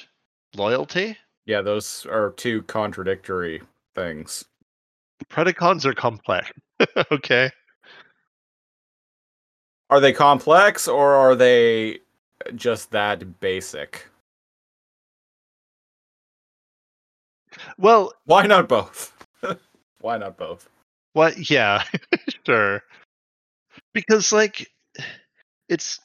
loyalty. 0.56 1.16
Yeah, 1.46 1.60
those 1.62 2.04
are 2.06 2.30
two 2.32 2.62
contradictory 2.62 3.62
things. 3.94 4.44
Predacons 5.30 5.84
are 5.84 5.94
complex. 5.94 6.50
okay. 7.12 7.50
Are 9.90 10.00
they 10.00 10.12
complex 10.12 10.88
or 10.88 11.12
are 11.14 11.34
they 11.34 12.00
just 12.56 12.90
that 12.92 13.40
basic? 13.40 14.06
Well, 17.78 18.12
Why 18.24 18.46
not 18.46 18.68
both? 18.68 19.12
Why 20.00 20.16
not 20.18 20.36
both? 20.36 20.68
what? 21.12 21.50
Yeah, 21.50 21.84
sure. 22.46 22.82
Because 23.92 24.32
like, 24.32 24.70
it's 25.68 26.00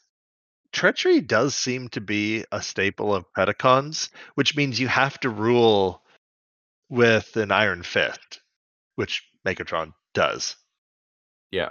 treachery 0.78 1.20
does 1.20 1.56
seem 1.56 1.90
to 1.90 2.00
be 2.00 2.46
a 2.52 2.62
staple 2.62 3.14
of 3.14 3.26
Predacons, 3.34 4.10
which 4.36 4.56
means 4.56 4.80
you 4.80 4.88
have 4.88 5.20
to 5.22 5.30
rule 5.30 6.04
with 6.88 7.36
an 7.36 7.52
iron 7.52 7.82
fist, 7.82 8.42
which 8.96 9.24
Megatron 9.46 9.94
does. 10.14 10.56
Yeah. 11.52 11.70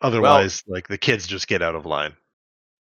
Otherwise, 0.00 0.64
like 0.66 0.88
the 0.88 0.96
kids 0.96 1.26
just 1.26 1.46
get 1.46 1.60
out 1.60 1.74
of 1.74 1.84
line. 1.84 2.16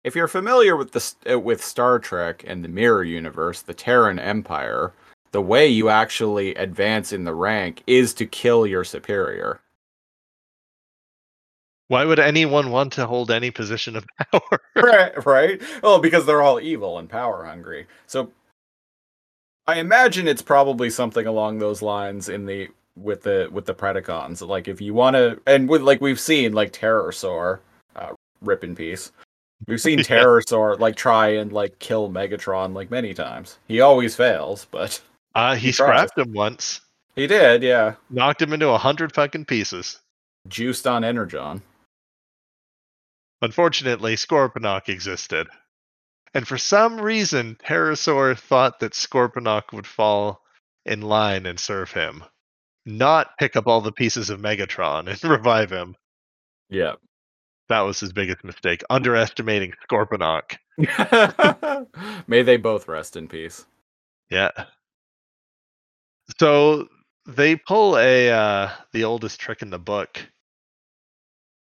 If 0.06 0.15
you're 0.15 0.30
familiar 0.30 0.78
with 0.78 0.94
the 0.94 1.34
uh, 1.34 1.40
with 1.40 1.64
Star 1.64 1.99
Trek 1.99 2.44
and 2.48 2.64
the 2.64 2.69
Mirror 2.69 3.03
Universe, 3.03 3.61
the 3.61 3.73
Terran 3.73 4.19
Empire, 4.19 4.94
the 5.32 5.41
way 5.41 5.68
you 5.68 5.90
actually 5.90 6.56
advance 6.56 7.11
in 7.11 7.26
the 7.26 7.36
rank 7.36 7.84
is 7.86 8.14
to 8.15 8.26
kill 8.26 8.65
your 8.65 8.86
superior. 8.86 9.60
Why 11.92 12.06
would 12.06 12.20
anyone 12.20 12.72
want 12.72 12.94
to 12.94 13.06
hold 13.06 13.30
any 13.32 13.52
position 13.52 13.98
of 13.98 14.06
power? 14.32 14.62
right, 14.78 15.26
right? 15.26 15.62
Well, 15.84 16.00
because 16.00 16.26
they're 16.26 16.42
all 16.42 16.58
evil 16.62 16.98
and 16.98 17.10
power 17.10 17.44
hungry. 17.44 17.86
So 18.08 18.32
I 19.68 19.80
imagine 19.80 20.26
it's 20.26 20.42
probably 20.42 20.90
something 20.90 21.28
along 21.28 21.60
those 21.60 21.82
lines 21.82 22.30
in 22.30 22.46
the 22.46 22.70
with 22.96 23.24
the 23.24 23.50
with 23.52 23.66
the 23.66 23.74
Predacons. 23.74 24.46
Like 24.48 24.70
if 24.70 24.80
you 24.80 24.94
want 24.94 25.16
to, 25.18 25.42
and 25.46 25.68
with 25.68 25.82
like 25.82 26.00
we've 26.00 26.18
seen 26.20 26.54
like 26.54 26.72
Terrorsaur, 26.72 27.60
uh, 27.98 28.14
rip 28.40 28.64
in 28.64 28.74
peace. 28.74 29.12
We've 29.68 29.82
seen 29.82 30.00
Yeah. 30.00 30.06
Terrorsaur 30.06 30.80
like 30.80 30.96
try 30.96 31.28
and 31.28 31.52
like 31.52 31.78
kill 31.80 32.10
Megatron 32.10 32.74
like 32.74 32.90
many 32.90 33.14
times. 33.14 33.60
He 33.68 33.82
always 33.82 34.16
fails, 34.16 34.66
but 34.72 35.02
Uh, 35.36 35.56
he 35.56 35.68
He 35.68 35.72
scrapped 35.74 36.18
him 36.18 36.32
once, 36.32 36.80
he 37.18 37.28
did. 37.28 37.64
Yeah, 37.64 37.96
knocked 38.10 38.42
him 38.42 38.54
into 38.54 38.70
a 38.70 38.78
hundred 38.78 39.14
fucking 39.14 39.44
pieces. 39.44 40.00
juiced 40.48 40.88
on 40.88 41.04
Energon. 41.04 41.62
Unfortunately, 43.42 44.16
Scorponok 44.16 44.90
existed. 44.90 45.48
And 46.34 46.48
for 46.48 46.58
some 46.58 47.00
reason, 47.00 47.56
Terrorsaur 47.56 48.38
thought 48.38 48.80
that 48.80 48.94
Scorponok 48.94 49.74
would 49.74 49.88
fall 49.88 50.42
in 50.86 51.02
line 51.02 51.46
and 51.46 51.60
serve 51.60 51.92
him, 51.92 52.24
not 52.86 53.38
pick 53.38 53.56
up 53.56 53.68
all 53.68 53.82
the 53.82 53.92
pieces 53.92 54.30
of 54.30 54.40
Megatron 54.40 55.10
and 55.10 55.24
revive 55.30 55.72
him. 55.72 55.96
Yeah. 56.70 56.94
That 57.70 57.82
was 57.82 58.00
his 58.00 58.14
biggest 58.14 58.44
mistake, 58.44 58.84
underestimating 58.90 59.74
Scorponok. 59.90 60.58
May 62.28 62.42
they 62.42 62.58
both 62.58 62.88
rest 62.88 63.16
in 63.16 63.28
peace. 63.28 63.66
Yeah. 64.30 64.52
So 66.40 66.88
they 67.28 67.56
pull 67.56 67.98
a 67.98 68.30
uh, 68.30 68.70
the 68.94 69.04
oldest 69.04 69.40
trick 69.40 69.62
in 69.62 69.70
the 69.70 69.80
book, 69.80 70.20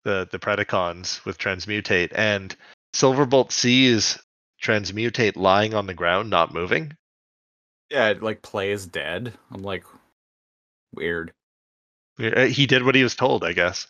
the 0.04 0.28
the 0.30 0.38
Predacons 0.38 1.24
with 1.24 1.38
transmutate, 1.38 2.12
and 2.14 2.54
Silverbolt 2.94 3.52
sees 3.52 4.18
transmutate 4.62 5.36
lying 5.36 5.74
on 5.74 5.86
the 5.86 5.94
ground, 5.94 6.30
not 6.30 6.52
moving. 6.54 6.92
Yeah, 7.90 8.08
it 8.08 8.22
like 8.22 8.42
plays 8.42 8.86
dead. 8.86 9.32
I'm 9.50 9.62
like, 9.62 9.84
weird. 10.94 11.32
Uh, 12.18 12.46
He 12.46 12.66
did 12.66 12.84
what 12.84 12.94
he 12.94 13.02
was 13.02 13.16
told, 13.16 13.44
I 13.44 13.52
guess. 13.52 13.86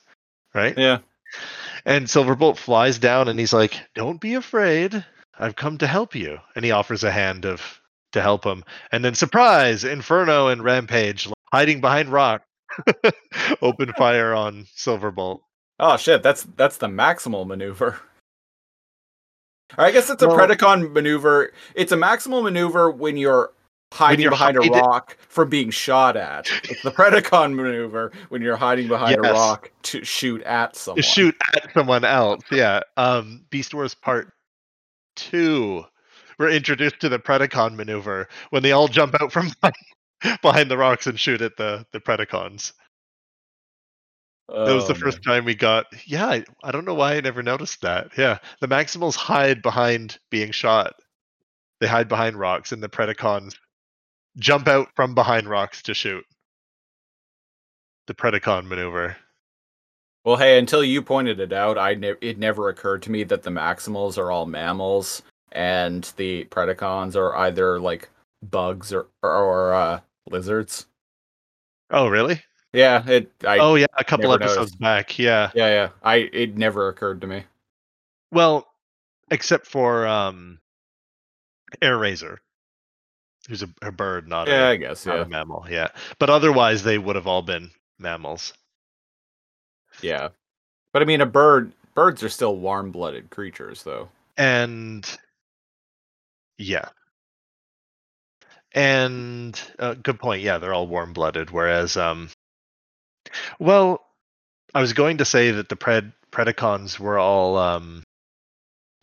Right? 0.54 0.76
Yeah. 0.76 0.98
And 1.84 2.06
Silverbolt 2.06 2.56
flies 2.56 2.98
down 2.98 3.28
and 3.28 3.38
he's 3.38 3.52
like, 3.52 3.74
"Don't 3.94 4.20
be 4.20 4.34
afraid. 4.34 5.04
I've 5.38 5.56
come 5.56 5.78
to 5.78 5.86
help 5.86 6.14
you." 6.14 6.38
And 6.54 6.64
he 6.64 6.70
offers 6.72 7.04
a 7.04 7.10
hand 7.10 7.44
of 7.44 7.80
to 8.12 8.20
help 8.20 8.44
him. 8.44 8.64
And 8.90 9.04
then 9.04 9.14
surprise, 9.14 9.84
Inferno 9.84 10.48
and 10.48 10.62
Rampage 10.64 11.28
hiding 11.52 11.80
behind 11.80 12.08
rock 12.08 12.42
open 13.62 13.92
fire 13.96 14.34
on 14.34 14.66
Silverbolt. 14.76 15.40
Oh 15.82 15.96
shit, 15.96 16.22
that's 16.22 16.42
that's 16.56 16.76
the 16.76 16.86
maximal 16.88 17.46
maneuver. 17.46 17.98
I 19.78 19.90
guess 19.90 20.10
it's 20.10 20.22
a 20.22 20.28
Well- 20.28 20.36
Predacon 20.38 20.92
maneuver. 20.92 21.52
It's 21.74 21.90
a 21.92 21.96
maximal 21.96 22.42
maneuver 22.42 22.90
when 22.90 23.16
you're 23.16 23.52
hiding 23.92 24.20
you're 24.22 24.30
behind 24.30 24.56
hiding- 24.56 24.74
a 24.74 24.78
rock 24.78 25.16
from 25.28 25.48
being 25.48 25.70
shot 25.70 26.16
at. 26.16 26.48
It's 26.64 26.82
the 26.82 26.90
Predacon 26.90 27.54
maneuver 27.56 28.12
when 28.28 28.42
you're 28.42 28.56
hiding 28.56 28.88
behind 28.88 29.16
a 29.18 29.22
rock 29.22 29.70
to 29.84 30.04
shoot 30.04 30.42
at 30.42 30.76
someone. 30.76 31.02
Shoot 31.02 31.34
at 31.54 31.72
someone 31.72 32.04
else. 32.04 32.42
Yeah. 32.52 32.80
Um 32.96 33.44
Beast 33.50 33.72
Wars 33.74 33.94
Part 33.94 34.32
2 35.16 35.84
we're 36.38 36.50
introduced 36.50 37.00
to 37.00 37.08
the 37.10 37.18
Predacon 37.18 37.74
maneuver 37.76 38.26
when 38.50 38.62
they 38.62 38.72
all 38.72 38.88
jump 38.88 39.14
out 39.20 39.30
from 39.30 39.50
behind, 39.60 40.38
behind 40.42 40.70
the 40.70 40.78
rocks 40.78 41.06
and 41.06 41.18
shoot 41.20 41.40
at 41.42 41.56
the 41.56 41.86
the 41.92 42.00
Predacons. 42.00 42.72
That 44.52 44.74
was 44.74 44.84
Oh, 44.84 44.88
the 44.88 44.94
man. 44.94 45.00
first 45.02 45.22
time 45.22 45.44
we 45.44 45.54
got. 45.54 45.86
Yeah, 46.06 46.26
I, 46.26 46.44
I 46.64 46.72
don't 46.72 46.84
know 46.84 46.94
why 46.94 47.14
I 47.14 47.20
never 47.20 47.42
noticed 47.42 47.82
that. 47.82 48.10
Yeah, 48.18 48.38
the 48.60 48.68
Maximals 48.68 49.14
hide 49.14 49.62
behind 49.62 50.18
being 50.30 50.50
shot. 50.50 50.94
They 51.80 51.86
hide 51.86 52.08
behind 52.08 52.36
rocks, 52.36 52.72
and 52.72 52.82
the 52.82 52.88
Predacons 52.88 53.54
jump 54.38 54.68
out 54.68 54.88
from 54.96 55.14
behind 55.14 55.48
rocks 55.48 55.82
to 55.82 55.94
shoot. 55.94 56.24
The 58.06 58.14
Predacon 58.14 58.66
maneuver. 58.66 59.16
Well, 60.24 60.36
hey, 60.36 60.58
until 60.58 60.84
you 60.84 61.00
pointed 61.00 61.40
it 61.40 61.52
out, 61.52 61.78
I 61.78 61.94
ne- 61.94 62.14
it 62.20 62.36
never 62.38 62.68
occurred 62.68 63.02
to 63.04 63.10
me 63.10 63.24
that 63.24 63.42
the 63.42 63.50
Maximals 63.50 64.18
are 64.18 64.30
all 64.30 64.46
mammals 64.46 65.22
and 65.52 66.04
the 66.16 66.44
Predacons 66.46 67.16
are 67.16 67.34
either 67.36 67.78
like 67.80 68.10
bugs 68.42 68.92
or 68.92 69.06
or, 69.22 69.30
or 69.34 69.74
uh, 69.74 70.00
lizards. 70.28 70.86
Oh, 71.90 72.08
really? 72.08 72.42
Yeah, 72.72 73.04
it. 73.08 73.30
I, 73.46 73.58
oh, 73.58 73.74
yeah, 73.74 73.86
a 73.98 74.04
couple 74.04 74.32
episodes 74.32 74.78
noticed. 74.78 74.80
back. 74.80 75.18
Yeah. 75.18 75.50
yeah, 75.54 75.68
yeah. 75.68 75.88
I 76.02 76.16
it 76.32 76.56
never 76.56 76.88
occurred 76.88 77.20
to 77.22 77.26
me. 77.26 77.44
Well, 78.30 78.66
except 79.30 79.66
for 79.66 80.06
um, 80.06 80.60
Airazor, 81.82 82.38
who's 83.48 83.62
a, 83.62 83.68
a 83.82 83.90
bird, 83.90 84.28
not 84.28 84.46
Yeah, 84.46 84.68
a 84.68 84.70
I 84.70 84.76
guess. 84.76 85.04
Yeah, 85.04 85.22
a 85.22 85.26
mammal. 85.26 85.66
Yeah, 85.68 85.88
but 86.20 86.30
otherwise 86.30 86.82
they 86.84 86.96
would 86.98 87.16
have 87.16 87.26
all 87.26 87.42
been 87.42 87.70
mammals. 87.98 88.52
yeah. 90.00 90.28
But 90.92 91.02
I 91.02 91.04
mean, 91.04 91.20
a 91.20 91.26
bird. 91.26 91.72
Birds 91.94 92.22
are 92.22 92.28
still 92.28 92.56
warm-blooded 92.56 93.30
creatures, 93.30 93.82
though. 93.82 94.08
and 94.36 95.18
yeah 96.56 96.88
and 98.72 99.60
uh, 99.78 99.94
good 99.94 100.18
point 100.18 100.42
yeah 100.42 100.58
they're 100.58 100.74
all 100.74 100.86
warm-blooded 100.86 101.50
whereas 101.50 101.96
um 101.96 102.28
well 103.58 104.04
i 104.74 104.80
was 104.80 104.92
going 104.92 105.18
to 105.18 105.24
say 105.24 105.50
that 105.50 105.68
the 105.68 105.76
pred 105.76 106.12
predacons 106.32 106.98
were 106.98 107.18
all 107.18 107.56
um 107.56 108.02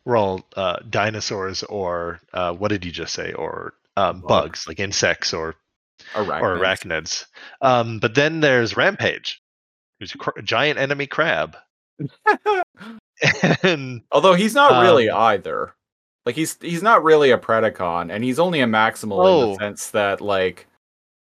were 0.05 0.15
all 0.17 0.45
uh 0.55 0.77
dinosaurs 0.89 1.63
or 1.63 2.19
uh 2.33 2.53
what 2.53 2.69
did 2.69 2.85
you 2.85 2.91
just 2.91 3.13
say 3.13 3.33
or 3.33 3.73
um, 3.97 4.21
Bug. 4.21 4.27
bugs 4.27 4.67
like 4.67 4.79
insects 4.79 5.33
or 5.33 5.55
Arachnids. 6.13 6.41
or 6.41 6.57
arachnids 6.57 7.25
um 7.61 7.99
but 7.99 8.13
then 8.15 8.39
there's 8.39 8.77
rampage 8.77 9.41
who's 9.99 10.13
a 10.13 10.17
cr- 10.17 10.39
giant 10.41 10.77
enemy 10.79 11.07
crab 11.07 11.57
and 13.63 14.01
Although 14.11 14.35
he's 14.35 14.53
not 14.53 14.81
really 14.83 15.09
Um, 15.09 15.19
either. 15.19 15.73
Like 16.25 16.35
he's 16.35 16.57
he's 16.61 16.83
not 16.83 17.03
really 17.03 17.31
a 17.31 17.37
Predacon, 17.37 18.11
and 18.13 18.23
he's 18.23 18.37
only 18.37 18.59
a 18.59 18.65
Maximal 18.67 19.13
in 19.21 19.25
Oh. 19.25 19.47
the 19.51 19.55
sense 19.55 19.89
that 19.91 20.21
like 20.21 20.67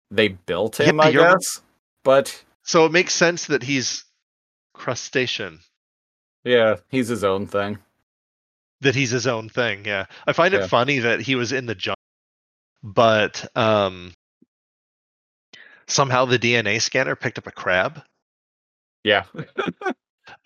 they 0.10 0.30
built 0.30 0.80
Yeah, 0.80 0.86
him, 0.88 1.02
I 1.02 1.10
you're 1.10 1.24
right. 1.24 1.34
guess. 1.34 1.62
But 2.04 2.44
so 2.66 2.86
it 2.86 2.92
makes 2.92 3.14
sense 3.14 3.46
that 3.48 3.64
he's 3.64 4.04
crustacean 4.74 5.60
yeah, 6.44 6.76
he's 6.90 7.08
his 7.08 7.24
own 7.24 7.48
thing. 7.48 7.80
that 8.82 8.94
he's 8.94 9.10
his 9.10 9.26
own 9.26 9.50
thing. 9.50 9.84
Yeah, 9.86 10.06
I 10.28 10.34
find 10.34 10.54
it 10.54 10.68
funny 10.68 11.00
that 11.00 11.20
he 11.22 11.34
was 11.34 11.52
in 11.52 11.66
the 11.66 11.74
jungle, 11.74 11.96
but 12.84 13.48
um, 13.58 14.14
somehow 15.88 16.26
the 16.26 16.38
DNA 16.38 16.80
scanner 16.80 17.16
picked 17.16 17.40
up 17.40 17.48
a 17.48 17.52
crab. 17.52 18.02
Yeah. 19.04 19.24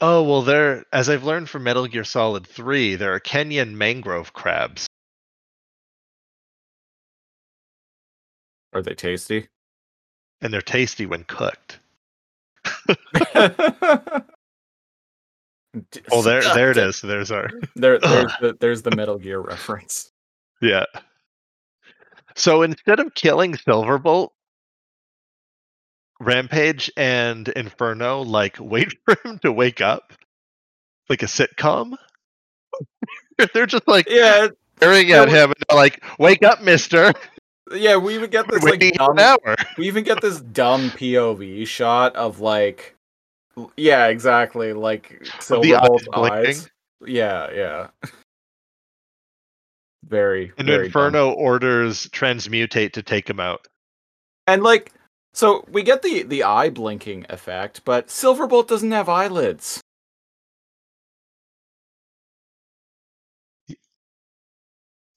Oh 0.02 0.24
well, 0.24 0.42
there. 0.42 0.86
As 0.94 1.10
I've 1.10 1.24
learned 1.24 1.50
from 1.50 1.64
Metal 1.64 1.88
Gear 1.88 2.04
Solid 2.06 2.46
Three, 2.48 2.96
there 2.96 3.14
are 3.14 3.20
Kenyan 3.20 3.74
mangrove 3.76 4.32
crabs, 4.34 4.88
Are 8.74 8.82
they 8.82 8.94
tasty? 8.94 9.48
and 10.42 10.54
they're 10.54 10.62
tasty 10.62 11.06
when 11.06 11.24
cooked. 11.26 11.79
Oh, 16.12 16.22
there, 16.24 16.42
there 16.42 16.72
it 16.72 16.78
is. 16.78 17.02
There's 17.02 17.32
our 17.32 17.50
There, 17.76 18.00
there's 18.00 18.32
the 18.42 18.58
there's 18.60 18.82
the 18.82 18.92
Metal 18.96 19.18
Gear 19.18 19.40
reference. 19.40 20.12
yeah. 20.62 20.86
So 22.36 22.62
instead 22.64 23.00
of 23.00 23.14
killing 23.14 23.54
Silverbolt, 23.54 24.30
Rampage 26.20 26.92
and 26.98 27.48
Inferno 27.50 28.22
like 28.22 28.58
wait 28.60 28.94
for 29.06 29.16
him 29.24 29.40
to 29.40 29.52
wake 29.52 29.82
up, 29.82 30.14
like 31.10 31.22
a 31.24 31.28
sitcom. 31.28 31.96
they're 33.54 33.66
just 33.66 33.88
like 33.88 34.08
Yeah, 34.10 34.48
staring 34.78 35.12
at 35.12 35.30
him 35.30 35.52
and 35.52 35.56
they're 35.70 35.78
like, 35.78 36.04
"Wake 36.18 36.44
up, 36.44 36.62
Mister! 36.62 37.14
Yeah. 37.74 37.98
We 37.98 38.16
even 38.16 38.30
get 38.30 38.48
this 38.50 38.64
like 38.64 38.80
dumb, 38.94 39.20
hour." 39.20 39.56
we 39.78 39.88
even 39.88 40.04
get 40.04 40.22
this 40.22 40.42
dumb 40.42 40.90
POV 40.92 41.66
shot 41.68 42.16
of 42.16 42.40
like, 42.40 42.96
yeah, 43.78 44.08
exactly, 44.08 44.74
like 44.74 45.22
Of 45.50 45.62
the 45.62 45.76
eyes 45.76 45.90
Silverbolt's 45.90 46.08
eyes. 46.14 46.70
Yeah, 47.06 47.52
yeah. 47.54 47.88
Very, 50.08 50.52
And 50.58 50.68
very 50.68 50.78
dumb. 50.78 50.86
Inferno 50.86 51.32
orders 51.32 52.08
Transmutate 52.08 52.94
to 52.94 53.04
take 53.04 53.30
him 53.30 53.40
out. 53.40 53.68
And 54.48 54.64
like, 54.64 54.94
so 55.34 55.64
we 55.72 55.84
get 55.84 56.02
the 56.02 56.24
the 56.24 56.44
eye 56.44 56.70
blinking 56.70 57.26
effect, 57.30 57.86
but 57.86 58.08
Silverbolt 58.08 58.68
doesn't 58.68 58.92
have 58.92 59.08
eyelids. 59.08 59.82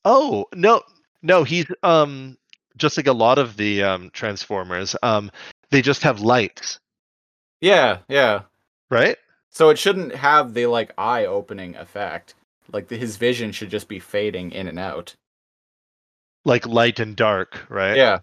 Oh 0.04 0.46
no, 0.54 0.82
no, 1.22 1.44
he's 1.44 1.66
um 1.82 2.36
just 2.76 2.96
like 2.96 3.06
a 3.06 3.12
lot 3.12 3.38
of 3.38 3.56
the 3.56 3.82
um 3.82 4.10
Transformers. 4.12 4.96
Um, 5.02 5.30
they 5.70 5.82
just 5.82 6.02
have 6.02 6.20
lights, 6.20 6.78
Yeah, 7.60 7.98
yeah. 8.08 8.42
right? 8.90 9.16
So 9.50 9.68
it 9.70 9.78
shouldn't 9.78 10.14
have 10.14 10.54
the 10.54 10.66
like 10.66 10.92
eye 10.98 11.26
opening 11.26 11.76
effect. 11.76 12.34
Like 12.72 12.88
the, 12.88 12.96
his 12.96 13.16
vision 13.16 13.52
should 13.52 13.70
just 13.70 13.88
be 13.88 13.98
fading 13.98 14.52
in 14.52 14.66
and 14.68 14.78
out. 14.78 15.14
like 16.44 16.66
light 16.66 17.00
and 17.00 17.14
dark, 17.16 17.66
right? 17.68 17.96
Yeah. 17.96 18.18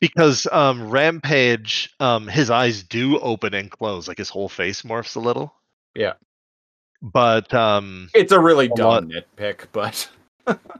Because 0.00 0.46
um 0.50 0.88
Rampage, 0.90 1.94
um 2.00 2.28
his 2.28 2.50
eyes 2.50 2.82
do 2.82 3.18
open 3.18 3.54
and 3.54 3.70
close, 3.70 4.08
like 4.08 4.18
his 4.18 4.28
whole 4.28 4.48
face 4.48 4.82
morphs 4.82 5.16
a 5.16 5.20
little. 5.20 5.54
Yeah. 5.94 6.14
But 7.02 7.52
um 7.54 8.08
It's 8.14 8.32
a 8.32 8.40
really 8.40 8.66
A 8.66 8.74
dumb 8.74 8.86
lot. 8.86 9.04
nitpick, 9.04 9.66
but 9.72 10.08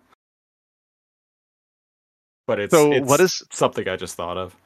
but 2.51 2.59
it's 2.59 2.75
So 2.75 2.93
it's 2.93 3.09
what 3.09 3.21
is- 3.21 3.45
something 3.53 3.89
I 3.89 3.95
just 3.95 4.17
thought 4.17 4.37
of. 4.37 4.57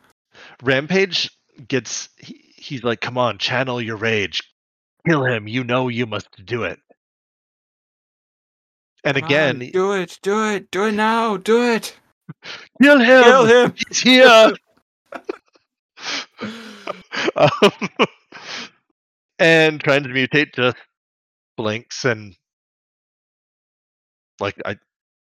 Rampage 0.63 1.31
gets 1.69 2.09
he, 2.17 2.55
he's 2.57 2.83
like, 2.83 3.03
"Come 3.03 3.19
on, 3.19 3.37
channel 3.37 3.79
your 3.79 3.97
rage. 3.97 4.43
Kill 5.07 5.23
him. 5.23 5.47
You 5.47 5.65
know 5.65 5.89
you 5.89 6.07
must 6.07 6.31
do 6.47 6.63
it." 6.63 6.81
And 9.05 9.19
again, 9.19 9.61
he- 9.61 9.71
do 9.71 9.93
it, 9.93 10.19
do 10.23 10.49
it, 10.49 10.71
do 10.71 10.87
it 10.87 10.93
now, 10.93 11.37
do 11.37 11.73
it, 11.73 11.95
kill 12.83 13.01
him. 13.01 13.23
kill 13.23 13.45
him. 13.45 13.75
He's 13.89 14.01
here. 14.01 14.53
um, 17.37 17.51
and 19.39 19.85
mutate 20.09 20.55
just 20.55 20.75
blinks 21.59 22.07
and 22.07 22.35
like 24.41 24.57
I 24.65 24.79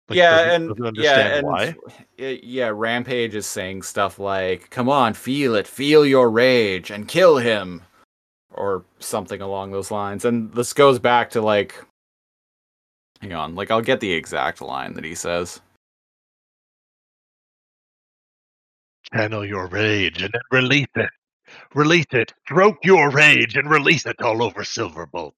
like, 0.08 0.16
yeah, 0.16 0.44
doesn't- 0.44 0.68
and 0.68 0.76
doesn't 0.76 0.98
yeah, 0.98 1.36
and 1.36 1.46
why. 1.46 1.74
yeah, 2.18 2.70
Rampage 2.74 3.34
is 3.34 3.46
saying 3.46 3.82
stuff 3.82 4.18
like, 4.18 4.70
"Come 4.70 4.88
on, 4.88 5.14
feel 5.14 5.54
it, 5.54 5.66
feel 5.66 6.04
your 6.04 6.30
rage, 6.30 6.90
and 6.90 7.08
kill 7.08 7.38
him," 7.38 7.82
or 8.54 8.84
something 8.98 9.40
along 9.40 9.72
those 9.72 9.90
lines. 9.90 10.24
And 10.24 10.52
this 10.52 10.72
goes 10.72 10.98
back 10.98 11.30
to 11.30 11.40
like, 11.40 11.74
hang 13.20 13.32
on, 13.32 13.54
like 13.54 13.70
I'll 13.70 13.80
get 13.80 14.00
the 14.00 14.12
exact 14.12 14.60
line 14.60 14.94
that 14.94 15.04
he 15.04 15.14
says. 15.14 15.60
Channel 19.12 19.44
your 19.44 19.66
rage 19.66 20.22
and 20.22 20.32
then 20.32 20.42
release 20.50 20.86
it. 20.96 21.10
Release 21.74 22.06
it. 22.12 22.32
Stroke 22.44 22.78
your 22.84 23.10
rage 23.10 23.56
and 23.56 23.70
release 23.70 24.06
it 24.06 24.20
all 24.20 24.42
over 24.42 24.62
Silverbolt. 24.62 25.32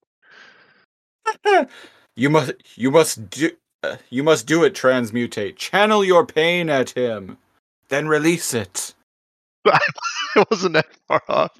you 2.15 2.29
must, 2.29 2.53
you 2.75 2.89
must 2.91 3.29
do, 3.29 3.51
you 4.09 4.23
must 4.23 4.47
do 4.47 4.63
it. 4.63 4.73
Transmutate. 4.73 5.55
Channel 5.55 6.03
your 6.03 6.25
pain 6.25 6.69
at 6.69 6.89
him, 6.91 7.37
then 7.89 8.07
release 8.07 8.53
it. 8.53 8.93
It 10.35 10.47
wasn't 10.51 10.73
that 10.73 10.85
far 11.07 11.23
off. 11.29 11.59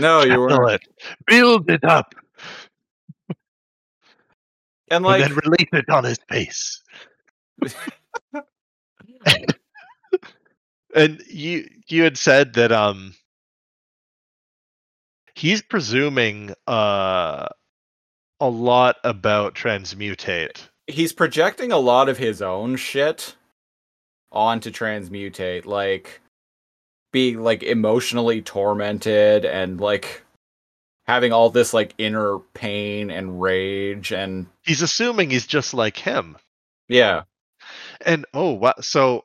No, 0.00 0.22
you 0.22 0.30
Channel 0.30 0.58
were, 0.58 0.70
it. 0.70 0.80
Build 1.28 1.70
it 1.70 1.84
up. 1.84 2.12
and 4.90 5.04
like, 5.04 5.22
and 5.22 5.30
then 5.30 5.38
release 5.44 5.68
it 5.72 5.88
on 5.88 6.02
his 6.02 6.18
face. 6.28 6.82
and 10.94 11.22
you 11.28 11.68
you 11.88 12.02
had 12.02 12.18
said 12.18 12.54
that 12.54 12.72
um 12.72 13.14
he's 15.34 15.62
presuming 15.62 16.52
uh 16.66 17.46
a 18.40 18.48
lot 18.48 18.96
about 19.04 19.54
transmutate. 19.54 20.68
He's 20.86 21.12
projecting 21.12 21.72
a 21.72 21.78
lot 21.78 22.08
of 22.08 22.18
his 22.18 22.40
own 22.42 22.76
shit 22.76 23.34
onto 24.32 24.70
transmutate 24.70 25.64
like 25.66 26.20
being 27.12 27.42
like 27.42 27.62
emotionally 27.62 28.42
tormented 28.42 29.44
and 29.44 29.80
like 29.80 30.22
having 31.06 31.32
all 31.32 31.48
this 31.50 31.72
like 31.72 31.94
inner 31.98 32.38
pain 32.52 33.10
and 33.10 33.40
rage 33.40 34.12
and 34.12 34.46
He's 34.62 34.82
assuming 34.82 35.30
he's 35.30 35.46
just 35.46 35.72
like 35.72 35.96
him. 35.96 36.36
yeah 36.88 37.22
And 38.04 38.26
oh 38.34 38.52
wow 38.52 38.74
so 38.80 39.24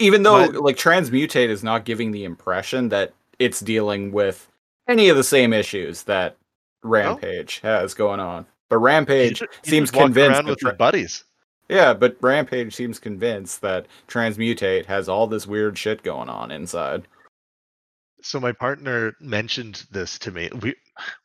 even 0.00 0.22
though 0.22 0.38
My- 0.38 0.58
like 0.58 0.76
transmutate 0.76 1.48
is 1.48 1.62
not 1.64 1.84
giving 1.84 2.12
the 2.12 2.24
impression 2.24 2.88
that 2.90 3.12
it's 3.38 3.60
dealing 3.60 4.10
with 4.12 4.48
any 4.88 5.08
of 5.10 5.16
the 5.16 5.24
same 5.24 5.52
issues 5.52 6.04
that 6.04 6.36
rampage 6.82 7.58
has 7.60 7.94
going 7.94 8.20
on 8.20 8.46
but 8.68 8.78
rampage 8.78 9.42
seems 9.62 9.90
just 9.90 9.96
walking 9.96 10.14
convinced 10.14 10.44
with 10.44 10.58
tra- 10.58 10.74
buddies. 10.74 11.24
Yeah, 11.68 11.92
but 11.92 12.16
Rampage 12.20 12.74
seems 12.74 12.98
convinced 12.98 13.60
that 13.60 13.86
Transmutate 14.08 14.86
has 14.86 15.08
all 15.08 15.26
this 15.26 15.46
weird 15.46 15.76
shit 15.76 16.02
going 16.02 16.30
on 16.30 16.50
inside. 16.50 17.06
So 18.22 18.40
my 18.40 18.52
partner 18.52 19.14
mentioned 19.20 19.84
this 19.90 20.18
to 20.20 20.30
me. 20.30 20.48
We 20.60 20.74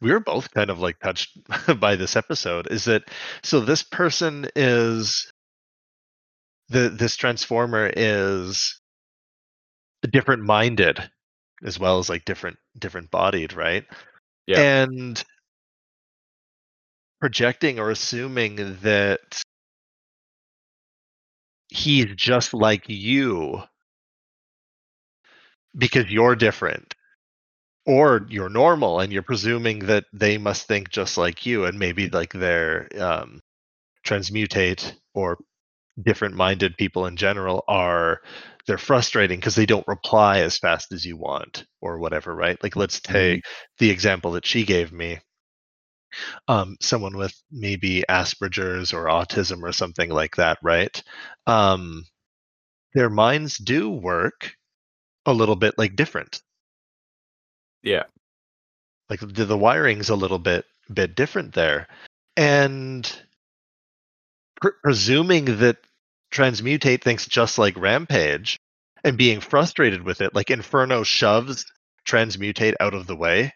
we 0.02 0.12
were 0.12 0.20
both 0.20 0.52
kind 0.54 0.70
of 0.70 0.80
like 0.80 1.00
touched 1.00 1.40
by 1.80 1.96
this 1.96 2.16
episode. 2.16 2.68
Is 2.70 2.86
that 2.86 3.04
so? 3.42 3.62
This 3.62 3.84
person 3.84 4.48
is 4.56 5.32
the 6.70 6.90
this 6.90 7.16
transformer 7.16 7.92
is 7.96 8.80
different 10.12 10.44
minded 10.44 11.00
as 11.64 11.80
well 11.80 12.00
as 12.00 12.10
like 12.10 12.26
different 12.26 12.58
different 12.78 13.10
bodied, 13.10 13.54
right? 13.54 13.86
Yeah. 14.46 14.84
And 14.84 15.24
projecting 17.24 17.80
or 17.80 17.90
assuming 17.90 18.58
that 18.82 19.42
he's 21.70 22.08
just 22.16 22.54
like 22.54 22.84
you 22.88 23.64
because 25.78 26.10
you're 26.10 26.36
different 26.36 26.94
or 27.86 28.26
you're 28.30 28.50
normal 28.50 29.00
and 29.00 29.14
you're 29.14 29.24
presuming 29.24 29.80
that 29.80 30.06
they 30.14 30.38
must 30.38 30.68
think 30.68 30.90
just 30.90 31.18
like 31.18 31.46
you 31.46 31.66
and 31.66 31.80
maybe 31.80 32.10
like 32.10 32.34
they're 32.34 32.88
um, 33.00 33.40
transmutate 34.06 34.94
or 35.16 35.38
different 36.04 36.36
minded 36.36 36.78
people 36.78 37.06
in 37.08 37.18
general 37.18 37.64
are 37.68 38.22
they're 38.68 38.78
frustrating 38.78 39.40
because 39.40 39.56
they 39.56 39.66
don't 39.66 39.88
reply 39.88 40.40
as 40.40 40.58
fast 40.58 40.94
as 40.94 41.06
you 41.06 41.18
want 41.18 41.66
or 41.82 42.00
whatever 42.00 42.36
right? 42.36 42.62
Like 42.64 42.76
let's 42.76 43.02
take 43.02 43.44
the 43.80 43.92
example 43.92 44.34
that 44.34 44.46
she 44.46 44.66
gave 44.66 44.92
me 44.94 45.20
um, 46.48 46.78
someone 46.82 47.18
with 47.18 47.34
maybe 47.52 48.04
asperger's 48.10 48.94
or 48.94 49.06
autism 49.06 49.64
or 49.64 49.72
something 49.72 50.10
like 50.10 50.36
that 50.38 50.58
right? 50.64 51.02
Um, 51.48 52.06
their 52.94 53.10
minds 53.10 53.58
do 53.58 53.90
work 53.90 54.56
a 55.26 55.34
little 55.34 55.56
bit 55.56 55.76
like 55.78 55.96
different. 55.96 56.42
Yeah. 57.82 58.04
like 59.10 59.20
the, 59.20 59.46
the 59.46 59.58
wiring's 59.58 60.10
a 60.10 60.16
little 60.16 60.40
bit 60.40 60.66
bit 60.94 61.16
different 61.16 61.54
there. 61.54 61.88
And 62.38 63.10
pr- 64.62 64.70
presuming 64.84 65.46
that 65.60 65.78
transmutate 66.32 67.04
thinks 67.04 67.28
just 67.28 67.58
like 67.58 67.78
rampage 67.78 68.58
and 69.04 69.18
being 69.18 69.40
frustrated 69.40 70.04
with 70.04 70.22
it 70.22 70.34
like 70.34 70.50
inferno 70.50 71.04
shoves 71.04 71.66
transmutate 72.08 72.74
out 72.80 72.94
of 72.94 73.08
the 73.08 73.16
way 73.16 73.54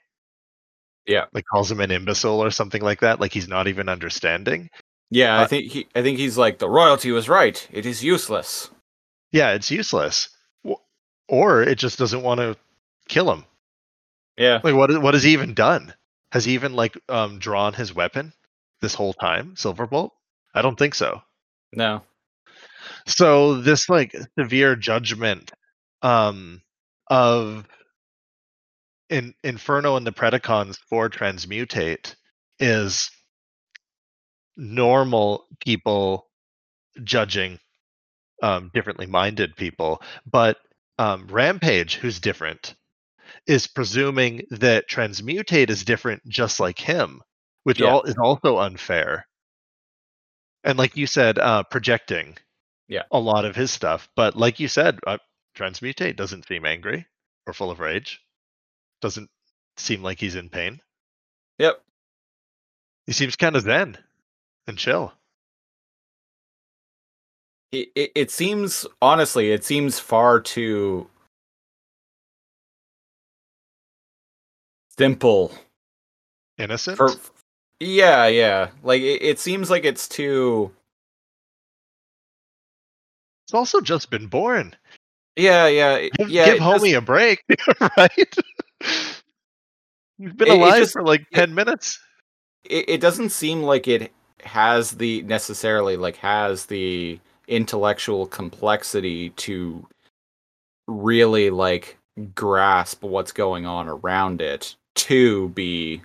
Yeah. 1.08 1.26
like 1.34 1.46
calls 1.46 1.72
him 1.72 1.80
an 1.80 1.92
imbecile 1.92 2.44
or 2.44 2.52
something 2.52 2.82
like 2.82 3.00
that 3.02 3.20
like 3.20 3.34
he's 3.34 3.48
not 3.48 3.68
even 3.68 3.90
understanding 3.90 4.70
Yeah, 5.10 5.40
I 5.40 5.44
Uh, 5.44 5.48
think 5.48 5.72
he 5.72 5.88
I 5.96 6.02
think 6.02 6.18
he's 6.18 6.38
like 6.38 6.60
the 6.60 6.70
royalty 6.70 7.12
was 7.12 7.30
right. 7.30 7.68
It 7.72 7.86
is 7.86 8.04
useless. 8.04 8.70
yeah 9.32 9.52
it's 9.54 9.72
useless 9.72 10.30
or 11.30 11.62
it 11.64 11.78
just 11.78 11.98
doesn't 12.00 12.24
want 12.24 12.40
to 12.40 12.56
kill 13.10 13.32
him 13.32 13.46
Yeah. 14.38 14.60
like 14.64 14.76
what 14.76 15.02
what 15.02 15.14
has 15.14 15.24
he 15.24 15.32
even 15.34 15.54
done 15.54 15.94
has 16.32 16.46
he 16.46 16.54
even 16.54 16.74
like 16.74 16.98
um 17.10 17.40
drawn 17.40 17.74
his 17.74 17.94
weapon 17.96 18.34
this 18.82 18.94
whole 18.94 19.14
time 19.14 19.56
silverbolt 19.56 20.12
i 20.54 20.62
don't 20.62 20.78
think 20.78 20.94
so 20.96 21.22
No. 21.74 22.04
so 23.08 23.56
this 23.62 23.90
like 23.90 24.16
severe 24.38 24.76
judgment 24.76 25.52
um 26.02 26.62
of 27.10 27.66
in 29.10 29.34
inferno 29.44 29.96
and 29.96 30.06
the 30.06 30.12
predacons 30.12 30.78
for 30.90 31.10
transmutate 31.10 32.16
is 32.60 33.10
normal 34.58 35.48
people 35.64 36.28
judging 37.04 37.60
um 38.42 38.72
differently 38.74 39.06
minded 39.06 39.56
people 39.56 40.02
but 40.30 40.58
um 40.98 41.28
rampage 41.28 41.96
who's 41.96 42.20
different 42.20 42.76
is 43.46 43.68
presuming 43.68 44.42
that 44.50 44.90
transmutate 44.90 45.70
is 45.70 45.86
different 45.86 46.22
just 46.28 46.60
like 46.60 46.80
him 46.80 47.22
which 47.64 47.82
Yeah. 47.82 47.88
all 47.88 48.04
is 48.04 48.16
also 48.18 48.58
unfair 48.58 49.28
and 50.64 50.78
like 50.78 50.98
you 50.98 51.08
said 51.08 51.38
uh 51.38 51.64
projecting 51.64 52.36
Yeah. 52.88 53.04
a 53.12 53.20
lot 53.20 53.46
of 53.46 53.56
his 53.56 53.72
stuff 53.72 54.10
but 54.16 54.36
like 54.36 54.60
you 54.60 54.68
said 54.68 55.00
uh, 55.06 55.18
transmutate 55.56 56.16
doesn't 56.16 56.48
seem 56.48 56.66
angry 56.66 57.06
or 57.46 57.54
full 57.54 57.72
of 57.72 57.80
rage 57.80 58.20
doesn't 59.02 59.30
seem 59.78 60.04
like 60.04 60.20
he's 60.20 60.36
in 60.36 60.50
pain 60.50 60.80
Yep. 61.60 61.82
he 63.06 63.14
seems 63.14 63.36
kind 63.36 63.56
of 63.56 63.64
zen 63.64 63.98
and 64.68 64.78
chill 64.78 65.14
It, 67.72 67.90
it 67.96 68.12
it 68.16 68.32
seems 68.32 68.86
honestly, 69.02 69.52
it 69.52 69.64
seems 69.66 70.00
far 70.00 70.40
too 70.40 71.10
simple 74.98 75.52
innocent 76.58 76.98
for 76.98 77.12
yeah 77.80 78.26
yeah 78.28 78.70
like 78.84 79.02
it, 79.02 79.22
it 79.22 79.40
seems 79.40 79.70
like 79.70 79.86
it's 79.86 80.08
too 80.08 80.72
It's 83.48 83.54
also 83.54 83.80
just 83.80 84.10
been 84.10 84.28
born. 84.28 84.76
Yeah, 85.38 85.68
yeah, 85.68 86.08
Give, 86.18 86.30
yeah. 86.30 86.46
give 86.46 86.58
homie 86.58 86.98
a 86.98 87.02
break, 87.02 87.46
right? 87.98 88.36
He's 88.82 90.34
been 90.34 90.48
It- 90.48 90.54
alive 90.54 90.80
just- 90.80 90.94
for 90.94 91.04
like 91.04 91.26
yeah. 91.32 91.40
ten 91.40 91.56
minutes. 91.56 92.00
it, 92.64 92.90
it 92.90 93.02
doesn't 93.02 93.30
seem 93.30 93.64
like 93.64 93.88
it 93.88 94.12
has 94.44 94.92
the 94.92 95.22
necessarily 95.24 95.98
like 95.98 96.16
has 96.18 96.66
the 96.68 97.20
intellectual 97.48 98.28
complexity 98.28 99.30
to 99.32 99.86
really 100.88 101.50
like 101.50 101.98
grasp 102.34 103.04
what's 103.04 103.32
going 103.32 103.66
on 103.66 103.88
around 103.88 104.42
it 104.42 104.76
to 104.96 105.50
be 105.50 106.02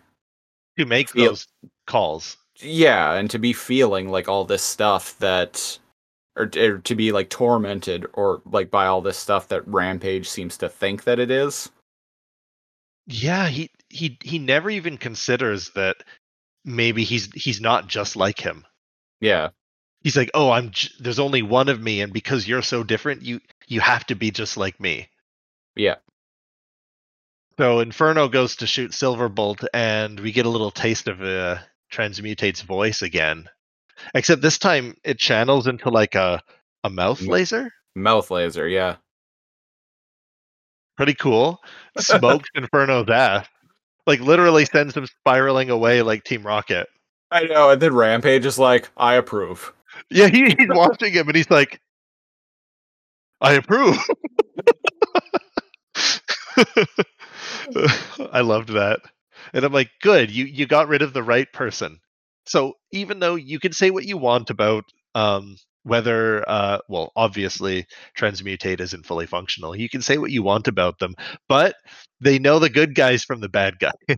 To 0.78 0.84
make 0.86 1.10
Feel- 1.10 1.30
those 1.30 1.48
calls. 1.86 2.36
yeah 2.60 3.14
and 3.14 3.30
to 3.30 3.38
be 3.38 3.52
feeling 3.52 4.08
like 4.10 4.28
all 4.28 4.44
this 4.44 4.62
stuff 4.62 5.18
that 5.18 5.78
or, 6.36 6.50
or 6.56 6.78
to 6.78 6.94
be 6.94 7.12
like 7.12 7.28
tormented 7.28 8.06
or 8.14 8.40
like 8.50 8.70
by 8.70 8.86
all 8.86 9.00
this 9.00 9.18
stuff 9.18 9.48
that 9.48 9.66
rampage 9.66 10.28
seems 10.28 10.56
to 10.58 10.68
think 10.68 11.04
that 11.04 11.18
it 11.18 11.30
is 11.30 11.70
Yeah, 13.06 13.48
he 13.48 13.70
he 13.88 14.18
he 14.22 14.38
never 14.38 14.70
even 14.70 14.96
considers 14.98 15.70
that 15.70 15.96
maybe 16.64 17.04
he's 17.04 17.32
he's 17.32 17.60
not 17.60 17.86
just 17.88 18.16
like 18.16 18.40
him. 18.40 18.64
yeah 19.20 19.50
He's 20.02 20.16
like, 20.16 20.30
"Oh, 20.34 20.50
I'm 20.50 20.70
j- 20.70 20.90
there's 21.00 21.18
only 21.20 21.42
one 21.42 21.68
of 21.68 21.80
me 21.80 22.00
and 22.00 22.12
because 22.12 22.46
you're 22.48 22.62
so 22.62 22.82
different, 22.84 23.22
you 23.22 23.40
you 23.68 23.80
have 23.80 24.04
to 24.06 24.14
be 24.16 24.30
just 24.30 24.56
like 24.56 24.78
me." 24.80 25.08
yeah 25.76 25.96
So 27.58 27.80
Inferno 27.80 28.28
goes 28.28 28.56
to 28.56 28.66
shoot 28.66 28.92
Silverbolt 28.92 29.64
and 29.74 30.18
we 30.20 30.32
get 30.32 30.46
a 30.46 30.50
little 30.50 30.70
taste 30.70 31.08
of 31.08 31.22
uh, 31.22 31.58
Transmutate's 31.90 32.62
voice 32.62 33.02
again. 33.02 33.48
Except 34.14 34.42
this 34.42 34.58
time 34.58 34.96
it 35.04 35.18
channels 35.18 35.66
into 35.66 35.90
like 35.90 36.14
a 36.14 36.42
a 36.84 36.90
mouth 36.90 37.26
laser. 37.26 37.70
mouth 37.94 38.30
laser 38.30 38.66
yeah 38.66 38.96
Pretty 40.96 41.14
cool. 41.14 41.58
Smokes 41.98 42.48
Inferno's 42.54 43.08
ass. 43.08 43.46
Like 44.06 44.20
literally 44.20 44.64
sends 44.64 44.96
him 44.96 45.06
spiraling 45.06 45.70
away 45.70 46.02
like 46.02 46.24
Team 46.24 46.42
Rocket. 46.46 46.88
i 47.30 47.44
know 47.44 47.70
and 47.70 47.80
then 47.80 47.94
rampage 47.94 48.44
is 48.44 48.58
like 48.58 48.90
i 48.96 49.14
approve 49.14 49.72
Yeah, 50.10 50.28
he, 50.28 50.44
he's 50.46 50.68
watching 50.68 51.12
him 51.12 51.28
and 51.28 51.36
he's 51.36 51.50
like, 51.50 51.80
I 53.40 53.54
approve. 53.54 53.96
I 58.32 58.40
loved 58.40 58.70
that. 58.70 59.00
And 59.52 59.64
I'm 59.64 59.72
like, 59.72 59.90
good, 60.00 60.30
you, 60.30 60.44
you 60.44 60.66
got 60.66 60.88
rid 60.88 61.02
of 61.02 61.12
the 61.12 61.22
right 61.22 61.50
person. 61.52 61.98
So 62.46 62.74
even 62.92 63.18
though 63.20 63.34
you 63.34 63.58
can 63.58 63.72
say 63.72 63.90
what 63.90 64.04
you 64.04 64.16
want 64.16 64.50
about 64.50 64.84
um, 65.14 65.56
whether, 65.84 66.48
uh, 66.48 66.78
well, 66.88 67.12
obviously 67.16 67.86
Transmutate 68.18 68.80
isn't 68.80 69.06
fully 69.06 69.26
functional, 69.26 69.76
you 69.76 69.88
can 69.88 70.02
say 70.02 70.18
what 70.18 70.30
you 70.30 70.42
want 70.42 70.68
about 70.68 70.98
them, 70.98 71.14
but 71.48 71.76
they 72.20 72.38
know 72.38 72.58
the 72.58 72.70
good 72.70 72.94
guys 72.94 73.24
from 73.24 73.40
the 73.40 73.48
bad 73.48 73.78
guy. 73.78 73.92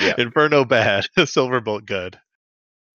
Yeah. 0.00 0.14
Inferno 0.18 0.64
bad, 0.64 1.06
Silverbolt 1.18 1.84
good. 1.84 2.18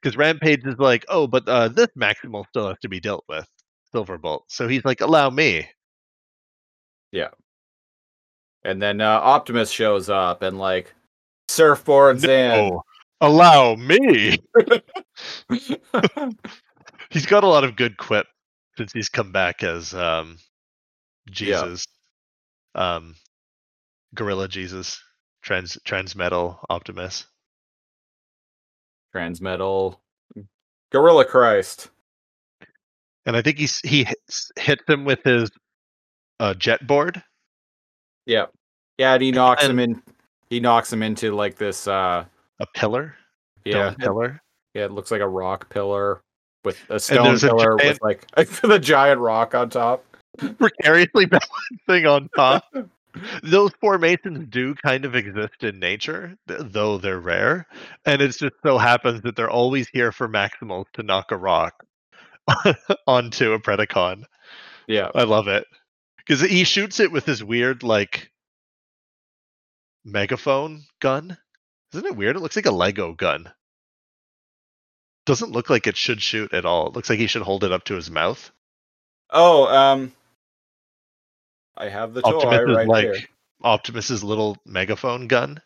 Because 0.02 0.16
Rampage 0.16 0.66
is 0.66 0.78
like, 0.78 1.06
oh, 1.10 1.28
but 1.28 1.48
uh, 1.48 1.68
this 1.68 1.90
Maximal 1.98 2.46
still 2.48 2.70
has 2.70 2.78
to 2.84 2.90
be 2.90 3.00
dealt 3.00 3.26
with. 3.28 3.46
Silverbolt. 3.94 4.42
So 4.48 4.68
he's 4.68 4.86
like, 4.86 5.02
allow 5.02 5.30
me. 5.30 5.68
Yeah. 7.12 7.30
And 8.64 8.82
then 8.82 9.02
uh, 9.02 9.20
Optimus 9.22 9.70
shows 9.70 10.10
up 10.10 10.42
and 10.42 10.58
like 10.58 10.94
surfboards 11.48 12.26
No, 12.26 12.82
allow 13.22 13.76
me. 13.76 14.38
He's 17.10 17.26
got 17.26 17.44
a 17.44 17.48
lot 17.48 17.64
of 17.64 17.76
good 17.76 17.98
quip 17.98 18.28
since 18.78 18.92
he's 18.92 19.10
come 19.10 19.32
back 19.32 19.64
as 19.64 19.94
um, 19.94 20.38
Jesus, 21.30 21.86
um, 22.74 23.16
Gorilla 24.14 24.48
Jesus, 24.48 25.02
Trans 25.42 25.78
Transmetal 25.86 26.58
Optimus. 26.70 27.26
Transmetal, 29.16 29.98
Gorilla 30.92 31.26
Christ. 31.26 31.90
And 33.26 33.36
I 33.36 33.42
think 33.42 33.58
he's 33.58 33.80
he 33.80 34.04
hits, 34.04 34.52
hits 34.58 34.84
him 34.88 35.06
with 35.06 35.24
his 35.24 35.50
uh, 36.40 36.54
jet 36.54 36.86
board. 36.86 37.24
Yeah, 38.26 38.48
yeah, 38.98 39.14
and 39.14 39.24
he 39.24 39.32
knocks 39.32 39.64
him 39.64 39.80
in. 39.80 40.02
He 40.50 40.60
knocks 40.60 40.92
him 40.92 41.02
into 41.02 41.34
like 41.34 41.56
this. 41.56 41.88
uh 41.88 42.26
A 42.60 42.66
pillar, 42.76 43.16
Yeah, 43.64 43.90
dome 43.90 43.96
pillar. 43.96 44.42
yeah, 44.74 44.86
it 44.86 44.92
looks 44.92 45.12
like 45.12 45.22
a 45.22 45.28
rock 45.28 45.70
pillar 45.70 46.22
with 46.66 46.78
a 46.90 47.00
stone 47.00 47.24
there's 47.26 47.44
a 47.44 47.48
pillar 47.50 47.78
giant- 47.78 48.02
with 48.02 48.28
like 48.38 48.50
the 48.62 48.80
giant 48.80 49.20
rock 49.22 49.56
on 49.56 49.70
top. 49.70 50.04
precariously 50.58 51.26
balancing 51.88 52.08
on 52.08 52.30
top. 52.36 52.66
Those 53.44 53.72
formations 53.80 54.48
do 54.50 54.76
kind 54.76 55.06
of 55.06 55.16
exist 55.16 55.64
in 55.64 55.80
nature, 55.80 56.36
th- 56.50 56.60
though 56.64 56.98
they're 56.98 57.22
rare, 57.22 57.66
and 58.06 58.22
it 58.22 58.30
just 58.30 58.56
so 58.62 58.78
happens 58.78 59.22
that 59.22 59.38
they're 59.38 59.50
always 59.50 59.88
here 59.88 60.12
for 60.12 60.28
Maximals 60.28 60.86
to 60.94 61.04
knock 61.04 61.32
a 61.32 61.38
rock 61.38 61.86
onto 63.08 63.54
a 63.54 63.60
Predacon. 63.60 64.26
Yeah, 64.88 65.12
I 65.16 65.24
love 65.24 65.48
it 65.48 65.66
because 66.18 66.42
he 66.42 66.66
shoots 66.66 67.00
it 67.00 67.12
with 67.12 67.26
his 67.26 67.42
weird 67.42 67.84
like 67.84 68.30
megaphone 70.04 70.84
gun. 71.00 71.38
Isn't 71.94 72.06
it 72.06 72.18
weird? 72.18 72.36
It 72.36 72.42
looks 72.42 72.56
like 72.58 72.66
a 72.66 72.72
Lego 72.72 73.14
gun. 73.14 73.50
Doesn't 75.26 75.52
look 75.52 75.70
like 75.70 75.88
it 75.88 75.98
should 75.98 76.22
shoot 76.22 76.54
at 76.54 76.66
all. 76.66 76.88
It 76.88 76.94
looks 76.94 77.10
like 77.10 77.20
he 77.20 77.28
should 77.28 77.42
hold 77.42 77.64
it 77.64 77.72
up 77.72 77.84
to 77.86 77.96
his 77.96 78.12
mouth. 78.12 78.52
Oh, 79.32 79.68
um, 79.68 80.12
I 81.78 81.90
have 81.90 82.14
the 82.14 82.22
toy 82.22 82.30
Optimus 82.30 82.78
right 82.78 82.88
like 82.88 83.06
here. 83.06 83.18
Optimus's 83.64 84.24
little 84.24 84.58
megaphone 84.66 85.28
gun. 85.28 85.60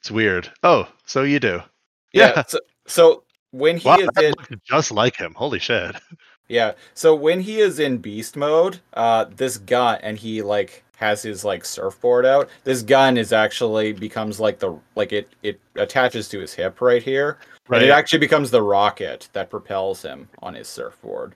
It's 0.00 0.10
weird. 0.10 0.50
Oh, 0.62 0.88
so 1.06 1.22
you 1.22 1.40
do? 1.40 1.62
Yeah. 2.12 2.42
So, 2.46 2.58
so 2.86 3.24
when 3.52 3.76
he 3.76 3.88
Wow, 3.88 3.98
is 3.98 4.08
in, 4.20 4.34
just 4.64 4.90
like 4.90 5.16
him. 5.16 5.32
Holy 5.34 5.58
shit! 5.60 5.94
yeah, 6.48 6.72
so 6.92 7.14
when 7.14 7.40
he 7.40 7.60
is 7.60 7.78
in 7.78 7.98
beast 7.98 8.36
mode, 8.36 8.80
uh, 8.94 9.26
this 9.36 9.58
gun 9.58 10.00
and 10.02 10.18
he 10.18 10.42
like 10.42 10.82
has 10.96 11.22
his 11.22 11.44
like 11.44 11.64
surfboard 11.64 12.26
out. 12.26 12.48
This 12.64 12.82
gun 12.82 13.16
is 13.16 13.32
actually 13.32 13.92
becomes 13.92 14.40
like 14.40 14.58
the 14.58 14.76
like 14.96 15.12
it 15.12 15.28
it 15.42 15.60
attaches 15.76 16.28
to 16.30 16.40
his 16.40 16.52
hip 16.52 16.80
right 16.80 17.02
here, 17.02 17.38
Right. 17.68 17.80
and 17.80 17.90
it 17.90 17.92
actually 17.92 18.18
becomes 18.18 18.50
the 18.50 18.62
rocket 18.62 19.28
that 19.32 19.48
propels 19.50 20.02
him 20.02 20.28
on 20.42 20.54
his 20.54 20.68
surfboard. 20.68 21.34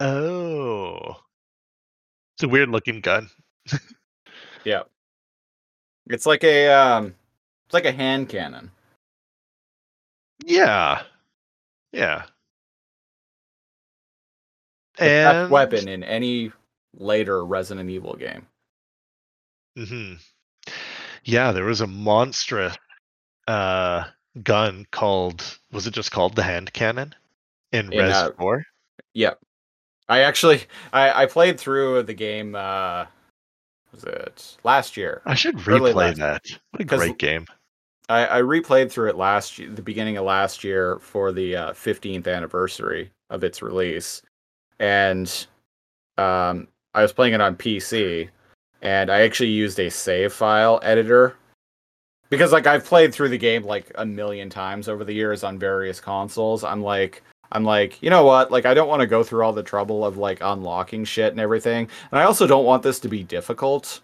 oh, 0.00 1.20
it's 2.34 2.42
a 2.42 2.48
weird 2.48 2.68
looking 2.70 3.00
gun. 3.00 3.28
Yeah, 4.64 4.82
it's 6.08 6.26
like 6.26 6.42
a 6.42 6.68
um, 6.68 7.14
it's 7.66 7.74
like 7.74 7.84
a 7.84 7.92
hand 7.92 8.28
cannon. 8.28 8.72
Yeah, 10.44 11.02
yeah. 11.92 12.24
The 14.98 15.04
best 15.04 15.50
weapon 15.50 15.88
in 15.88 16.02
any 16.02 16.50
later 16.94 17.44
Resident 17.44 17.90
Evil 17.90 18.14
game. 18.16 18.46
hmm 19.76 20.14
Yeah, 21.24 21.52
there 21.52 21.64
was 21.64 21.80
a 21.80 21.86
monstrous 21.86 22.76
uh, 23.46 24.04
gun 24.42 24.86
called. 24.90 25.58
Was 25.72 25.86
it 25.86 25.94
just 25.94 26.12
called 26.12 26.36
the 26.36 26.42
hand 26.42 26.72
cannon 26.72 27.14
in, 27.72 27.92
In, 27.92 27.98
Res 27.98 28.14
uh, 28.14 28.30
Four? 28.38 28.64
Yep. 29.14 29.40
I 30.08 30.20
actually 30.20 30.62
I, 30.92 31.22
I 31.22 31.26
played 31.26 31.58
through 31.58 32.02
the 32.04 32.14
game 32.14 32.54
uh 32.54 33.06
was 33.92 34.04
it 34.04 34.56
last 34.62 34.96
year. 34.96 35.22
I 35.24 35.34
should 35.34 35.56
replay 35.56 36.14
that. 36.16 36.44
What 36.70 36.82
a 36.82 36.84
great 36.84 37.18
game! 37.18 37.46
I, 38.08 38.38
I 38.38 38.42
replayed 38.42 38.90
through 38.90 39.10
it 39.10 39.16
last 39.16 39.56
the 39.56 39.82
beginning 39.82 40.16
of 40.16 40.24
last 40.24 40.62
year 40.62 40.98
for 41.00 41.32
the 41.32 41.56
uh, 41.56 41.72
15th 41.72 42.28
anniversary 42.28 43.10
of 43.30 43.42
its 43.42 43.62
release. 43.62 44.22
And 44.78 45.46
um 46.18 46.68
I 46.94 47.02
was 47.02 47.12
playing 47.12 47.34
it 47.34 47.40
on 47.40 47.56
PC 47.56 48.28
and 48.82 49.10
I 49.10 49.22
actually 49.22 49.50
used 49.50 49.80
a 49.80 49.90
save 49.90 50.32
file 50.32 50.80
editor 50.82 51.36
because 52.30 52.52
like 52.52 52.66
I've 52.66 52.84
played 52.84 53.14
through 53.14 53.28
the 53.30 53.38
game 53.38 53.62
like 53.62 53.90
a 53.96 54.06
million 54.06 54.50
times 54.50 54.88
over 54.88 55.04
the 55.04 55.12
years 55.12 55.44
on 55.44 55.58
various 55.58 56.00
consoles. 56.00 56.64
I'm 56.64 56.82
like 56.82 57.22
I'm 57.52 57.64
like, 57.64 58.02
you 58.02 58.10
know 58.10 58.24
what? 58.24 58.50
Like 58.50 58.66
I 58.66 58.74
don't 58.74 58.88
want 58.88 59.00
to 59.00 59.06
go 59.06 59.22
through 59.22 59.44
all 59.44 59.52
the 59.52 59.62
trouble 59.62 60.04
of 60.04 60.16
like 60.16 60.38
unlocking 60.40 61.04
shit 61.04 61.32
and 61.32 61.40
everything. 61.40 61.88
And 62.10 62.20
I 62.20 62.24
also 62.24 62.46
don't 62.46 62.64
want 62.64 62.82
this 62.82 63.00
to 63.00 63.08
be 63.08 63.22
difficult 63.22 64.00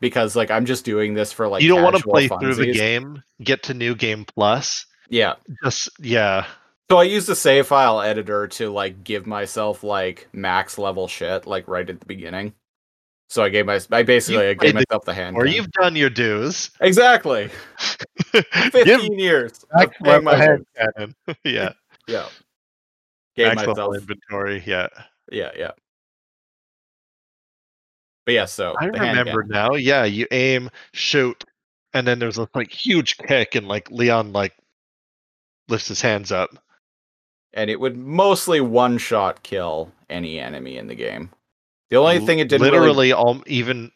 because 0.00 0.36
like 0.36 0.50
I'm 0.50 0.66
just 0.66 0.84
doing 0.84 1.14
this 1.14 1.32
for 1.32 1.48
like 1.48 1.62
you 1.62 1.68
don't 1.68 1.82
want 1.82 1.96
to 1.96 2.02
play 2.02 2.28
through 2.28 2.54
the 2.54 2.72
game, 2.72 3.22
get 3.42 3.62
to 3.64 3.74
New 3.74 3.94
Game 3.94 4.24
Plus. 4.24 4.86
Yeah. 5.08 5.34
Just 5.64 5.90
yeah, 6.00 6.46
So 6.90 6.98
I 6.98 7.04
used 7.04 7.28
the 7.28 7.36
save 7.36 7.66
file 7.66 8.00
editor 8.00 8.46
to 8.48 8.70
like 8.70 9.04
give 9.04 9.26
myself 9.26 9.82
like 9.82 10.28
max 10.32 10.78
level 10.78 11.08
shit 11.08 11.46
like 11.46 11.68
right 11.68 11.88
at 11.88 12.00
the 12.00 12.06
beginning. 12.06 12.52
So 13.30 13.44
I 13.44 13.48
gave 13.48 13.64
my 13.64 13.78
I 13.92 14.02
basically 14.02 14.48
I 14.48 14.54
gave 14.54 14.74
myself 14.74 15.04
the 15.04 15.14
hand. 15.14 15.36
or 15.36 15.46
you've 15.46 15.70
done 15.70 15.94
your 15.94 16.10
dues. 16.10 16.72
exactly 16.80 17.48
fifteen 18.32 19.20
years. 19.20 19.64
of 19.70 19.86
Max 19.86 19.96
paying 20.02 20.04
level 20.04 20.22
my 20.24 20.36
hand 20.36 20.66
cannon. 20.76 21.14
yeah, 21.44 21.72
Yeah. 22.08 22.26
Gave 23.36 23.46
max 23.54 23.58
level 23.58 23.74
myself 23.74 23.96
inventory. 23.98 24.64
Yeah, 24.66 24.88
yeah 25.30 25.52
yeah. 25.56 25.70
But 28.26 28.34
yeah, 28.34 28.46
so 28.46 28.74
I 28.80 28.86
remember 28.86 29.44
now. 29.44 29.74
Yeah, 29.74 30.02
you 30.02 30.26
aim, 30.32 30.68
shoot, 30.92 31.44
and 31.94 32.04
then 32.04 32.18
there's 32.18 32.36
a 32.36 32.48
like 32.52 32.72
huge 32.72 33.16
kick, 33.16 33.54
and 33.54 33.68
like 33.68 33.88
Leon 33.92 34.32
like 34.32 34.56
lifts 35.68 35.86
his 35.86 36.00
hands 36.00 36.32
up. 36.32 36.50
and 37.54 37.70
it 37.70 37.78
would 37.78 37.96
mostly 37.96 38.60
one 38.60 38.98
shot 38.98 39.44
kill 39.44 39.92
any 40.08 40.40
enemy 40.40 40.76
in 40.76 40.88
the 40.88 40.96
game. 40.96 41.30
The 41.90 41.96
only 41.96 42.20
thing 42.20 42.38
it 42.38 42.48
didn't 42.48 42.66
really, 42.66 42.78
literally 42.78 43.12
all 43.12 43.42
even 43.46 43.90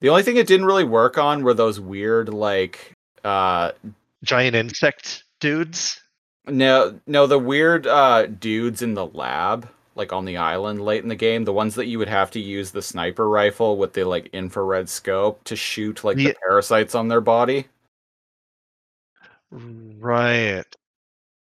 the 0.00 0.08
only 0.08 0.22
thing 0.22 0.36
it 0.36 0.46
didn't 0.46 0.66
really 0.66 0.84
work 0.84 1.18
on 1.18 1.42
were 1.44 1.54
those 1.54 1.78
weird 1.80 2.28
like 2.30 2.92
uh 3.24 3.72
giant 4.24 4.56
insect 4.56 5.24
dudes. 5.40 6.00
no 6.48 6.98
no 7.06 7.26
the 7.26 7.38
weird 7.38 7.86
uh 7.86 8.26
dudes 8.26 8.82
in 8.82 8.94
the 8.94 9.06
lab 9.06 9.68
like 9.94 10.12
on 10.12 10.24
the 10.24 10.36
island 10.36 10.80
late 10.84 11.02
in 11.02 11.08
the 11.08 11.14
game 11.14 11.44
the 11.44 11.52
ones 11.52 11.74
that 11.74 11.86
you 11.86 11.98
would 11.98 12.08
have 12.08 12.30
to 12.30 12.40
use 12.40 12.70
the 12.70 12.82
sniper 12.82 13.28
rifle 13.28 13.76
with 13.76 13.92
the 13.92 14.04
like 14.04 14.28
infrared 14.32 14.88
scope 14.88 15.42
to 15.44 15.54
shoot 15.54 16.02
like 16.02 16.16
the 16.16 16.22
Yeah. 16.24 16.32
parasites 16.42 16.94
on 16.94 17.08
their 17.08 17.20
body 17.20 17.66
Right. 19.52 20.64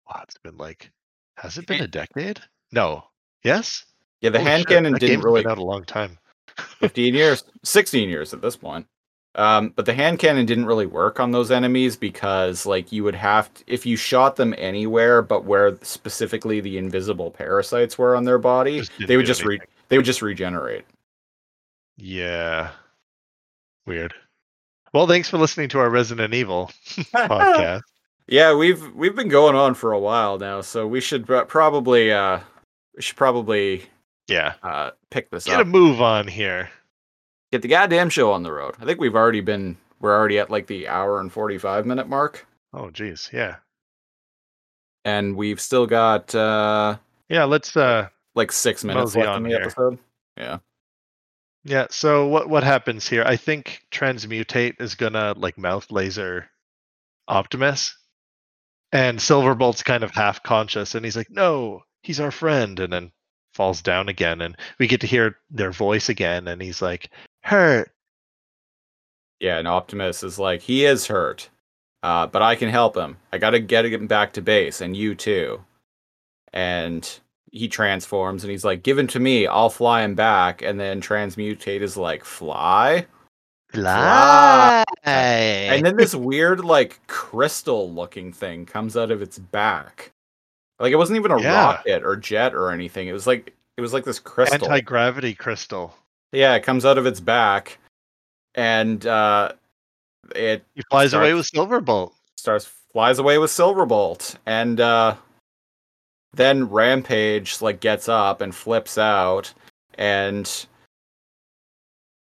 Wow, 0.09 0.20
it's 0.24 0.39
been 0.39 0.56
like 0.56 0.90
has 1.36 1.56
it 1.59 1.66
been 1.66 1.82
a 1.82 1.86
decade? 1.89 2.40
No. 2.73 3.05
Yes? 3.44 3.85
Yeah 4.23 4.31
the 4.31 4.39
Holy 4.39 4.51
hand 4.51 4.61
shit, 4.62 4.69
cannon 4.69 4.93
that 4.94 5.01
didn't 5.01 5.20
really 5.20 5.43
been 5.43 5.51
out 5.53 5.59
a 5.59 5.62
long 5.65 5.85
time. 5.85 6.19
15 6.81 7.15
years 7.15 7.44
16 7.65 8.09
years 8.09 8.32
at 8.35 8.40
this 8.43 8.57
point 8.57 8.86
um, 9.35 9.73
but 9.74 9.86
the 9.86 9.94
hand 9.94 10.19
cannon 10.19 10.44
didn't 10.44 10.66
really 10.66 10.85
work 10.85 11.19
on 11.19 11.31
those 11.31 11.51
enemies 11.51 11.97
because 11.97 12.66
like 12.66 12.93
you 12.93 13.03
would 13.05 13.15
have 13.15 13.53
to, 13.55 13.65
if 13.66 13.86
you 13.86 13.97
shot 13.97 14.36
them 14.36 14.55
anywhere 14.59 15.23
but 15.23 15.44
where 15.44 15.78
specifically 15.82 16.61
the 16.61 16.77
invisible 16.77 17.31
parasites 17.31 17.97
were 17.97 18.15
on 18.15 18.24
their 18.24 18.39
body 18.39 18.82
they 19.07 19.16
would 19.16 19.24
just 19.27 19.44
re- 19.44 19.61
they 19.89 19.97
would 19.97 20.05
just 20.07 20.20
regenerate 20.23 20.85
Yeah. 21.97 22.70
Weird. 23.86 24.15
Well, 24.93 25.07
thanks 25.07 25.28
for 25.31 25.39
listening 25.39 25.69
to 25.70 25.78
our 25.78 25.89
Resident 25.90 26.35
Evil 26.35 26.70
podcast. 27.15 27.81
yeah 28.28 28.55
we've 28.55 28.93
we've 28.94 29.16
been 29.16 29.28
going 29.28 29.57
on 29.57 29.73
for 29.74 29.93
a 29.93 29.99
while 29.99 30.39
now 30.39 30.61
so 30.61 30.86
we 30.86 31.01
should 31.01 31.27
probably 31.49 32.12
uh 32.12 32.40
we 32.94 33.01
should 33.03 33.16
probably 33.16 33.85
Yeah. 34.28 34.55
uh 34.62 34.90
pick 35.11 35.31
this 35.31 35.47
up. 35.47 35.53
Get 35.53 35.61
a 35.61 35.65
move 35.65 36.01
on 36.01 36.27
here. 36.28 36.70
get 37.51 37.62
the 37.62 37.69
goddamn 37.69 38.09
show 38.11 38.32
on 38.32 38.43
the 38.43 38.53
road 38.53 38.74
i 38.81 38.85
think 38.85 38.99
we've 39.01 39.15
already 39.16 39.40
been 39.40 39.77
we're 40.01 40.16
already 40.16 40.39
at 40.39 40.51
like 40.51 40.66
the 40.66 40.89
hour 40.89 41.20
and 41.20 41.32
45 41.32 41.86
minute 41.86 42.09
mark 42.09 42.47
Oh 42.74 42.90
geez, 42.90 43.28
yeah. 43.32 43.57
and 45.05 45.36
we've 45.36 45.61
still 45.61 45.86
got 45.86 46.35
uh 46.35 46.97
Yeah, 47.28 47.44
let's 47.44 47.77
uh 47.77 48.09
like 48.35 48.51
six 48.53 48.82
minutes 48.85 49.15
left 49.15 49.36
in 49.36 49.43
the 49.43 49.49
here. 49.51 49.61
episode. 49.61 49.99
Yeah. 50.39 50.59
Yeah, 51.65 51.86
so 51.90 52.27
what 52.28 52.49
what 52.49 52.65
happens 52.65 53.07
here? 53.09 53.23
I 53.27 53.36
think 53.36 53.82
Transmutate 53.93 54.81
is 54.81 54.94
gonna 54.94 55.35
like 55.36 55.59
mouth 55.59 55.90
laser 55.90 56.49
Optimus. 57.28 57.97
And 58.90 59.20
Silverbolt's 59.20 59.82
kind 59.82 60.03
of 60.05 60.11
half 60.11 60.43
conscious 60.43 60.94
and 60.94 61.05
he's 61.05 61.16
like, 61.16 61.31
No, 61.31 61.82
he's 62.03 62.20
our 62.20 62.31
friend, 62.31 62.81
and 62.81 62.93
then 62.93 63.12
falls 63.53 63.83
down 63.83 64.09
again 64.09 64.41
and 64.41 64.57
we 64.79 64.87
get 64.87 65.01
to 65.01 65.07
hear 65.07 65.37
their 65.51 65.73
voice 65.73 66.09
again 66.09 66.49
and 66.49 66.62
he's 66.62 66.83
like, 66.83 67.11
Hurt. 67.43 67.91
Yeah, 69.41 69.59
and 69.59 69.66
Optimus 69.66 70.23
is 70.23 70.39
like, 70.39 70.62
he 70.62 70.85
is 70.85 71.07
hurt. 71.07 71.49
Uh, 72.03 72.27
but 72.27 72.43
I 72.43 72.57
can 72.57 72.69
help 72.69 72.97
him. 72.97 73.16
I 73.33 73.39
gotta 73.39 73.61
get 73.61 73.85
him 73.85 74.07
back 74.07 74.33
to 74.33 74.43
base, 74.43 74.81
and 74.81 74.97
you 74.97 75.15
too. 75.15 75.62
And 76.53 77.09
he 77.53 77.69
transforms 77.69 78.43
and 78.43 78.51
he's 78.51 78.65
like, 78.65 78.83
Give 78.83 78.99
him 78.99 79.07
to 79.09 79.20
me, 79.20 79.47
I'll 79.47 79.70
fly 79.70 80.03
him 80.03 80.15
back. 80.15 80.62
And 80.62 80.81
then 80.81 81.01
Transmutate 81.01 81.83
is 81.83 81.97
like, 81.97 82.24
Fly? 82.24 83.07
Fly. 83.73 84.85
And 85.05 85.87
then 85.87 85.97
this 85.97 86.15
weird, 86.15 86.65
like, 86.65 87.01
crystal 87.07 87.91
looking 87.93 88.33
thing 88.33 88.66
comes 88.66 88.97
out 88.97 89.11
of 89.11 89.23
its 89.23 89.39
back. 89.39 90.11
Like 90.82 90.92
it 90.92 90.96
wasn't 90.96 91.16
even 91.16 91.30
a 91.30 91.40
Yeah. 91.40 91.64
rocket 91.66 92.02
or 92.02 92.16
jet 92.16 92.56
or 92.56 92.72
anything. 92.72 93.06
It 93.06 93.12
was 93.12 93.24
like 93.24 93.54
it 93.76 93.80
was 93.80 93.92
like 93.92 94.02
this 94.04 94.18
crystal. 94.18 94.54
Anti 94.68 94.80
gravity 94.80 95.32
crystal. 95.32 95.96
Yeah, 96.32 96.54
it 96.56 96.64
comes 96.64 96.84
out 96.84 96.98
of 96.98 97.06
its 97.06 97.20
back, 97.20 97.78
and 98.56 99.06
uh, 99.06 99.52
it 100.34 100.64
He 100.74 100.82
flies 100.90 101.14
away 101.14 101.34
with 101.34 101.48
Silverbolt. 101.48 102.10
starts 102.36 102.64
flies 102.92 103.20
away 103.20 103.38
with 103.38 103.50
Silverbolt, 103.52 104.34
and 104.44 104.80
uh, 104.80 105.14
then 106.32 106.68
Rampage 106.68 107.60
like 107.62 107.78
gets 107.78 108.09
up 108.09 108.40
and 108.40 108.52
flips 108.52 108.98
out, 108.98 109.54
and 109.94 110.66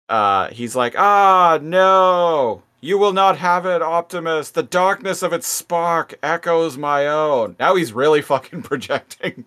uh, 0.09 0.49
he's 0.49 0.75
like, 0.75 0.95
"Ah, 0.97 1.59
no! 1.61 2.61
You 2.81 2.97
will 2.97 3.13
not 3.13 3.37
have 3.37 3.65
it, 3.65 3.81
Optimus. 3.81 4.51
The 4.51 4.63
darkness 4.63 5.21
of 5.21 5.33
its 5.33 5.47
spark 5.47 6.17
echoes 6.23 6.77
my 6.77 7.07
own." 7.07 7.55
Now 7.59 7.75
he's 7.75 7.93
really 7.93 8.21
fucking 8.21 8.61
projecting. 8.63 9.45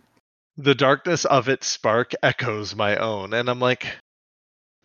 The 0.58 0.74
darkness 0.74 1.24
of 1.24 1.48
its 1.48 1.66
spark 1.66 2.12
echoes 2.22 2.74
my 2.74 2.96
own. 2.96 3.32
And 3.32 3.48
I'm 3.48 3.58
like, 3.60 3.86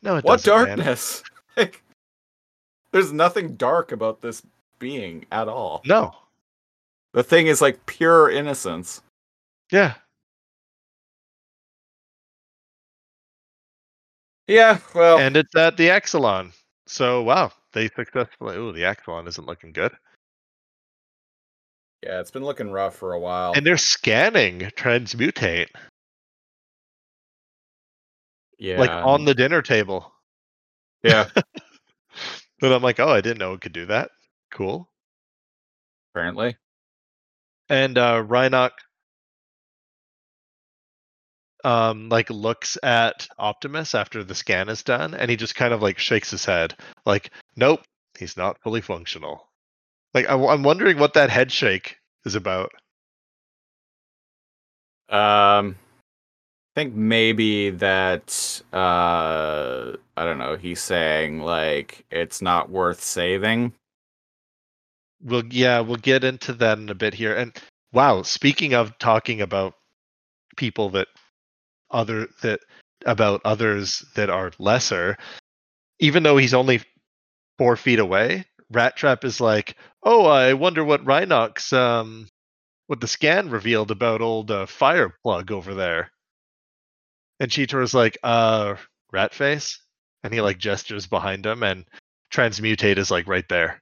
No, 0.01 0.15
it 0.15 0.23
what 0.23 0.43
darkness? 0.43 1.23
Like, 1.57 1.81
there's 2.91 3.11
nothing 3.11 3.55
dark 3.55 3.91
about 3.91 4.21
this 4.21 4.43
being 4.77 5.25
at 5.31 5.47
all. 5.47 5.81
No. 5.85 6.13
The 7.13 7.23
thing 7.23 7.47
is 7.47 7.63
like 7.63 7.83
pure 7.87 8.29
innocence. 8.29 9.01
Yeah. 9.71 9.95
Yeah, 14.45 14.77
well, 14.93 15.17
And 15.17 15.35
it's 15.35 15.55
at 15.55 15.77
the 15.77 15.87
Axalon. 15.87 16.53
So 16.85 17.23
wow, 17.23 17.51
they 17.77 17.89
successfully 17.89 18.55
Oh, 18.57 18.71
the 18.71 18.81
Axalon 18.81 19.27
isn't 19.27 19.45
looking 19.47 19.71
good. 19.71 19.91
yeah, 22.03 22.19
it's 22.19 22.31
been 22.31 22.43
looking 22.43 22.71
rough 22.71 22.95
for 22.95 23.13
a 23.13 23.19
while. 23.19 23.53
And 23.55 23.65
they're 23.65 23.77
scanning 23.77 24.59
transmutate. 24.75 25.67
yeah, 28.57 28.79
Like 28.79 28.89
on 28.89 29.25
the 29.25 29.35
dinner 29.35 29.61
table. 29.61 30.11
yeah, 31.03 31.29
But 32.59 32.73
I'm 32.73 32.81
like, 32.81 32.99
oh, 32.99 33.09
I 33.09 33.21
didn't 33.21 33.37
know 33.37 33.53
it 33.53 33.61
could 33.61 33.73
do 33.73 33.85
that. 33.87 34.09
Cool. 34.51 34.89
apparently. 36.13 36.57
And 37.69 37.97
uh 37.97 38.23
Rhinox 38.23 38.71
um 41.63 42.09
like 42.09 42.29
looks 42.29 42.77
at 42.81 43.27
Optimus 43.37 43.93
after 43.93 44.23
the 44.23 44.33
scan 44.35 44.69
is 44.69 44.83
done 44.83 45.13
and 45.13 45.29
he 45.29 45.35
just 45.35 45.55
kind 45.55 45.73
of 45.73 45.81
like 45.81 45.97
shakes 45.99 46.31
his 46.31 46.45
head 46.45 46.75
like 47.05 47.31
nope 47.57 47.81
he's 48.17 48.37
not 48.37 48.59
fully 48.61 48.81
functional 48.81 49.49
like 50.13 50.29
I, 50.29 50.35
am 50.35 50.63
wondering 50.63 50.99
what 50.99 51.13
that 51.15 51.29
head 51.29 51.51
shake 51.51 51.97
is 52.25 52.35
about 52.35 52.71
Um, 55.09 55.77
I 56.75 56.81
think 56.81 56.93
maybe 56.95 57.69
that 57.71 58.61
uh, 58.73 59.93
I 60.17 60.25
don't 60.25 60.37
know. 60.37 60.57
He's 60.57 60.81
saying 60.81 61.41
like 61.41 62.05
it's 62.11 62.41
not 62.41 62.69
worth 62.69 63.01
saving. 63.01 63.73
we'll 65.21 65.45
yeah 65.47 65.79
we'll 65.79 65.97
get 65.97 66.23
into 66.23 66.53
that 66.53 66.77
in 66.77 66.89
a 66.89 66.95
bit 66.95 67.13
here 67.13 67.35
and 67.35 67.57
wow 67.93 68.21
speaking 68.21 68.73
of 68.73 68.97
talking 68.99 69.41
about 69.41 69.73
people 70.57 70.89
that 70.89 71.07
other 71.91 72.27
that 72.41 72.59
about 73.05 73.41
others 73.45 74.05
that 74.15 74.29
are 74.29 74.51
lesser 74.59 75.17
even 75.99 76.23
though 76.23 76.37
he's 76.37 76.53
only 76.53 76.81
four 77.57 77.75
feet 77.75 77.99
away 77.99 78.45
Rattrap 78.73 79.23
is 79.23 79.39
like 79.39 79.75
oh 80.03 80.25
i 80.25 80.53
wonder 80.53 80.83
what 80.83 81.05
rhinox 81.05 81.71
um 81.73 82.27
what 82.87 83.01
the 83.01 83.07
scan 83.07 83.49
revealed 83.49 83.91
about 83.91 84.21
old 84.21 84.51
uh, 84.51 84.65
fire 84.65 85.13
plug 85.23 85.51
over 85.51 85.73
there 85.73 86.11
and 87.39 87.51
cheetor's 87.51 87.93
like 87.93 88.17
uh 88.23 88.75
rat 89.11 89.33
face 89.33 89.81
and 90.23 90.33
he 90.33 90.41
like 90.41 90.57
gestures 90.57 91.07
behind 91.07 91.45
him 91.45 91.63
and 91.63 91.85
transmutate 92.31 92.97
is 92.97 93.11
like 93.11 93.27
right 93.27 93.47
there 93.49 93.81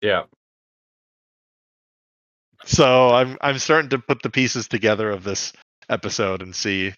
Yeah. 0.00 0.24
So 2.64 3.10
I'm 3.10 3.38
I'm 3.40 3.58
starting 3.58 3.90
to 3.90 3.98
put 3.98 4.22
the 4.22 4.30
pieces 4.30 4.68
together 4.68 5.10
of 5.10 5.24
this 5.24 5.52
episode 5.88 6.42
and 6.42 6.54
see 6.54 6.92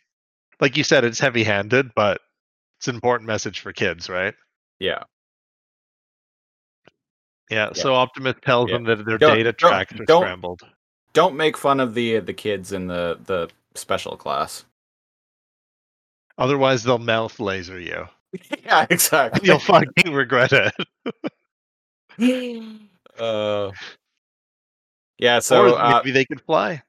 like 0.61 0.77
you 0.77 0.85
said 0.85 1.05
it's 1.05 1.21
heavy-handed 1.21 1.93
but 1.95 2.21
it's 2.79 2.89
an 2.89 2.95
important 2.95 3.27
message 3.29 3.61
for 3.61 3.73
kids, 3.73 4.09
right? 4.09 4.35
Yeah. 4.79 5.05
Yeah, 7.51 7.67
Yeah. 7.75 7.83
so 7.83 7.95
Optimus 7.95 8.37
tells 8.43 8.71
Yeah. 8.71 8.77
them 8.77 8.85
that 8.85 9.05
their 9.05 9.19
Don't- 9.19 9.37
data 9.37 9.53
don't- 9.53 9.71
tracks 9.71 9.93
are 9.99 10.05
don't- 10.05 10.23
scrambled. 10.23 10.63
Don't 11.13 11.37
make 11.37 11.57
fun 11.57 11.81
of 11.81 11.95
the 11.95 12.21
the 12.21 12.33
kids 12.33 12.71
in 12.73 12.87
the 12.87 13.19
the 13.25 13.51
special 13.75 14.17
class. 14.17 14.65
Otherwise 16.39 16.85
they'll 16.85 16.99
mouth 16.99 17.39
laser 17.41 17.81
you. 17.81 18.09
yeah, 18.65 18.87
exactly. 18.89 19.49
You'll 19.49 19.59
fucking 19.59 20.13
regret 20.13 20.53
it. 20.53 20.73
uh, 23.19 23.73
yeah. 25.19 25.39
So 25.41 25.75
uh, 25.77 26.01
maybe 26.05 26.13
they 26.13 26.25
could 26.25 26.41
fly. 26.43 26.83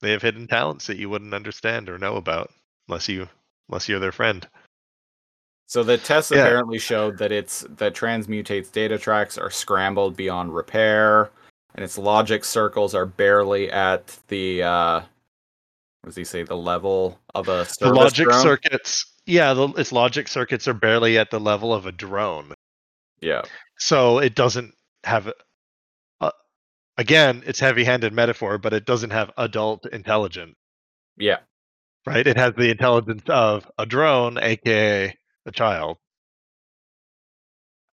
They 0.00 0.10
have 0.10 0.22
hidden 0.22 0.46
talents 0.48 0.86
that 0.88 0.96
you 0.96 1.08
wouldn't 1.08 1.34
understand 1.34 1.88
or 1.88 1.98
know 1.98 2.16
about 2.16 2.50
unless 2.88 3.08
you 3.08 3.28
unless 3.68 3.88
you're 3.88 4.00
their 4.00 4.12
friend. 4.12 4.46
So 5.68 5.84
the 5.84 5.98
tests 5.98 6.30
Yeah. 6.32 6.38
apparently 6.38 6.78
showed 6.78 7.18
that 7.18 7.30
it's 7.30 7.60
that 7.68 7.94
transmutate's 7.94 8.70
data 8.70 8.98
tracks 8.98 9.36
are 9.38 9.50
scrambled 9.50 10.16
beyond 10.16 10.54
repair, 10.54 11.30
and 11.74 11.84
its 11.84 11.98
logic 11.98 12.44
circles 12.44 12.94
are 12.94 13.04
barely 13.06 13.70
at 13.70 14.18
the 14.28 14.62
uh 14.62 15.00
what 16.00 16.06
does 16.06 16.16
he 16.16 16.24
say 16.24 16.42
the 16.42 16.56
level 16.56 17.20
of 17.34 17.48
a 17.48 17.66
the 17.80 17.90
logic 17.92 18.24
drone? 18.28 18.42
circuits 18.42 19.04
yeah 19.26 19.52
the, 19.52 19.68
its 19.74 19.92
logic 19.92 20.26
circuits 20.28 20.66
are 20.66 20.72
barely 20.74 21.18
at 21.18 21.30
the 21.30 21.38
level 21.40 21.74
of 21.74 21.84
a 21.86 21.92
drone. 21.92 22.54
Yeah, 23.20 23.42
so 23.78 24.18
it 24.20 24.34
doesn't 24.36 24.72
have 25.04 25.30
uh, 26.22 26.30
again 26.96 27.42
it's 27.46 27.60
heavy-handed 27.60 28.12
metaphor 28.14 28.56
but 28.58 28.72
it 28.72 28.86
doesn't 28.86 29.10
have 29.10 29.30
adult 29.36 29.84
intelligence. 29.86 30.54
Yeah, 31.18 31.40
right? 32.06 32.26
It 32.26 32.36
has 32.38 32.54
the 32.56 32.70
intelligence 32.70 33.24
of 33.28 33.70
a 33.76 33.84
drone 33.84 34.38
aka 34.38 35.17
a 35.48 35.52
child 35.52 35.96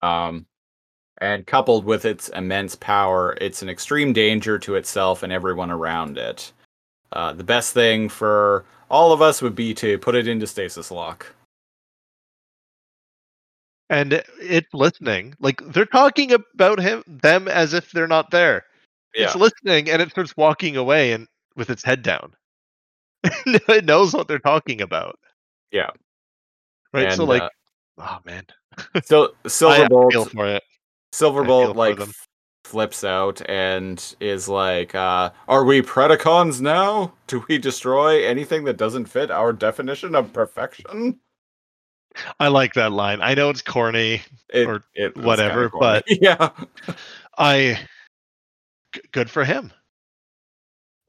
um, 0.02 0.46
and 1.20 1.46
coupled 1.48 1.86
with 1.86 2.04
its 2.06 2.28
immense 2.30 2.76
power, 2.76 3.38
it's 3.40 3.62
an 3.62 3.70
extreme 3.70 4.12
danger 4.12 4.60
to 4.60 4.76
itself 4.76 5.24
and 5.24 5.32
everyone 5.32 5.72
around 5.72 6.18
it. 6.18 6.52
Uh, 7.14 7.32
the 7.32 7.44
best 7.44 7.74
thing 7.74 8.10
for 8.10 8.66
all 8.90 9.14
of 9.14 9.22
us 9.22 9.42
would 9.42 9.56
be 9.56 9.74
to 9.76 9.98
put 10.00 10.16
it 10.16 10.28
into 10.28 10.48
stasis 10.48 10.92
lock. 10.92 11.28
and 13.90 14.14
it- 14.14 14.30
it's 14.40 14.74
listening 14.74 15.36
like 15.40 15.62
they're 15.68 15.86
talking 15.86 16.32
about 16.32 16.80
him 16.80 17.04
them 17.06 17.48
as 17.50 17.74
if 17.74 17.92
they're 17.92 18.08
not 18.08 18.32
there 18.32 18.66
it's 19.14 19.36
listening 19.36 19.90
and 19.90 20.02
it 20.02 20.10
starts 20.10 20.36
walking 20.38 20.78
away 20.78 21.12
and 21.12 21.28
with 21.58 21.70
its 21.70 21.84
head 21.84 22.02
down 22.02 22.34
it 23.46 23.84
knows 23.86 24.14
what 24.14 24.28
they're 24.28 24.40
talking 24.40 24.82
about 24.82 25.20
Yeah. 25.72 25.90
Right 26.94 27.14
so 27.14 27.26
like 27.26 27.42
uh, 27.42 27.50
oh 28.00 28.20
man 28.26 28.46
so 29.04 29.34
Silverbolt 29.46 30.32
for 30.32 30.48
it 30.48 30.64
Silverbolt 31.14 31.76
like 31.76 32.00
flips 32.64 33.04
out 33.04 33.42
and 33.50 34.16
is 34.20 34.48
like, 34.48 34.96
uh, 34.96 35.32
"Are 35.48 35.64
we 35.64 35.82
Predacons 35.82 36.62
now? 36.62 37.14
Do 37.28 37.46
we 37.48 37.58
destroy 37.58 38.26
anything 38.26 38.64
that 38.64 38.78
doesn't 38.78 39.06
fit 39.06 39.30
our 39.30 39.54
definition 39.54 40.16
of 40.16 40.34
perfection?" 40.34 41.20
I 42.40 42.48
like 42.48 42.74
that 42.76 42.92
line. 42.92 43.22
I 43.22 43.34
know 43.34 43.50
it's 43.50 43.62
corny. 43.62 44.22
It, 44.50 44.68
Or 44.68 44.84
it 44.94 45.16
whatever, 45.18 45.70
corny. 45.70 46.02
yeah, 46.08 46.50
I 47.38 47.80
g- 48.94 49.02
good 49.12 49.30
for 49.30 49.44
him. 49.44 49.72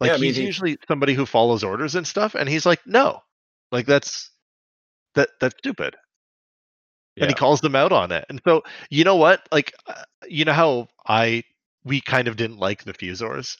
Like 0.00 0.08
Yeah, 0.08 0.14
I 0.14 0.18
mean, 0.18 0.28
he's 0.28 0.36
he- 0.36 0.44
usually 0.44 0.78
somebody 0.88 1.14
who 1.14 1.26
follows 1.26 1.64
orders 1.64 1.94
and 1.94 2.06
stuff, 2.06 2.34
and 2.34 2.48
he's 2.48 2.66
like, 2.66 2.86
no, 2.86 3.22
like 3.70 3.86
that's 3.86 4.30
that 5.14 5.30
that's 5.40 5.56
stupid, 5.58 5.96
and 7.16 7.30
he 7.30 7.34
calls 7.34 7.60
them 7.60 7.76
out 7.76 7.92
on 7.92 8.12
it. 8.12 8.24
And 8.28 8.40
so 8.44 8.62
you 8.90 9.04
know 9.04 9.16
what? 9.16 9.46
Like 9.52 9.72
uh, 9.86 10.02
you 10.28 10.44
know 10.44 10.52
how 10.52 10.88
I 11.06 11.42
we 11.84 12.00
kind 12.00 12.28
of 12.28 12.36
didn't 12.36 12.58
like 12.58 12.84
the 12.84 12.94
Fusors, 12.94 13.56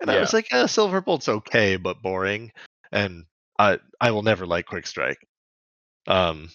and 0.00 0.10
I 0.10 0.20
was 0.20 0.32
like, 0.32 0.48
eh, 0.52 0.66
Silverbolt's 0.66 1.28
okay 1.28 1.76
but 1.76 2.02
boring, 2.02 2.52
and 2.92 3.24
I 3.58 3.78
I 4.00 4.10
will 4.10 4.22
never 4.22 4.46
like 4.46 4.66
Quick 4.66 4.86
Strike. 4.86 5.18
Um, 6.06 6.50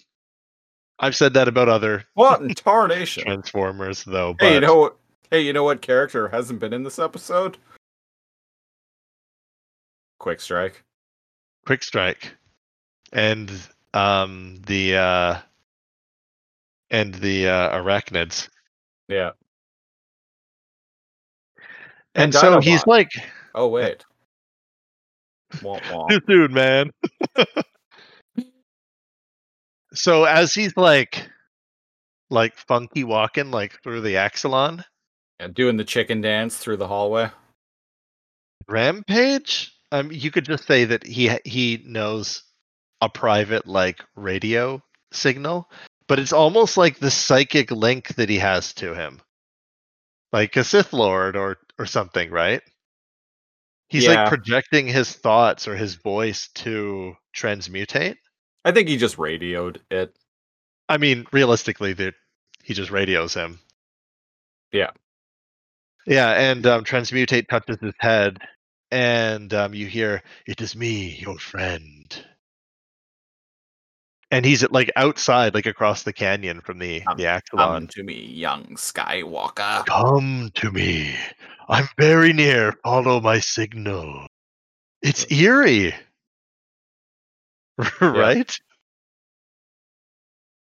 I've 0.99 1.15
said 1.15 1.33
that 1.33 1.47
about 1.47 1.69
other 1.69 2.05
what 2.13 2.41
in 2.43 2.49
tarnation? 2.49 3.23
Transformers 3.23 4.03
though. 4.03 4.33
But 4.33 4.47
Hey, 4.47 4.53
you 4.55 4.59
know 4.61 4.75
what? 4.75 4.97
Hey, 5.31 5.41
you 5.41 5.53
know 5.53 5.63
what 5.63 5.81
character 5.81 6.27
hasn't 6.29 6.59
been 6.59 6.73
in 6.73 6.83
this 6.83 6.99
episode? 6.99 7.57
Quick 10.19 10.39
Strike. 10.39 10.83
Quick 11.65 11.83
Strike, 11.83 12.35
and 13.11 13.51
um 13.95 14.61
the 14.67 14.97
uh 14.97 15.39
and 16.91 17.13
the 17.15 17.47
uh, 17.47 17.77
arachnids, 17.81 18.47
Yeah. 19.07 19.31
and, 22.13 22.26
And 22.26 22.34
so 22.34 22.59
he's 22.59 22.85
like, 22.85 23.11
Oh 23.55 23.67
wait. 23.67 24.05
Womp 25.55 25.81
womp. 25.84 26.09
too 26.09 26.22
soon, 26.27 26.53
man. 26.53 26.91
so 29.93 30.26
as 30.26 30.53
he's 30.53 30.76
like, 30.77 31.27
like 32.30 32.55
funky 32.55 33.03
walking 33.03 33.51
like 33.51 33.81
through 33.81 34.01
the 34.01 34.15
Axalon 34.15 34.84
And 35.39 35.53
doing 35.53 35.77
the 35.77 35.84
chicken 35.84 36.22
dance 36.22 36.57
through 36.57 36.77
the 36.77 36.88
hallway. 36.88 37.30
rampage, 38.67 39.73
um, 39.91 40.11
you 40.11 40.31
could 40.31 40.45
just 40.45 40.65
say 40.65 40.85
that 40.85 41.05
he 41.05 41.31
he 41.45 41.81
knows 41.85 42.43
a 43.06 43.10
private 43.10 43.68
like 43.68 44.03
radio 44.15 44.82
signal, 45.11 45.69
but 46.07 46.19
it's 46.19 46.34
almost 46.34 46.77
like 46.77 46.98
the 46.98 47.11
psychic 47.11 47.72
link 47.72 48.15
that 48.15 48.30
he 48.30 48.40
has 48.40 48.73
to 48.73 48.94
him, 48.94 49.22
like 50.34 50.56
a 50.57 50.64
Sith 50.64 50.91
Lord 50.91 51.36
or 51.36 51.57
or 51.77 51.86
something, 51.86 52.32
right? 52.32 52.61
He's 53.88 54.06
Yeah. 54.06 54.23
like 54.23 54.30
projecting 54.30 54.88
his 54.88 55.14
thoughts 55.14 55.68
or 55.68 55.76
his 55.76 55.95
voice 55.95 56.49
to 56.56 57.15
transmutate. 57.36 58.18
I 58.64 58.72
think 58.72 58.88
he 58.88 58.98
just 58.98 59.18
radioed 59.18 59.82
it. 59.91 60.15
I 60.90 60.98
mean, 60.98 61.27
realistically, 61.32 61.94
that 61.94 62.15
he 62.64 62.73
just 62.73 62.91
radios 62.91 63.34
him. 63.34 63.60
Yeah. 64.72 64.91
Yeah, 66.07 66.32
and 66.32 66.65
um, 66.65 66.84
transmutate 66.84 67.48
touches 67.48 67.77
his 67.80 67.94
head, 67.99 68.40
and 68.91 69.53
um, 69.53 69.73
you 69.73 69.88
hear, 69.88 70.23
"It 70.45 70.61
is 70.61 70.76
me, 70.76 71.15
your 71.15 71.38
friend." 71.40 72.26
And 74.31 74.45
he's 74.45 74.68
like 74.69 74.91
outside, 74.95 75.53
like 75.53 75.68
across 75.68 76.03
the 76.03 76.14
canyon 76.14 76.61
from 76.61 76.80
the 76.80 77.02
Come- 77.02 77.18
the 77.18 77.41
Come 77.52 77.88
to 77.88 78.03
me, 78.03 78.26
young 78.26 78.65
Skywalker. 78.76 79.85
Come 79.85 80.52
to 80.56 80.72
me. 80.72 81.15
I'm 81.68 81.88
very 81.97 82.34
near. 82.34 82.73
Follow 82.84 83.19
my 83.19 83.39
signal. 83.39 84.27
It's 85.02 85.31
eerie, 85.31 85.93
right? 88.02 88.60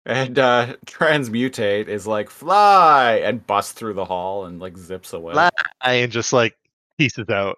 And 0.05 0.37
uh 0.37 0.75
Transmutate 0.85 1.87
is 1.87 2.05
like 2.05 2.29
fly 2.29 3.21
and 3.23 3.45
busts 3.47 3.71
through 3.71 3.93
the 3.93 4.03
hall 4.03 4.45
and 4.45 4.59
like 4.59 4.77
zips 4.77 5.13
away. 5.13 5.33
Fly. 5.33 5.49
And 5.81 6.11
just 6.11 6.33
like 6.33 6.57
pieces 6.97 7.29
out. 7.29 7.57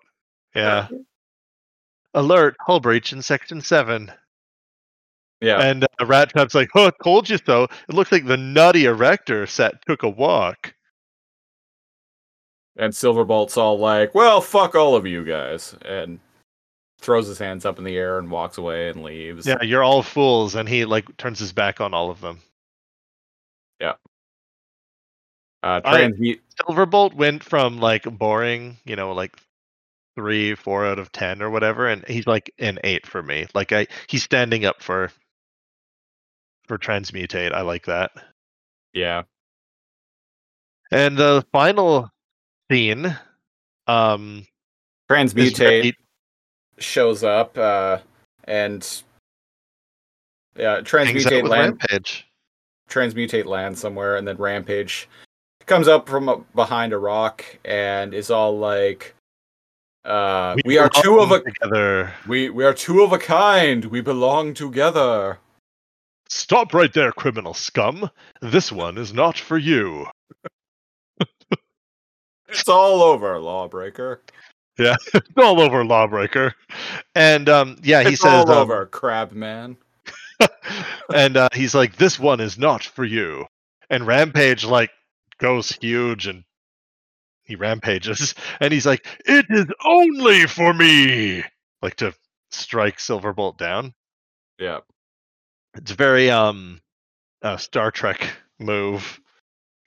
Yeah. 0.55 0.87
Alert! 2.13 2.55
Hull 2.61 2.79
breach 2.79 3.11
in 3.11 3.21
section 3.21 3.61
seven. 3.61 4.11
Yeah. 5.45 5.59
And 5.59 5.83
uh, 5.83 5.87
Rattrap's 6.01 6.55
like, 6.55 6.69
"Oh, 6.73 6.89
told 7.03 7.29
you 7.29 7.37
so." 7.37 7.65
It 7.65 7.93
looks 7.93 8.11
like 8.11 8.25
the 8.25 8.35
nutty 8.35 8.85
erector 8.85 9.45
set 9.45 9.85
took 9.85 10.01
a 10.01 10.09
walk. 10.09 10.73
And 12.77 12.91
Silverbolt's 12.95 13.55
all 13.55 13.77
like, 13.77 14.15
"Well, 14.15 14.41
fuck 14.41 14.73
all 14.73 14.95
of 14.95 15.05
you 15.05 15.23
guys," 15.23 15.75
and 15.85 16.19
throws 16.99 17.27
his 17.27 17.37
hands 17.37 17.63
up 17.63 17.77
in 17.77 17.83
the 17.83 17.95
air 17.95 18.17
and 18.17 18.31
walks 18.31 18.57
away 18.57 18.89
and 18.89 19.03
leaves. 19.03 19.45
Yeah, 19.45 19.61
you're 19.61 19.83
all 19.83 20.01
fools, 20.01 20.55
and 20.55 20.67
he 20.67 20.83
like 20.83 21.15
turns 21.17 21.37
his 21.37 21.53
back 21.53 21.79
on 21.79 21.93
all 21.93 22.09
of 22.09 22.21
them. 22.21 22.39
Yeah. 23.79 23.93
Uh, 25.61 25.81
I- 25.85 26.39
Silverbolt 26.59 27.13
went 27.13 27.43
from 27.43 27.79
like 27.79 28.03
boring, 28.17 28.77
you 28.83 28.95
know, 28.95 29.11
like 29.11 29.37
three, 30.15 30.55
four 30.55 30.87
out 30.87 30.97
of 30.97 31.11
ten 31.11 31.43
or 31.43 31.51
whatever, 31.51 31.87
and 31.87 32.03
he's 32.07 32.25
like 32.25 32.51
an 32.57 32.79
eight 32.83 33.05
for 33.05 33.21
me. 33.21 33.45
Like 33.53 33.71
I, 33.71 33.85
he's 34.07 34.23
standing 34.23 34.65
up 34.65 34.81
for 34.81 35.11
for 36.67 36.77
transmutate. 36.77 37.53
I 37.53 37.61
like 37.61 37.85
that. 37.85 38.11
Yeah. 38.93 39.23
And 40.91 41.17
the 41.17 41.45
final 41.51 42.09
scene, 42.69 43.17
um, 43.87 44.45
is 45.09 45.33
Transmutate 45.33 45.93
shows 46.77 47.23
up 47.23 47.57
uh, 47.57 47.99
and 48.45 49.03
yeah, 50.55 50.75
hangs 50.75 50.89
transmutate 50.89 51.47
land, 51.47 51.79
Rampage. 51.81 52.27
transmutate 52.89 53.45
land 53.45 53.77
somewhere, 53.77 54.15
and 54.15 54.27
then 54.27 54.37
Rampage 54.37 55.07
comes 55.65 55.87
up 55.87 56.07
from 56.07 56.45
behind 56.55 56.93
a 56.93 56.97
rock 56.97 57.43
and 57.65 58.13
is 58.13 58.31
all 58.31 58.57
like, 58.57 59.15
uh, 60.05 60.55
"We, 60.65 60.77
are 60.77 60.89
two 60.89 61.19
of 61.19 61.31
a 61.31 61.41
together. 61.41 62.13
we 62.27 62.49
we 62.49 62.63
are 62.63 62.73
two 62.73 63.03
of 63.03 63.11
a 63.11 63.17
kind. 63.17 63.85
We 63.85 64.01
belong 64.01 64.53
together." 64.53 65.39
Stop 66.35 66.73
right 66.73 66.91
there, 66.91 67.13
criminal 67.13 67.53
scum. 67.53 68.09
This 68.41 68.69
one 68.69 68.97
is 68.97 69.13
not 69.13 69.37
for 69.37 69.57
you. 69.57 70.05
It's 72.47 72.69
all 72.69 73.01
over, 73.01 73.39
lawbreaker. 73.39 74.21
Yeah, 74.77 74.95
it's 75.13 75.27
all 75.35 75.59
over, 75.59 75.83
lawbreaker. 75.83 76.53
And 77.15 77.49
um, 77.49 77.77
yeah, 77.81 78.03
he 78.03 78.13
it's 78.13 78.21
says, 78.21 78.45
all 78.45 78.51
um, 78.51 78.57
over, 78.59 78.85
crab 78.85 79.31
man. 79.31 79.77
and 81.13 81.37
uh, 81.37 81.49
he's 81.53 81.73
like, 81.73 81.95
"This 81.95 82.19
one 82.19 82.39
is 82.39 82.57
not 82.57 82.83
for 82.83 83.03
you." 83.03 83.45
And 83.89 84.05
Rampage 84.05 84.63
like 84.63 84.91
goes 85.39 85.71
huge 85.71 86.27
and 86.27 86.43
he 87.43 87.55
rampages, 87.55 88.35
and 88.59 88.71
he's 88.71 88.85
like, 88.85 89.07
"It 89.25 89.47
is 89.49 89.65
only 89.83 90.45
for 90.45 90.73
me!" 90.73 91.43
Like 91.81 91.95
to 91.95 92.13
strike 92.51 92.97
Silverbolt 92.97 93.57
down. 93.57 93.93
Yeah. 94.59 94.79
It's 95.75 95.91
very 95.91 96.29
um 96.31 96.81
uh, 97.41 97.57
Star 97.57 97.91
Trek 97.91 98.27
move. 98.59 99.19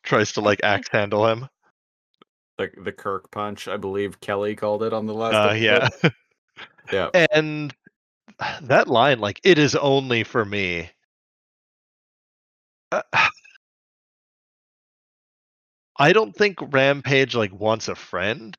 Tries 0.02 0.32
to 0.32 0.40
like 0.40 0.60
axe 0.62 0.89
handle 0.90 1.27
him. 1.27 1.48
The 2.56 2.70
the 2.82 2.93
Kirk 2.93 3.31
punch, 3.31 3.69
I 3.69 3.77
believe 3.77 4.20
Kelly 4.20 4.55
called 4.56 4.82
it 4.82 4.93
on 4.93 5.06
the 5.06 5.15
last. 5.15 5.35
Uh, 5.35 5.55
episode. 5.55 6.12
yeah. 6.93 7.10
yeah. 7.15 7.27
and 7.32 7.74
that 8.62 8.89
line, 8.89 9.20
like, 9.20 9.40
it 9.44 9.59
is 9.59 9.74
only 9.74 10.24
for 10.24 10.44
me. 10.44 10.90
Uh, 12.93 13.02
I 16.01 16.12
don't 16.12 16.35
think 16.35 16.59
Rampage 16.60 17.35
like 17.35 17.52
wants 17.52 17.89
a 17.89 17.97
friend. 17.97 18.56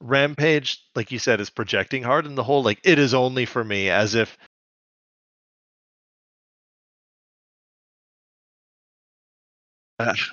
Rampage, 0.00 0.82
like 0.94 1.10
you 1.10 1.18
said, 1.18 1.40
is 1.40 1.48
projecting 1.48 2.02
hard, 2.02 2.26
and 2.26 2.36
the 2.36 2.42
whole 2.42 2.62
like 2.62 2.80
it 2.84 2.98
is 2.98 3.14
only 3.14 3.46
for 3.46 3.64
me, 3.64 3.88
as 3.88 4.14
if 4.14 4.36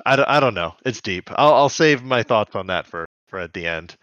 I, 0.06 0.16
don't- 0.16 0.30
I 0.30 0.40
don't 0.40 0.54
know. 0.54 0.76
It's 0.86 1.02
deep. 1.02 1.30
I'll 1.36 1.54
I'll 1.54 1.70
save 1.70 2.04
my 2.04 2.24
thoughts 2.24 2.56
on 2.56 2.68
that 2.68 2.86
for 2.88 3.06
for 3.28 3.40
at 3.40 3.54
the 3.54 3.68
end. 3.68 3.96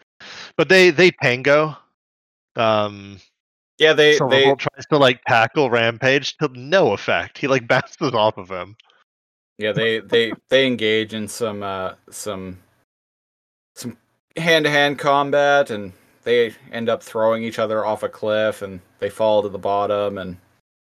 But 0.57 0.69
they 0.69 0.91
they 0.91 1.11
tango. 1.23 1.77
Um, 2.57 3.19
Yeah, 3.79 3.93
they 3.93 4.17
Silverbolt 4.19 4.31
they 4.31 4.55
tries 4.55 4.87
to 4.91 4.99
like 4.99 5.21
tackle 5.29 5.69
Rampage 5.71 6.37
to 6.39 6.49
no 6.55 6.93
effect. 6.93 7.39
He 7.39 7.47
like 7.49 7.69
bounces 7.69 8.15
off 8.15 8.39
of 8.39 8.49
him. 8.51 8.77
yeah 9.59 9.73
they 9.73 10.01
they 10.01 10.33
they 10.49 10.67
engage 10.67 11.13
in 11.15 11.29
some 11.29 11.63
uh 11.63 11.95
some 12.11 12.59
some 13.75 13.97
hand 14.37 14.65
to 14.65 14.71
hand 14.71 14.99
combat, 14.99 15.71
and 15.71 15.93
they 16.25 16.55
end 16.73 16.89
up 16.89 17.03
throwing 17.03 17.43
each 17.43 17.59
other 17.59 17.85
off 17.85 18.03
a 18.03 18.09
cliff, 18.09 18.63
and 18.63 18.81
they 18.99 19.11
fall 19.11 19.43
to 19.43 19.49
the 19.49 19.59
bottom, 19.59 20.19
and 20.19 20.37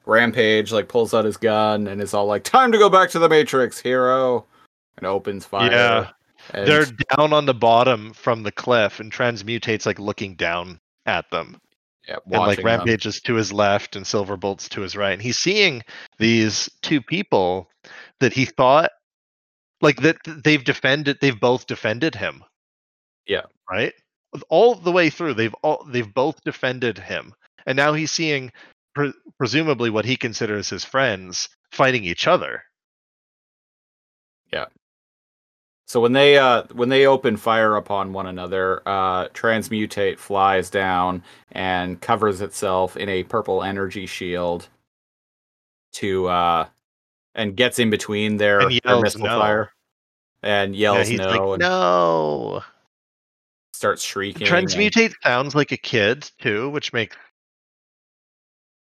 Rampage 0.06 0.72
like 0.72 0.88
pulls 0.88 1.12
out 1.12 1.24
his 1.24 1.36
gun 1.36 1.86
and 1.88 2.00
is 2.00 2.14
all 2.14 2.26
like, 2.26 2.42
"Time 2.44 2.72
to 2.72 2.78
go 2.78 2.88
back 2.88 3.10
to 3.10 3.18
the 3.18 3.28
Matrix, 3.28 3.80
hero," 3.80 4.46
and 4.96 5.06
opens 5.06 5.44
fire. 5.46 5.70
Yeah. 5.70 6.10
and- 6.52 6.66
They're 6.66 6.86
down 7.16 7.32
on 7.32 7.46
the 7.46 7.54
bottom 7.54 8.12
from 8.12 8.42
the 8.42 8.52
cliff, 8.52 9.00
and 9.00 9.10
Transmutate's 9.10 9.86
like 9.86 9.98
looking 9.98 10.34
down 10.36 10.80
at 11.06 11.28
them. 11.30 11.60
yeah, 12.08 12.16
and 12.26 12.32
like 12.46 12.56
them. 12.58 12.66
Rampage 12.66 13.06
is 13.06 13.20
to 13.22 13.34
his 13.34 13.52
left 13.52 13.96
and 13.96 14.06
Silverbolt's 14.06 14.68
to 14.70 14.80
his 14.82 14.96
right. 14.96 15.12
And 15.12 15.22
he's 15.22 15.38
seeing 15.38 15.82
these 16.18 16.68
two 16.82 17.00
people 17.00 17.68
that 18.20 18.32
he 18.32 18.44
thought 18.44 18.90
like 19.82 20.00
that 20.02 20.16
they've 20.24 20.62
defended 20.64 21.18
they've 21.20 21.38
both 21.38 21.66
defended 21.66 22.14
him. 22.14 22.42
Yeah. 23.26 23.42
Right? 23.70 23.92
All 24.48 24.74
the 24.76 24.92
way 24.92 25.10
through 25.10 25.34
they've 25.34 25.54
all 25.62 25.84
they've 25.88 26.12
both 26.14 26.40
defended 26.44 26.96
him. 26.98 27.34
And 27.66 27.76
now 27.76 27.92
he's 27.92 28.12
seeing 28.12 28.52
pre- 28.94 29.12
presumably 29.36 29.90
what 29.90 30.04
he 30.04 30.16
considers 30.16 30.70
his 30.70 30.84
friends 30.84 31.48
fighting 31.72 32.04
each 32.04 32.26
other. 32.28 32.62
So 35.88 36.00
when 36.00 36.12
they 36.12 36.36
uh 36.36 36.64
when 36.72 36.88
they 36.88 37.06
open 37.06 37.36
fire 37.36 37.76
upon 37.76 38.12
one 38.12 38.26
another, 38.26 38.82
uh 38.86 39.28
transmutate 39.28 40.18
flies 40.18 40.68
down 40.68 41.22
and 41.52 42.00
covers 42.00 42.40
itself 42.40 42.96
in 42.96 43.08
a 43.08 43.22
purple 43.22 43.62
energy 43.62 44.06
shield 44.06 44.68
to 45.94 46.26
uh 46.26 46.66
and 47.34 47.54
gets 47.56 47.78
in 47.78 47.90
between 47.90 48.36
their, 48.38 48.60
And 48.60 48.80
their 48.82 49.00
missile 49.00 49.22
no. 49.26 49.38
fire 49.38 49.70
and 50.42 50.74
Yeah, 50.74 50.94
yells 50.94 51.08
he's 51.08 51.18
no 51.20 51.50
like, 51.50 51.60
no. 51.60 52.64
starts 53.74 54.02
shrieking. 54.02 54.46
and- 54.74 55.14
sounds 55.22 55.54
like 55.54 55.70
a 55.70 55.76
kid 55.76 56.28
too, 56.40 56.68
which 56.70 56.92
makes 56.92 57.16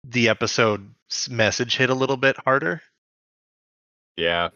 the 0.05 0.29
episode's 0.29 1.29
message 1.29 1.75
hit 1.77 1.89
a 1.89 1.93
little 1.95 2.17
bit 2.17 2.35
harder. 2.45 2.81
yeah. 4.17 4.49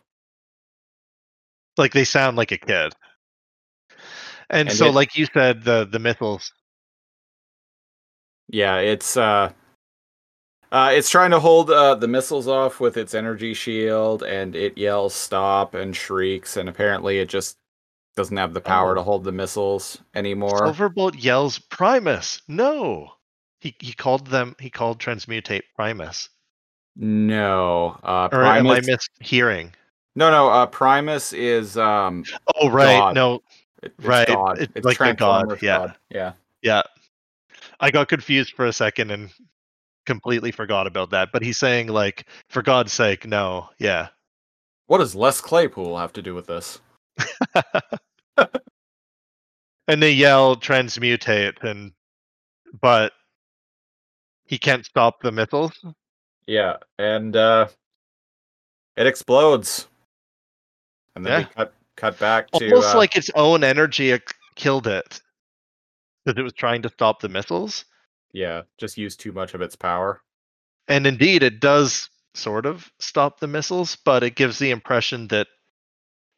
Like 1.77 1.93
they 1.93 2.03
sound 2.03 2.37
like 2.37 2.51
a 2.51 2.57
kid. 2.57 2.93
And, 4.49 4.69
And 4.69 4.71
so, 4.77 4.87
it- 4.87 4.93
like 4.93 5.15
you 5.17 5.25
said, 5.33 5.63
the 5.63 5.85
the 5.89 5.99
missiles. 5.99 6.51
Yeah, 8.49 8.77
it's 8.77 9.17
uh 9.17 9.51
uh, 10.71 10.89
it's 10.91 11.09
trying 11.09 11.29
to 11.31 11.39
hold 11.39 11.69
uh, 11.69 11.93
the 11.93 12.07
missiles 12.07 12.47
off 12.47 12.79
with 12.79 12.97
its 12.97 13.13
energy 13.13 13.53
shield, 13.53 14.23
and 14.23 14.55
it 14.55 14.75
yells 14.77 15.13
"stop" 15.13 15.75
and 15.75 15.95
shrieks, 15.95 16.57
and 16.57 16.67
apparently 16.67 17.19
it 17.19 17.29
just 17.29 17.57
doesn't 18.15 18.37
have 18.37 18.53
the 18.55 18.61
power 18.61 18.91
Oh. 18.91 18.95
to 18.95 19.01
hold 19.03 19.23
the 19.23 19.31
missiles 19.31 19.99
anymore. 20.15 20.61
Silverbolt 20.61 21.21
yells, 21.23 21.59
"Primus, 21.59 22.41
no!" 22.47 23.13
He 23.61 23.75
he 23.79 23.93
called 23.93 24.27
them. 24.27 24.55
He 24.59 24.69
called 24.71 24.99
transmutate 24.99 25.61
Primus. 25.75 26.29
No, 26.95 27.99
uh, 28.03 28.29
Or 28.31 28.43
am 28.43 28.67
I 28.67 28.79
mishearing? 28.81 29.73
No, 30.15 30.29
no. 30.31 30.49
Uh, 30.49 30.65
Primus 30.65 31.33
is 31.33 31.77
um, 31.77 32.23
Oh 32.55 32.69
right, 32.69 32.97
God. 32.97 33.15
no, 33.15 33.35
it- 33.35 33.41
it's 33.97 34.05
Right, 34.07 34.27
God. 34.27 34.59
it's 34.59 34.71
It's 34.75 34.85
like 34.85 34.97
the 34.97 35.13
god, 35.13 35.61
yeah. 35.61 35.77
God. 35.77 35.95
yeah. 36.09 36.33
yeah. 36.61 36.81
I 37.79 37.91
got 37.91 38.07
confused 38.07 38.53
for 38.55 38.65
a 38.65 38.73
second 38.73 39.11
and 39.11 39.29
completely 40.05 40.51
forgot 40.51 40.87
about 40.87 41.09
that. 41.11 41.29
But 41.33 41.41
he's 41.43 41.57
saying 41.57 41.87
like, 41.87 42.25
for 42.49 42.61
God's 42.61 42.93
sake, 42.93 43.25
no, 43.27 43.69
yeah. 43.79 44.07
What 44.87 44.99
does 44.99 45.15
Les 45.15 45.41
Claypool 45.41 45.97
have 45.97 46.13
to 46.13 46.21
do 46.21 46.33
with 46.35 46.47
this? 46.47 46.79
and 49.87 50.01
they 50.01 50.11
yell 50.11 50.55
transmutate 50.55 51.61
and 51.63 51.91
but 52.81 53.11
he 54.45 54.57
can't 54.57 54.85
stop 54.85 55.21
the 55.21 55.31
missiles 55.31 55.71
Yeah, 56.47 56.77
and 56.97 57.35
uh, 57.35 57.67
it 58.97 59.07
explodes, 59.07 59.87
and 61.15 61.25
then 61.25 61.37
we 61.39 61.45
cut 61.45 61.73
cut 61.95 62.19
back 62.19 62.51
to 62.53 62.65
almost 62.69 62.93
uh, 62.93 62.97
like 62.97 63.15
its 63.15 63.29
own 63.35 63.63
energy 63.63 64.17
killed 64.55 64.87
it. 64.87 65.21
Because 66.25 66.39
it 66.39 66.43
was 66.43 66.53
trying 66.53 66.81
to 66.83 66.89
stop 66.89 67.19
the 67.21 67.29
missiles? 67.29 67.85
Yeah, 68.33 68.63
just 68.77 68.97
use 68.97 69.15
too 69.15 69.31
much 69.31 69.53
of 69.53 69.61
its 69.61 69.75
power. 69.75 70.21
and 70.87 71.05
indeed 71.07 71.43
it 71.43 71.59
does 71.59 72.09
sort 72.35 72.65
of 72.65 72.91
stop 72.99 73.39
the 73.39 73.47
missiles 73.47 73.95
but 74.05 74.23
it 74.23 74.35
gives 74.35 74.57
the 74.59 74.71
impression 74.71 75.27
that 75.27 75.47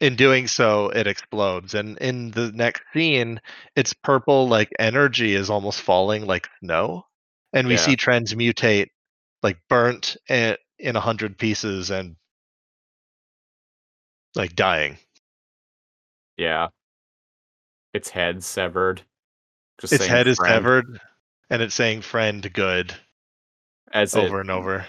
in 0.01 0.15
doing 0.15 0.47
so 0.47 0.89
it 0.89 1.07
explodes. 1.07 1.73
And 1.73 1.97
in 1.99 2.31
the 2.31 2.51
next 2.51 2.83
scene 2.93 3.39
its 3.75 3.93
purple 3.93 4.47
like 4.47 4.69
energy 4.77 5.33
is 5.35 5.49
almost 5.49 5.81
falling 5.81 6.25
like 6.27 6.49
snow. 6.59 7.05
And 7.53 7.67
we 7.67 7.75
Yeah. 7.75 7.77
see 7.77 7.95
transmutate 7.95 8.87
like 9.41 9.57
burnt 9.69 10.17
in 10.27 10.57
a 10.95 10.99
hundred 10.99 11.37
pieces 11.37 11.91
and 11.91 12.15
like 14.35 14.55
dying 14.55 14.97
Yeah, 16.37 16.67
its 17.93 18.09
head 18.09 18.43
severed. 18.43 19.01
Just 19.79 19.93
its 19.93 20.05
head 20.05 20.27
is 20.27 20.37
severed 20.37 20.99
and 21.49 21.61
it's 21.61 21.75
saying 21.75 22.01
friend 22.01 22.51
good 22.53 22.93
as 23.91 24.15
over 24.15 24.37
it, 24.37 24.41
and 24.41 24.51
over 24.51 24.85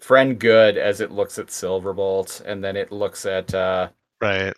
friend 0.00 0.38
good 0.38 0.78
as 0.78 1.00
it 1.00 1.10
looks 1.10 1.38
at 1.38 1.48
Silverbolt, 1.48 2.40
and 2.44 2.64
then 2.64 2.76
it 2.76 2.90
looks 2.90 3.26
at 3.26 3.52
uh, 3.54 3.88
right 4.20 4.54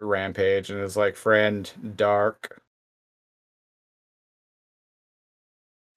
Rampage 0.00 0.70
and 0.70 0.80
is 0.80 0.96
like 0.96 1.16
friend 1.16 1.70
dark. 1.96 2.62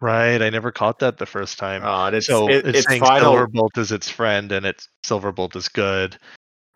right 0.01 0.41
i 0.41 0.49
never 0.49 0.72
caught 0.72 0.99
that 0.99 1.18
the 1.18 1.26
first 1.26 1.57
time 1.57 1.84
Uh, 1.84 2.10
it's 2.11 2.27
so 2.27 2.47
it, 2.47 2.65
it's, 2.68 2.80
it's 2.80 2.88
saying 2.88 3.01
final. 3.01 3.35
silverbolt 3.35 3.77
is 3.77 3.91
its 3.91 4.10
friend 4.10 4.51
and 4.51 4.65
it's 4.65 4.88
silverbolt 5.06 5.56
is 5.56 5.68
good 5.68 6.18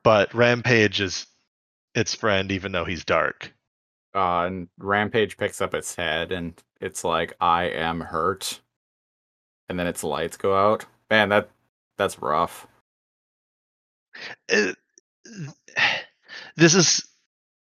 but 0.04 0.34
rampage 0.34 1.00
is 1.02 1.26
its 1.96 2.14
friend 2.16 2.52
even 2.52 2.72
though 2.72 2.86
he's 2.86 3.06
dark 3.06 3.54
Uh, 4.16 4.46
and 4.46 4.68
Rampage 4.78 5.38
picks 5.38 5.62
up 5.62 5.74
its 5.74 5.96
head 5.96 6.32
and 6.32 6.54
it's 6.82 7.04
like, 7.04 7.34
I 7.40 7.64
am 7.66 8.00
hurt. 8.02 8.60
And 9.70 9.80
then 9.80 9.88
its 9.88 10.04
lights 10.04 10.38
go 10.38 10.56
out. 10.56 10.86
Man, 11.10 11.30
that 11.30 11.50
that's 11.98 12.22
rough. 12.22 12.68
it- 14.50 14.78
this 16.58 16.76
is 16.76 17.04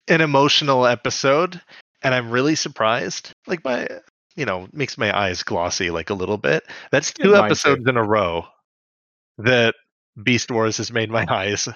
an 0.08 0.20
emotional 0.20 0.86
episode 0.86 1.60
and 2.02 2.14
i'm 2.14 2.30
really 2.30 2.54
surprised 2.54 3.32
like 3.46 3.64
my 3.64 3.86
you 4.36 4.44
know 4.44 4.68
makes 4.72 4.98
my 4.98 5.16
eyes 5.16 5.42
glossy 5.42 5.90
like 5.90 6.10
a 6.10 6.14
little 6.14 6.36
bit 6.36 6.64
that's 6.90 7.12
two 7.12 7.22
too. 7.30 7.36
episodes 7.36 7.86
in 7.86 7.96
a 7.96 8.02
row 8.02 8.44
that 9.38 9.74
beast 10.22 10.50
wars 10.50 10.76
has 10.78 10.92
made 10.92 11.10
my 11.10 11.26
eyes 11.30 11.68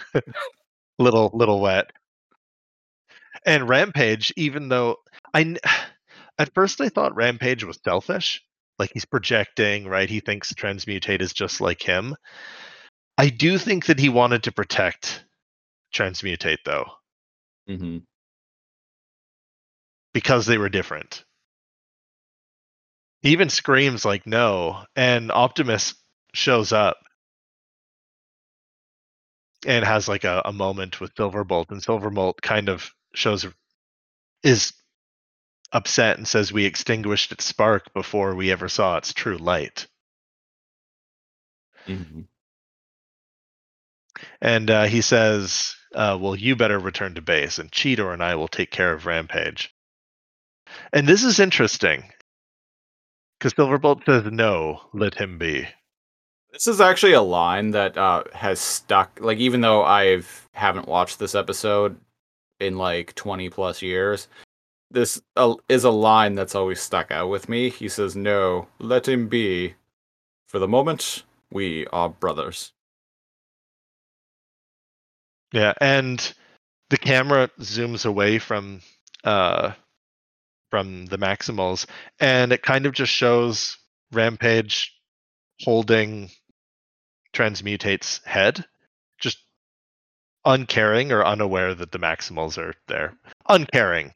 little 0.98 1.31
little 1.35 1.60
wet. 1.60 1.90
And 3.47 3.69
rampage 3.69 4.32
even 4.36 4.69
though 4.69 4.97
i 5.35 5.56
at 6.39 6.55
first 6.55 6.81
i 6.81 6.89
thought 6.89 7.16
rampage 7.16 7.65
was 7.65 7.78
selfish 7.85 8.43
like 8.78 8.90
he's 8.93 9.05
projecting 9.05 9.86
right? 9.86 10.09
He 10.09 10.20
thinks 10.20 10.52
transmutate 10.52 11.20
is 11.20 11.32
just 11.32 11.60
like 11.60 11.82
him. 11.82 12.15
I 13.16 13.28
do 13.31 13.59
think 13.59 13.86
that 13.86 13.98
he 13.98 14.09
wanted 14.09 14.44
to 14.44 14.52
protect 14.52 15.24
transmutate 15.94 16.59
though. 16.65 16.85
Mm-hmm. 17.69 17.98
because 20.15 20.47
they 20.47 20.56
were 20.56 20.70
different. 20.70 21.24
He 23.20 23.31
even 23.31 23.51
screams 23.51 24.05
like 24.06 24.27
no 24.27 24.85
and 24.97 25.31
optimus 25.31 25.94
shows 26.32 26.73
up 26.73 26.97
and 29.69 29.85
has 29.85 30.09
like 30.09 30.24
a, 30.24 30.43
a 30.47 30.53
moment 30.53 31.01
with 31.01 31.15
Silverbolt, 31.15 31.70
and 31.70 31.82
Silverbolt 31.82 32.40
kind 32.43 32.70
of 32.70 32.90
shows 33.15 33.47
is 34.43 34.73
upset 35.73 36.16
and 36.16 36.27
says 36.27 36.53
we 36.53 36.65
extinguished 36.65 37.32
its 37.32 37.45
spark 37.45 37.93
before 37.95 38.35
we 38.35 38.51
ever 38.51 38.69
saw 38.69 38.97
its 38.97 39.12
true 39.12 39.39
light. 39.39 39.86
Mhm. 41.86 42.28
And 44.40 44.70
uh, 44.70 44.85
he 44.86 45.01
says, 45.01 45.77
uh, 45.95 46.19
"Well, 46.20 46.35
you 46.35 46.57
better 46.57 46.78
return 46.78 47.15
to 47.15 47.23
base, 47.23 47.59
and 47.59 47.70
Cheetor 47.70 48.12
and 48.12 48.23
I 48.23 48.35
will 48.36 48.49
take 48.49 48.70
care 48.70 48.93
of 48.93 49.07
Rampage." 49.07 49.73
And 50.93 51.07
this 51.07 51.24
is 51.24 51.39
interesting 51.40 52.12
because 53.39 53.55
Silverbolt 53.55 54.05
says, 54.07 54.31
"No, 54.32 54.89
let 54.93 55.15
him 55.15 55.39
be." 55.39 55.69
This 56.52 56.66
is 56.66 56.80
actually 56.80 57.12
a 57.12 57.22
line 57.22 57.72
that 57.72 57.96
uh, 57.96 58.24
has 58.32 58.58
stuck. 58.60 59.18
Like, 59.20 59.38
even 59.38 59.60
though 59.60 59.84
I've 59.84 60.48
haven't 60.52 60.88
watched 60.88 61.18
this 61.18 61.34
episode 61.34 61.98
in 62.60 62.76
like 62.78 63.14
twenty 63.14 63.48
plus 63.50 63.82
years, 63.82 64.28
this 64.90 65.20
uh, 65.36 65.54
is 65.68 65.84
a 65.84 65.90
line 65.90 66.34
that's 66.34 66.54
always 66.54 66.80
stuck 66.80 67.10
out 67.10 67.28
with 67.28 67.48
me. 67.48 67.68
He 67.70 67.88
says, 67.88 68.16
"No, 68.16 68.68
let 68.78 69.06
him 69.08 69.28
be. 69.28 69.74
For 70.48 70.58
the 70.58 70.68
moment, 70.68 71.24
we 71.50 71.86
are 71.88 72.08
brothers." 72.08 72.72
Yeah, 75.52 75.74
and 75.80 76.34
the 76.90 76.98
camera 76.98 77.50
zooms 77.60 78.06
away 78.06 78.38
from 78.38 78.80
uh 79.24 79.72
from 80.70 81.06
the 81.06 81.18
Maximals 81.18 81.86
and 82.20 82.52
it 82.52 82.62
kind 82.62 82.86
of 82.86 82.92
just 82.92 83.12
shows 83.12 83.78
Rampage 84.12 84.94
holding 85.62 86.30
Transmutate's 87.32 88.20
head, 88.24 88.64
just 89.18 89.38
uncaring 90.44 91.12
or 91.12 91.24
unaware 91.24 91.74
that 91.74 91.92
the 91.92 91.98
Maximals 91.98 92.59
are 92.59 92.74
there. 92.86 93.16
Uncaring. 93.48 94.12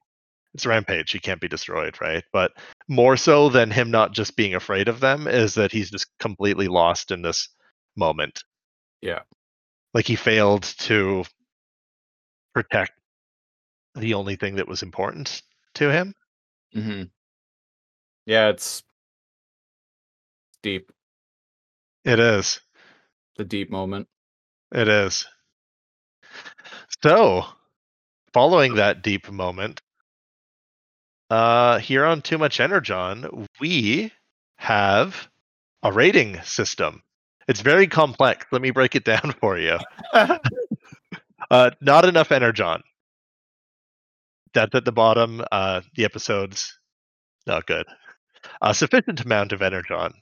It's 0.55 0.67
Rampage, 0.67 1.13
he 1.13 1.19
can't 1.19 1.41
be 1.41 1.49
destroyed, 1.49 1.99
right? 2.01 2.25
But 2.33 2.53
more 2.89 3.17
so 3.17 3.49
than 3.49 3.71
him 3.71 3.91
not 3.91 4.13
just 4.13 4.37
being 4.37 4.55
afraid 4.55 4.89
of 4.89 5.01
them 5.01 5.27
is 5.27 5.55
that 5.55 5.73
he's 5.73 5.91
just 5.91 6.07
completely 6.19 6.69
lost 6.69 7.11
in 7.11 7.23
this 7.23 7.49
moment. 7.97 8.45
Yeah. 9.01 9.21
Like 9.95 10.07
he 10.07 10.17
failed 10.17 10.63
to 10.81 11.25
protect 12.55 12.93
the 13.95 14.15
only 14.15 14.37
thing 14.37 14.57
that 14.57 14.69
was 14.69 14.83
important 14.83 15.43
to 15.75 15.91
him. 15.91 16.15
Mm-hmm. 16.77 17.05
Yeah, 18.27 18.49
it's 18.49 18.83
deep. 20.63 20.93
It 22.05 22.19
is. 22.19 22.61
Deep 23.45 23.71
moment. 23.71 24.09
It 24.75 24.89
is. 24.89 25.27
So, 27.03 27.45
following 28.33 28.77
that 28.77 29.03
deep 29.03 29.31
moment, 29.31 29.81
uh, 31.31 31.79
here 31.79 32.05
on 32.05 32.23
Too 32.23 32.39
Much 32.39 32.61
Energon, 32.61 33.47
we 33.61 34.13
have 34.57 35.29
a 35.83 35.93
rating 35.93 36.41
system. 36.43 37.03
It's 37.49 37.61
very 37.61 37.87
complex. 37.87 38.47
Let 38.53 38.63
me 38.63 38.71
break 38.71 38.95
it 38.95 39.05
down 39.13 39.35
for 39.41 39.59
you. 39.59 39.79
Uh, 41.51 41.71
not 41.81 42.05
enough 42.07 42.33
Energon. 42.33 42.83
That's 44.55 44.75
at 44.75 44.85
the 44.85 44.93
bottom. 44.93 45.45
Uh, 45.51 45.83
the 45.97 46.05
episode's 46.05 46.79
not 47.47 47.67
good. 47.67 47.87
A 48.61 48.75
sufficient 48.75 49.21
amount 49.21 49.53
of 49.53 49.61
Energon. 49.61 50.13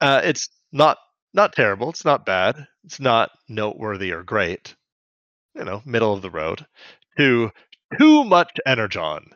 Uh, 0.00 0.20
it's 0.22 0.48
not 0.72 0.98
not 1.34 1.54
terrible. 1.54 1.90
It's 1.90 2.04
not 2.04 2.26
bad. 2.26 2.66
It's 2.84 3.00
not 3.00 3.30
noteworthy 3.48 4.12
or 4.12 4.22
great. 4.22 4.74
You 5.54 5.64
know, 5.64 5.82
middle 5.84 6.12
of 6.12 6.22
the 6.22 6.30
road. 6.30 6.66
To 7.18 7.50
too 7.98 8.24
much 8.24 8.58
Energon, 8.66 9.30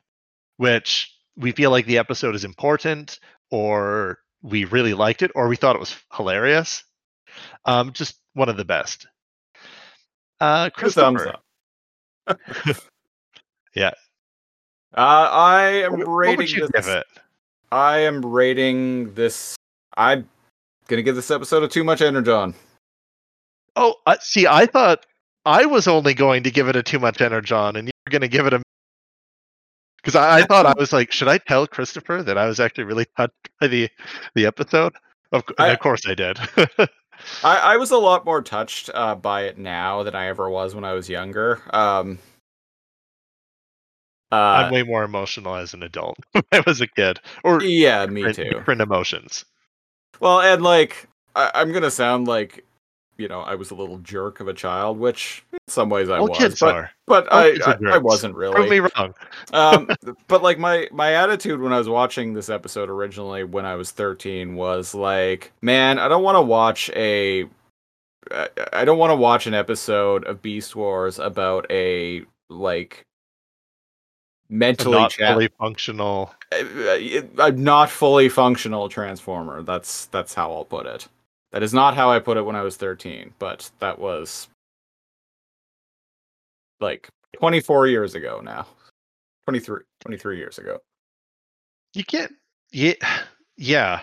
which 0.57 1.13
we 1.37 1.53
feel 1.53 1.71
like 1.71 1.87
the 1.87 1.99
episode 1.99 2.35
is 2.35 2.45
important, 2.45 3.19
or 3.51 4.19
we 4.43 4.65
really 4.65 4.95
liked 4.95 5.23
it, 5.23 5.33
or 5.35 5.49
we 5.49 5.57
thought 5.57 5.77
it 5.77 5.81
was 5.81 5.97
hilarious. 6.13 6.85
Um, 7.65 7.93
just 7.93 8.19
one 8.35 8.49
of 8.49 8.57
the 8.57 8.65
best. 8.65 9.07
Uh, 10.41 10.71
Christopher. 10.71 11.37
Yeah. 13.75 13.93
Uh, 14.95 15.29
I 15.33 15.63
am 15.85 15.99
what, 15.99 16.07
rating 16.07 16.69
this. 16.73 17.05
I 17.71 17.99
am 18.01 18.25
rating 18.25 19.15
this. 19.15 19.57
I'm 19.97 20.29
gonna 20.89 21.03
give 21.03 21.17
this 21.17 21.31
episode 21.31 21.63
a 21.63 21.69
too 21.69 21.85
much 21.85 22.01
energon. 22.03 22.55
Oh, 23.77 23.95
uh, 24.07 24.17
see, 24.21 24.47
I 24.47 24.67
thought 24.67 25.07
I 25.45 25.67
was 25.67 25.89
only 25.89 26.15
going 26.15 26.43
to 26.43 26.51
give 26.51 26.69
it 26.69 26.77
a 26.77 26.83
too 26.83 26.99
much 26.99 27.21
energon, 27.21 27.77
and 27.77 27.89
you 27.89 27.93
were 28.07 28.11
going 28.11 28.23
to 28.23 28.29
give 28.29 28.47
it 28.47 28.53
a. 28.53 28.63
Because 29.97 30.15
I, 30.15 30.41
I 30.41 30.43
thought 30.47 30.67
I 30.67 30.75
was 30.77 30.93
like, 30.93 31.11
should 31.13 31.29
I 31.29 31.39
tell 31.39 31.67
Christopher 31.67 32.23
that 32.23 32.37
I 32.37 32.47
was 32.47 32.61
actually 32.61 32.85
really 32.85 33.07
touched 33.17 33.49
by 33.61 33.69
the 33.69 33.89
the 34.35 34.47
episode? 34.47 34.93
Of, 35.33 35.45
I- 35.59 35.69
of 35.71 35.81
course 35.81 36.07
I 36.07 36.15
did. 36.15 36.39
I, 37.45 37.57
I 37.57 37.77
was 37.77 37.93
a 37.93 37.99
lot 37.99 38.25
more 38.25 38.43
touched 38.43 38.91
uh, 38.93 39.15
by 39.15 39.43
it 39.43 39.57
now 39.57 40.03
than 40.03 40.15
I 40.15 40.27
ever 40.27 40.51
was 40.51 40.75
when 40.75 40.85
I 40.85 40.93
was 40.93 41.09
younger. 41.09 41.63
Um, 41.73 42.19
uh, 44.33 44.35
I'm 44.35 44.73
way 44.73 44.83
more 44.83 45.05
emotional 45.05 45.55
as 45.55 45.73
an 45.73 45.83
adult 45.83 46.17
I 46.53 46.63
was 46.67 46.81
a 46.81 46.87
kid, 46.87 47.21
or 47.45 47.63
yeah, 47.63 48.07
me 48.07 48.23
different, 48.25 48.51
too. 48.51 48.59
different 48.59 48.81
emotions. 48.81 49.45
Well, 50.21 50.41
and 50.41 50.63
like 50.63 51.09
I, 51.35 51.51
I'm 51.55 51.73
gonna 51.73 51.91
sound 51.91 52.29
like 52.29 52.65
you 53.19 53.29
know 53.29 53.41
I 53.41 53.55
was 53.55 53.71
a 53.71 53.75
little 53.75 53.99
jerk 53.99 54.41
of 54.41 54.49
a 54.49 54.55
child, 54.55 54.99
which 54.99 55.45
in 55.53 55.59
some 55.69 55.89
ways 55.89 56.09
I 56.09 56.19
All 56.19 56.29
was, 56.29 56.39
kids 56.39 56.61
but 56.61 56.75
are. 56.75 56.91
but 57.07 57.29
all 57.29 57.41
I, 57.41 57.59
I 57.67 57.95
I 57.95 57.99
wasn't 57.99 58.35
really. 58.35 58.55
Prove 58.55 58.71
me 58.71 58.81
wrong. 58.81 59.15
um, 59.53 59.89
but 60.29 60.43
like 60.43 60.59
my 60.59 60.89
my 60.93 61.13
attitude 61.15 61.61
when 61.61 61.73
I 61.73 61.79
was 61.79 61.89
watching 61.89 62.33
this 62.33 62.49
episode 62.49 62.89
originally 62.89 63.45
when 63.45 63.65
I 63.67 63.75
was 63.75 63.91
13 63.91 64.55
was 64.55 64.95
like, 64.95 65.53
man, 65.63 65.99
I 65.99 66.09
don't 66.09 66.23
want 66.23 66.37
to 66.37 66.43
watch 66.43 66.91
a 66.95 67.49
I 68.73 68.85
don't 68.85 68.99
want 68.99 69.11
to 69.11 69.17
watch 69.17 69.47
an 69.47 69.55
episode 69.55 70.25
of 70.25 70.43
Beast 70.43 70.77
Wars 70.77 71.19
about 71.19 71.67
a 71.71 72.25
like 72.49 73.05
mentally 74.53 74.99
Not 74.99 75.13
fully 75.15 75.49
functional. 75.59 76.33
a 76.53 77.23
a 77.39 77.53
not 77.53 77.91
fully 77.91 78.29
functional 78.29 78.89
transformer. 78.89 79.63
That's 79.63 80.07
that's 80.07 80.35
how 80.35 80.53
I'll 80.53 80.65
put 80.65 80.87
it. 80.87 81.09
That 81.53 81.63
is 81.63 81.75
not 81.75 81.95
how 81.95 82.11
I 82.11 82.19
put 82.19 82.37
it 82.37 82.43
when 82.43 82.57
I 82.57 82.63
was 82.63 82.77
13, 82.77 83.35
but 83.39 83.71
that 83.81 83.99
was 83.99 84.49
like 86.81 87.09
24 87.39 87.89
years 87.89 88.15
ago 88.15 88.41
now. 88.43 88.67
23 89.47 89.81
23 90.01 90.37
years 90.37 90.59
ago. 90.59 90.79
You 91.95 92.05
can't. 92.05 92.33
Yeah, 92.71 92.95
yeah. 93.57 94.03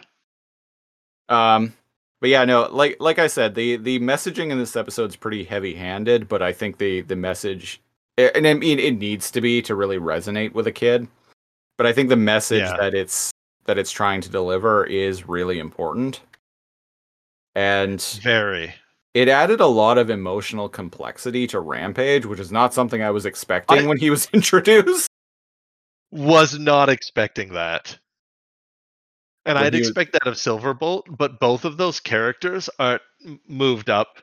Um, 1.30 1.74
but 2.22 2.30
yeah, 2.30 2.44
no, 2.44 2.68
like 2.72 2.98
like 3.00 3.20
I 3.20 3.28
said, 3.28 3.54
the 3.54 3.78
the 3.78 4.00
messaging 4.00 4.50
in 4.52 4.58
this 4.58 4.76
episode 4.76 5.12
is 5.12 5.16
pretty 5.16 5.44
heavy 5.44 5.76
handed, 5.76 6.28
but 6.28 6.42
I 6.42 6.54
think 6.54 6.78
the 6.80 7.02
the 7.02 7.16
message, 7.16 7.82
and 8.36 8.48
I 8.48 8.54
mean, 8.54 8.80
it 8.80 8.98
needs 8.98 9.32
to 9.32 9.41
be 9.41 9.62
to 9.64 9.76
really 9.76 9.98
resonate 9.98 10.54
with 10.54 10.68
a 10.68 10.72
kid. 10.72 11.08
But 11.78 11.86
I 11.86 11.94
think 11.94 12.10
the 12.10 12.16
message 12.16 12.62
Yeah. 12.62 12.78
that 12.78 12.94
it's 12.94 13.32
that 13.66 13.78
it's 13.78 13.91
trying 13.91 14.22
to 14.22 14.30
deliver 14.30 14.86
is 14.86 15.28
really 15.28 15.60
important, 15.60 16.22
and 17.56 18.02
Very. 18.22 18.74
it 19.14 19.28
added 19.30 19.60
a 19.60 19.68
lot 19.68 19.98
of 19.98 20.10
emotional 20.10 20.68
complexity 20.70 21.46
to 21.48 21.60
Rampage, 21.60 22.26
which 22.26 22.40
is 22.40 22.52
not 22.52 22.74
something 22.74 23.02
I 23.04 23.12
was 23.12 23.26
expecting 23.26 23.86
I- 23.86 23.88
when 23.88 23.98
he 23.98 24.10
was 24.10 24.28
introduced. 24.34 25.08
Was 26.12 26.58
not 26.58 26.90
expecting 26.90 27.54
that. 27.54 28.00
And 29.46 29.56
When 29.56 29.64
I'd 29.66 29.76
expect 29.76 30.14
that 30.14 30.26
of 30.28 30.34
Silverbolt, 30.36 31.04
but 31.18 31.40
both 31.40 31.64
of 31.66 31.78
those 31.78 32.00
characters 32.00 32.70
are 32.80 33.00
moved 33.48 33.90
up 33.91 34.20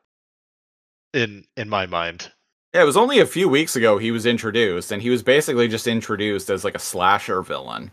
in 1.15 1.45
in 1.57 1.69
my 1.69 1.87
mind. 1.87 2.33
Yeah, 2.77 2.83
it 2.83 2.85
was 2.85 2.99
only 2.99 3.21
a 3.21 3.27
few 3.27 3.49
weeks 3.49 3.75
ago 3.75 3.97
he 3.97 4.11
was 4.11 4.27
introduced, 4.27 4.93
and 4.93 5.01
he 5.01 5.09
was 5.09 5.23
basically 5.23 5.67
just 5.67 5.87
introduced 5.87 6.51
as 6.51 6.63
like 6.63 6.75
a 6.75 6.79
slasher 6.79 7.41
villain. 7.41 7.91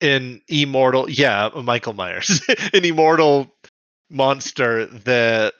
In 0.00 0.40
Immortal, 0.48 1.08
yeah, 1.08 1.50
Michael 1.62 1.92
Myers, 1.92 2.40
an 2.72 2.84
immortal 2.84 3.54
monster 4.10 4.86
that 4.86 5.54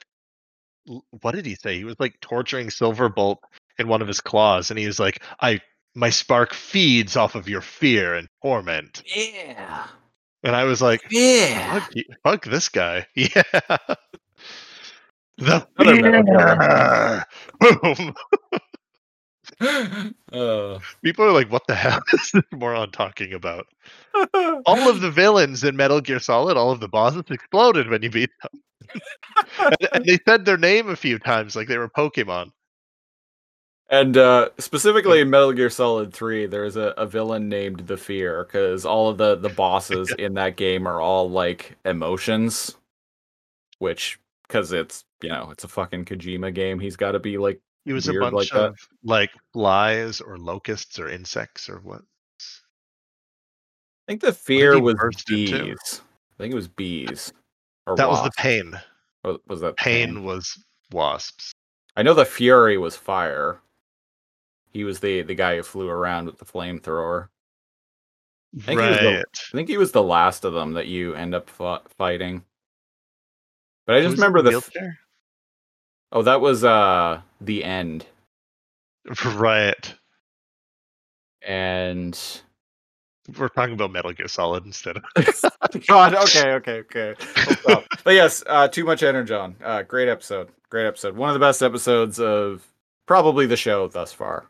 what 1.21 1.35
did 1.35 1.45
he 1.45 1.55
say? 1.55 1.77
He 1.77 1.85
was 1.85 1.95
like 1.97 2.19
torturing 2.19 2.67
Silverbolt 2.67 3.37
in 3.79 3.87
one 3.87 4.01
of 4.01 4.09
his 4.09 4.19
claws, 4.19 4.69
and 4.69 4.77
he 4.77 4.87
was 4.87 4.99
like, 4.99 5.23
"I 5.39 5.61
my 5.93 6.09
spark 6.09 6.53
feeds 6.53 7.15
off 7.15 7.33
of 7.33 7.47
your 7.47 7.61
fear 7.61 8.13
and 8.13 8.27
torment." 8.43 9.03
Yeah. 9.05 9.87
And 10.43 10.53
I 10.53 10.65
was 10.65 10.81
like, 10.81 11.01
Yeah. 11.11 11.79
Fuck, 11.79 11.93
fuck 12.25 12.45
this 12.45 12.67
guy. 12.67 13.07
Yeah. 13.15 13.77
The 15.37 15.67
fear. 15.77 17.25
Boom. 17.59 18.13
uh, 20.31 20.79
People 21.03 21.25
are 21.25 21.31
like, 21.31 21.51
what 21.51 21.65
the 21.67 21.75
hell 21.75 22.01
is 22.13 22.31
this 22.31 22.43
moron 22.51 22.91
talking 22.91 23.33
about? 23.33 23.67
All 24.65 24.89
of 24.89 25.01
the 25.01 25.11
villains 25.11 25.63
in 25.63 25.75
Metal 25.75 26.01
Gear 26.01 26.19
Solid, 26.19 26.57
all 26.57 26.71
of 26.71 26.79
the 26.79 26.87
bosses 26.87 27.23
exploded 27.29 27.89
when 27.89 28.01
you 28.01 28.09
beat 28.09 28.31
them. 28.41 29.01
and, 29.59 29.89
and 29.93 30.05
they 30.05 30.17
said 30.27 30.45
their 30.45 30.57
name 30.57 30.89
a 30.89 30.95
few 30.95 31.19
times, 31.19 31.55
like 31.55 31.67
they 31.67 31.77
were 31.77 31.89
Pokemon. 31.89 32.51
And 33.89 34.17
uh, 34.17 34.49
specifically 34.57 35.21
in 35.21 35.29
Metal 35.29 35.53
Gear 35.53 35.69
Solid 35.69 36.11
3, 36.11 36.47
there's 36.47 36.75
a, 36.75 36.93
a 36.97 37.05
villain 37.05 37.49
named 37.49 37.81
the 37.81 37.97
Fear 37.97 38.45
because 38.45 38.83
all 38.83 39.09
of 39.09 39.17
the, 39.17 39.35
the 39.35 39.49
bosses 39.49 40.11
in 40.17 40.33
that 40.35 40.55
game 40.55 40.87
are 40.87 40.99
all 40.99 41.29
like 41.29 41.77
emotions, 41.85 42.75
which, 43.77 44.19
because 44.47 44.71
it's, 44.71 45.03
you 45.21 45.29
know, 45.29 45.49
it's 45.51 45.63
a 45.63 45.67
fucking 45.67 46.05
Kojima 46.05 46.53
game, 46.53 46.79
he's 46.79 46.95
got 46.95 47.11
to 47.13 47.19
be 47.19 47.37
like, 47.37 47.61
It 47.85 47.93
was 47.93 48.07
a 48.07 48.13
bunch 48.13 48.33
like 48.33 48.49
that. 48.49 48.69
of 48.69 48.77
like 49.03 49.31
flies 49.53 50.21
or 50.21 50.37
locusts 50.37 50.99
or 50.99 51.09
insects 51.09 51.69
or 51.69 51.77
what? 51.79 52.01
I 54.07 54.11
think 54.11 54.21
the 54.21 54.33
Fear 54.33 54.79
was 54.81 54.95
burst 54.95 55.29
into? 55.31 55.63
bees. 55.65 56.01
I 56.37 56.43
think 56.43 56.51
it 56.53 56.55
was 56.55 56.67
bees. 56.67 57.33
Or 57.87 57.95
That 57.95 58.09
was 58.09 58.23
the 58.23 58.31
pain. 58.37 58.79
Or 59.23 59.37
Was 59.47 59.61
that 59.61 59.77
Pain 59.77 60.23
was 60.23 60.55
wasps. 60.91 61.51
I 61.95 62.03
know 62.03 62.13
the 62.13 62.25
Fury 62.25 62.77
was 62.77 62.95
fire. 62.95 63.59
He 64.71 64.83
was 64.83 64.99
the 64.99 65.21
the 65.23 65.33
guy 65.35 65.55
who 65.55 65.63
flew 65.63 65.89
around 65.89 66.25
with 66.27 66.37
the 66.37 66.45
flamethrower. 66.45 67.29
think 68.59 68.79
he 68.79 68.87
was 68.87 68.99
the- 68.99 69.05
Right. 69.15 69.23
I 69.53 69.55
think 69.57 69.69
he 69.69 69.77
was 69.77 69.91
the 69.91 70.03
last 70.03 70.45
of 70.45 70.53
them 70.53 70.73
that 70.73 70.87
you 70.87 71.15
end 71.15 71.33
up 71.33 71.49
fought, 71.49 71.91
fighting. 71.93 72.43
But 73.85 73.95
I 73.95 74.01
just 74.01 74.11
Who's 74.11 74.19
remember 74.19 74.41
the 74.41 74.57
f- 74.57 74.69
oh 76.11 76.21
that 76.23 76.41
was 76.41 76.63
uh 76.63 77.21
the 77.41 77.63
end. 77.63 78.05
Right. 79.35 79.93
and 81.43 82.19
We're 83.37 83.49
talking 83.49 83.75
about 83.75 83.91
Metal 83.91 84.13
Gear 84.13 84.27
Solid 84.27 84.65
instead 84.65 84.97
of 84.97 85.03
God 85.87 86.15
okay 86.15 86.53
okay 86.53 86.79
okay. 86.79 87.15
But 88.03 88.13
yes 88.15 88.43
uh 88.47 88.67
too 88.67 88.83
much 88.85 89.03
energon 89.03 89.55
uh 89.63 89.83
great 89.83 90.09
episode 90.09 90.49
great 90.69 90.87
episode. 90.87 91.15
One 91.15 91.29
of 91.29 91.33
the 91.35 91.39
best 91.39 91.61
episodes 91.61 92.19
of 92.19 92.65
probably 93.05 93.45
the 93.45 93.57
show 93.57 93.87
thus 93.87 94.11
far. 94.11 94.47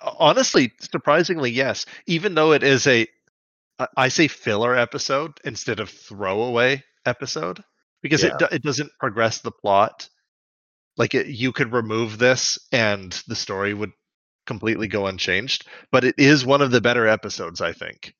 Honestly, 0.00 0.72
surprisingly, 0.80 1.50
yes. 1.50 1.84
Even 2.06 2.34
though 2.36 2.52
it 2.52 2.62
is 2.62 2.86
a, 2.86 3.06
I 3.96 4.08
say 4.08 4.28
filler 4.28 4.76
episode 4.76 5.40
instead 5.44 5.80
of 5.80 5.90
throwaway 5.90 6.84
episode 7.04 7.64
because 8.02 8.22
Yeah. 8.22 8.36
it 8.40 8.52
it 8.52 8.62
doesn't 8.62 8.90
progress 8.98 9.40
the 9.40 9.50
plot. 9.50 10.08
Like 10.96 11.14
it, 11.14 11.26
you 11.28 11.52
could 11.52 11.72
remove 11.72 12.18
this 12.18 12.58
and 12.72 13.12
the 13.28 13.36
story 13.36 13.72
would 13.74 13.92
completely 14.46 14.88
go 14.88 15.06
unchanged. 15.06 15.66
But 15.92 16.04
it 16.04 16.14
is 16.18 16.44
one 16.44 16.62
of 16.62 16.70
the 16.70 16.80
better 16.80 17.06
episodes, 17.06 17.60
I 17.60 17.72
think. 17.72 18.14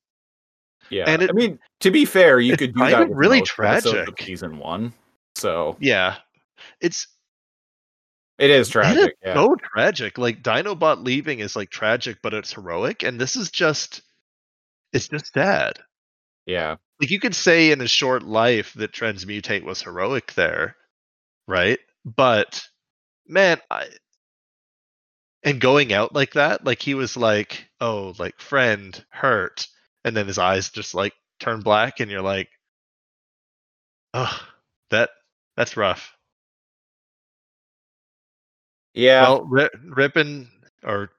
yeah 0.91 1.05
And 1.07 1.23
it- 1.23 1.31
I 1.31 1.33
mean 1.33 1.59
to 1.81 1.91
be 1.91 2.05
fair 2.05 2.39
you 2.41 2.57
could 2.57 2.75
do 2.75 2.81
that 2.89 3.11
really 3.11 3.39
most 3.41 3.53
episodes 3.59 4.09
of 4.09 4.15
tragic. 4.15 4.27
season 4.27 4.59
one 4.59 4.93
so 5.35 5.77
Yeah, 5.81 6.17
it's 6.81 7.07
it 8.39 8.51
is 8.51 8.57
it 8.57 8.61
is 8.61 8.69
tragic 8.69 9.17
yeah 9.25 9.35
so 9.35 9.57
tragic. 9.75 10.19
Like 10.19 10.43
Dinobot 10.43 11.05
leaving 11.05 11.41
is 11.41 11.57
like 11.57 11.71
tragic, 11.71 12.19
but 12.23 12.35
it's 12.35 12.53
heroic, 12.53 13.03
and 13.03 13.21
this 13.21 13.35
is 13.37 13.51
just, 13.51 14.03
it's 14.93 15.09
just 15.09 15.33
sad. 15.33 15.81
Yeah. 16.49 16.77
Like 17.01 17.11
you 17.11 17.21
could 17.21 17.35
say 17.35 17.71
in 17.71 17.79
his 17.79 17.93
short 17.93 18.25
life 18.25 18.75
that 18.75 18.93
transmutate 18.93 19.63
was 19.63 19.83
heroic 19.83 20.33
there 20.35 20.75
right? 21.49 21.81
But 22.05 22.63
man 23.27 23.59
i 23.71 23.87
and 25.43 25.61
going 25.61 25.93
out 25.93 26.15
like 26.15 26.33
that 26.33 26.65
like 26.65 26.81
he 26.81 26.95
was 26.95 27.15
like 27.17 27.69
oh 27.81 28.15
like 28.19 28.41
friend 28.41 29.05
hurt 29.11 29.67
and 30.05 30.17
then 30.17 30.27
his 30.27 30.39
eyes 30.39 30.71
just 30.71 30.95
like 30.95 31.13
turn 31.39 31.61
black 31.61 32.01
and 32.01 32.11
you're 32.11 32.23
like 32.23 32.49
oh 34.15 34.41
that 34.91 35.11
that's 35.57 35.77
rough. 35.77 36.15
Yeah. 38.95 39.23
Well 39.23 39.45
rip, 39.45 39.73
ripping 39.85 40.49
or 40.85 41.11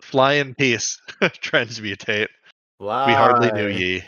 fly 0.00 0.34
in 0.34 0.54
peace 0.54 1.00
transmutate. 1.20 2.28
Wow. 2.80 3.06
we 3.06 3.12
hardly 3.12 3.52
knew 3.52 3.68
ye 3.68 4.04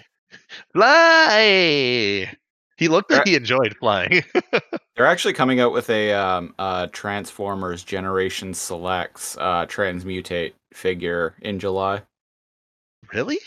fly 0.73 2.31
he 2.77 2.89
looked 2.89 3.11
like 3.11 3.27
he 3.27 3.35
enjoyed 3.35 3.77
flying 3.79 4.23
They're 5.01 5.09
actually 5.09 5.33
coming 5.33 5.61
out 5.61 5.73
with 5.73 5.89
a 5.89 6.13
um, 6.13 6.55
uh, 6.59 6.89
Transformers 6.93 7.83
Generation 7.83 8.53
Selects 8.53 9.35
uh, 9.39 9.65
Transmutate 9.65 10.53
figure 10.75 11.37
in 11.41 11.59
July. 11.59 12.03
really 13.11 13.39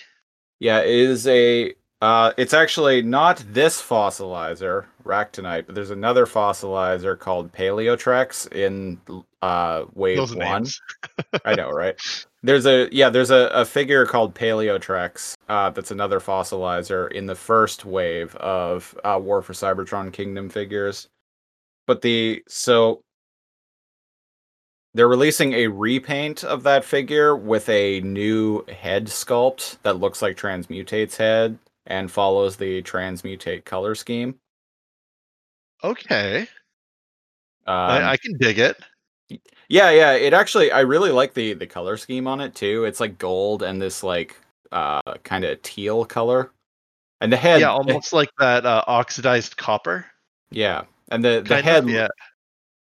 Yeah, 0.60 0.80
it 0.80 0.90
is 0.90 1.28
a. 1.28 1.76
Uh, 2.04 2.34
it's 2.36 2.54
actually 2.54 3.02
not 3.02 3.42
this 3.54 3.82
fossilizer, 3.82 4.84
Ractonite, 5.06 5.66
but 5.66 5.74
there's 5.74 5.90
another 5.90 6.26
fossilizer 6.26 7.18
called 7.18 7.54
Paleotrex 7.54 8.52
in 8.52 9.00
uh, 9.42 9.86
Wave 9.94 10.18
those 10.18 10.36
One. 10.36 10.66
I 11.46 11.56
know, 11.56 11.70
right? 11.70 11.96
There's 12.42 12.66
a 12.66 12.90
yeah, 12.92 13.10
there's 13.10 13.32
a, 13.32 13.48
a 13.54 13.64
figure 13.64 14.06
called 14.06 14.36
Paleotrex. 14.36 15.36
Uh, 15.48 15.70
that's 15.70 15.92
another 15.92 16.20
fossilizer 16.20 17.10
in 17.14 17.26
the 17.26 17.36
first 17.36 17.86
wave 17.86 18.36
of 18.36 18.94
uh, 19.06 19.18
War 19.24 19.42
for 19.42 19.54
Cybertron 19.54 20.12
Kingdom 20.12 20.50
figures. 20.50 21.08
But 21.88 22.02
the 22.02 22.44
so 22.50 23.00
they're 24.94 25.08
releasing 25.08 25.54
a 25.54 25.68
repaint 25.68 26.44
of 26.44 26.64
that 26.64 26.84
figure 26.84 27.34
with 27.34 27.70
a 27.70 28.02
new 28.02 28.66
head 28.66 29.06
sculpt 29.06 29.78
that 29.84 30.02
looks 30.02 30.22
like 30.22 30.36
Transmutate's 30.36 31.16
head 31.16 31.58
and 31.88 32.10
follows 32.12 32.56
the 32.56 32.82
Transmutate 32.84 33.66
color 33.66 33.96
scheme. 33.96 34.36
okay 35.84 36.48
Um, 37.66 37.76
I, 37.76 38.12
I 38.12 38.18
can 38.18 38.38
dig 38.38 38.60
it 38.60 38.78
Yeah, 39.70 39.90
yeah. 39.92 40.14
It 40.14 40.34
actually 40.34 40.72
I 40.72 40.82
really 40.82 41.12
like 41.12 41.34
the 41.34 41.54
the 41.54 41.68
color 41.68 41.98
scheme 41.98 42.28
on 42.28 42.42
it 42.42 42.56
too. 42.56 42.86
It's 42.86 43.00
like 43.00 43.18
gold 43.18 43.64
and 43.64 43.82
this 43.82 44.04
like 44.04 44.40
uh 44.72 45.02
kind 45.24 45.46
of 45.46 45.62
teal 45.62 46.06
color. 46.06 46.52
And 47.22 47.32
the 47.32 47.38
head 47.38 47.62
yeah 47.62 47.72
almost 47.72 48.14
like 48.14 48.30
that 48.40 48.66
uh, 48.66 48.84
oxidized 48.88 49.58
copper 49.58 50.06
yeah. 50.52 50.84
And 51.10 51.24
the 51.24 51.42
the 51.42 51.56
kind 51.56 51.60
of, 51.60 51.66
head 51.66 51.90
yeah 51.90 52.08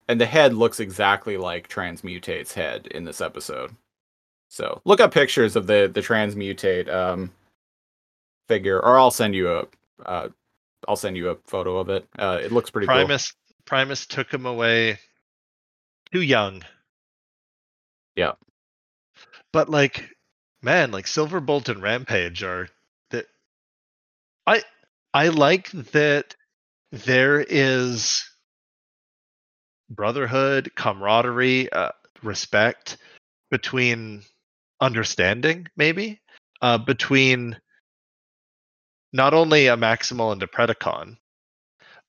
and 0.07 0.19
the 0.19 0.25
head 0.25 0.53
looks 0.53 0.79
exactly 0.79 1.37
like 1.37 1.69
Transmutate's 1.69 2.53
head 2.53 2.87
in 2.87 3.05
this 3.05 3.21
episode. 3.21 3.75
So, 4.49 4.81
look 4.83 4.99
up 4.99 5.13
pictures 5.13 5.55
of 5.55 5.67
the 5.67 5.89
the 5.93 6.01
Transmutate 6.01 6.89
um 6.93 7.31
figure 8.51 8.79
or 8.79 8.97
I'll 8.99 9.11
send 9.11 9.33
you 9.33 9.49
a 9.49 9.65
uh 10.05 10.27
I'll 10.87 10.97
send 10.97 11.15
you 11.15 11.29
a 11.29 11.35
photo 11.47 11.77
of 11.77 11.87
it. 11.89 12.05
Uh 12.19 12.39
it 12.43 12.51
looks 12.51 12.69
pretty 12.69 12.87
cool. 12.87 12.95
primus 12.95 13.33
primus 13.65 14.05
took 14.05 14.33
him 14.33 14.45
away 14.45 14.99
too 16.11 16.21
young 16.21 16.61
Yeah. 18.17 18.33
but 19.53 19.69
like 19.69 20.09
man 20.61 20.91
like 20.91 21.05
silverbolt 21.05 21.69
and 21.69 21.81
rampage 21.81 22.43
are 22.43 22.67
that 23.11 23.27
i 24.45 24.61
i 25.13 25.29
like 25.29 25.71
that 25.93 26.35
there 26.91 27.39
is 27.39 28.27
brotherhood 29.89 30.71
camaraderie 30.75 31.71
uh, 31.71 31.91
respect 32.23 32.97
between 33.49 34.23
understanding 34.81 35.67
maybe 35.77 36.19
uh 36.61 36.77
between 36.77 37.57
not 39.13 39.33
only 39.33 39.67
a 39.67 39.77
maximal 39.77 40.31
and 40.31 40.43
a 40.43 40.47
predacon 40.47 41.17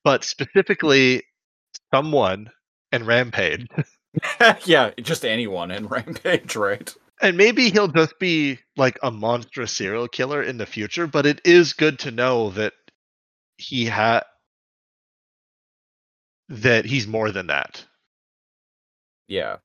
but 0.05 0.25
specifically 0.25 1.23
someone 1.93 2.51
and 2.93 3.07
rampage 3.07 3.67
yeah, 4.67 4.91
just 5.01 5.25
anyone 5.25 5.71
in 5.71 5.87
Rampage, 5.87 6.55
right? 6.55 6.95
and 7.23 7.37
maybe 7.37 7.71
he'll 7.71 7.89
just 7.89 8.19
be 8.19 8.59
like 8.77 8.99
a 9.03 9.11
monstrous 9.11 9.75
serial 9.77 10.09
killer 10.09 10.43
in 10.43 10.59
the 10.59 10.67
future 10.67 11.07
but 11.07 11.25
it 11.27 11.41
is 11.45 11.73
good 11.73 11.99
to 12.01 12.11
know 12.11 12.51
that 12.51 12.73
he 13.57 13.85
had 13.87 14.21
that 16.49 16.85
he's 16.85 17.07
more 17.07 17.31
than 17.31 17.47
that 17.47 17.85
Yeah. 19.29 19.57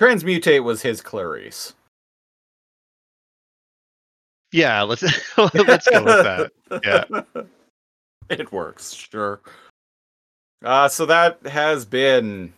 Transmutate 0.00 0.64
was 0.64 0.82
his 0.82 1.00
Clarice. 1.02 1.74
Yeah 4.52 4.82
let's 4.82 5.02
let's 5.38 5.88
go 5.88 6.04
with 6.04 6.22
that 6.24 6.50
Yeah. 6.84 7.04
It 8.30 8.52
works, 8.52 8.92
sure. 8.94 9.40
Uh 10.64 10.88
so 10.88 11.04
that 11.06 11.44
has 11.46 11.84
been 11.84 12.52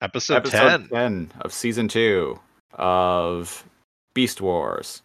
episode, 0.00 0.36
episode 0.36 0.88
10 0.88 0.90
10 1.28 1.32
of 1.42 1.52
season 1.52 1.86
2 1.88 2.38
of 2.74 3.64
Beast 4.14 4.40
Wars. 4.40 5.02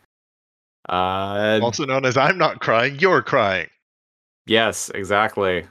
Uh 0.90 1.60
also 1.61 1.86
known 1.86 2.06
as 2.06 2.15
i'm 2.18 2.38
not 2.38 2.61
crying 2.61 2.98
you're 2.99 3.22
crying 3.22 3.68
yes, 4.45 4.90
exactly. 4.95 5.65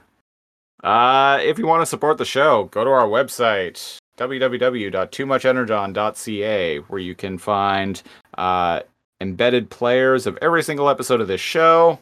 Uh 0.83 1.39
if 1.41 1.57
you 1.57 1.65
want 1.65 1.81
to 1.81 1.85
support 1.87 2.19
the 2.19 2.25
show, 2.25 2.65
go 2.65 2.83
to 2.83 2.89
our 2.91 3.07
website 3.07 3.97
www.toomuchenergon.ca 4.17 6.77
where 6.77 6.99
you 6.99 7.15
can 7.15 7.37
find 7.37 8.01
uh 8.37 8.81
embedded 9.21 9.69
players 9.69 10.27
of 10.27 10.37
every 10.41 10.63
single 10.63 10.89
episode 10.89 11.21
of 11.21 11.27
this 11.27 11.41
show. 11.41 11.99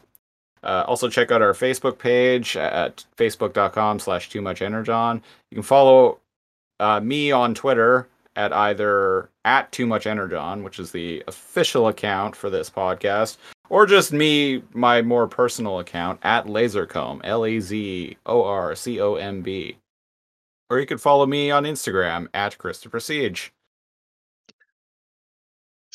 Uh, 0.64 0.84
also, 0.88 1.10
check 1.10 1.32
out 1.32 1.42
our 1.42 1.54
Facebook 1.54 2.00
page 2.00 2.58
at 2.58 3.06
facebook.com 3.18 4.00
slash 4.00 4.30
too 4.30 4.42
much 4.42 4.62
energon. 4.62 5.22
You 5.52 5.56
can 5.56 5.64
follow 5.64 6.20
uh, 6.80 7.00
me 7.00 7.32
on 7.32 7.54
Twitter 7.54 8.08
at 8.36 8.52
either 8.52 9.30
at 9.46 9.72
too 9.72 9.86
much 9.86 10.08
energon, 10.08 10.64
which 10.64 10.80
is 10.80 10.92
the 10.92 11.24
official 11.28 11.88
account 11.88 12.36
for 12.36 12.50
this 12.50 12.70
podcast, 12.70 13.38
or 13.70 13.86
just 13.86 14.12
me, 14.12 14.64
my 14.74 15.02
more 15.02 15.28
personal 15.28 15.80
account 15.80 16.20
at 16.24 16.46
lazorcomb, 16.46 17.22
L 17.24 17.46
A 17.46 17.60
Z 17.60 18.18
O 18.26 18.44
R 18.44 18.76
C 18.76 19.00
O 19.00 19.16
M 19.16 19.42
B. 19.42 19.78
Or 20.70 20.80
you 20.80 20.88
could 20.88 21.02
follow 21.02 21.28
me 21.28 21.52
on 21.52 21.64
Instagram 21.64 22.28
at 22.34 22.58
Christopher 22.58 23.00
Siege. 23.00 23.54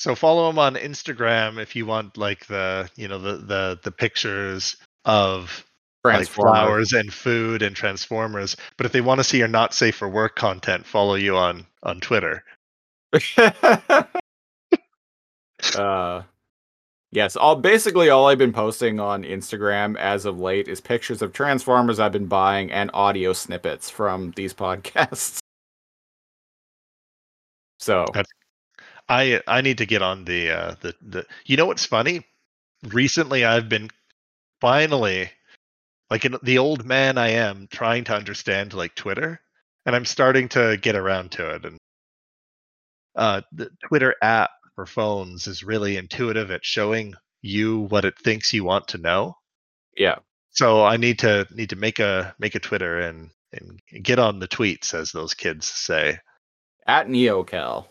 So 0.00 0.14
follow 0.14 0.48
him 0.48 0.58
on 0.58 0.76
Instagram 0.76 1.60
if 1.60 1.76
you 1.76 1.84
want 1.84 2.16
like 2.16 2.46
the 2.46 2.88
you 2.96 3.06
know 3.06 3.18
the 3.18 3.36
the 3.36 3.80
the 3.82 3.92
pictures 3.92 4.74
of 5.04 5.62
like 6.02 6.26
flowers 6.26 6.94
and 6.94 7.12
food 7.12 7.60
and 7.60 7.76
transformers. 7.76 8.56
But 8.78 8.86
if 8.86 8.92
they 8.92 9.02
want 9.02 9.18
to 9.20 9.24
see 9.24 9.36
your 9.36 9.48
not 9.48 9.74
safe 9.74 9.96
for 9.96 10.08
work 10.08 10.36
content, 10.36 10.86
follow 10.86 11.16
you 11.16 11.36
on 11.36 11.66
on 11.82 12.00
Twitter. 12.00 12.42
uh, 15.76 16.22
yes, 17.12 17.36
all 17.36 17.56
basically 17.56 18.08
all 18.08 18.26
I've 18.26 18.38
been 18.38 18.54
posting 18.54 19.00
on 19.00 19.22
Instagram 19.22 19.98
as 19.98 20.24
of 20.24 20.40
late 20.40 20.66
is 20.66 20.80
pictures 20.80 21.20
of 21.20 21.34
Transformers 21.34 22.00
I've 22.00 22.12
been 22.12 22.24
buying 22.24 22.72
and 22.72 22.90
audio 22.94 23.34
snippets 23.34 23.90
from 23.90 24.30
these 24.34 24.54
podcasts. 24.64 25.40
So 27.78 28.06
That's- 28.14 28.39
I 29.10 29.42
I 29.46 29.60
need 29.62 29.78
to 29.78 29.86
get 29.86 30.02
on 30.02 30.24
the 30.24 30.50
uh 30.52 30.76
the 30.80 30.94
the 31.02 31.26
you 31.46 31.58
know 31.58 31.66
what's 31.66 31.86
funny? 31.86 32.26
Recently 32.84 33.44
I've 33.44 33.68
been 33.68 33.90
finally 34.60 35.30
like 36.10 36.24
in 36.24 36.36
the 36.42 36.58
old 36.58 36.84
man 36.86 37.18
I 37.18 37.30
am 37.30 37.68
trying 37.70 38.04
to 38.04 38.14
understand 38.14 38.72
like 38.74 38.94
Twitter 38.94 39.40
and 39.86 39.96
I'm 39.96 40.06
starting 40.06 40.48
to 40.50 40.78
get 40.80 40.96
around 40.96 41.32
to 41.32 41.56
it 41.56 41.64
and 41.66 41.78
uh 43.16 43.42
the 43.52 43.70
Twitter 43.88 44.14
app 44.22 44.50
for 44.76 44.86
phones 44.86 45.46
is 45.48 45.64
really 45.64 45.96
intuitive 45.98 46.50
at 46.50 46.64
showing 46.64 47.14
you 47.42 47.80
what 47.80 48.04
it 48.04 48.18
thinks 48.18 48.52
you 48.52 48.64
want 48.64 48.88
to 48.88 48.98
know. 48.98 49.36
yeah, 49.96 50.18
So 50.52 50.84
I 50.84 50.96
need 50.96 51.18
to 51.20 51.46
need 51.50 51.70
to 51.70 51.76
make 51.76 51.98
a 51.98 52.34
make 52.38 52.54
a 52.54 52.60
Twitter 52.60 53.00
and 53.00 53.30
and 53.52 53.80
get 54.04 54.18
on 54.20 54.38
the 54.38 54.48
tweets 54.48 54.94
as 54.94 55.12
those 55.12 55.34
kids 55.34 55.66
say. 55.66 56.18
at 56.86 57.08
NeoCal. 57.08 57.89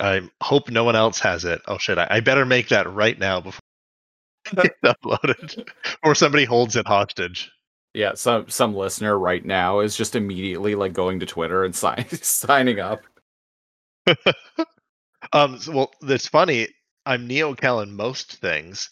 I 0.00 0.28
hope 0.42 0.70
no 0.70 0.84
one 0.84 0.96
else 0.96 1.18
has 1.20 1.44
it. 1.44 1.60
Oh 1.66 1.78
shit! 1.78 1.98
I, 1.98 2.06
I 2.10 2.20
better 2.20 2.44
make 2.44 2.68
that 2.68 2.92
right 2.92 3.18
now 3.18 3.40
before 3.40 3.60
it's 4.58 4.76
uploaded, 4.84 5.68
or 6.02 6.14
somebody 6.14 6.44
holds 6.44 6.76
it 6.76 6.86
hostage. 6.86 7.50
Yeah, 7.94 8.14
some 8.14 8.48
some 8.48 8.74
listener 8.74 9.18
right 9.18 9.44
now 9.44 9.80
is 9.80 9.96
just 9.96 10.16
immediately 10.16 10.74
like 10.74 10.92
going 10.92 11.20
to 11.20 11.26
Twitter 11.26 11.64
and 11.64 11.74
sign, 11.74 12.06
signing 12.22 12.80
up. 12.80 13.02
Um, 15.32 15.58
so- 15.58 15.72
well, 15.72 15.92
it's 16.02 16.28
funny. 16.28 16.68
I'm 17.06 17.28
NeoCal 17.28 17.82
in 17.82 17.94
most 17.94 18.36
things, 18.36 18.88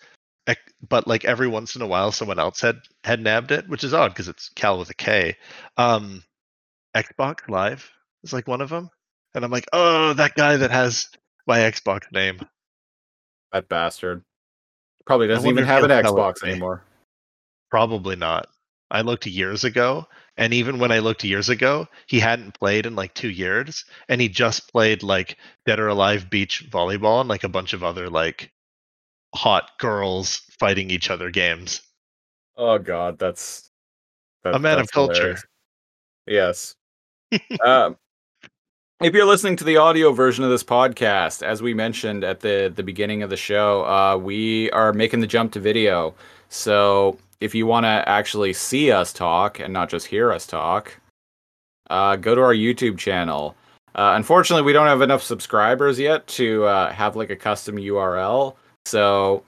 but 0.88 1.06
like 1.06 1.24
every 1.24 1.48
once 1.48 1.76
in 1.76 1.82
a 1.82 1.86
while, 1.86 2.12
someone 2.12 2.38
else 2.38 2.60
had 2.60 2.76
had 3.04 3.20
nabbed 3.20 3.50
it, 3.52 3.68
which 3.68 3.84
is 3.84 3.94
odd 3.94 4.08
because 4.08 4.28
it's 4.28 4.50
Cal 4.50 4.78
with 4.78 4.90
a 4.90 4.94
K. 4.94 5.36
Um, 5.76 6.22
Xbox 6.96 7.48
Live 7.48 7.90
is 8.22 8.32
like 8.32 8.46
one 8.46 8.60
of 8.60 8.68
them, 8.68 8.90
and 9.34 9.44
I'm 9.44 9.50
like, 9.50 9.66
oh, 9.72 10.12
that 10.14 10.34
guy 10.34 10.56
that 10.56 10.70
has 10.70 11.09
my 11.46 11.59
Xbox 11.59 12.10
name. 12.12 12.40
That 13.52 13.68
bastard 13.68 14.24
probably 15.04 15.26
doesn't 15.26 15.48
even 15.48 15.64
have 15.64 15.84
an 15.84 15.90
he'll 15.90 16.02
tell 16.02 16.18
it 16.18 16.34
Xbox 16.36 16.48
anymore. 16.48 16.84
Probably 17.70 18.16
not. 18.16 18.48
I 18.90 19.00
looked 19.00 19.26
years 19.26 19.64
ago, 19.64 20.06
and 20.36 20.52
even 20.52 20.78
when 20.78 20.92
I 20.92 20.98
looked 20.98 21.24
years 21.24 21.48
ago, 21.48 21.88
he 22.06 22.20
hadn't 22.20 22.59
played 22.59 22.84
in 22.84 22.94
like 22.94 23.14
two 23.14 23.30
years, 23.30 23.84
and 24.09 24.20
he 24.20 24.28
just 24.28 24.70
played 24.70 25.02
like 25.02 25.38
Dead 25.64 25.80
or 25.80 25.88
Alive 25.88 26.28
Beach 26.28 26.68
Volleyball 26.70 27.20
and 27.20 27.28
like 27.28 27.44
a 27.44 27.48
bunch 27.48 27.72
of 27.72 27.82
other 27.82 28.10
like 28.10 28.52
hot 29.34 29.70
girls 29.78 30.42
fighting 30.59 30.90
each 30.90 31.10
other 31.10 31.30
games. 31.30 31.80
Oh 32.56 32.78
God, 32.78 33.18
that's, 33.18 33.70
that, 34.44 34.54
A 34.54 34.59
man 34.59 34.74
of 34.74 34.80
that's 34.80 34.90
culture. 34.90 35.14
hilarious. 35.14 35.44
Yes. 36.26 36.74
um, 37.64 37.96
if 39.02 39.14
you're 39.14 39.26
listening 39.26 39.56
to 39.56 39.64
the 39.64 39.76
audio 39.76 40.12
version 40.12 40.44
of 40.44 40.50
this 40.50 40.62
podcast, 40.62 41.42
as 41.42 41.60
we 41.60 41.74
mentioned 41.74 42.22
at 42.22 42.40
the 42.40 42.72
the 42.74 42.82
beginning 42.82 43.22
of 43.22 43.30
the 43.30 43.36
show, 43.36 43.84
uh, 43.84 44.16
we 44.16 44.70
are 44.70 44.92
making 44.92 45.20
the 45.20 45.26
jump 45.26 45.52
to 45.52 45.60
video. 45.60 46.14
So 46.48 47.18
if 47.40 47.54
you 47.54 47.66
want 47.66 47.84
to 47.84 48.08
actually 48.08 48.52
see 48.52 48.92
us 48.92 49.12
talk 49.12 49.58
and 49.58 49.72
not 49.72 49.90
just 49.90 50.06
hear 50.06 50.32
us 50.32 50.46
talk, 50.46 51.00
uh, 51.90 52.16
go 52.16 52.34
to 52.34 52.40
our 52.40 52.54
YouTube 52.54 52.96
channel. 52.96 53.56
Uh, 53.94 54.12
unfortunately, 54.16 54.62
we 54.62 54.72
don't 54.72 54.86
have 54.86 55.02
enough 55.02 55.22
subscribers 55.22 55.98
yet 55.98 56.26
to 56.26 56.64
uh, 56.64 56.92
have 56.92 57.16
like 57.16 57.30
a 57.30 57.36
custom 57.36 57.76
URL. 57.76 58.54
So 58.84 59.42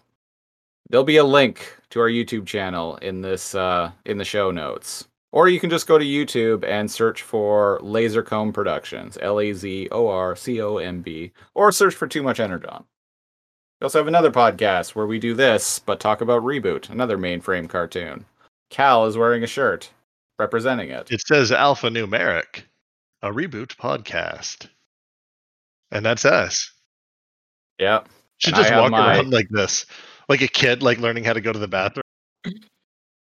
there'll 0.91 1.05
be 1.05 1.19
a 1.19 1.25
link 1.25 1.79
to 1.91 2.01
our 2.01 2.09
YouTube 2.09 2.47
channel 2.47 2.97
in 2.97 3.23
this 3.23 3.55
uh, 3.55 3.93
in 4.05 4.19
the 4.19 4.25
show 4.25 4.51
notes. 4.51 5.07
Or 5.35 5.49
you 5.49 5.59
can 5.59 5.69
just 5.69 5.89
go 5.89 5.99
to 5.99 6.05
YouTube 6.05 6.63
and 6.65 6.89
search 6.89 7.23
for 7.23 7.81
Lazorcomb 7.83 8.55
Productions, 8.55 9.19
L 9.21 9.41
A 9.41 9.53
Z 9.53 9.89
O 9.91 10.07
R 10.07 10.37
C 10.37 10.63
O 10.63 10.77
M 10.77 11.01
B, 11.01 11.33
or 11.57 11.73
search 11.73 11.93
for 11.93 12.07
Too 12.07 12.23
Much 12.23 12.39
Energon. 12.39 12.85
We 13.81 13.85
also 13.85 13.99
have 13.99 14.07
another 14.07 14.31
podcast 14.31 14.95
where 14.95 15.09
we 15.09 15.19
do 15.19 15.35
this, 15.35 15.81
but 15.81 15.99
talk 15.99 16.21
about 16.21 16.45
Reboot, 16.45 16.89
another 16.89 17.19
mainframe 17.19 17.69
cartoon. 17.69 18.27
Cal 18.71 19.07
is 19.07 19.17
wearing 19.19 19.43
a 19.43 19.49
shirt 19.49 19.91
representing 20.39 20.91
it. 20.91 21.11
It 21.11 21.21
says 21.27 21.51
Alphanumeric, 21.51 22.63
a 23.21 23.33
reboot 23.33 23.75
podcast, 23.77 24.69
and 25.91 26.07
that's 26.07 26.25
us. 26.25 26.71
Yep. 27.81 28.09
Should 28.39 28.55
And 28.55 28.63
just 28.63 28.73
walk 28.75 28.93
my- 28.93 29.17
around 29.17 29.33
like 29.33 29.49
this, 29.51 29.85
like 30.29 30.43
a 30.43 30.49
kid, 30.49 30.81
like 30.81 30.99
learning 30.99 31.25
how 31.25 31.33
to 31.33 31.41
go 31.41 31.53
to 31.53 31.59
the 31.59 31.67
bathroom. 31.67 32.05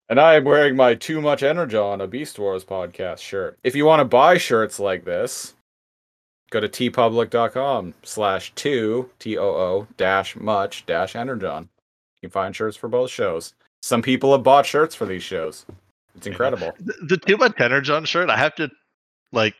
And 0.10 0.20
I 0.20 0.36
am 0.36 0.44
wearing 0.44 0.76
my 0.76 0.96
Too 0.96 1.22
Much 1.22 1.44
Energon 1.44 2.02
a 2.02 2.08
Beast 2.08 2.38
Wars 2.38 2.66
podcast 2.66 3.20
shirt. 3.20 3.58
If 3.64 3.76
you 3.76 3.86
want 3.86 4.02
to 4.02 4.06
buy 4.06 4.38
shirts 4.38 4.80
like 4.80 5.06
this, 5.06 5.54
go 6.52 6.60
to 6.60 6.68
teepublic.com 6.68 7.94
slash 8.04 8.54
two, 8.56 9.10
T-O-O, 9.20 9.88
dash 9.98 10.36
much, 10.36 10.86
dash 10.86 11.16
energon. 11.16 11.70
You 12.22 12.30
can 12.30 12.32
find 12.32 12.56
shirts 12.56 12.76
for 12.76 12.90
both 12.90 13.10
shows. 13.10 13.54
Some 13.82 14.02
people 14.02 14.34
have 14.34 14.44
bought 14.44 14.66
shirts 14.66 14.94
for 14.94 15.06
these 15.06 15.24
shows. 15.24 15.66
It's 16.16 16.28
incredible. 16.28 16.74
The, 16.80 16.94
the 17.08 17.18
too 17.18 17.38
much 17.38 17.60
energon 17.60 18.06
shirt. 18.06 18.30
I 18.30 18.38
have 18.38 18.56
to 18.56 18.70
like 19.32 19.56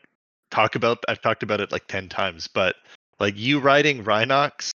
talk 0.50 0.74
about. 0.74 0.98
I've 1.08 1.20
talked 1.20 1.42
about 1.42 1.60
it 1.60 1.72
like 1.72 1.86
ten 1.88 2.08
times, 2.08 2.48
but 2.48 2.76
like 3.18 3.36
you 3.36 3.58
riding 3.60 4.04
Rhinox 4.04 4.70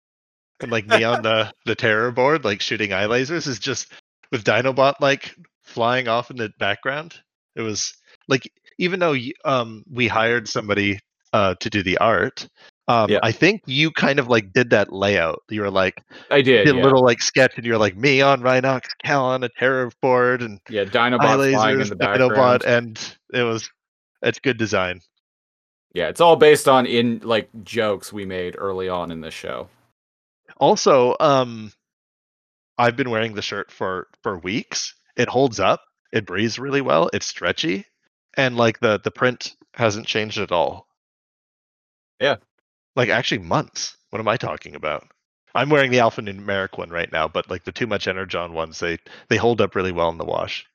and 0.60 0.72
like 0.72 0.86
me 0.86 1.04
on 1.04 1.22
the 1.22 1.52
the 1.66 1.74
terror 1.74 2.10
board, 2.10 2.44
like 2.44 2.60
shooting 2.60 2.92
eye 2.92 3.06
lasers, 3.06 3.46
is 3.46 3.58
just 3.58 3.92
with 4.30 4.44
Dinobot 4.44 4.94
like 5.00 5.34
flying 5.68 6.08
off 6.08 6.30
in 6.30 6.36
the 6.36 6.50
background. 6.58 7.14
It 7.54 7.62
was 7.62 7.92
like 8.28 8.50
even 8.78 9.00
though 9.00 9.16
um 9.44 9.84
we 9.90 10.08
hired 10.08 10.48
somebody 10.48 10.98
uh 11.32 11.54
to 11.60 11.70
do 11.70 11.82
the 11.82 11.98
art. 11.98 12.48
Um, 12.88 13.10
Yeah. 13.10 13.18
I 13.22 13.32
think 13.32 13.60
you 13.66 13.90
kind 13.90 14.18
of 14.18 14.28
like 14.28 14.52
did 14.54 14.70
that 14.70 14.90
layout. 14.92 15.42
You 15.50 15.60
were 15.60 15.70
like 15.70 16.02
I 16.30 16.40
did, 16.40 16.64
did 16.64 16.74
a 16.74 16.78
yeah. 16.78 16.84
little 16.84 17.04
like 17.04 17.20
sketch, 17.20 17.52
and 17.56 17.66
you're 17.66 17.76
like 17.78 17.96
me 17.96 18.22
on 18.22 18.40
Rhinox, 18.40 18.88
Cal 19.04 19.26
on 19.26 19.44
a 19.44 19.50
terror 19.58 19.90
board, 20.00 20.40
and 20.40 20.58
yeah, 20.70 20.84
Dinobot 20.84 21.20
flying 21.52 21.80
in 21.80 21.86
lasers, 21.86 21.88
the 21.90 21.96
Dinobot, 21.96 22.60
background. 22.60 22.64
and 22.64 23.16
it 23.34 23.42
was 23.42 23.70
it's 24.22 24.38
good 24.38 24.56
design. 24.56 25.00
Yeah, 25.92 26.08
it's 26.08 26.20
all 26.20 26.36
based 26.36 26.66
on 26.68 26.86
in 26.86 27.20
like 27.22 27.48
jokes 27.62 28.12
we 28.12 28.24
made 28.24 28.54
early 28.56 28.88
on 28.88 29.10
in 29.10 29.20
the 29.20 29.30
show. 29.30 29.68
Also, 30.58 31.14
um, 31.20 31.72
I've 32.78 32.96
been 32.96 33.10
wearing 33.10 33.34
the 33.34 33.42
shirt 33.42 33.70
for 33.70 34.08
for 34.22 34.38
weeks. 34.38 34.94
It 35.18 35.28
holds 35.28 35.60
up. 35.60 35.82
It 36.12 36.24
breathes 36.26 36.58
really 36.58 36.80
well. 36.80 37.10
It's 37.12 37.26
stretchy, 37.26 37.84
and 38.36 38.56
like 38.56 38.80
the 38.80 38.98
the 38.98 39.10
print 39.10 39.54
hasn't 39.74 40.06
changed 40.06 40.38
at 40.38 40.52
all. 40.52 40.86
Yeah. 42.20 42.36
like 42.96 43.10
actually 43.10 43.38
months. 43.38 43.96
What 44.10 44.20
am 44.20 44.28
I 44.28 44.36
talking 44.36 44.74
about? 44.74 45.06
I'm 45.54 45.70
wearing 45.70 45.90
the 45.90 45.98
alphanumeric 45.98 46.78
one 46.78 46.90
right 46.90 47.10
now, 47.12 47.28
but 47.28 47.50
like 47.50 47.64
the 47.64 47.72
too 47.72 47.86
much 47.86 48.08
energon 48.08 48.52
ones, 48.54 48.78
they 48.80 48.98
they 49.28 49.36
hold 49.36 49.60
up 49.60 49.74
really 49.74 49.92
well 49.92 50.08
in 50.08 50.18
the 50.18 50.24
wash. 50.24 50.66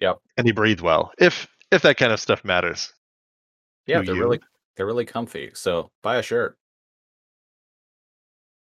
Yep. 0.00 0.18
and 0.36 0.46
they 0.46 0.52
breathe 0.52 0.80
well. 0.80 1.12
If 1.18 1.46
if 1.70 1.82
that 1.82 1.96
kind 1.98 2.12
of 2.12 2.20
stuff 2.20 2.44
matters. 2.44 2.92
Yeah, 3.86 4.02
they're 4.02 4.14
you. 4.14 4.20
really 4.22 4.40
they're 4.76 4.86
really 4.86 5.04
comfy. 5.06 5.50
So 5.54 5.90
buy 6.02 6.16
a 6.16 6.22
shirt. 6.22 6.56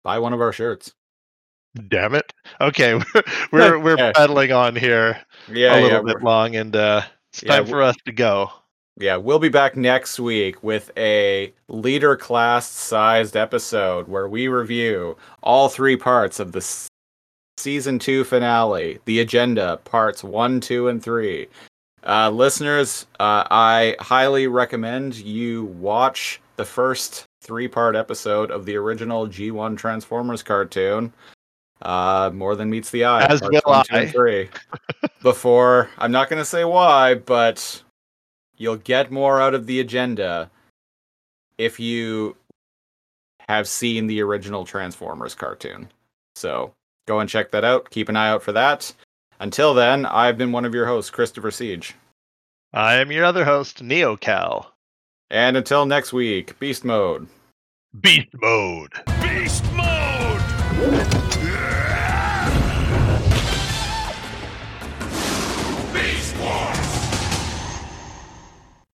Buy 0.02 0.18
one 0.18 0.32
of 0.32 0.40
our 0.40 0.52
shirts. 0.52 0.94
Damn 1.88 2.14
it. 2.14 2.32
Okay, 2.60 2.94
we're 3.52 3.78
we're, 3.78 3.78
we're 3.96 4.12
pedaling 4.12 4.52
on 4.52 4.76
here 4.76 5.20
Yeah, 5.48 5.78
a 5.78 5.80
little 5.82 6.06
yeah, 6.06 6.14
bit 6.14 6.22
long, 6.22 6.56
and 6.56 6.74
uh, 6.74 7.02
it's 7.32 7.42
time 7.42 7.66
for 7.66 7.82
us 7.82 7.96
to 8.06 8.12
go. 8.12 8.50
yeah. 8.98 9.16
We'll 9.16 9.38
be 9.38 9.48
back 9.48 9.76
next 9.76 10.18
week 10.18 10.62
with 10.62 10.90
a 10.96 11.52
leader 11.68 12.16
class 12.16 12.66
sized 12.68 13.36
episode 13.36 14.08
where 14.08 14.28
we 14.28 14.48
review 14.48 15.16
all 15.42 15.68
three 15.68 15.96
parts 15.96 16.40
of 16.40 16.52
the 16.52 16.60
season 17.58 17.98
two 17.98 18.24
finale, 18.24 18.98
The 19.04 19.20
Agenda, 19.20 19.78
parts 19.84 20.22
one, 20.24 20.60
two, 20.60 20.88
and 20.88 21.02
three. 21.02 21.48
Uh, 22.06 22.30
listeners, 22.30 23.06
uh, 23.18 23.44
I 23.50 23.96
highly 24.00 24.46
recommend 24.46 25.16
you 25.16 25.64
watch 25.64 26.40
the 26.56 26.64
first 26.64 27.24
three 27.42 27.66
part 27.68 27.96
episode 27.96 28.50
of 28.50 28.64
the 28.64 28.76
original 28.76 29.26
G1 29.26 29.76
Transformers 29.76 30.42
cartoon. 30.42 31.12
Uh, 31.82 32.30
more 32.32 32.56
than 32.56 32.70
meets 32.70 32.90
the 32.90 33.04
eye. 33.04 33.24
As 33.26 33.40
parts 33.40 33.60
will 33.64 33.72
one, 33.72 33.84
I. 33.90 34.06
three. 34.06 34.48
Before, 35.22 35.90
I'm 35.98 36.12
not 36.12 36.28
going 36.28 36.40
to 36.40 36.44
say 36.44 36.64
why, 36.64 37.14
but 37.14 37.82
you'll 38.56 38.76
get 38.76 39.10
more 39.10 39.40
out 39.40 39.54
of 39.54 39.66
the 39.66 39.80
agenda 39.80 40.50
if 41.58 41.78
you 41.78 42.36
have 43.48 43.68
seen 43.68 44.06
the 44.06 44.22
original 44.22 44.64
Transformers 44.64 45.34
cartoon. 45.34 45.88
So 46.34 46.72
go 47.06 47.20
and 47.20 47.28
check 47.28 47.50
that 47.50 47.64
out. 47.64 47.90
Keep 47.90 48.08
an 48.08 48.16
eye 48.16 48.28
out 48.28 48.42
for 48.42 48.52
that. 48.52 48.92
Until 49.38 49.74
then, 49.74 50.06
I've 50.06 50.38
been 50.38 50.52
one 50.52 50.64
of 50.64 50.74
your 50.74 50.86
hosts, 50.86 51.10
Christopher 51.10 51.50
Siege. 51.50 51.94
I 52.72 52.94
am 52.94 53.12
your 53.12 53.24
other 53.24 53.44
host, 53.44 53.82
NeoCal. 53.82 54.66
And 55.30 55.56
until 55.56 55.86
next 55.86 56.12
week, 56.12 56.58
Beast 56.58 56.84
Mode. 56.84 57.28
Beast 58.00 58.28
mode. 58.34 58.92
Beast 59.22 59.64
mode! 59.72 61.22